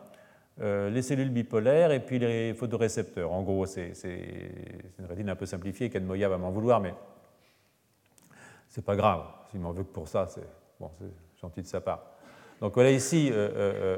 euh, 0.60 0.90
les 0.90 1.02
cellules 1.02 1.32
bipolaires 1.32 1.92
et 1.92 2.02
puis 2.02 2.20
les 2.20 2.54
photorécepteurs. 2.54 3.32
En 3.32 3.42
gros, 3.42 3.66
c'est 3.66 3.94
une 5.00 5.06
rétine 5.06 5.30
un 5.30 5.36
peu 5.36 5.46
simplifiée, 5.46 5.90
Ken 5.90 6.06
Moya 6.06 6.30
va 6.30 6.38
m'en 6.38 6.52
vouloir, 6.52 6.82
mais 6.82 6.94
c'est 8.68 8.86
pas 8.86 8.96
grave. 8.96 9.24
S'il 9.50 9.60
m'en 9.60 9.72
veut 9.72 9.84
que 9.84 9.94
pour 9.94 10.08
ça, 10.08 10.28
c'est 10.28 10.48
bon, 10.80 10.92
gentil 11.42 11.62
de 11.62 11.68
sa 11.68 11.82
part. 11.82 12.12
Donc 12.62 12.76
voilà 12.76 12.92
ici 12.92 13.30
euh, 13.32 13.50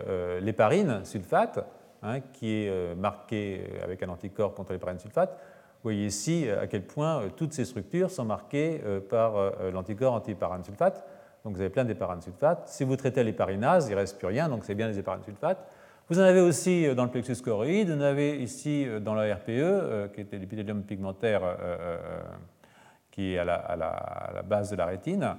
euh, 0.07 0.39
l'héparine 0.39 1.03
sulfate, 1.03 1.59
hein, 2.03 2.19
qui 2.33 2.51
est 2.51 2.95
marquée 2.95 3.61
avec 3.83 4.03
un 4.03 4.09
anticorps 4.09 4.53
contre 4.53 4.73
l'héparine 4.73 4.99
sulfate. 4.99 5.31
Vous 5.31 5.89
voyez 5.89 6.05
ici 6.05 6.47
à 6.49 6.67
quel 6.67 6.83
point 6.83 7.23
toutes 7.35 7.53
ces 7.53 7.65
structures 7.65 8.09
sont 8.09 8.25
marquées 8.25 8.81
par 9.09 9.33
l'anticorps 9.71 10.13
anti-héparine 10.13 10.63
sulfate. 10.63 11.03
Donc 11.43 11.55
vous 11.55 11.61
avez 11.61 11.69
plein 11.69 11.83
d'héparine 11.83 12.21
sulfate. 12.21 12.67
Si 12.69 12.83
vous 12.83 12.95
traitez 12.95 13.23
l'héparinase, 13.23 13.87
il 13.87 13.91
ne 13.91 13.97
reste 13.97 14.17
plus 14.17 14.27
rien, 14.27 14.47
donc 14.47 14.63
c'est 14.63 14.75
bien 14.75 14.87
les 14.87 14.97
héparines 14.97 15.23
sulfates. 15.23 15.67
Vous 16.09 16.19
en 16.19 16.23
avez 16.23 16.41
aussi 16.41 16.85
euh, 16.85 16.95
dans 16.95 17.05
le 17.05 17.09
plexus 17.09 17.41
choroïde, 17.41 17.89
vous 17.89 17.97
en 17.97 18.01
avez 18.01 18.41
ici 18.41 18.85
euh, 18.85 18.99
dans 18.99 19.13
la 19.13 19.33
RPE, 19.35 19.49
euh, 19.49 20.07
qui 20.09 20.21
est 20.21 20.33
l'épithélium 20.33 20.83
pigmentaire 20.83 21.41
qui 23.09 23.33
est 23.33 23.37
à 23.37 23.45
la, 23.45 24.43
base 24.43 24.71
de 24.71 24.75
la 24.75 24.87
rétine. 24.87 25.35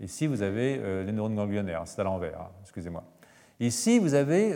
Ici, 0.00 0.26
vous 0.26 0.42
avez 0.42 1.04
les 1.04 1.12
neurones 1.12 1.36
ganglionnaires, 1.36 1.82
c'est 1.84 2.00
à 2.00 2.04
l'envers, 2.04 2.40
hein, 2.40 2.50
excusez-moi. 2.62 3.04
Ici, 3.60 4.00
vous 4.00 4.14
avez 4.14 4.52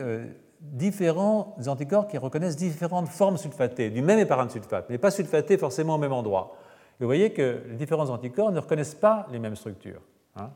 différents 0.60 1.56
anticorps 1.66 2.08
qui 2.08 2.18
reconnaissent 2.18 2.56
différentes 2.56 3.08
formes 3.08 3.36
sulfatées, 3.36 3.90
du 3.90 4.02
même 4.02 4.18
éparane 4.18 4.50
sulfate, 4.50 4.86
mais 4.90 4.98
pas 4.98 5.10
sulfatées 5.10 5.58
forcément 5.58 5.94
au 5.94 5.98
même 5.98 6.12
endroit. 6.12 6.56
vous 7.00 7.06
voyez 7.06 7.32
que 7.32 7.62
les 7.68 7.76
différents 7.76 8.10
anticorps 8.10 8.50
ne 8.50 8.60
reconnaissent 8.60 8.94
pas 8.94 9.26
les 9.30 9.38
mêmes 9.38 9.56
structures. 9.56 10.02
Hein. 10.36 10.50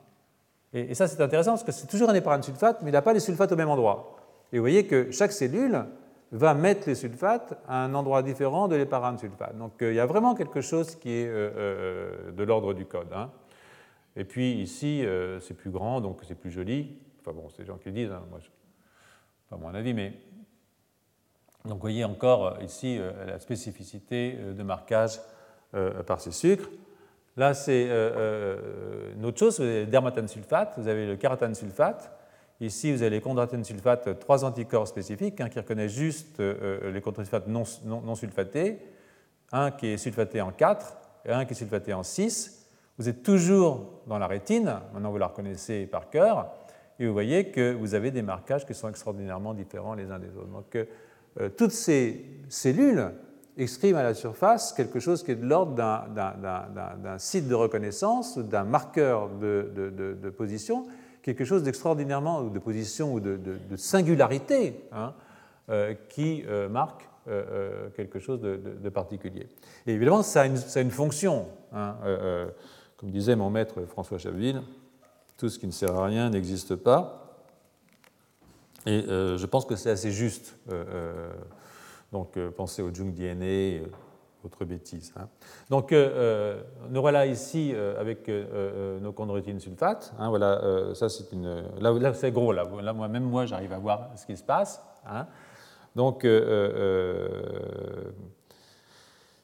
Et, 0.73 0.95
ça, 0.95 1.07
c'est 1.07 1.21
intéressant 1.21 1.53
parce 1.53 1.65
que 1.65 1.73
c'est 1.73 1.87
toujours 1.87 2.09
un 2.09 2.15
éparane 2.15 2.43
sulfate, 2.43 2.81
mais 2.83 2.91
il 2.91 2.93
n'a 2.93 3.03
pas 3.03 3.13
les 3.13 3.21
sulfates 3.21 3.53
au 3.53 3.57
même 3.57 3.69
endroit. 3.69 4.17
Et 4.53 4.59
vous 4.59 4.63
voyez 4.63 4.87
que 4.87 5.11
chaque 5.11 5.33
cellule 5.33 5.85
va 6.33 6.55
mettre 6.55 6.89
les 6.89 6.95
sulfates 6.95 7.59
à 7.69 7.85
un 7.85 7.95
endroit 7.95 8.23
différent 8.23 8.69
de 8.69 8.77
l'éparane 8.77 9.19
sulfate. 9.19 9.57
Donc 9.59 9.83
euh, 9.83 9.93
il 9.93 9.97
y 9.97 10.01
a 10.01 10.07
vraiment 10.07 10.35
quelque 10.35 10.63
chose 10.63 10.97
qui 10.97 11.11
est 11.11 11.27
euh, 11.27 11.51
euh, 11.57 12.33
de 12.33 12.43
l'ordre 12.43 12.73
du 12.73 12.87
code. 12.87 13.13
Hein. 13.15 13.31
Et 14.17 14.25
puis 14.25 14.53
ici, 14.55 15.07
c'est 15.41 15.55
plus 15.55 15.71
grand, 15.71 16.03
donc 16.03 16.19
c'est 16.29 16.35
plus 16.35 16.51
joli. 16.51 16.99
Enfin 17.21 17.35
bon, 17.35 17.49
c'est 17.49 17.63
les 17.63 17.67
gens 17.67 17.79
qui 17.79 17.89
le 17.89 17.95
disent, 17.95 18.11
hein, 18.11 18.23
pas 19.53 19.59
mon 19.59 19.75
avis, 19.75 19.93
mais 19.93 20.15
Donc 21.65 21.75
vous 21.75 21.81
voyez 21.81 22.05
encore 22.05 22.59
ici 22.63 22.99
la 23.27 23.39
spécificité 23.39 24.33
de 24.33 24.63
marquage 24.63 25.21
par 26.07 26.21
ces 26.21 26.33
sucres. 26.33 26.69
Là, 27.37 27.55
c'est 27.55 27.85
une 29.15 29.25
autre 29.25 29.39
chose, 29.39 29.61
vous 29.61 29.67
avez 29.67 29.81
le 29.85 29.91
dermatane 29.91 30.29
sulfate, 30.29 30.75
vous 30.77 30.89
avez 30.89 31.07
le 31.07 31.17
caratane 31.17 31.55
sulfate. 31.55 32.11
Ici, 32.61 32.93
vous 32.93 33.03
avez 33.03 33.11
les 33.11 33.21
chondratène 33.21 33.65
sulfate, 33.65 34.21
trois 34.21 34.45
anticorps 34.45 34.87
spécifiques, 34.87 35.41
un 35.41 35.49
qui 35.49 35.59
reconnaît 35.59 35.89
juste 35.89 36.39
les 36.39 37.01
chondratène 37.01 37.25
sulfate 37.25 37.47
non, 37.49 37.65
non, 37.85 38.15
sulfatés, 38.15 38.79
un 39.51 39.71
qui 39.71 39.89
est 39.89 39.97
sulfaté 39.97 40.41
en 40.41 40.53
4 40.53 40.97
et 41.27 41.33
un 41.33 41.45
qui 41.45 41.53
est 41.53 41.57
sulfaté 41.57 41.93
en 41.93 42.03
6. 42.03 42.69
Vous 42.99 43.09
êtes 43.09 43.23
toujours 43.23 44.03
dans 44.07 44.19
la 44.19 44.27
rétine, 44.27 44.81
maintenant 44.93 45.11
vous 45.11 45.19
la 45.19 45.29
reconnaissez 45.29 45.87
par 45.87 46.11
cœur, 46.11 46.51
et 46.99 47.07
vous 47.07 47.13
voyez 47.13 47.51
que 47.51 47.73
vous 47.73 47.95
avez 47.95 48.11
des 48.11 48.23
marquages 48.23 48.67
qui 48.67 48.75
sont 48.75 48.89
extraordinairement 48.89 49.55
différents 49.55 49.95
les 49.95 50.11
uns 50.11 50.19
des 50.19 50.29
autres. 50.37 50.51
Donc 50.53 50.77
euh, 50.77 51.49
toutes 51.57 51.73
ces 51.73 52.25
cellules 52.49 53.11
expriment 53.57 53.97
à 53.97 54.03
la 54.03 54.15
surface 54.15 54.73
quelque 54.73 55.01
chose 55.01 55.23
qui 55.23 55.33
est 55.33 55.37
de 55.37 55.47
l'ordre 55.47 55.75
d'un 55.75 57.19
site 57.19 57.49
de 57.49 57.55
reconnaissance, 57.55 58.39
d'un 58.39 58.65
marqueur 58.65 59.29
de, 59.29 60.31
position, 60.37 60.87
quelque 61.23 61.45
chose 61.45 61.63
d'extraordinairement, 61.63 62.45
de 62.45 62.59
position 62.59 63.13
ou 63.13 63.21
de, 63.21 63.77
singularité, 63.77 64.81
hein, 64.93 65.15
euh, 65.69 65.95
qui 66.09 66.45
euh, 66.47 66.69
marque 66.69 67.09
quelque 67.95 68.19
chose 68.19 68.41
de, 68.41 68.89
particulier. 68.89 69.47
Et 69.87 69.93
évidemment, 69.93 70.23
ça 70.23 70.41
a 70.41 70.47
une, 70.47 70.57
ça 70.57 70.81
a 70.81 70.83
une 70.83 70.91
fonction. 70.91 71.47
Hein, 71.73 71.95
comme 72.97 73.11
disait 73.11 73.37
mon 73.37 73.51
maître 73.51 73.83
François 73.83 74.19
Chaville, 74.19 74.63
tout 75.43 75.49
ce 75.49 75.59
qui 75.59 75.67
ne 75.67 75.73
sert 75.73 75.97
à 75.97 76.07
rien 76.07 76.31
n'existe 76.31 76.77
pas. 76.77 77.35
Et 78.87 79.05
euh, 79.09 79.37
je 79.37 79.47
pense 79.47 79.65
que 79.65 79.75
c'est 79.75 79.91
assez 79.91 80.13
juste. 80.13 80.57
Euh, 80.71 80.85
euh, 80.89 81.33
donc, 82.13 82.39
pensez 82.51 82.81
au 82.81 82.95
junk 82.95 83.11
DNA, 83.11 83.89
autre 84.45 84.65
bêtise. 84.65 85.13
Hein. 85.17 85.27
Donc, 85.69 85.91
nous 85.91 87.01
voilà 87.01 87.27
ici 87.27 87.75
avec 87.99 88.29
nos 88.29 89.13
chondroïtines 89.13 89.59
sulfates. 89.59 90.15
Hein, 90.17 90.29
voilà, 90.29 90.95
ça 90.95 91.09
c'est 91.09 91.33
une. 91.33 91.65
Là, 91.81 92.15
c'est 92.15 92.31
gros. 92.31 92.53
Là, 92.53 92.93
moi, 92.93 93.09
même 93.09 93.25
moi, 93.25 93.45
j'arrive 93.45 93.73
à 93.73 93.79
voir 93.79 94.11
ce 94.15 94.25
qui 94.25 94.37
se 94.37 94.45
passe. 94.45 94.81
Hein. 95.05 95.27
Donc, 95.97 96.25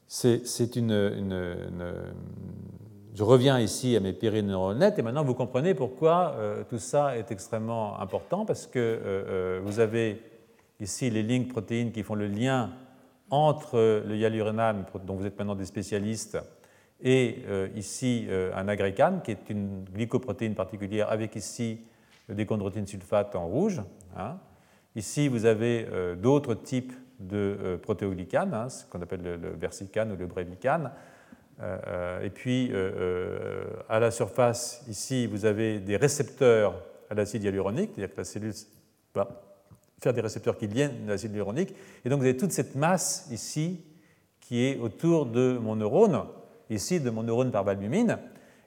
c'est 0.06 0.76
une 0.76 0.92
je 3.18 3.24
reviens 3.24 3.58
ici 3.58 3.96
à 3.96 4.00
mes 4.00 4.12
périneurones 4.12 4.78
nets 4.78 4.96
et 4.96 5.02
maintenant 5.02 5.24
vous 5.24 5.34
comprenez 5.34 5.74
pourquoi 5.74 6.36
euh, 6.36 6.62
tout 6.62 6.78
ça 6.78 7.18
est 7.18 7.32
extrêmement 7.32 7.98
important 7.98 8.44
parce 8.44 8.68
que 8.68 8.78
euh, 8.78 9.00
euh, 9.02 9.60
vous 9.64 9.80
avez 9.80 10.22
ici 10.78 11.10
les 11.10 11.24
lignes 11.24 11.48
protéines 11.48 11.90
qui 11.90 12.04
font 12.04 12.14
le 12.14 12.28
lien 12.28 12.70
entre 13.28 14.04
le 14.06 14.14
hyaluronate, 14.14 14.76
dont 15.04 15.16
vous 15.16 15.26
êtes 15.26 15.36
maintenant 15.36 15.56
des 15.56 15.64
spécialistes, 15.64 16.38
et 17.02 17.42
ici 17.74 18.26
un 18.54 18.68
agricane, 18.68 19.20
qui 19.22 19.32
est 19.32 19.50
une 19.50 19.84
glycoprotéine 19.92 20.54
particulière, 20.54 21.10
avec 21.10 21.36
ici 21.36 21.80
des 22.30 22.46
chondroïtines 22.46 22.86
sulfate 22.86 23.36
en 23.36 23.46
rouge. 23.46 23.82
Hein. 24.16 24.38
Ici, 24.96 25.28
vous 25.28 25.44
avez 25.44 25.86
d'autres 26.16 26.54
types 26.54 26.94
de 27.20 27.78
protéoglycanes, 27.82 28.54
hein, 28.54 28.70
ce 28.70 28.86
qu'on 28.86 29.02
appelle 29.02 29.22
le, 29.22 29.36
le, 29.36 29.50
versicane 29.50 30.12
ou 30.12 30.16
le 30.16 30.26
brevicane, 30.26 30.90
et 31.60 32.30
puis, 32.30 32.70
euh, 32.72 33.64
à 33.88 33.98
la 33.98 34.10
surface, 34.10 34.84
ici, 34.88 35.26
vous 35.26 35.44
avez 35.44 35.80
des 35.80 35.96
récepteurs 35.96 36.74
à 37.10 37.14
l'acide 37.14 37.42
hyaluronique, 37.42 37.92
c'est-à-dire 37.94 38.14
que 38.14 38.20
la 38.20 38.24
cellule 38.24 38.52
va 39.14 39.28
faire 40.00 40.14
des 40.14 40.20
récepteurs 40.20 40.56
qui 40.56 40.68
viennent 40.68 41.04
de 41.04 41.10
l'acide 41.10 41.32
hyaluronique. 41.32 41.74
Et 42.04 42.08
donc, 42.08 42.20
vous 42.20 42.26
avez 42.26 42.36
toute 42.36 42.52
cette 42.52 42.76
masse 42.76 43.26
ici 43.32 43.80
qui 44.40 44.64
est 44.64 44.78
autour 44.78 45.26
de 45.26 45.58
mon 45.60 45.76
neurone, 45.76 46.24
ici 46.70 47.00
de 47.00 47.10
mon 47.10 47.24
neurone 47.24 47.50
par 47.50 47.68
albumine. 47.68 48.18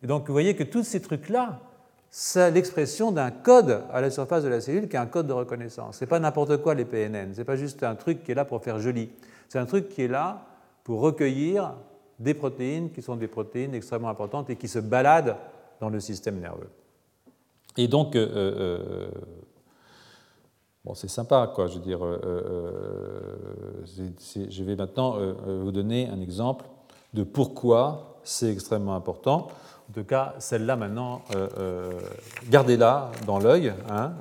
Et 0.04 0.08
donc, 0.08 0.28
vous 0.28 0.34
voyez 0.34 0.56
que 0.56 0.64
tous 0.64 0.84
ces 0.84 1.02
trucs-là, 1.02 1.62
c'est 2.10 2.52
l'expression 2.52 3.14
d'un 3.14 3.32
code 3.32 3.84
à 3.94 4.02
la 4.02 4.12
surface 4.12 4.44
de 4.44 4.50
la 4.50 4.60
cellule 4.60 4.90
qui 4.90 4.98
est 4.98 5.00
un 5.00 5.06
code 5.06 5.28
de 5.28 5.34
reconnaissance. 5.34 5.98
Ce 5.98 6.04
n'est 6.04 6.10
pas 6.10 6.20
n'importe 6.20 6.58
quoi 6.58 6.76
les 6.76 6.84
PNN, 6.84 7.34
ce 7.34 7.40
n'est 7.40 7.46
pas 7.46 7.56
juste 7.56 7.84
un 7.84 7.96
truc 7.96 8.24
qui 8.24 8.34
est 8.34 8.36
là 8.36 8.44
pour 8.44 8.62
faire 8.62 8.80
joli. 8.80 9.10
C'est 9.48 9.60
un 9.60 9.66
truc 9.66 9.88
qui 9.88 10.04
est 10.04 10.10
là 10.10 10.46
pour 10.84 11.00
recueillir 11.00 11.74
des 12.22 12.34
protéines 12.34 12.92
qui 12.92 13.02
sont 13.02 13.16
des 13.16 13.28
protéines 13.28 13.74
extrêmement 13.74 14.10
importantes 14.10 14.50
et 14.50 14.56
qui 14.56 14.68
se 14.68 14.80
baladent 14.80 15.36
dans 15.80 15.90
le 15.90 16.00
système 16.00 16.40
nerveux. 16.40 16.70
Et 17.78 17.88
donc, 17.88 18.16
euh, 18.16 18.28
euh, 18.32 19.10
bon, 20.86 20.94
c'est 20.94 21.10
sympa, 21.10 21.52
quoi. 21.54 21.68
Je 21.68 21.76
veux 21.76 21.80
dire, 21.80 22.06
euh, 22.06 23.84
je 23.86 24.64
vais 24.64 24.76
maintenant 24.76 25.18
vous 25.48 25.72
donner 25.72 26.10
un 26.10 26.20
exemple 26.22 26.66
de 27.14 27.24
pourquoi 27.24 28.20
c'est 28.24 28.52
extrêmement 28.52 28.96
important. 28.96 29.48
En 29.90 29.94
tout 29.94 30.04
cas, 30.04 30.36
celle-là 30.40 30.76
maintenant, 30.76 31.22
gardez-la 32.50 33.12
dans 33.26 33.40
l'œil, 33.40 33.74
hein, 33.90 34.14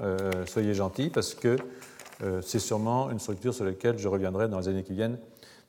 soyez 0.47 0.75
gentils, 0.75 1.11
parce 1.11 1.35
que 1.35 1.57
c'est 2.41 2.59
sûrement 2.59 3.11
une 3.11 3.21
structure 3.21 3.55
sur 3.55 3.65
laquelle 3.65 3.99
je 3.99 4.09
reviendrai 4.09 4.49
dans 4.49 4.59
les 4.59 4.69
années 4.69 4.83
qui 4.83 4.95
viennent 4.95 5.19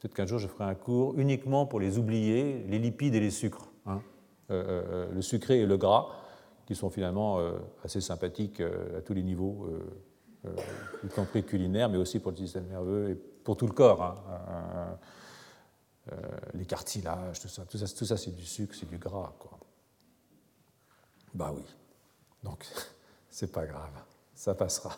Peut-être 0.01 0.15
qu'un 0.15 0.25
jour, 0.25 0.39
je 0.39 0.47
ferai 0.47 0.63
un 0.63 0.73
cours 0.73 1.17
uniquement 1.19 1.67
pour 1.67 1.79
les 1.79 1.99
oublier, 1.99 2.65
les 2.67 2.79
lipides 2.79 3.13
et 3.13 3.19
les 3.19 3.29
sucres. 3.29 3.69
Hein. 3.85 4.01
Euh, 4.49 4.53
euh, 4.53 4.83
euh, 4.89 5.11
le 5.11 5.21
sucré 5.21 5.59
et 5.59 5.65
le 5.67 5.77
gras, 5.77 6.07
qui 6.65 6.73
sont 6.73 6.89
finalement 6.89 7.39
assez 7.83 8.01
sympathiques 8.01 8.61
à 8.61 9.01
tous 9.01 9.13
les 9.13 9.23
niveaux, 9.23 9.69
y 11.03 11.07
compris 11.09 11.43
culinaires, 11.43 11.89
mais 11.89 11.97
aussi 11.97 12.19
pour 12.19 12.31
le 12.31 12.37
système 12.37 12.67
nerveux 12.67 13.09
et 13.09 13.15
pour 13.15 13.57
tout 13.57 13.67
le 13.67 13.73
corps. 13.73 14.01
Hein. 14.01 14.97
les 16.53 16.65
cartilages, 16.65 17.41
tout 17.41 17.49
ça, 17.49 17.65
tout 17.65 18.05
ça, 18.05 18.17
c'est 18.17 18.31
du 18.31 18.45
sucre, 18.45 18.73
c'est 18.73 18.89
du 18.89 18.97
gras. 18.97 19.33
Quoi. 19.37 19.59
Bah 21.33 21.51
oui. 21.53 21.63
Donc, 22.41 22.65
c'est 23.29 23.51
pas 23.51 23.65
grave, 23.65 23.91
ça 24.33 24.53
passera. 24.55 24.95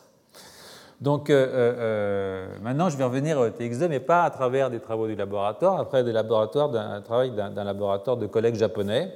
Donc 1.03 1.29
euh, 1.29 1.33
euh, 1.35 1.73
euh, 1.79 2.47
maintenant, 2.61 2.87
je 2.87 2.95
vais 2.95 3.03
revenir 3.03 3.37
au 3.37 3.49
TX2, 3.49 3.89
mais 3.89 3.99
pas 3.99 4.23
à 4.23 4.29
travers 4.29 4.69
des 4.69 4.79
travaux 4.79 5.05
du 5.05 5.15
laboratoire, 5.15 5.77
après 5.77 6.01
des 6.01 6.13
laboratoires, 6.13 6.69
d'un 6.69 7.01
travail 7.01 7.31
d'un 7.31 7.63
laboratoire 7.65 8.15
de 8.15 8.25
collègues 8.25 8.55
japonais. 8.55 9.13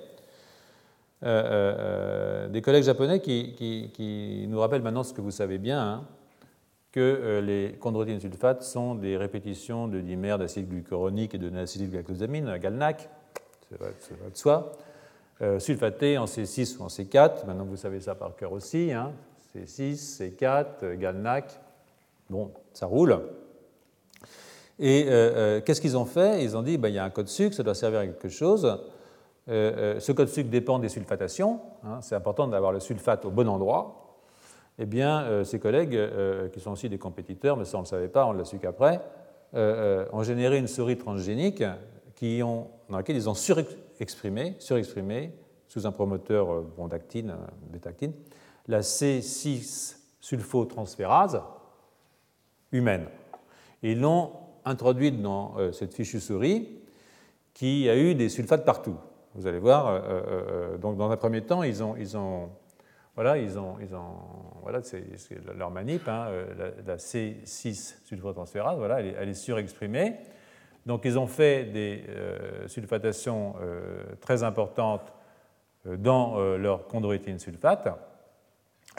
des 1.21 2.61
collègues 2.61 2.83
japonais 2.83 3.21
qui, 3.21 4.45
nous 4.49 4.59
rappellent 4.59 4.81
maintenant 4.81 5.03
ce 5.03 5.13
que 5.13 5.21
vous 5.21 5.31
savez 5.31 5.59
bien, 5.59 5.81
hein, 5.81 6.03
que 6.91 7.39
les 7.41 7.77
chondroïtines 7.79 8.19
sulfates 8.19 8.63
sont 8.63 8.93
des 8.93 9.15
répétitions 9.15 9.87
de 9.87 10.01
dimères 10.01 10.37
d'acide 10.37 10.67
glucuronique 10.67 11.35
et 11.35 11.37
de 11.37 11.49
glycosamine, 11.49 12.57
GalNAc, 12.57 13.09
c'est 13.69 13.79
vrai, 13.79 13.93
de 14.29 14.37
soi, 14.37 14.73
sulfatés 15.59 16.17
en 16.17 16.25
C6 16.25 16.79
ou 16.79 16.83
en 16.83 16.87
C4, 16.87 17.45
maintenant 17.47 17.63
vous 17.63 17.77
savez 17.77 18.01
ça 18.01 18.13
par 18.13 18.35
cœur 18.35 18.51
aussi, 18.51 18.91
hein, 18.91 19.13
C6, 19.55 20.35
C4, 20.35 20.95
GalNAc, 20.95 21.61
Bon, 22.29 22.51
ça 22.73 22.85
roule. 22.85 23.19
Et 24.79 25.05
euh, 25.07 25.11
euh, 25.11 25.61
qu'est-ce 25.61 25.81
qu'ils 25.81 25.97
ont 25.97 26.05
fait? 26.05 26.43
Ils 26.43 26.55
ont 26.55 26.61
dit, 26.61 26.77
ben, 26.77 26.89
il 26.89 26.95
y 26.95 26.99
a 26.99 27.03
un 27.03 27.09
code 27.09 27.27
sucre, 27.27 27.55
ça 27.55 27.63
doit 27.63 27.73
servir 27.73 28.01
à 28.01 28.05
quelque 28.05 28.29
chose. 28.29 28.77
Euh, 29.49 29.99
ce 29.99 30.11
code 30.11 30.27
sucre 30.27 30.49
dépend 30.49 30.77
des 30.77 30.89
sulfatations. 30.89 31.61
Hein, 31.83 31.99
c'est 32.01 32.15
important 32.15 32.47
d'avoir 32.47 32.73
le 32.73 32.79
sulfate 32.79 33.25
au 33.25 33.31
bon 33.31 33.47
endroit. 33.47 34.03
Eh 34.77 34.85
bien, 34.85 35.43
ces 35.43 35.59
collègues, 35.59 35.99
qui 36.53 36.59
sont 36.59 36.73
aussi 36.73 36.87
des 36.87 36.99
compétiteurs, 36.99 37.57
mais 37.57 37.65
ça 37.65 37.77
on 37.77 37.79
ne 37.79 37.85
le 37.85 37.89
savait 37.89 38.09
pas, 38.09 38.27
on 38.27 38.33
l'a 38.33 38.45
su 38.45 38.59
qu'après, 38.59 39.01
ont 39.55 40.21
généré 40.21 40.59
une 40.59 40.67
souris 40.67 40.99
transgénique 40.99 41.63
qui 42.13 42.43
ont, 42.43 42.67
dans 42.87 42.97
laquelle 42.97 43.15
ils 43.15 43.27
ont 43.27 43.33
surexprimé, 43.33 44.55
sous 44.59 45.87
un 45.87 45.91
promoteur 45.91 46.61
bon, 46.77 46.87
d'actine, 46.87 47.33
la 48.67 48.81
C6-sulfotransférase, 48.81 51.41
humaine. 52.71 53.07
ils 53.81 53.99
l'ont 53.99 54.31
introduite 54.67 55.21
dans 55.21 55.55
euh, 55.57 55.71
cette 55.71 55.93
fichue 55.93 56.19
souris 56.19 56.67
qui 57.53 57.89
a 57.89 57.97
eu 57.97 58.15
des 58.15 58.29
sulfates 58.29 58.65
partout. 58.65 58.97
Vous 59.33 59.47
allez 59.47 59.59
voir, 59.59 59.87
euh, 59.87 59.99
euh, 60.03 60.77
donc 60.77 60.97
dans 60.97 61.09
un 61.09 61.17
premier 61.17 61.41
temps, 61.41 61.63
ils 61.63 61.83
ont, 61.83 62.49
voilà, 63.15 63.37
ils 63.37 63.57
ont, 63.57 63.77
voilà, 64.61 64.81
c'est 64.83 65.03
leur 65.55 65.71
manip, 65.71 66.07
hein, 66.07 66.27
la, 66.85 66.97
C6 66.97 67.95
sulfotransférase, 68.03 68.77
voilà, 68.77 68.99
elle 69.01 69.29
est, 69.29 69.33
surexprimée. 69.33 70.17
Donc 70.85 71.05
ils 71.05 71.17
ont 71.17 71.27
fait 71.27 71.65
des 71.65 72.03
sulfatations 72.67 73.55
très 74.21 74.43
importantes 74.43 75.13
dans 75.85 76.39
leur 76.57 76.87
chondroïtine 76.87 77.39
sulfate 77.39 77.89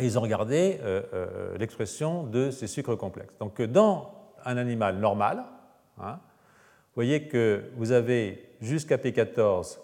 ils 0.00 0.18
ont 0.18 0.22
regardé 0.22 0.78
euh, 0.82 1.02
euh, 1.12 1.58
l'expression 1.58 2.24
de 2.24 2.50
ces 2.50 2.66
sucres 2.66 2.96
complexes. 2.96 3.34
Donc 3.40 3.60
dans 3.62 4.12
un 4.44 4.56
animal 4.56 4.98
normal, 4.98 5.44
hein, 5.98 6.20
vous 6.88 6.94
voyez 6.94 7.28
que 7.28 7.64
vous 7.76 7.92
avez 7.92 8.56
jusqu'à 8.60 8.96
P14 8.96 9.78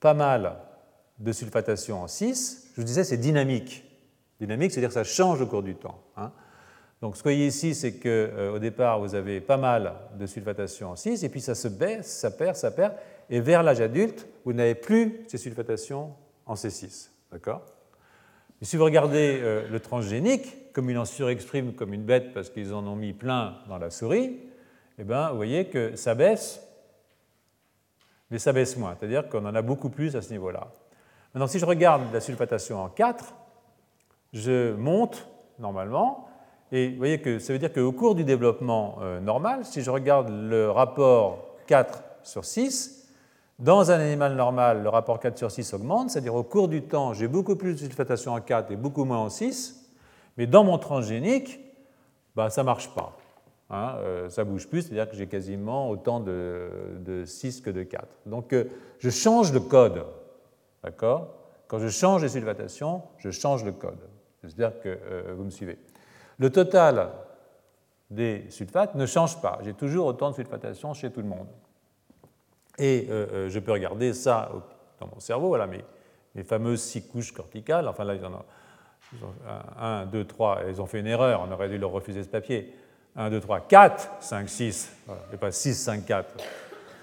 pas 0.00 0.14
mal 0.14 0.56
de 1.18 1.32
sulfatation 1.32 2.02
en 2.02 2.08
6. 2.08 2.72
Je 2.72 2.80
vous 2.80 2.86
disais, 2.86 3.04
c'est 3.04 3.18
dynamique. 3.18 3.84
Dynamique, 4.40 4.72
c'est-à-dire 4.72 4.88
que 4.88 4.94
ça 4.94 5.04
change 5.04 5.40
au 5.42 5.46
cours 5.46 5.62
du 5.62 5.74
temps. 5.74 6.02
Hein. 6.16 6.32
Donc 7.02 7.16
ce 7.16 7.22
que 7.22 7.28
vous 7.28 7.34
voyez 7.34 7.46
ici, 7.46 7.74
c'est 7.74 7.94
qu'au 7.94 8.08
euh, 8.08 8.58
départ, 8.58 9.00
vous 9.00 9.14
avez 9.14 9.40
pas 9.40 9.56
mal 9.56 9.94
de 10.18 10.26
sulfatation 10.26 10.90
en 10.90 10.96
6, 10.96 11.24
et 11.24 11.28
puis 11.28 11.40
ça 11.40 11.54
se 11.54 11.68
baisse, 11.68 12.06
ça 12.06 12.30
perd, 12.30 12.56
ça 12.56 12.70
perd, 12.70 12.94
et 13.28 13.40
vers 13.40 13.62
l'âge 13.62 13.80
adulte, 13.80 14.26
vous 14.44 14.52
n'avez 14.52 14.74
plus 14.74 15.24
ces 15.28 15.38
sulfatations 15.38 16.14
en 16.46 16.54
C6. 16.54 17.10
D'accord? 17.30 17.62
Et 18.62 18.66
si 18.66 18.76
vous 18.76 18.84
regardez 18.84 19.40
euh, 19.40 19.68
le 19.68 19.80
transgénique, 19.80 20.72
comme 20.72 20.90
il 20.90 20.98
en 20.98 21.06
surexprime 21.06 21.72
comme 21.72 21.94
une 21.94 22.04
bête 22.04 22.34
parce 22.34 22.50
qu'ils 22.50 22.74
en 22.74 22.86
ont 22.86 22.96
mis 22.96 23.14
plein 23.14 23.56
dans 23.68 23.78
la 23.78 23.90
souris, 23.90 24.38
eh 24.98 25.04
bien, 25.04 25.30
vous 25.30 25.36
voyez 25.36 25.66
que 25.66 25.96
ça 25.96 26.14
baisse, 26.14 26.62
mais 28.30 28.38
ça 28.38 28.52
baisse 28.52 28.76
moins, 28.76 28.94
c'est-à-dire 28.98 29.28
qu'on 29.28 29.46
en 29.46 29.54
a 29.54 29.62
beaucoup 29.62 29.88
plus 29.88 30.14
à 30.14 30.20
ce 30.20 30.30
niveau-là. 30.30 30.68
Maintenant, 31.32 31.46
si 31.46 31.58
je 31.58 31.64
regarde 31.64 32.02
la 32.12 32.20
sulfatation 32.20 32.82
en 32.82 32.88
4, 32.88 33.34
je 34.34 34.74
monte 34.74 35.26
normalement, 35.58 36.28
et 36.70 36.90
vous 36.90 36.98
voyez 36.98 37.20
que 37.20 37.38
ça 37.38 37.52
veut 37.52 37.58
dire 37.58 37.72
qu'au 37.72 37.92
cours 37.92 38.14
du 38.14 38.24
développement 38.24 38.98
euh, 39.00 39.20
normal, 39.20 39.64
si 39.64 39.80
je 39.80 39.90
regarde 39.90 40.28
le 40.28 40.70
rapport 40.70 41.56
4 41.66 42.02
sur 42.22 42.44
6, 42.44 42.99
dans 43.60 43.90
un 43.90 44.00
animal 44.00 44.34
normal, 44.34 44.82
le 44.82 44.88
rapport 44.88 45.20
4 45.20 45.36
sur 45.36 45.50
6 45.50 45.74
augmente, 45.74 46.10
c'est-à-dire 46.10 46.34
au 46.34 46.42
cours 46.42 46.68
du 46.68 46.82
temps, 46.82 47.12
j'ai 47.12 47.28
beaucoup 47.28 47.56
plus 47.56 47.74
de 47.74 47.78
sulfatation 47.78 48.32
en 48.32 48.40
4 48.40 48.72
et 48.72 48.76
beaucoup 48.76 49.04
moins 49.04 49.18
en 49.18 49.28
6, 49.28 49.90
mais 50.36 50.46
dans 50.46 50.64
mon 50.64 50.78
transgénique, 50.78 51.60
bah, 52.34 52.48
ça 52.48 52.62
ne 52.62 52.66
marche 52.66 52.94
pas. 52.94 53.16
Hein, 53.68 53.96
euh, 53.98 54.28
ça 54.30 54.44
bouge 54.44 54.66
plus, 54.66 54.82
c'est-à-dire 54.82 55.08
que 55.08 55.16
j'ai 55.16 55.28
quasiment 55.28 55.90
autant 55.90 56.20
de, 56.20 57.22
6 57.24 57.60
que 57.60 57.70
de 57.70 57.82
4. 57.82 58.04
Donc 58.26 58.52
euh, 58.52 58.64
je 58.98 59.10
change 59.10 59.52
le 59.52 59.60
code. 59.60 60.06
D'accord? 60.82 61.34
Quand 61.68 61.78
je 61.78 61.88
change 61.88 62.22
les 62.22 62.30
sulfatations, 62.30 63.02
je 63.18 63.30
change 63.30 63.64
le 63.64 63.72
code. 63.72 64.00
J'espère 64.42 64.80
que 64.80 64.88
euh, 64.88 65.34
vous 65.36 65.44
me 65.44 65.50
suivez. 65.50 65.78
Le 66.38 66.50
total 66.50 67.10
des 68.10 68.46
sulfates 68.48 68.94
ne 68.96 69.06
change 69.06 69.40
pas. 69.40 69.58
J'ai 69.62 69.74
toujours 69.74 70.06
autant 70.06 70.30
de 70.30 70.34
sulfatation 70.34 70.94
chez 70.94 71.10
tout 71.10 71.20
le 71.20 71.28
monde. 71.28 71.46
Et 72.78 73.06
je 73.08 73.58
peux 73.58 73.72
regarder 73.72 74.14
ça 74.14 74.50
dans 75.00 75.08
mon 75.08 75.20
cerveau, 75.20 75.48
voilà 75.48 75.66
mes, 75.66 75.82
fameuses 76.44 76.80
six 76.80 77.06
couches 77.06 77.32
corticales. 77.32 77.88
Enfin 77.88 78.04
là, 78.04 78.14
il 78.14 78.22
y 78.22 78.24
en 78.24 78.34
a 78.34 78.44
1, 79.78 80.06
2, 80.06 80.24
3, 80.24 80.60
ils 80.68 80.80
ont 80.80 80.86
fait 80.86 81.00
une 81.00 81.06
erreur, 81.06 81.44
on 81.46 81.52
aurait 81.52 81.68
dû 81.68 81.78
leur 81.78 81.90
refuser 81.90 82.22
ce 82.22 82.28
papier. 82.28 82.74
1, 83.16 83.30
2, 83.30 83.40
3, 83.40 83.60
4, 83.60 84.08
5, 84.20 84.48
6, 84.48 84.96
et 85.32 85.36
pas 85.36 85.50
6, 85.50 85.74
5, 85.74 86.06
4. 86.06 86.34
Vous 86.36 86.42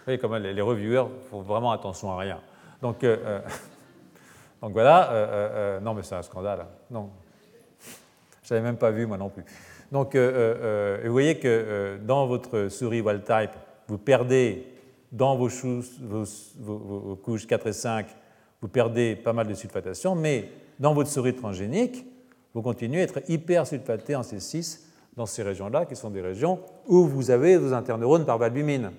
voyez 0.06 0.20
comment 0.20 0.38
les, 0.38 0.62
reviewers 0.62 1.08
font 1.30 1.42
vraiment 1.42 1.72
attention 1.72 2.12
à 2.12 2.18
rien. 2.18 2.40
Donc, 2.82 3.04
euh, 3.04 3.18
euh, 3.26 3.40
donc 4.62 4.72
voilà, 4.72 5.12
euh, 5.12 5.80
non 5.82 5.94
mais 5.94 6.04
c'est 6.04 6.16
un 6.16 6.22
scandale. 6.22 6.66
Non. 6.90 7.10
Je 8.44 8.54
n'avais 8.54 8.66
même 8.66 8.78
pas 8.78 8.92
vu 8.92 9.06
moi 9.06 9.18
non 9.18 9.30
plus. 9.30 9.44
Donc 9.92 10.16
vous 10.16 11.12
voyez 11.12 11.40
que 11.40 12.00
dans 12.02 12.26
votre 12.26 12.70
souris 12.70 13.02
wild 13.02 13.26
type, 13.26 13.52
vous 13.88 13.98
perdez 13.98 14.77
dans 15.12 15.38
vos, 15.38 15.50
couches 17.24 17.48
4 17.48 17.68
et 17.68 17.74
5, 17.74 18.08
vous 18.62 18.68
perdez 18.68 19.16
pas 19.16 19.34
mal 19.34 19.48
de 19.48 19.54
sulfatation, 19.54 20.16
mais 20.16 20.50
dans 20.80 20.94
votre 20.94 21.10
souris 21.10 21.36
transgénique, 21.36 22.06
vous 22.54 22.62
continuez 22.62 23.02
à 23.02 23.04
être 23.04 23.22
hyper 23.30 23.68
sulfaté 23.68 24.16
en 24.16 24.22
C6 24.22 24.80
dans 25.16 25.26
ces 25.26 25.44
régions-là, 25.44 25.86
qui 25.86 25.96
sont 25.96 26.10
des 26.10 26.22
régions 26.22 26.60
où 26.88 27.06
vous 27.06 27.32
avez 27.32 27.58
vos 27.58 27.74
interneurones 27.74 28.26
par 28.26 28.38
valbumine. 28.38 28.92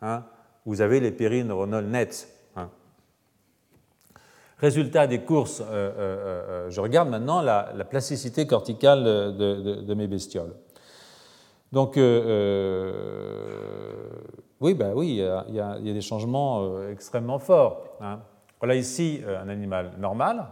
Hein. 0.00 0.24
vous 0.64 0.80
avez 0.80 1.00
les 1.00 1.10
périneuronales 1.10 1.86
nets. 1.86 2.28
Hein. 2.56 2.70
Résultat 4.58 5.06
des 5.06 5.20
courses, 5.20 5.60
euh, 5.60 5.64
euh, 5.64 5.96
euh, 5.98 6.70
je 6.70 6.80
regarde 6.80 7.08
maintenant 7.08 7.42
la, 7.42 7.64
plasticité 7.88 8.46
corticale 8.46 9.04
de, 9.04 9.94
mes 9.94 10.06
bestioles. 10.06 10.54
Donc, 11.72 11.94
oui, 14.60 14.74
ben 14.74 14.92
oui, 14.94 15.22
il 15.48 15.54
y, 15.54 15.60
a, 15.60 15.78
des 15.78 16.00
changements 16.00 16.88
extrêmement 16.88 17.38
forts. 17.38 17.84
Hein. 18.00 18.20
Voilà 18.60 18.74
ici 18.74 19.22
un 19.26 19.48
animal 19.48 19.92
normal, 19.98 20.46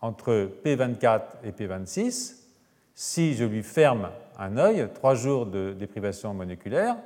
entre 0.00 0.50
P24 0.64 1.22
et 1.44 1.52
P26 1.52 2.44
si 2.94 3.34
je 3.34 3.44
lui 3.44 3.62
ferme 3.62 4.10
un 4.38 4.56
œil, 4.56 4.88
trois 4.94 5.14
jours 5.14 5.46
de 5.46 5.74
déprivation 5.76 6.32
moléculaire, 6.32 6.96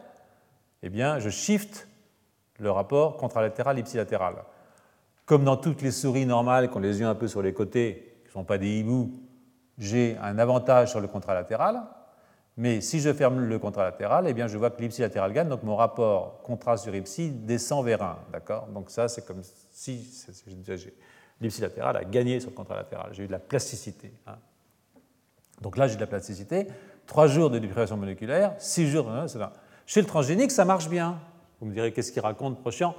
eh 0.83 0.91
bien, 0.91 1.19
je 1.19 1.31
shift 1.31 1.89
le 2.59 2.71
rapport 2.71 3.17
contralatéral 3.17 3.79
ipsilatéral. 3.79 4.37
Comme 5.25 5.45
dans 5.45 5.57
toutes 5.57 5.83
les 5.83 5.91
souris 5.91 6.27
normales 6.27 6.71
qui 6.71 6.77
ont 6.77 6.81
les 6.81 7.01
yeux 7.01 7.07
un 7.07 7.15
peu 7.15 7.29
sur 7.29 7.43
les 7.43 7.53
côtés, 7.53 8.21
qui 8.23 8.29
ne 8.29 8.33
sont 8.33 8.45
pas 8.45 8.59
des 8.59 8.79
hiboux, 8.79 9.11
j'ai 9.79 10.17
un 10.23 10.39
avantage 10.39 10.91
sur 10.91 11.01
le 11.01 11.09
contralatéral. 11.09 11.83
Mais 12.59 12.81
si 12.81 12.99
je 12.99 13.13
ferme 13.13 13.39
le 13.39 13.59
contralatéral, 13.61 14.27
eh 14.27 14.35
bien, 14.35 14.49
je 14.49 14.59
vois 14.59 14.71
que 14.71 14.83
l'ipsilatéral 14.83 15.33
gagne, 15.33 15.49
donc 15.49 15.63
mon 15.63 15.77
rapport 15.77 16.43
contraste 16.43 16.83
sur 16.83 16.95
ipsi 16.95 17.31
descend 17.31 17.85
vers 17.85 18.03
1. 18.03 18.19
D'accord? 18.33 18.67
Donc 18.67 18.91
ça, 18.91 19.07
c'est 19.07 19.25
comme 19.25 19.43
si 19.71 20.11
l'ipsilatéral 21.41 21.97
a 21.97 22.03
gagné 22.03 22.41
sur 22.41 22.51
le 22.51 22.57
contralatéral. 22.57 23.11
J'ai 23.13 23.23
eu 23.23 23.27
de 23.29 23.33
la 23.33 23.39
plasticité. 23.39 24.13
Hein. 24.27 24.39
Donc 25.61 25.77
là, 25.77 25.87
j'ai 25.87 25.95
de 25.95 26.01
la 26.01 26.09
plasticité. 26.09 26.67
Trois 27.07 27.29
jours 27.29 27.49
de 27.49 27.61
déprivation 27.61 27.97
moléculaire, 27.97 28.55
six 28.59 28.89
jours, 28.89 29.09
hein, 29.09 29.27
Chez 29.87 30.01
le 30.01 30.09
transgénique, 30.09 30.51
ça 30.51 30.65
marche 30.65 30.89
bien. 30.89 31.21
Vous 31.61 31.67
me 31.69 31.73
direz, 31.73 31.93
qu'est-ce 31.93 32.11
qu'il 32.11 32.23
raconte, 32.23 32.61
prochain 32.61 32.93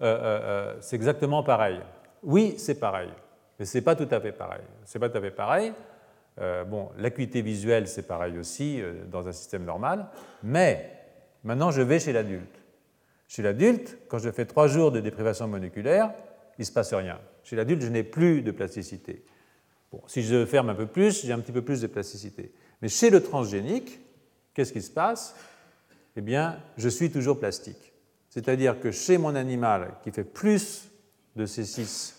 euh, 0.00 0.06
euh, 0.06 0.40
euh, 0.42 0.76
C'est 0.80 0.96
exactement 0.96 1.42
pareil. 1.42 1.80
Oui, 2.22 2.54
c'est 2.56 2.80
pareil, 2.80 3.10
mais 3.58 3.66
ce 3.66 3.76
n'est 3.76 3.82
pas 3.82 3.94
tout 3.94 4.08
à 4.10 4.20
fait 4.20 4.32
pareil. 4.32 4.62
C'est 4.86 4.98
pas 4.98 5.10
tout 5.10 5.18
à 5.18 5.20
fait 5.20 5.30
pareil. 5.30 5.74
Bon, 6.38 6.90
l'acuité 6.98 7.42
visuelle, 7.42 7.88
c'est 7.88 8.06
pareil 8.06 8.38
aussi 8.38 8.80
dans 9.10 9.28
un 9.28 9.32
système 9.32 9.64
normal, 9.64 10.08
mais 10.42 10.90
maintenant, 11.44 11.70
je 11.70 11.82
vais 11.82 12.00
chez 12.00 12.12
l'adulte. 12.12 12.62
Chez 13.28 13.42
l'adulte, 13.42 13.98
quand 14.08 14.18
je 14.18 14.30
fais 14.30 14.46
trois 14.46 14.68
jours 14.68 14.92
de 14.92 15.00
déprivation 15.00 15.48
moléculaire, 15.48 16.12
il 16.58 16.62
ne 16.62 16.66
se 16.66 16.72
passe 16.72 16.92
rien. 16.92 17.18
Chez 17.44 17.56
l'adulte, 17.56 17.82
je 17.82 17.88
n'ai 17.88 18.02
plus 18.02 18.42
de 18.42 18.50
plasticité 18.50 19.24
si 20.06 20.22
je 20.22 20.46
ferme 20.46 20.70
un 20.70 20.74
peu 20.74 20.86
plus, 20.86 21.24
j'ai 21.24 21.32
un 21.32 21.40
petit 21.40 21.52
peu 21.52 21.62
plus 21.62 21.80
de 21.80 21.86
plasticité. 21.86 22.52
Mais 22.80 22.88
chez 22.88 23.10
le 23.10 23.22
transgénique, 23.22 24.00
qu'est-ce 24.54 24.72
qui 24.72 24.82
se 24.82 24.90
passe? 24.90 25.34
Eh 26.16 26.20
bien, 26.20 26.58
je 26.76 26.88
suis 26.88 27.10
toujours 27.10 27.38
plastique. 27.38 27.92
C'est-à-dire 28.28 28.80
que 28.80 28.90
chez 28.90 29.18
mon 29.18 29.34
animal 29.34 29.94
qui 30.02 30.10
fait 30.10 30.24
plus 30.24 30.90
de 31.36 31.46
C6, 31.46 32.14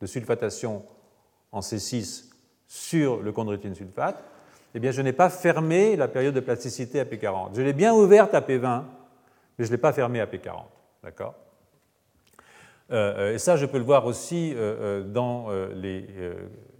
de 0.00 0.06
sulfatation 0.06 0.84
en 1.52 1.60
C6 1.60 2.30
sur 2.74 3.22
le 3.22 3.30
chondroïtine 3.30 3.72
sulfate, 3.76 4.20
eh 4.74 4.80
bien, 4.80 4.90
je 4.90 5.00
n'ai 5.00 5.12
pas 5.12 5.30
fermé 5.30 5.94
la 5.94 6.08
période 6.08 6.34
de 6.34 6.40
plasticité 6.40 6.98
à 6.98 7.04
P40. 7.04 7.50
Je 7.54 7.62
l'ai 7.62 7.72
bien 7.72 7.94
ouverte 7.94 8.34
à 8.34 8.40
P20, 8.40 8.82
mais 9.56 9.64
je 9.64 9.70
ne 9.70 9.76
l'ai 9.76 9.80
pas 9.80 9.92
fermée 9.92 10.20
à 10.20 10.26
P40. 10.26 10.64
D'accord? 11.04 11.36
Euh, 12.90 13.34
et 13.34 13.38
ça, 13.38 13.54
je 13.56 13.66
peux 13.66 13.78
le 13.78 13.84
voir 13.84 14.06
aussi 14.06 14.52
euh, 14.54 15.02
euh, 15.02 15.02
dans 15.04 15.50
les. 15.72 16.04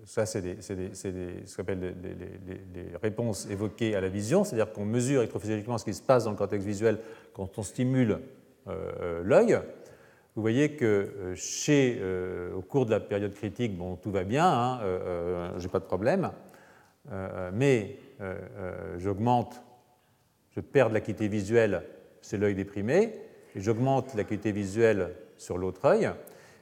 ça, 0.04 0.26
c'est 0.26 0.60
ce 0.60 1.56
qu'on 1.56 1.62
appelle 1.62 1.94
les, 2.74 2.96
réponses 3.00 3.48
évoquées 3.48 3.94
à 3.94 4.00
la 4.00 4.08
vision, 4.08 4.42
c'est-à-dire 4.42 4.72
qu'on 4.72 4.84
mesure 4.84 5.20
électrophysiologiquement 5.20 5.78
ce 5.78 5.84
qui 5.84 5.94
se 5.94 6.02
passe 6.02 6.24
dans 6.24 6.32
le 6.32 6.36
cortex 6.36 6.64
visuel 6.64 6.98
quand 7.34 7.56
on 7.56 7.62
stimule 7.62 8.18
l'œil. 9.22 9.60
Vous 10.34 10.42
voyez 10.42 10.74
que 10.76 11.32
chez, 11.36 12.00
au 12.56 12.60
cours 12.60 12.86
de 12.86 12.90
la 12.90 13.00
période 13.00 13.32
critique, 13.34 13.76
bon, 13.76 13.96
tout 13.96 14.10
va 14.10 14.24
bien, 14.24 14.46
hein, 14.46 14.80
je 15.56 15.62
n'ai 15.62 15.68
pas 15.68 15.78
de 15.78 15.84
problème, 15.84 16.32
mais 17.52 17.98
j'augmente, 18.98 19.62
je 20.50 20.60
perds 20.60 20.88
de 20.88 20.94
l'acuité 20.94 21.28
visuelle, 21.28 21.84
c'est 22.20 22.36
l'œil 22.36 22.56
déprimé, 22.56 23.14
et 23.54 23.60
j'augmente 23.60 24.14
l'acuité 24.14 24.50
visuelle 24.50 25.14
sur 25.36 25.56
l'autre 25.56 25.84
œil. 25.84 26.10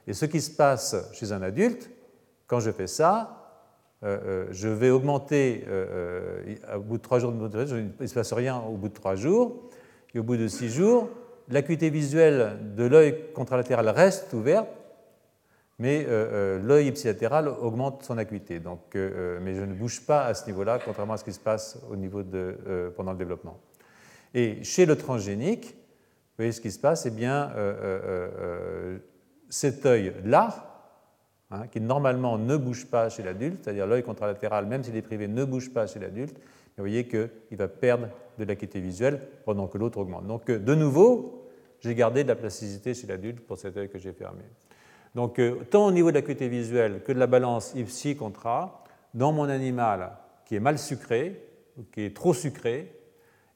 Et 0.07 0.13
ce 0.13 0.27
qui 0.27 0.41
se 0.41 0.51
passe 0.51 0.97
chez 1.13 1.33
un 1.33 1.43
adulte, 1.43 1.91
quand 2.47 2.61
je 2.61 2.71
fais 2.71 2.87
ça, 2.87 3.43
euh, 4.05 4.19
euh, 4.25 4.47
je 4.51 4.69
vais 4.69 4.91
augmenter, 4.91 5.65
euh, 5.69 6.57
au 6.77 6.81
bout 6.81 6.99
de 6.99 7.03
trois 7.03 7.21
jours, 7.21 7.33
il 7.33 7.93
ne 8.01 8.07
se 8.07 8.15
passe 8.15 8.33
rien 8.33 8.59
au 8.59 8.77
bout 8.77 8.89
de 8.89 8.95
trois 8.95 9.15
jours, 9.15 9.71
et 10.15 10.19
au 10.19 10.23
bout 10.23 10.37
de 10.37 10.49
six 10.49 10.69
jours, 10.69 11.09
l'acuité 11.53 11.91
visuelle 11.91 12.59
de 12.77 12.85
l'œil 12.85 13.33
contralatéral 13.35 13.89
reste 13.89 14.33
ouverte, 14.33 14.69
mais 15.79 16.07
l'œil 16.63 16.89
ipsilatéral 16.89 17.49
augmente 17.49 18.05
son 18.05 18.19
acuité. 18.19 18.61
Donc, 18.61 18.95
mais 18.95 19.55
je 19.55 19.63
ne 19.63 19.75
bouge 19.75 20.03
pas 20.07 20.27
à 20.27 20.35
ce 20.35 20.47
niveau-là, 20.47 20.79
contrairement 20.85 21.15
à 21.15 21.17
ce 21.17 21.25
qui 21.25 21.33
se 21.33 21.41
passe 21.41 21.79
au 21.91 21.97
niveau 21.97 22.23
de, 22.23 22.93
pendant 22.97 23.13
le 23.13 23.19
développement. 23.19 23.59
Et 24.35 24.63
chez 24.65 24.87
le 24.87 24.97
transgénique, 24.97 25.75
vous 26.33 26.37
voyez 26.39 26.53
ce 26.53 26.61
qui 26.61 26.71
se 26.71 26.79
passe 26.79 27.05
Eh 27.05 27.11
bien, 27.11 27.51
euh, 27.51 27.75
euh, 27.83 28.31
euh, 28.39 28.99
cet 29.51 29.85
œil-là, 29.85 30.89
hein, 31.51 31.67
qui 31.67 31.81
normalement 31.81 32.39
ne 32.39 32.57
bouge 32.57 32.87
pas 32.87 33.11
chez 33.11 33.23
l'adulte, 33.23 33.61
c'est-à-dire 33.63 33.87
l'œil 33.87 34.03
contralatéral, 34.03 34.67
même 34.67 34.83
s'il 34.83 34.97
est 34.97 35.03
privé, 35.03 35.29
ne 35.29 35.45
bouge 35.45 35.71
pas 35.71 35.87
chez 35.87 35.99
l'adulte, 35.99 36.37
vous 36.79 36.85
voyez 36.85 37.07
qu'il 37.07 37.29
va 37.59 37.69
perdre 37.69 38.09
de 38.39 38.45
l'acuité 38.45 38.81
visuelle 38.81 39.21
pendant 39.45 39.67
que 39.69 39.79
l'autre 39.79 39.99
augmente. 39.99 40.27
Donc, 40.27 40.51
de 40.51 40.75
nouveau, 40.75 41.49
j'ai 41.81 41.95
gardé 41.95 42.23
de 42.23 42.29
la 42.29 42.37
plasticité 42.37 42.95
chez 42.95 43.07
l'adulte 43.07 43.41
pour 43.41 43.59
cet 43.59 43.77
œil 43.77 43.89
que 43.89 43.99
j'ai 43.99 44.13
fermé. 44.13 44.43
Donc, 45.15 45.41
tant 45.71 45.87
au 45.87 45.93
niveau 45.93 46.11
de 46.11 46.15
l'acuité 46.15 46.49
visuelle 46.49 47.03
que 47.03 47.13
de 47.13 47.19
la 47.19 47.27
balance 47.27 47.75
ipsi 47.75 48.17
contra, 48.17 48.85
dans 49.15 49.33
mon 49.33 49.49
animal 49.49 50.17
qui 50.47 50.57
est 50.57 50.61
mal 50.61 50.79
sucré, 50.79 51.45
qui 51.93 52.03
est 52.03 52.17
trop 52.17 52.33
sucré, 52.33 52.99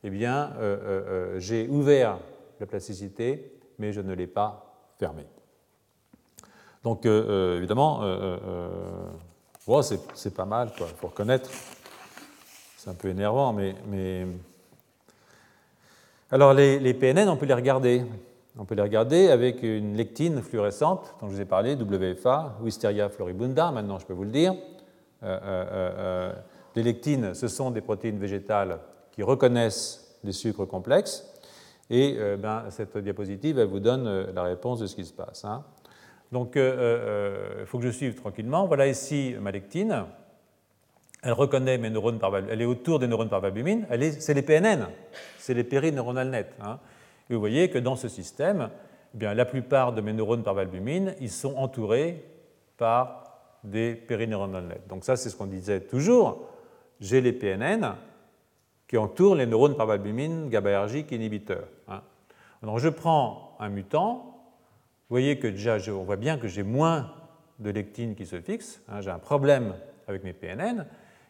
eh 0.04 0.10
bien, 0.10 0.52
j'ai 1.38 1.68
ouvert 1.68 2.18
la 2.60 2.66
plasticité, 2.66 3.58
mais 3.78 3.92
je 3.92 4.00
ne 4.00 4.12
l'ai 4.12 4.26
pas 4.26 4.74
fermée. 4.98 5.26
Donc, 6.82 7.06
évidemment, 7.06 8.02
c'est 10.14 10.34
pas 10.34 10.44
mal, 10.44 10.72
il 10.78 10.84
faut 10.96 11.08
reconnaître. 11.08 11.50
C'est 12.76 12.90
un 12.90 12.94
peu 12.94 13.08
énervant, 13.08 13.52
mais... 13.52 14.26
Alors, 16.28 16.54
les, 16.54 16.92
PNN, 16.92 17.28
on 17.28 17.36
peut 17.36 17.46
les 17.46 17.54
regarder. 17.54 18.02
On 18.58 18.64
peut 18.64 18.74
les 18.74 18.82
regarder 18.82 19.28
avec 19.28 19.62
une 19.62 19.96
lectine 19.96 20.42
fluorescente 20.42 21.14
dont 21.20 21.28
je 21.28 21.34
vous 21.34 21.40
ai 21.40 21.44
parlé, 21.44 21.76
WFA, 21.76 22.56
Wisteria 22.62 23.08
floribunda, 23.08 23.70
maintenant 23.70 24.00
je 24.00 24.06
peux 24.06 24.12
vous 24.12 24.24
le 24.24 24.30
dire. 24.30 24.52
Euh, 25.22 25.38
euh, 25.44 25.66
euh, 25.72 26.32
les 26.74 26.82
lectines, 26.82 27.32
ce 27.32 27.46
sont 27.46 27.70
des 27.70 27.80
protéines 27.80 28.18
végétales 28.18 28.80
qui 29.12 29.22
reconnaissent 29.22 30.18
les 30.24 30.32
sucres 30.32 30.66
complexes. 30.66 31.32
Et 31.90 32.18
ben, 32.42 32.64
cette 32.70 32.98
diapositive, 32.98 33.60
elle 33.60 33.68
vous 33.68 33.78
donne 33.78 34.32
la 34.34 34.42
réponse 34.42 34.80
de 34.80 34.86
ce 34.86 34.96
qui 34.96 35.04
se 35.04 35.12
passe. 35.12 35.44
Hein. 35.44 35.62
Donc, 36.32 36.56
il 36.56 37.66
faut 37.66 37.78
que 37.78 37.84
je 37.84 37.90
suive 37.90 38.16
tranquillement. 38.16 38.66
Voilà 38.66 38.88
ici 38.88 39.36
ma 39.40 39.52
lectine. 39.52 40.06
Elle 41.22 41.32
reconnaît 41.32 41.78
mes 41.78 41.90
neurones 41.90 42.18
par 42.18 42.36
Elle 42.36 42.62
est 42.62 42.66
autour 42.66 42.98
des 42.98 43.08
neurones 43.08 43.28
par 43.28 43.40
valbumine. 43.40 43.86
C'est 44.20 44.34
les 44.34 44.42
PNN, 44.42 44.86
c'est 45.38 45.54
les 45.54 45.64
périneuronales 45.64 46.30
nettes. 46.30 46.54
Hein. 46.62 46.78
Et 47.28 47.34
vous 47.34 47.40
voyez 47.40 47.70
que 47.70 47.78
dans 47.78 47.96
ce 47.96 48.08
système, 48.08 48.70
eh 49.14 49.18
bien, 49.18 49.34
la 49.34 49.44
plupart 49.44 49.92
de 49.92 50.00
mes 50.00 50.12
neurones 50.12 50.42
par 50.42 50.54
valbumine, 50.54 51.14
ils 51.20 51.30
sont 51.30 51.56
entourés 51.56 52.24
par 52.76 53.24
des 53.64 53.94
périneuronales 53.94 54.66
nettes. 54.66 54.86
Donc 54.88 55.04
ça, 55.04 55.16
c'est 55.16 55.30
ce 55.30 55.36
qu'on 55.36 55.46
disait 55.46 55.80
toujours. 55.80 56.48
J'ai 57.00 57.20
les 57.20 57.32
PNN 57.32 57.94
qui 58.88 58.96
entourent 58.96 59.34
les 59.34 59.46
neurones 59.46 59.76
par 59.76 59.86
valbumine 59.86 60.48
GABAergiques 60.48 61.10
inhibiteurs. 61.12 61.68
Hein. 61.88 62.02
Alors 62.62 62.78
je 62.78 62.88
prends 62.88 63.56
un 63.58 63.68
mutant. 63.68 64.34
Vous 65.08 65.14
voyez 65.14 65.38
que 65.38 65.48
déjà, 65.48 65.78
on 65.88 66.04
voit 66.04 66.16
bien 66.16 66.38
que 66.38 66.48
j'ai 66.48 66.62
moins 66.62 67.12
de 67.58 67.70
lectine 67.70 68.14
qui 68.14 68.26
se 68.26 68.40
fixe. 68.40 68.80
Hein. 68.88 69.00
j'ai 69.00 69.10
un 69.10 69.18
problème 69.18 69.74
avec 70.06 70.22
mes 70.24 70.32
PNN. 70.32 70.86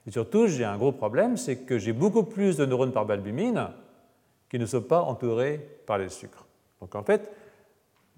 Et 0.07 0.11
surtout, 0.11 0.47
j'ai 0.47 0.65
un 0.65 0.77
gros 0.77 0.93
problème, 0.93 1.37
c'est 1.37 1.57
que 1.57 1.79
j'ai 1.79 1.93
beaucoup 1.93 2.23
plus 2.23 2.57
de 2.57 2.65
neurones 2.65 2.93
par 2.93 3.05
valbumine 3.05 3.69
qui 4.49 4.59
ne 4.59 4.67
sont 4.67 4.83
pas 4.83 5.01
entourés 5.01 5.59
par 5.87 5.99
les 5.99 6.09
sucres. 6.09 6.47
Donc 6.81 6.95
en 6.95 7.03
fait, 7.03 7.33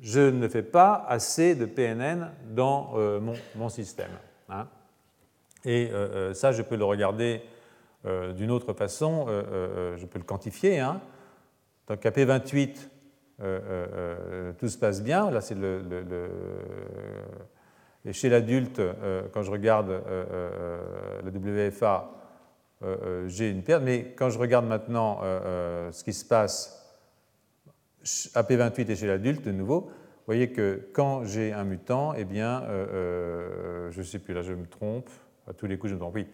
je 0.00 0.20
ne 0.20 0.46
fais 0.48 0.62
pas 0.62 1.04
assez 1.08 1.54
de 1.54 1.64
PNN 1.64 2.30
dans 2.50 2.92
euh, 2.96 3.20
mon, 3.56 3.68
système. 3.68 4.10
Hein. 4.48 4.68
Et 5.64 5.88
euh, 5.90 6.08
euh, 6.30 6.34
ça, 6.34 6.52
je 6.52 6.62
peux 6.62 6.76
le 6.76 6.84
regarder 6.84 7.42
d'une 8.36 8.52
autre 8.52 8.74
façon, 8.74 9.26
je 9.26 10.06
peux 10.06 10.20
le 10.20 10.24
quantifier. 10.24 10.78
Hein. 10.78 11.00
Donc 11.88 12.06
à 12.06 12.10
P28, 12.10 12.88
tout 14.56 14.68
se 14.68 14.78
passe 14.78 15.02
bien. 15.02 15.30
Là, 15.30 15.40
c'est 15.40 15.56
le, 15.56 15.82
et 18.04 18.12
chez 18.12 18.28
l'adulte, 18.28 18.78
euh, 18.78 19.22
quand 19.32 19.42
je 19.42 19.50
regarde 19.50 19.90
euh, 19.90 20.00
euh, 20.32 21.20
le 21.24 21.68
WFA, 21.68 22.14
j'ai 23.26 23.50
une 23.50 23.64
perte, 23.64 23.82
mais 23.82 24.14
quand 24.16 24.30
je 24.30 24.38
regarde 24.38 24.64
maintenant 24.64 25.18
ce 25.20 26.04
qui 26.04 26.12
se 26.12 26.24
passe 26.24 26.96
à 28.36 28.44
P28 28.44 28.88
et 28.88 28.94
chez 28.94 29.08
l'adulte, 29.08 29.44
de 29.44 29.50
nouveau, 29.50 29.80
vous 29.80 30.24
voyez 30.26 30.52
que 30.52 30.88
quand 30.92 31.24
j'ai 31.24 31.52
un 31.52 31.64
mutant, 31.64 32.14
eh 32.14 32.24
bien, 32.24 32.62
je 32.68 33.98
ne 33.98 34.04
sais 34.04 34.20
plus, 34.20 34.32
là 34.32 34.42
je 34.42 34.52
me 34.52 34.64
trompe, 34.66 35.10
à 35.48 35.54
tous 35.54 35.66
les 35.66 35.76
coups 35.76 35.90
je 35.90 35.94
me 35.96 36.00
trompe, 36.00 36.14
oui. 36.14 36.28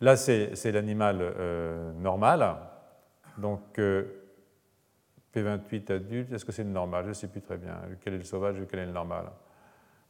Là 0.00 0.16
c'est 0.16 0.72
l'animal 0.72 1.22
normal, 2.00 2.56
donc 3.36 3.78
P28 5.32 5.92
adulte, 5.92 6.32
est-ce 6.32 6.44
que 6.44 6.50
c'est 6.50 6.64
le 6.64 6.70
normal? 6.70 7.04
Je 7.04 7.10
ne 7.10 7.14
sais 7.14 7.28
plus 7.28 7.40
très 7.40 7.56
bien, 7.56 7.76
quel 8.00 8.14
est 8.14 8.18
le 8.18 8.24
sauvage, 8.24 8.56
quel 8.68 8.80
est 8.80 8.86
le 8.86 8.90
normal? 8.92 9.26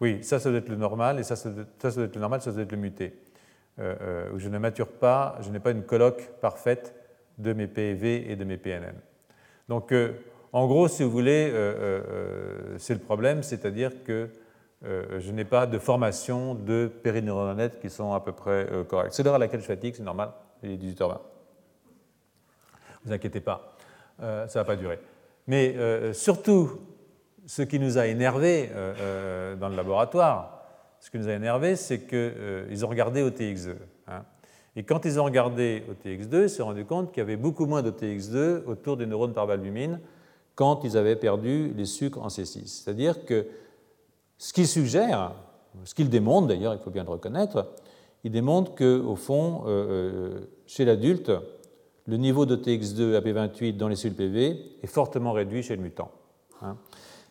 Oui, 0.00 0.22
ça, 0.22 0.38
ça 0.38 0.50
doit 0.50 0.58
être 0.58 0.68
le 0.68 0.76
normal, 0.76 1.18
et 1.18 1.24
ça, 1.24 1.34
ça 1.34 1.50
doit, 1.50 1.64
être 2.04 2.14
le 2.14 2.20
normal, 2.20 2.40
ça 2.40 2.52
doit 2.52 2.62
être 2.62 2.72
le 2.72 2.78
muté. 2.78 3.18
Euh, 3.80 3.94
euh, 4.00 4.30
je 4.36 4.48
ne 4.48 4.58
mature 4.58 4.88
pas, 4.88 5.38
je 5.40 5.50
n'ai 5.50 5.60
pas 5.60 5.70
une 5.70 5.84
colloque 5.84 6.30
parfaite 6.40 6.94
de 7.38 7.52
mes 7.52 7.66
PEV 7.66 8.30
et 8.30 8.36
de 8.36 8.44
mes 8.44 8.56
PNN. 8.56 8.94
Donc, 9.68 9.92
euh, 9.92 10.12
en 10.52 10.66
gros, 10.66 10.88
si 10.88 11.02
vous 11.02 11.10
voulez, 11.10 11.52
c'est 12.78 12.94
le 12.94 13.00
problème, 13.00 13.42
c'est-à-dire 13.42 14.02
que 14.02 14.30
je 14.82 15.30
n'ai 15.30 15.44
pas 15.44 15.66
de 15.66 15.78
formation 15.78 16.54
de 16.54 16.90
périneuronales 17.02 17.78
qui 17.78 17.90
sont 17.90 18.14
à 18.14 18.20
peu 18.20 18.32
près 18.32 18.66
correctes. 18.88 19.12
C'est 19.12 19.22
l'heure 19.22 19.34
à 19.34 19.38
laquelle 19.38 19.60
je 19.60 19.66
fatigue, 19.66 19.94
c'est 19.94 20.02
normal, 20.02 20.30
il 20.62 20.70
est 20.70 20.76
18h20. 20.78 21.12
Ne 21.12 21.18
vous 23.04 23.12
inquiétez 23.12 23.40
pas, 23.40 23.76
ça 24.18 24.46
ne 24.46 24.54
va 24.54 24.64
pas 24.64 24.76
durer. 24.76 24.98
Mais 25.46 25.76
surtout, 26.14 26.80
ce 27.48 27.62
qui 27.62 27.80
nous 27.80 27.96
a 27.96 28.06
énervé 28.06 28.68
euh, 28.72 28.94
euh, 29.00 29.56
dans 29.56 29.70
le 29.70 29.74
laboratoire, 29.74 30.62
ce 31.00 31.10
qui 31.10 31.18
nous 31.18 31.28
a 31.28 31.32
énervé, 31.32 31.76
c'est 31.76 32.00
qu'ils 32.00 32.18
euh, 32.18 32.84
ont 32.84 32.88
regardé 32.88 33.22
OTX2. 33.22 33.74
Hein. 34.06 34.22
Et 34.76 34.82
quand 34.82 35.06
ils 35.06 35.18
ont 35.18 35.24
regardé 35.24 35.82
OTX2, 35.90 36.42
ils 36.42 36.50
se 36.50 36.56
sont 36.56 36.66
rendus 36.66 36.84
compte 36.84 37.10
qu'il 37.10 37.22
y 37.22 37.22
avait 37.22 37.38
beaucoup 37.38 37.64
moins 37.64 37.82
d'OTX2 37.82 38.66
autour 38.66 38.98
des 38.98 39.06
neurones 39.06 39.32
par 39.32 39.46
valbumine 39.46 39.98
quand 40.54 40.84
ils 40.84 40.98
avaient 40.98 41.16
perdu 41.16 41.72
les 41.74 41.86
sucres 41.86 42.22
en 42.22 42.28
C6. 42.28 42.66
C'est-à-dire 42.66 43.24
que 43.24 43.46
ce 44.36 44.52
qu'ils 44.52 44.68
suggèrent, 44.68 45.32
ce 45.84 45.94
qu'ils 45.94 46.10
démontrent 46.10 46.48
d'ailleurs, 46.48 46.74
il 46.74 46.80
faut 46.80 46.90
bien 46.90 47.04
le 47.04 47.10
reconnaître, 47.10 47.72
ils 48.24 48.30
démontrent 48.30 48.74
qu'au 48.74 49.16
fond, 49.16 49.64
chez 50.66 50.84
l'adulte, 50.84 51.32
le 52.06 52.16
niveau 52.16 52.44
d'OTX2 52.44 53.18
AP28 53.18 53.76
dans 53.76 53.88
les 53.88 53.96
cellules 53.96 54.16
PV 54.16 54.60
est 54.82 54.86
fortement 54.86 55.32
réduit 55.32 55.62
chez 55.62 55.76
le 55.76 55.82
mutant. 55.82 56.10
Hein. 56.62 56.76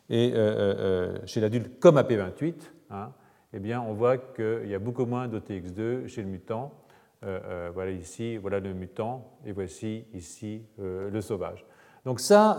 Et 0.09 0.31
euh, 0.33 0.37
euh, 0.37 0.75
euh, 0.77 1.19
chez 1.25 1.41
l'adulte 1.41 1.79
comme 1.79 1.97
AP28, 1.97 2.55
hein, 2.91 3.11
eh 3.53 3.59
bien, 3.59 3.81
on 3.81 3.93
voit 3.93 4.17
qu'il 4.17 4.67
y 4.67 4.75
a 4.75 4.79
beaucoup 4.79 5.05
moins 5.05 5.27
d'OTX2 5.27 6.07
chez 6.07 6.21
le 6.21 6.29
mutant. 6.29 6.73
voilà 7.21 7.91
ici, 7.91 8.37
voilà 8.37 8.59
le 8.59 8.73
mutant, 8.73 9.37
et 9.45 9.51
voici 9.51 10.05
ici 10.13 10.63
le 10.77 11.21
sauvage. 11.21 11.65
Donc 12.05 12.19
ça, 12.19 12.57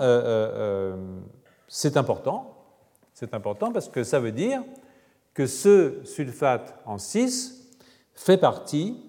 c'est 1.68 1.96
important. 1.96 2.54
C'est 3.12 3.34
important 3.34 3.72
parce 3.72 3.88
que 3.88 4.02
ça 4.02 4.20
veut 4.20 4.32
dire 4.32 4.62
que 5.34 5.46
ce 5.46 6.00
sulfate 6.04 6.80
en 6.84 6.98
6 6.98 7.78
fait 8.14 8.38
partie. 8.38 9.04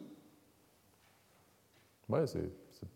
Ouais, 2.08 2.26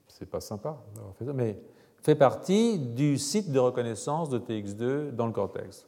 c'est 0.07 0.29
pas 0.29 0.41
sympa 0.41 0.77
d'avoir 0.95 1.15
fait 1.15 1.25
ça, 1.25 1.33
mais 1.33 1.57
fait 2.03 2.15
partie 2.15 2.77
du 2.77 3.17
site 3.17 3.51
de 3.51 3.59
reconnaissance 3.59 4.29
de 4.29 4.37
TX2 4.37 5.11
dans 5.11 5.25
le 5.25 5.31
cortex. 5.31 5.87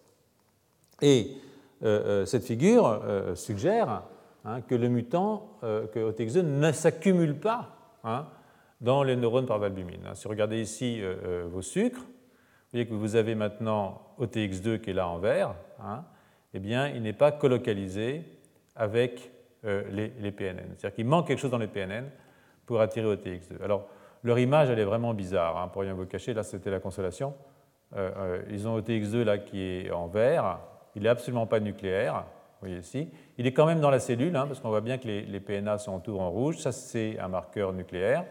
Et 1.02 1.32
euh, 1.84 2.22
euh, 2.22 2.26
cette 2.26 2.46
figure 2.46 2.88
euh, 2.88 3.36
suggère 3.36 4.04
hein, 4.46 4.62
que 4.62 4.76
le 4.76 4.88
mutant, 4.88 5.58
que 5.62 6.12
OTX2 6.12 6.42
ne 6.42 6.72
s'accumule 6.72 7.38
pas 7.38 7.98
hein, 8.06 8.28
dans 8.80 9.04
les 9.04 9.18
neurones 9.18 9.46
par 9.46 9.60
valbumine. 9.60 10.00
Si 10.14 10.24
vous 10.24 10.30
regardez 10.30 10.62
ici 10.62 11.02
vos 11.50 11.62
sucres, 11.62 12.00
vous 12.00 12.72
voyez 12.72 12.88
que 12.88 12.94
vous 12.94 13.16
avez 13.16 13.36
maintenant 13.36 14.02
OTX2 14.20 14.80
qui 14.80 14.92
est 14.92 14.94
là 14.94 15.10
en 15.10 15.18
vert, 15.18 15.56
hein, 15.82 16.04
eh 16.54 16.60
bien, 16.60 16.88
il 16.88 17.02
n'est 17.02 17.14
pas 17.14 17.32
colocalisé 17.32 18.24
avec 18.76 19.32
les, 19.64 20.14
les, 20.20 20.32
PNN. 20.32 20.76
C'est-à-dire 20.78 20.94
qu'il 20.96 21.06
manque 21.06 21.28
quelque 21.28 21.40
chose 21.40 21.52
dans 21.52 21.58
les 21.58 21.68
PNN 21.68 22.06
pour 22.66 22.80
attirer 22.80 23.08
OTX2. 23.16 23.64
Alors, 23.64 23.88
leur 24.26 24.40
image, 24.40 24.72
elle 24.72 24.80
est 24.80 24.86
vraiment 24.86 25.14
bizarre, 25.14 25.56
hein, 25.58 25.68
pour 25.68 25.84
rien 25.84 25.94
vous 25.94 26.08
cacher. 26.08 26.34
Là, 26.34 26.42
c'était 26.42 26.72
la 26.72 26.80
consolation. 26.80 27.36
Euh, 27.96 28.10
euh, 28.18 28.42
ils 28.50 28.68
ont 28.68 28.80
OTX2 28.80 29.22
là 29.22 29.38
qui 29.38 29.62
est 29.62 29.92
en 29.92 30.08
vert. 30.08 30.60
Il 30.96 31.04
n'est 31.04 31.10
absolument 31.10 31.46
pas 31.46 31.60
nucléaire. 31.60 32.26
Vous 32.60 32.68
voyez 32.68 32.78
ici. 32.78 33.08
Il 33.38 33.46
est 33.46 33.54
quand 33.54 33.68
même 33.68 33.80
dans 33.80 33.92
la 33.92 34.00
cellule, 34.00 34.36
hein, 34.36 34.48
parce 34.48 34.60
qu'on 34.60 34.70
voit 34.70 34.82
bien 34.82 34.98
que 34.98 35.08
les, 35.08 35.40
PNA 35.40 35.78
sont 35.78 35.96
autour 35.96 36.22
en 36.22 36.32
rouge. 36.32 36.58
Ça, 36.58 36.72
c'est 36.72 37.20
un 37.20 37.28
marqueur 37.28 37.72
nucléaire. 37.72 38.26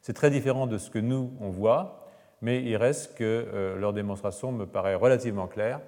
C'est 0.00 0.14
très 0.14 0.30
différent 0.30 0.66
de 0.66 0.78
ce 0.78 0.88
que 0.88 0.98
nous, 0.98 1.30
on 1.38 1.50
voit, 1.50 2.06
mais 2.40 2.62
il 2.62 2.76
reste 2.76 3.18
que 3.18 3.24
euh, 3.24 3.76
leur 3.76 3.92
démonstration 3.92 4.52
me 4.52 4.64
paraît 4.64 4.94
relativement 4.94 5.48
claire, 5.48 5.80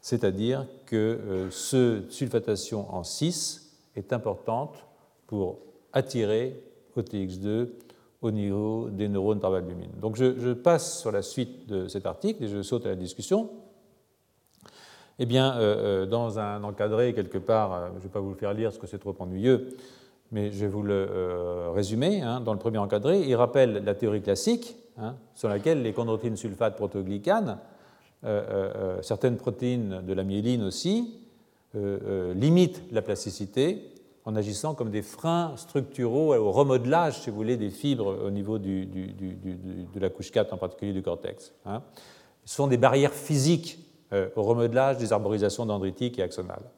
c'est-à-dire 0.00 0.66
que 0.86 1.48
ce 1.50 2.04
sulfatation 2.08 2.92
en 2.92 3.04
6 3.04 3.78
est 3.94 4.12
importante 4.12 4.86
pour 5.26 5.58
attirer 5.92 6.60
OTX2 6.96 7.68
au 8.20 8.30
niveau 8.30 8.88
des 8.90 9.08
neurones 9.08 9.40
par 9.40 9.50
valbumine. 9.50 9.92
Donc 10.00 10.16
je, 10.16 10.52
passe 10.52 11.00
sur 11.00 11.12
la 11.12 11.22
suite 11.22 11.68
de 11.68 11.86
cet 11.88 12.06
article 12.06 12.42
et 12.44 12.48
je 12.48 12.62
saute 12.62 12.86
à 12.86 12.90
la 12.90 12.96
discussion. 12.96 13.50
Eh 15.20 15.26
bien, 15.26 15.56
euh, 15.56 16.04
euh, 16.04 16.06
dans 16.06 16.38
un 16.38 16.62
encadré 16.62 17.12
quelque 17.12 17.38
part, 17.38 17.72
euh, 17.72 17.88
je 17.90 17.94
ne 17.94 18.00
vais 18.00 18.08
pas 18.08 18.20
vous 18.20 18.30
le 18.30 18.36
faire 18.36 18.54
lire 18.54 18.70
parce 18.70 18.78
que 18.78 18.86
c'est 18.86 18.98
trop 18.98 19.14
ennuyeux, 19.18 19.68
mais 20.30 20.50
je 20.50 20.60
vais 20.60 20.68
vous 20.68 20.82
le 20.82 21.70
résumer. 21.74 22.22
Hein. 22.22 22.40
dans 22.40 22.52
le 22.52 22.58
premier 22.58 22.78
encadré, 22.78 23.20
il 23.20 23.34
rappelle 23.34 23.84
la 23.84 23.94
théorie 23.94 24.22
classique, 24.22 24.76
hein, 24.98 25.16
sur 25.34 25.48
laquelle 25.48 25.82
les 25.82 25.92
chondroïtines 25.92 26.36
sulfate 26.36 26.76
protoglycanes, 26.76 27.58
certaines 29.00 29.36
protéines 29.36 30.02
de 30.04 30.12
la 30.12 30.24
myéline 30.24 30.64
aussi, 30.64 31.20
limitent 31.74 32.82
la 32.90 33.00
plasticité 33.00 33.92
en 34.28 34.36
agissant 34.36 34.74
comme 34.74 34.90
des 34.90 35.00
freins 35.00 35.54
structuraux 35.56 36.34
au 36.34 36.52
remodelage, 36.52 37.22
si 37.22 37.30
vous 37.30 37.36
voulez, 37.36 37.56
des 37.56 37.70
fibres 37.70 38.14
au 38.22 38.30
niveau 38.30 38.58
de 38.58 39.98
la 39.98 40.10
couche 40.10 40.30
4, 40.30 40.52
en 40.52 40.58
particulier 40.58 40.92
du 40.92 41.00
cortex. 41.00 41.54
Hein. 41.64 41.82
Ce 42.44 42.56
sont 42.56 42.66
des 42.66 42.76
barrières 42.76 43.14
physiques 43.14 43.78
euh, 44.12 44.28
au 44.36 44.42
remodelage 44.42 44.98
des 44.98 45.14
arborisations 45.14 45.64
dendritiques 45.64 46.18
et 46.18 46.22
axonales. 46.22 46.70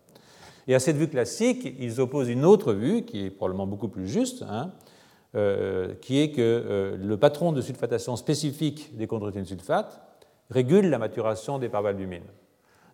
Et 0.68 0.77
à 0.77 0.78
cette 0.78 0.94
vue 0.94 1.09
classique, 1.09 1.74
ils 1.81 2.01
opposent 2.01 2.28
une 2.28 2.44
autre 2.44 2.72
vue, 2.72 3.02
qui 3.02 3.27
est 3.27 3.31
probablement 3.31 3.66
beaucoup 3.66 3.89
plus 3.89 4.06
juste, 4.06 4.44
hein, 4.48 4.70
euh, 5.35 5.97
qui 6.01 6.20
est 6.20 6.31
que 6.31 6.40
euh, 6.40 6.97
le 6.97 7.16
patron 7.16 7.51
de 7.51 7.62
sulfatation 7.62 8.14
spécifique 8.14 8.97
des 8.97 9.09
chondroïtines 9.09 9.44
sulfates 9.44 10.01
régule 10.51 10.89
la 10.89 10.98
maturation 10.98 11.59
des 11.59 11.68
parvalbumines. 11.68 12.31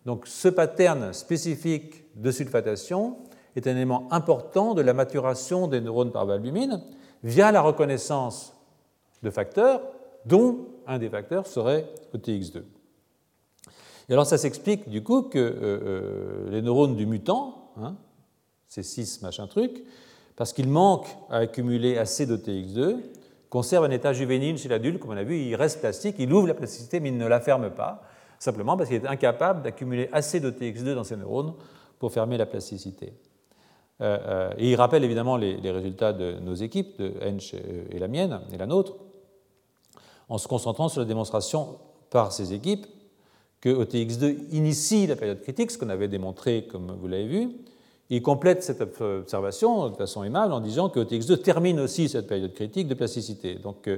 Donc 0.07 0.25
ce 0.25 0.47
pattern 0.47 1.13
spécifique 1.13 2.05
de 2.19 2.31
sulfatation 2.31 3.17
est 3.57 3.67
un 3.67 3.75
élément 3.75 4.07
important 4.11 4.73
de 4.73 4.81
la 4.81 4.93
maturation 4.93 5.67
des 5.67 5.81
neurones 5.81 6.11
par 6.11 6.25
valbumine 6.25 6.81
via 7.23 7.51
la 7.51 7.61
reconnaissance 7.61 8.53
de 9.23 9.29
facteurs 9.29 9.81
dont 10.25 10.67
un 10.85 10.99
des 10.99 11.09
facteurs 11.09 11.47
serait 11.47 11.89
OTX2. 12.15 12.61
Et 14.09 14.13
alors 14.13 14.25
ça 14.25 14.37
s'explique 14.37 14.89
du 14.89 15.03
coup 15.03 15.23
que 15.23 15.39
euh, 15.39 15.55
euh, 15.61 16.49
les 16.51 16.61
neurones 16.61 16.95
du 16.95 17.05
mutant, 17.05 17.71
hein, 17.81 17.95
ces 18.67 18.83
6 18.83 19.21
machin 19.23 19.47
truc, 19.47 19.83
parce 20.35 20.53
qu'ils 20.53 20.69
manquent 20.69 21.17
à 21.29 21.37
accumuler 21.37 21.97
assez 21.97 22.27
d'OTX2, 22.27 22.97
conservent 23.49 23.85
un 23.85 23.91
état 23.91 24.13
juvénile 24.13 24.57
chez 24.57 24.69
l'adulte, 24.69 24.99
comme 24.99 25.11
on 25.11 25.17
a 25.17 25.23
vu, 25.23 25.39
il 25.39 25.55
reste 25.55 25.79
plastique, 25.79 26.15
il 26.19 26.31
ouvre 26.31 26.47
la 26.47 26.53
plasticité 26.53 26.99
mais 26.99 27.09
il 27.09 27.17
ne 27.17 27.27
la 27.27 27.39
ferme 27.39 27.71
pas, 27.71 28.03
simplement 28.37 28.77
parce 28.77 28.89
qu'il 28.89 29.03
est 29.03 29.07
incapable 29.07 29.63
d'accumuler 29.63 30.09
assez 30.11 30.39
d'OTX2 30.39 30.93
dans 30.93 31.03
ses 31.03 31.17
neurones 31.17 31.53
pour 31.97 32.11
fermer 32.11 32.37
la 32.37 32.45
plasticité. 32.45 33.13
Euh, 33.99 34.17
euh, 34.25 34.53
et 34.57 34.71
il 34.71 34.75
rappelle 34.75 35.03
évidemment 35.03 35.37
les, 35.37 35.71
résultats 35.71 36.13
de 36.13 36.33
nos 36.39 36.53
équipes, 36.53 36.99
de 36.99 37.13
Hensch 37.21 37.53
et 37.53 37.99
la 37.99 38.07
mienne, 38.07 38.39
et 38.53 38.57
la 38.57 38.67
nôtre, 38.67 38.95
en 40.29 40.37
se 40.37 40.47
concentrant 40.47 40.89
sur 40.89 41.01
la 41.01 41.07
démonstration 41.07 41.77
par 42.09 42.31
ces 42.31 42.53
équipes 42.53 42.85
que 43.59 43.69
OTX2 43.69 44.51
initie 44.51 45.07
la 45.07 45.15
période 45.15 45.41
critique, 45.41 45.71
ce 45.71 45.77
qu'on 45.77 45.89
avait 45.89 46.07
démontré 46.07 46.67
comme 46.69 46.95
vous 46.99 47.07
l'avez 47.07 47.27
vu. 47.27 47.49
Il 48.09 48.21
complète 48.21 48.63
cette 48.63 48.81
observation 49.01 49.89
de 49.89 49.95
façon 49.95 50.23
aimable 50.23 50.53
en 50.53 50.61
disant 50.61 50.89
que 50.89 50.99
OTX2 50.99 51.41
termine 51.41 51.79
aussi 51.79 52.07
cette 52.07 52.27
période 52.27 52.53
critique 52.53 52.87
de 52.87 52.93
plasticité. 52.93 53.55
Donc 53.55 53.87
euh, 53.87 53.97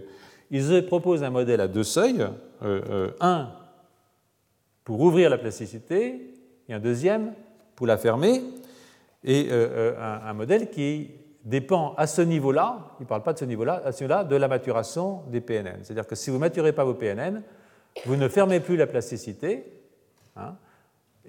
ils 0.50 0.86
proposent 0.88 1.24
un 1.24 1.30
modèle 1.30 1.62
à 1.62 1.68
deux 1.68 1.84
seuils, 1.84 2.26
un 3.20 3.50
pour 4.84 5.00
ouvrir 5.02 5.30
la 5.30 5.38
plasticité 5.38 6.34
et 6.68 6.74
un 6.74 6.80
deuxième 6.80 7.34
pour 7.76 7.86
la 7.86 7.98
fermer 7.98 8.42
et 9.24 9.48
euh, 9.50 9.96
euh, 9.98 10.22
un, 10.30 10.34
modèle 10.34 10.70
qui 10.70 11.12
dépend 11.44 11.94
à 11.96 12.08
ce 12.08 12.22
niveau-là, 12.22 12.96
il 13.00 13.04
ne 13.04 13.08
parle 13.08 13.24
pas 13.24 13.34
de 13.34 13.40
ce 13.40 13.46
niveau-là, 13.46 13.82
à 13.84 13.92
ce 13.92 14.04
niveau-là, 14.04 14.24
de 14.24 14.36
la 14.36 14.48
maturation 14.48 15.24
des 15.30 15.42
PNN. 15.42 15.80
C'est-à-dire 15.84 16.08
que 16.08 16.16
si 16.16 16.30
vous 16.30 16.38
ne 16.38 16.42
maturez 16.42 16.74
pas 16.74 16.84
vos 16.84 16.94
PNN, 16.94 17.42
vous 18.06 18.16
ne 18.16 18.28
fermez 18.28 18.60
plus 18.60 18.78
la 18.78 18.88
plasticité, 18.88 19.66
hein, 20.36 20.56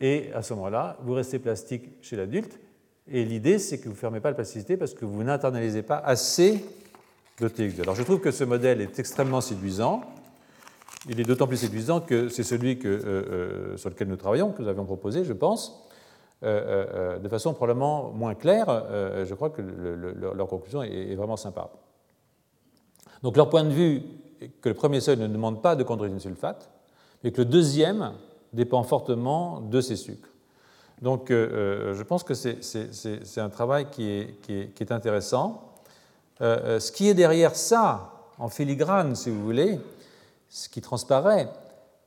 et 0.00 0.30
à 0.34 0.42
ce 0.42 0.54
moment-là, 0.54 0.98
vous 1.02 1.14
restez 1.14 1.38
plastique 1.38 1.90
chez 2.00 2.16
l'adulte, 2.16 2.58
et 3.08 3.24
l'idée, 3.24 3.58
c'est 3.58 3.78
que 3.78 3.84
vous 3.84 3.94
ne 3.94 3.96
fermez 3.96 4.20
pas 4.20 4.30
la 4.30 4.36
plasticité 4.36 4.76
parce 4.76 4.94
que 4.94 5.04
vous 5.04 5.22
n'internalisez 5.24 5.82
pas 5.82 5.98
assez 5.98 6.64
de 7.40 7.48
TX2. 7.48 7.82
Alors 7.82 7.96
je 7.96 8.02
trouve 8.02 8.20
que 8.20 8.30
ce 8.30 8.44
modèle 8.44 8.80
est 8.80 8.98
extrêmement 8.98 9.40
séduisant. 9.40 10.02
Il 11.08 11.18
est 11.18 11.24
d'autant 11.24 11.46
plus 11.46 11.56
séduisant 11.56 12.00
que 12.00 12.28
c'est 12.28 12.42
celui 12.44 12.78
euh, 12.84 13.76
sur 13.76 13.90
lequel 13.90 14.08
nous 14.08 14.16
travaillons, 14.16 14.52
que 14.52 14.62
nous 14.62 14.68
avions 14.68 14.84
proposé, 14.84 15.24
je 15.24 15.32
pense. 15.32 15.89
Euh, 16.42 16.46
euh, 16.46 16.86
euh, 16.94 17.18
de 17.18 17.28
façon 17.28 17.52
probablement 17.52 18.12
moins 18.12 18.34
claire, 18.34 18.66
je 19.26 19.34
crois 19.34 19.50
que 19.50 19.60
leur 19.60 20.48
conclusion 20.48 20.82
est, 20.82 21.14
vraiment 21.14 21.36
sympa. 21.36 21.70
Donc 23.22 23.36
leur 23.36 23.50
point 23.50 23.64
de 23.64 23.70
vue 23.70 24.02
est 24.40 24.48
que 24.48 24.70
le 24.70 24.74
premier 24.74 25.00
seuil 25.00 25.18
ne 25.18 25.26
demande 25.26 25.60
pas 25.60 25.76
de 25.76 25.84
chondroïtine 25.84 26.18
sulfate, 26.18 26.70
mais 27.22 27.30
que 27.30 27.42
le 27.42 27.44
deuxième 27.44 28.12
dépend 28.54 28.82
fortement 28.84 29.60
de 29.60 29.82
ces 29.82 29.96
sucres. 29.96 30.30
Donc 31.02 31.26
je 31.28 32.02
pense 32.04 32.24
que 32.24 32.32
c'est 32.32 33.40
un 33.40 33.50
travail 33.50 33.88
qui 33.90 34.10
est, 34.10 34.92
intéressant. 34.92 35.74
ce 36.40 36.90
qui 36.90 37.08
est 37.08 37.14
derrière 37.14 37.54
ça, 37.54 38.12
en 38.38 38.48
filigrane, 38.48 39.14
si 39.14 39.28
vous 39.28 39.42
voulez, 39.44 39.78
ce 40.48 40.70
qui 40.70 40.80
transparaît, 40.80 41.50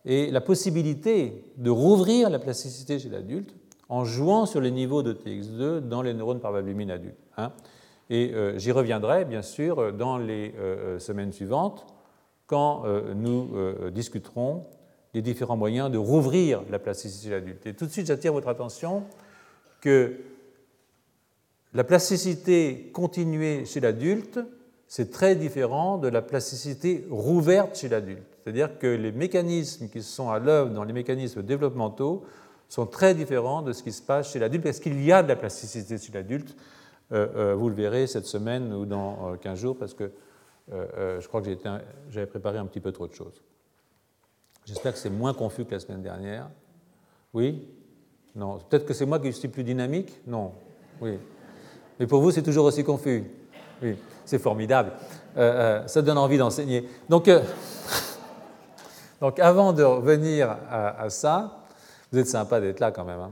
est 0.05 0.31
la 0.31 0.41
possibilité 0.41 1.53
de 1.57 1.69
rouvrir 1.69 2.31
la 2.31 2.39
plasticité 2.39 2.97
chez 2.97 3.09
l'adulte 3.09 3.53
en 3.89 4.05
jouant 4.05 4.45
sur 4.45 4.61
les 4.61 4.71
niveaux 4.71 5.03
de 5.03 5.13
TX2 5.13 5.79
dans 5.79 6.01
les 6.01 6.13
neurones 6.13 6.39
par 6.39 6.55
adultes. 6.55 7.17
Hein. 7.37 7.51
Et 8.09 8.33
euh, 8.33 8.57
j'y 8.57 8.71
reviendrai, 8.71 9.25
bien 9.25 9.41
sûr, 9.41 9.93
dans 9.93 10.17
les 10.17 10.53
euh, 10.57 10.99
semaines 10.99 11.31
suivantes, 11.31 11.85
quand 12.47 12.85
euh, 12.85 13.13
nous 13.13 13.51
discuterons 13.91 14.65
des 15.13 15.21
différents 15.21 15.57
moyens 15.57 15.91
de 15.91 15.97
rouvrir 15.97 16.63
la 16.69 16.79
plasticité 16.79 17.25
chez 17.25 17.31
l'adulte. 17.31 17.65
Et 17.65 17.73
tout 17.73 17.85
de 17.85 17.91
suite, 17.91 18.07
j'attire 18.07 18.33
votre 18.33 18.47
attention 18.47 19.03
que 19.79 20.17
la 21.73 21.83
plasticité 21.83 22.91
continuée 22.93 23.65
chez 23.65 23.79
l'adulte, 23.79 24.39
c'est 24.87 25.09
très 25.09 25.35
différent 25.35 25.97
de 25.97 26.07
la 26.07 26.21
plasticité 26.21 27.05
rouverte 27.09 27.77
chez 27.77 27.89
l'adulte. 27.89 28.23
C'est-à-dire 28.43 28.77
que 28.77 28.87
les 28.87 29.11
mécanismes 29.11 29.87
qui 29.89 30.03
sont 30.03 30.29
à 30.29 30.39
l'œuvre 30.39 30.71
dans 30.71 30.83
les 30.83 30.93
mécanismes 30.93 31.41
développementaux 31.41 32.23
sont 32.69 32.85
très 32.85 33.13
différents 33.13 33.61
de 33.61 33.73
ce 33.73 33.83
qui 33.83 33.91
se 33.91 34.01
passe 34.01 34.31
chez 34.31 34.39
l'adulte, 34.39 34.63
parce 34.63 34.79
qu'il 34.79 35.03
y 35.03 35.11
a 35.11 35.21
de 35.21 35.27
la 35.27 35.35
plasticité 35.35 35.97
chez 35.97 36.11
l'adulte. 36.11 36.55
Euh, 37.11 37.27
euh, 37.35 37.55
vous 37.55 37.69
le 37.69 37.75
verrez 37.75 38.07
cette 38.07 38.25
semaine 38.25 38.73
ou 38.73 38.85
dans 38.85 39.35
15 39.41 39.51
euh, 39.51 39.61
jours, 39.61 39.77
parce 39.77 39.93
que 39.93 40.11
je 40.71 41.27
crois 41.27 41.41
que 41.41 41.49
j'avais 42.09 42.25
préparé 42.25 42.57
un 42.57 42.65
petit 42.65 42.79
peu 42.79 42.91
trop 42.91 43.07
de 43.07 43.13
choses. 43.13 43.41
J'espère 44.65 44.93
que 44.93 44.99
c'est 44.99 45.09
moins 45.09 45.33
confus 45.33 45.65
que 45.65 45.71
la 45.73 45.79
semaine 45.79 46.01
dernière. 46.01 46.49
Oui? 47.33 47.67
Non. 48.33 48.59
Peut-être 48.69 48.85
que 48.85 48.93
c'est 48.93 49.05
moi 49.05 49.19
qui 49.19 49.33
suis 49.33 49.49
plus 49.49 49.65
dynamique? 49.65 50.21
Non. 50.25 50.53
Oui. 51.01 51.19
Mais 51.99 52.07
pour 52.07 52.21
vous, 52.21 52.31
c'est 52.31 52.41
toujours 52.41 52.65
aussi 52.65 52.83
confus. 52.83 53.25
Oui. 53.81 53.97
C'est 54.23 54.39
formidable. 54.39 54.93
ça 55.35 56.01
donne 56.01 56.17
envie 56.17 56.37
d'enseigner. 56.37 56.87
Donc, 57.09 57.29
donc, 59.21 59.39
avant 59.39 59.73
de 59.73 59.83
revenir 59.83 60.49
à, 60.49 61.01
à 61.01 61.09
ça, 61.09 61.62
vous 62.13 62.19
êtes 62.19 62.27
sympa 62.27 62.61
d'être 62.61 62.79
là 62.79 62.91
quand 62.91 63.03
même. 63.03 63.19
Hein. 63.19 63.31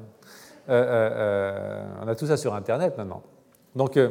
Euh, 0.69 0.73
euh, 0.73 1.09
euh, 1.13 1.85
on 2.03 2.07
a 2.07 2.15
tout 2.15 2.25
ça 2.25 2.35
sur 2.35 2.55
Internet 2.55 2.97
maintenant. 2.97 3.21
Donc, 3.75 3.95
je 3.95 4.09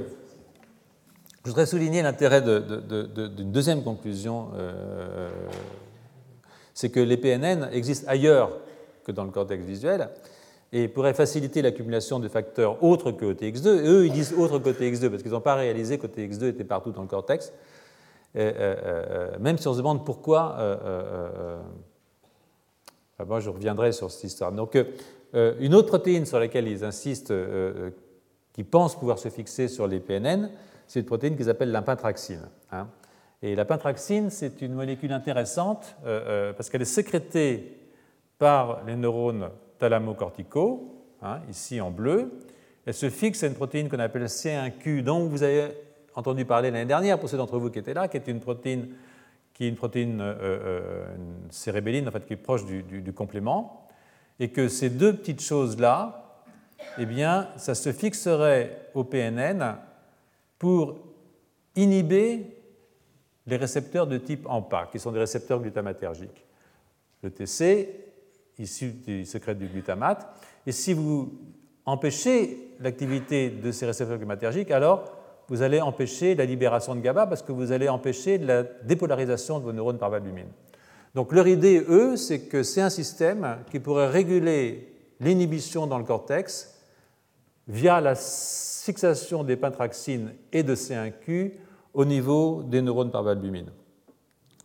voudrais 1.44 1.66
souligner 1.66 2.02
l'intérêt 2.02 2.40
d'une 2.40 3.52
deuxième 3.52 3.82
conclusion. 3.82 4.48
c'est 6.72 6.90
que 6.90 7.00
les 7.00 7.16
PNN 7.16 7.68
existent 7.72 8.06
ailleurs 8.08 8.52
que 9.04 9.12
dans 9.12 9.24
le 9.24 9.30
cortex 9.30 9.64
visuel 9.64 10.08
et 10.72 10.86
pourraient 10.86 11.14
faciliter 11.14 11.62
l'accumulation 11.62 12.20
de 12.20 12.28
facteurs 12.28 12.82
autres 12.82 13.10
que 13.10 13.24
OTX2. 13.24 13.66
eux, 13.66 14.06
ils 14.06 14.12
disent 14.12 14.32
autres 14.32 14.60
que 14.60 14.70
OTX2 14.70 15.10
parce 15.10 15.22
qu'ils 15.22 15.32
n'ont 15.32 15.40
pas 15.40 15.56
réalisé 15.56 15.98
qu'OTX2 15.98 16.48
était 16.48 16.64
partout 16.64 16.92
dans 16.92 17.02
le 17.02 17.08
cortex. 17.08 17.52
même 18.34 19.58
si 19.58 19.66
on 19.68 19.72
se 19.72 19.78
demande 19.78 20.06
pourquoi 20.06 20.56
moi, 23.24 23.40
je 23.40 23.50
reviendrai 23.50 23.92
sur 23.92 24.10
cette 24.10 24.24
histoire. 24.24 24.52
Donc, 24.52 24.76
euh, 24.76 24.84
euh, 25.34 25.54
une 25.60 25.74
autre 25.74 25.88
protéine 25.88 26.26
sur 26.26 26.38
laquelle 26.38 26.68
ils 26.68 26.84
insistent, 26.84 27.30
euh, 27.30 27.90
qui 28.52 28.64
pense 28.64 28.98
pouvoir 28.98 29.18
se 29.18 29.28
fixer 29.28 29.68
sur 29.68 29.86
les 29.86 30.00
PNN, 30.00 30.50
c'est 30.86 31.00
une 31.00 31.06
protéine 31.06 31.36
qu'ils 31.36 31.50
appellent 31.50 31.70
l'impintraxine. 31.70 32.48
Hein. 32.72 32.88
Et 33.42 33.54
la 33.54 33.64
c'est 34.28 34.60
une 34.60 34.74
molécule 34.74 35.12
intéressante 35.12 35.96
parce 36.04 36.68
qu'elle 36.68 36.82
est 36.82 36.84
sécrétée 36.84 37.78
par 38.36 38.84
les 38.84 38.96
neurones 38.96 39.48
thalamocorticaux, 39.78 40.92
hein, 41.22 41.40
ici 41.48 41.80
en 41.80 41.90
bleu. 41.90 42.32
Elle 42.84 42.92
se 42.92 43.08
fixe 43.08 43.42
à 43.42 43.46
une 43.46 43.54
protéine 43.54 43.88
qu'on 43.88 43.98
appelle 43.98 44.24
C1Q, 44.24 45.02
dont 45.02 45.26
vous 45.26 45.42
avez 45.42 45.68
entendu 46.14 46.44
parler 46.44 46.70
l'année 46.70 46.84
dernière, 46.84 47.18
pour 47.18 47.30
ceux 47.30 47.38
d'entre 47.38 47.58
vous 47.58 47.70
qui 47.70 47.78
étaient 47.78 47.94
là, 47.94 48.08
qui 48.08 48.18
est 48.18 48.28
une 48.28 48.40
protéine 48.40 48.88
qui 49.60 49.66
est 49.66 49.68
une 49.68 49.76
protéine 49.76 50.22
euh, 50.22 50.34
euh, 50.40 51.16
une 51.16 51.50
cérébelline, 51.50 52.08
en 52.08 52.10
fait, 52.10 52.24
qui 52.24 52.32
est 52.32 52.36
proche 52.36 52.64
du, 52.64 53.12
complément, 53.12 53.86
et 54.38 54.48
que 54.48 54.68
ces 54.68 54.88
deux 54.88 55.14
petites 55.14 55.42
choses-là, 55.42 56.40
eh 56.96 57.04
bien, 57.04 57.46
ça 57.58 57.74
se 57.74 57.92
fixerait 57.92 58.88
au 58.94 59.04
PNN 59.04 59.76
pour 60.58 60.96
inhiber 61.76 62.56
les 63.46 63.56
récepteurs 63.56 64.06
de 64.06 64.16
type 64.16 64.46
AMPA, 64.48 64.88
qui 64.90 64.98
sont 64.98 65.12
des 65.12 65.18
récepteurs 65.18 65.60
glutamatergiques. 65.60 66.46
Le 67.22 67.30
TC, 67.30 67.90
issu 68.58 68.92
du 68.92 69.26
secret 69.26 69.54
du 69.54 69.66
glutamate, 69.66 70.26
et 70.66 70.72
si 70.72 70.94
vous 70.94 71.38
empêchez 71.84 72.76
l'activité 72.80 73.50
de 73.50 73.70
ces 73.72 73.84
récepteurs 73.84 74.16
glutamatergiques, 74.16 74.70
alors 74.70 75.19
vous 75.50 75.62
allez 75.62 75.80
empêcher 75.80 76.36
la 76.36 76.46
libération 76.46 76.94
de 76.94 77.00
GABA 77.00 77.26
parce 77.26 77.42
que 77.42 77.50
vous 77.50 77.72
allez 77.72 77.88
empêcher 77.88 78.38
la 78.38 78.62
dépolarisation 78.62 79.58
de 79.58 79.64
vos 79.64 79.72
neurones 79.72 79.98
par 79.98 80.08
valbumine. 80.08 80.46
Donc 81.16 81.32
leur 81.32 81.48
idée, 81.48 81.84
eux, 81.88 82.16
c'est 82.16 82.42
que 82.42 82.62
c'est 82.62 82.80
un 82.80 82.88
système 82.88 83.58
qui 83.70 83.80
pourrait 83.80 84.08
réguler 84.08 84.94
l'inhibition 85.18 85.88
dans 85.88 85.98
le 85.98 86.04
cortex 86.04 86.78
via 87.66 88.00
la 88.00 88.14
fixation 88.14 89.42
des 89.42 89.56
pentraxines 89.56 90.32
et 90.52 90.62
de 90.62 90.74
C1Q 90.76 91.52
au 91.94 92.04
niveau 92.04 92.62
des 92.62 92.80
neurones 92.80 93.10
par 93.10 93.24
valbumine. 93.24 93.70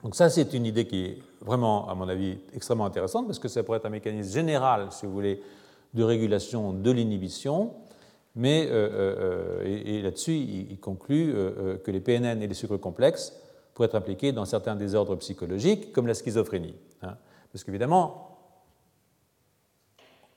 Donc 0.03 0.15
ça, 0.15 0.29
c'est 0.29 0.53
une 0.53 0.67
idée 0.67 0.85
qui 0.85 1.03
est 1.03 1.17
vraiment, 1.41 1.89
à 1.89 1.95
mon 1.95 2.07
avis, 2.07 2.37
extrêmement 2.53 2.85
intéressante 2.85 3.25
parce 3.25 3.39
que 3.39 3.47
ça 3.47 3.63
pourrait 3.63 3.79
être 3.79 3.87
un 3.87 3.89
mécanisme 3.89 4.31
général, 4.31 4.89
si 4.91 5.07
vous 5.07 5.13
voulez, 5.13 5.41
de 5.95 6.03
régulation 6.03 6.73
de 6.73 6.91
l'inhibition. 6.91 7.73
Mais, 8.35 8.67
euh, 8.69 8.89
euh, 8.93 9.63
et, 9.63 10.01
là-dessus, 10.01 10.33
il, 10.33 10.77
conclut 10.79 11.33
euh, 11.33 11.77
que 11.77 11.89
les 11.89 12.01
PNN 12.01 12.41
et 12.41 12.47
les 12.47 12.53
sucres 12.53 12.79
complexes 12.79 13.33
pourraient 13.73 13.87
être 13.87 13.95
impliqués 13.95 14.33
dans 14.33 14.45
certains 14.45 14.75
désordres 14.75 15.15
psychologiques, 15.17 15.93
comme 15.93 16.07
la 16.07 16.13
schizophrénie. 16.13 16.75
Hein. 17.01 17.15
Parce 17.51 17.63
qu'évidemment, 17.63 18.37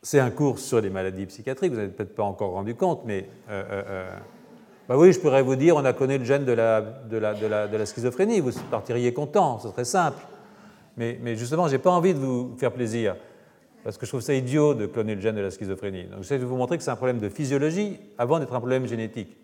c'est 0.01 0.21
un 0.21 0.31
cours 0.31 0.61
sur 0.61 0.81
les 0.81 0.91
maladies 0.91 1.27
psychiatriques, 1.27 1.73
vous 1.73 1.79
n'avez 1.79 1.91
peut-être 1.91 2.15
pas 2.15 2.23
encore 2.23 2.53
rendu 2.53 2.77
compte, 2.77 3.03
mais 3.05 3.29
bah 3.49 4.97
oui, 4.97 5.13
je 5.13 5.19
pourrais 5.19 5.43
vous 5.43 5.57
dire, 5.57 5.75
on 5.75 5.85
a 5.85 5.93
connu 5.93 6.19
le 6.19 6.25
gène 6.25 6.45
de 6.45 6.53
la 6.53 7.87
schizophrénie, 7.87 8.39
vous 8.39 8.53
partiriez 8.71 9.13
content, 9.13 9.59
ce 9.59 9.71
serait 9.71 9.85
simple. 9.85 10.25
Mais, 10.97 11.19
mais 11.21 11.35
justement, 11.35 11.67
je 11.67 11.73
n'ai 11.73 11.79
pas 11.79 11.91
envie 11.91 12.15
de 12.15 12.19
vous 12.19 12.57
faire 12.59 12.73
plaisir, 12.73 13.17
parce 13.89 13.97
que 13.97 14.05
je 14.05 14.11
trouve 14.11 14.21
ça 14.21 14.35
idiot 14.35 14.75
de 14.75 14.85
cloner 14.85 15.15
le 15.15 15.21
gène 15.23 15.37
de 15.37 15.41
la 15.41 15.51
schizophrénie. 15.51 16.05
Donc 16.09 16.19
j'essaie 16.19 16.39
de 16.39 16.45
vous 16.45 16.59
montrer 16.59 16.77
que 16.77 16.85
c'est 16.85 16.91
un 16.91 16.97
problème 16.97 17.21
de 17.21 17.31
physiologie 17.31 17.99
avant 18.19 18.39
d'être 18.39 18.53
un 18.53 18.59
problème 18.59 18.87
génétique, 18.87 19.35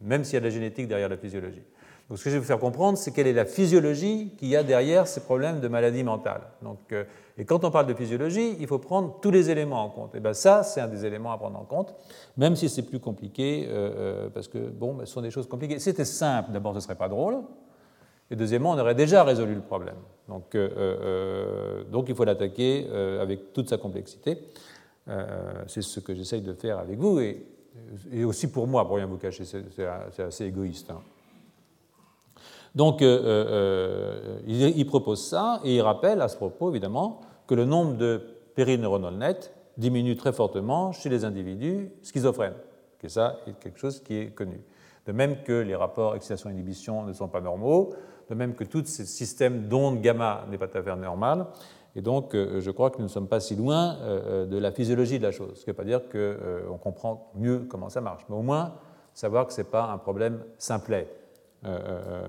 même 0.00 0.24
s'il 0.24 0.32
y 0.32 0.36
a 0.38 0.40
de 0.40 0.46
la 0.46 0.50
génétique 0.50 0.88
derrière 0.88 1.10
la 1.10 1.18
physiologie. 1.18 1.60
Donc 2.08 2.16
ce 2.16 2.24
que 2.24 2.30
je 2.30 2.36
vais 2.36 2.40
vous 2.40 2.46
faire 2.46 2.58
comprendre, 2.58 2.96
c'est 2.96 3.10
quelle 3.10 3.26
est 3.26 3.34
la 3.34 3.44
physiologie 3.44 4.32
qu'il 4.38 4.48
y 4.48 4.56
a 4.56 4.62
derrière 4.62 5.06
ces 5.06 5.20
problèmes 5.20 5.60
de 5.60 5.68
maladie 5.68 6.02
mentale. 6.02 6.40
Donc, 6.62 6.78
euh, 6.92 7.04
et 7.36 7.44
quand 7.44 7.62
on 7.62 7.70
parle 7.70 7.88
de 7.88 7.92
physiologie, 7.92 8.56
il 8.58 8.66
faut 8.66 8.78
prendre 8.78 9.20
tous 9.20 9.30
les 9.30 9.50
éléments 9.50 9.84
en 9.84 9.90
compte. 9.90 10.14
Et 10.14 10.20
bien 10.20 10.32
ça, 10.32 10.62
c'est 10.62 10.80
un 10.80 10.88
des 10.88 11.04
éléments 11.04 11.32
à 11.32 11.36
prendre 11.36 11.58
en 11.58 11.64
compte, 11.64 11.94
même 12.38 12.56
si 12.56 12.70
c'est 12.70 12.84
plus 12.88 13.00
compliqué, 13.00 13.66
euh, 13.68 13.90
euh, 13.98 14.28
parce 14.30 14.48
que 14.48 14.56
bon, 14.56 14.94
ben, 14.94 15.04
ce 15.04 15.12
sont 15.12 15.20
des 15.20 15.30
choses 15.30 15.46
compliquées. 15.46 15.78
C'était 15.78 16.06
simple, 16.06 16.52
d'abord, 16.52 16.72
ce 16.72 16.76
ne 16.76 16.80
serait 16.80 16.94
pas 16.94 17.10
drôle. 17.10 17.42
Et 18.30 18.36
deuxièmement, 18.36 18.72
on 18.72 18.78
aurait 18.78 18.94
déjà 18.94 19.24
résolu 19.24 19.54
le 19.54 19.60
problème. 19.60 19.96
Donc, 20.28 20.56
donc 21.90 22.08
il 22.08 22.14
faut 22.14 22.24
l'attaquer 22.24 22.88
avec 23.20 23.52
toute 23.52 23.68
sa 23.68 23.76
complexité. 23.76 24.38
c'est 25.66 25.82
ce 25.82 25.98
que 25.98 26.14
j'essaye 26.14 26.40
de 26.40 26.52
faire 26.52 26.78
avec 26.78 26.98
vous, 26.98 27.18
et, 27.18 27.44
aussi 28.24 28.52
pour 28.52 28.68
moi, 28.68 28.86
pour 28.86 28.96
rien 28.96 29.06
vous 29.06 29.16
cacher, 29.16 29.44
c'est 29.44 30.22
assez 30.22 30.44
égoïste. 30.44 30.92
Hein. 30.92 31.00
Donc, 32.74 33.02
euh, 33.02 33.20
euh, 33.24 34.40
euh, 34.46 34.72
il, 34.76 34.86
propose 34.86 35.24
ça 35.24 35.60
et 35.64 35.76
il 35.76 35.82
rappelle 35.82 36.20
à 36.20 36.28
ce 36.28 36.36
propos, 36.36 36.70
évidemment, 36.70 37.20
que 37.46 37.54
le 37.54 37.64
nombre 37.64 37.96
de 37.96 38.22
périneuronal 38.54 39.16
nets 39.16 39.52
diminue 39.76 40.16
très 40.16 40.32
fortement 40.32 40.92
chez 40.92 41.08
les 41.08 41.24
individus 41.24 41.90
schizophrènes. 42.02 42.54
Et 43.02 43.08
ça 43.08 43.38
est 43.46 43.58
quelque 43.58 43.78
chose 43.78 44.00
qui 44.00 44.16
est 44.16 44.34
connu. 44.34 44.60
De 45.06 45.12
même 45.12 45.42
que 45.42 45.52
les 45.52 45.74
rapports 45.74 46.14
excitation-inhibition 46.14 47.02
ne 47.04 47.12
sont 47.12 47.28
pas 47.28 47.40
normaux, 47.40 47.94
de 48.30 48.34
même 48.34 48.54
que 48.54 48.64
tout 48.64 48.82
ce 48.86 49.04
système 49.04 49.68
d'ondes 49.68 50.00
gamma 50.00 50.46
n'est 50.50 50.56
pas 50.56 50.68
tout 50.68 50.78
à 50.78 50.82
fait 50.82 50.96
normal. 50.96 51.46
Et 51.94 52.00
donc, 52.00 52.34
je 52.34 52.70
crois 52.70 52.90
que 52.90 52.98
nous 52.98 53.04
ne 53.04 53.08
sommes 53.08 53.26
pas 53.26 53.40
si 53.40 53.56
loin 53.56 53.96
de 54.48 54.56
la 54.56 54.70
physiologie 54.70 55.18
de 55.18 55.24
la 55.24 55.32
chose. 55.32 55.50
Ce 55.56 55.64
qui 55.64 55.70
ne 55.70 55.72
veut 55.72 55.76
pas 55.76 55.84
dire 55.84 56.02
qu'on 56.08 56.78
comprend 56.78 57.32
mieux 57.34 57.66
comment 57.68 57.88
ça 57.88 58.00
marche, 58.00 58.24
mais 58.28 58.36
au 58.36 58.42
moins 58.42 58.74
savoir 59.14 59.46
que 59.46 59.52
ce 59.52 59.60
n'est 59.60 59.66
pas 59.66 59.90
un 59.90 59.98
problème 59.98 60.42
simplet. 60.58 61.08
Euh, 61.64 61.78
euh, 61.84 62.28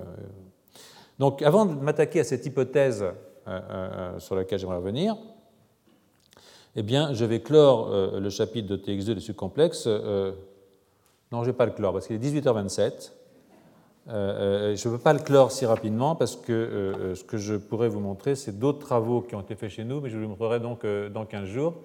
donc 1.19 1.41
avant 1.41 1.65
de 1.65 1.73
m'attaquer 1.75 2.19
à 2.19 2.23
cette 2.23 2.45
hypothèse 2.45 3.05
euh, 3.47 4.19
sur 4.19 4.35
laquelle 4.35 4.59
j'aimerais 4.59 4.77
revenir, 4.77 5.15
eh 6.75 6.83
bien, 6.83 7.13
je 7.13 7.25
vais 7.25 7.41
clore 7.41 7.89
le 7.91 8.29
chapitre 8.29 8.69
de 8.69 8.77
TX2 8.77 9.15
dessus 9.15 9.33
complexe. 9.33 9.87
non, 9.87 10.33
je 11.33 11.39
ne 11.39 11.45
vais 11.45 11.53
pas 11.53 11.65
le 11.65 11.73
clore 11.73 11.91
parce 11.91 12.07
qu'il 12.07 12.15
est 12.15 12.41
18h27. 12.41 13.11
Je 14.07 14.87
ne 14.87 14.93
peux 14.95 15.01
pas 15.01 15.13
le 15.13 15.19
clore 15.19 15.51
si 15.51 15.65
rapidement 15.65 16.15
parce 16.15 16.35
que 16.35 17.13
ce 17.15 17.23
que 17.23 17.37
je 17.37 17.55
pourrais 17.55 17.87
vous 17.87 17.99
montrer, 17.99 18.35
c'est 18.35 18.57
d'autres 18.57 18.79
travaux 18.79 19.21
qui 19.21 19.35
ont 19.35 19.41
été 19.41 19.55
faits 19.55 19.69
chez 19.69 19.83
nous, 19.83 20.01
mais 20.01 20.09
je 20.09 20.15
vous 20.15 20.21
le 20.21 20.27
montrerai 20.27 20.59
donc 20.59 20.85
dans 20.85 21.25
15 21.25 21.45
jours. 21.45 21.75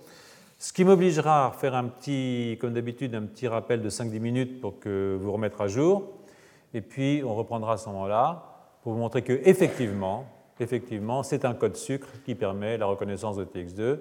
Ce 0.59 0.73
qui 0.73 0.85
m'obligera 0.85 1.49
à 1.49 1.51
faire 1.51 1.75
un 1.75 1.85
petit, 1.85 2.57
comme 2.61 2.73
d'habitude, 2.73 3.15
un 3.15 3.23
petit 3.23 3.47
rappel 3.47 3.83
de 3.83 3.91
5-10 3.91 4.21
minutes 4.21 4.61
pour 4.61 4.79
que 4.79 5.17
vous 5.21 5.31
remettre 5.31 5.61
à 5.61 5.69
jour 5.69 6.05
et 6.73 6.81
puis 6.81 7.23
on 7.25 7.35
reprendra 7.35 7.75
à 7.75 7.77
ce 7.77 7.89
moment-là 7.89 8.43
pour 8.83 8.93
vous 8.93 8.99
montrer 8.99 9.23
que 9.23 9.33
effectivement, 9.33 10.25
c'est 11.23 11.45
un 11.45 11.55
code 11.55 11.77
sucre 11.77 12.09
qui 12.25 12.35
permet 12.35 12.79
la 12.79 12.87
reconnaissance 12.87 13.37
de 13.37 13.45
TX2 13.45 13.99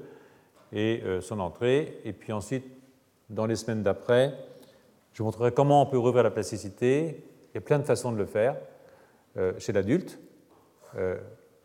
et 0.74 1.02
euh, 1.04 1.22
son 1.22 1.40
entrée. 1.40 2.00
Et 2.06 2.14
puis 2.14 2.34
ensuite, 2.34 2.66
dans 3.30 3.46
les 3.46 3.56
semaines 3.56 3.84
d'après, 3.84 4.34
je 5.14 5.20
vous 5.20 5.26
montrerai 5.26 5.52
comment 5.52 5.82
on 5.82 5.86
peut 5.86 5.98
rouvrir 5.98 6.24
la 6.24 6.32
plasticité. 6.32 7.24
Il 7.56 7.60
y 7.60 7.60
a 7.60 7.62
plein 7.62 7.80
de 7.80 7.86
façons 7.86 8.12
de 8.12 8.18
le 8.18 8.26
faire 8.26 8.58
euh, 9.38 9.54
chez 9.60 9.72
l'adulte. 9.72 10.20
Euh, 10.98 11.16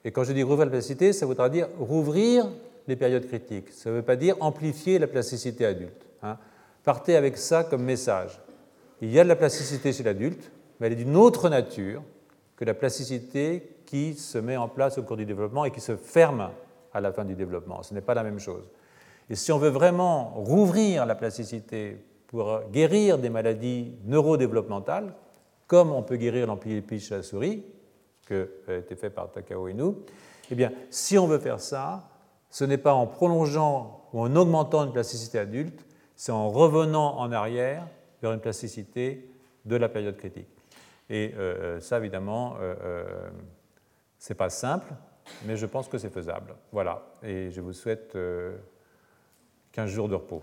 et 0.05 0.13
quand 0.13 0.23
je 0.23 0.33
dis 0.33 0.45
rouvrir 0.45 0.67
la 0.67 0.71
plasticité, 0.71 1.13
ça 1.13 1.27
voudra 1.27 1.49
dire 1.49 1.67
rouvrir 1.81 2.47
les 2.87 2.95
périodes 2.95 3.27
critiques. 3.27 3.73
Ça 3.73 3.91
ne 3.91 3.97
veut 3.97 4.03
pas 4.03 4.15
dire 4.15 4.37
amplifier 4.39 5.01
la 5.01 5.09
plasticité 5.09 5.67
adulte. 5.67 6.07
Hein. 6.23 6.39
Partez 6.85 7.17
avec 7.17 7.37
ça 7.37 7.65
comme 7.65 7.83
message. 7.83 8.41
Il 9.01 9.11
y 9.11 9.19
a 9.19 9.25
de 9.25 9.29
la 9.29 9.35
plasticité 9.35 9.93
chez 9.93 10.05
l'adulte, 10.05 10.53
mais 10.79 10.87
elle 10.87 10.93
est 10.93 10.97
d'une 11.05 11.17
autre 11.17 11.49
nature 11.49 12.05
que 12.55 12.65
la 12.65 12.75
plasticité 12.75 13.75
qui 13.85 14.15
se 14.15 14.39
met 14.39 14.57
en 14.57 14.69
place 14.69 14.97
au 14.97 15.03
cours 15.03 15.17
du 15.17 15.27
développement 15.27 15.65
et 15.65 15.73
qui 15.73 15.81
se 15.81 15.97
ferme 15.97 16.51
à 16.95 17.01
la 17.01 17.13
fin 17.13 17.25
du 17.25 17.35
développement. 17.35 17.83
Ce 17.83 17.95
n'est 17.95 18.01
pas 18.01 18.15
la 18.15 18.23
même 18.23 18.39
chose. 18.39 18.71
Et 19.29 19.35
si 19.35 19.51
on 19.51 19.59
veut 19.59 19.71
vraiment 19.71 20.35
rouvrir 20.37 21.05
la 21.05 21.17
plasticité 21.17 21.97
pour 22.29 22.61
guérir 22.71 23.19
des 23.19 23.29
maladies 23.29 23.97
neurodéveloppementales, 24.05 25.15
comme 25.71 25.93
on 25.93 26.03
peut 26.03 26.17
guérir 26.17 26.53
chez 26.99 27.15
la 27.15 27.23
souris, 27.23 27.63
qui 28.27 28.35
a 28.35 28.75
été 28.75 28.97
fait 28.97 29.09
par 29.09 29.31
Takao 29.31 29.69
Inu, 29.69 29.93
eh 30.51 30.55
bien, 30.57 30.73
si 30.91 31.17
on 31.17 31.29
veut 31.29 31.39
faire 31.39 31.61
ça, 31.61 32.11
ce 32.51 32.65
n'est 32.65 32.77
pas 32.77 32.93
en 32.93 33.07
prolongeant 33.07 34.09
ou 34.13 34.21
en 34.21 34.35
augmentant 34.35 34.85
une 34.85 34.91
plasticité 34.91 35.39
adulte, 35.39 35.87
c'est 36.17 36.33
en 36.33 36.51
revenant 36.51 37.19
en 37.19 37.31
arrière 37.31 37.87
vers 38.21 38.33
une 38.33 38.41
plasticité 38.41 39.31
de 39.65 39.77
la 39.77 39.89
période 39.89 40.17
critique. 40.17 40.49
Et 41.09 41.35
euh, 41.37 41.77
euh, 41.77 41.81
ça, 41.81 41.99
évidemment, 41.99 42.57
euh, 42.61 43.05
ce 44.19 44.33
n'est 44.33 44.37
pas 44.37 44.51
simple, 44.51 44.93
mais 45.47 45.57
je 45.57 45.67
pense 45.67 45.87
que 45.87 45.99
c'est 45.99 46.13
faisable. 46.13 46.57
Voilà. 46.73 47.01
Et 47.23 47.53
je 47.53 47.61
vous 47.61 47.75
souhaite 47.75 48.19
15 49.71 49.89
jours 49.89 50.09
de 50.09 50.17
repos. 50.17 50.43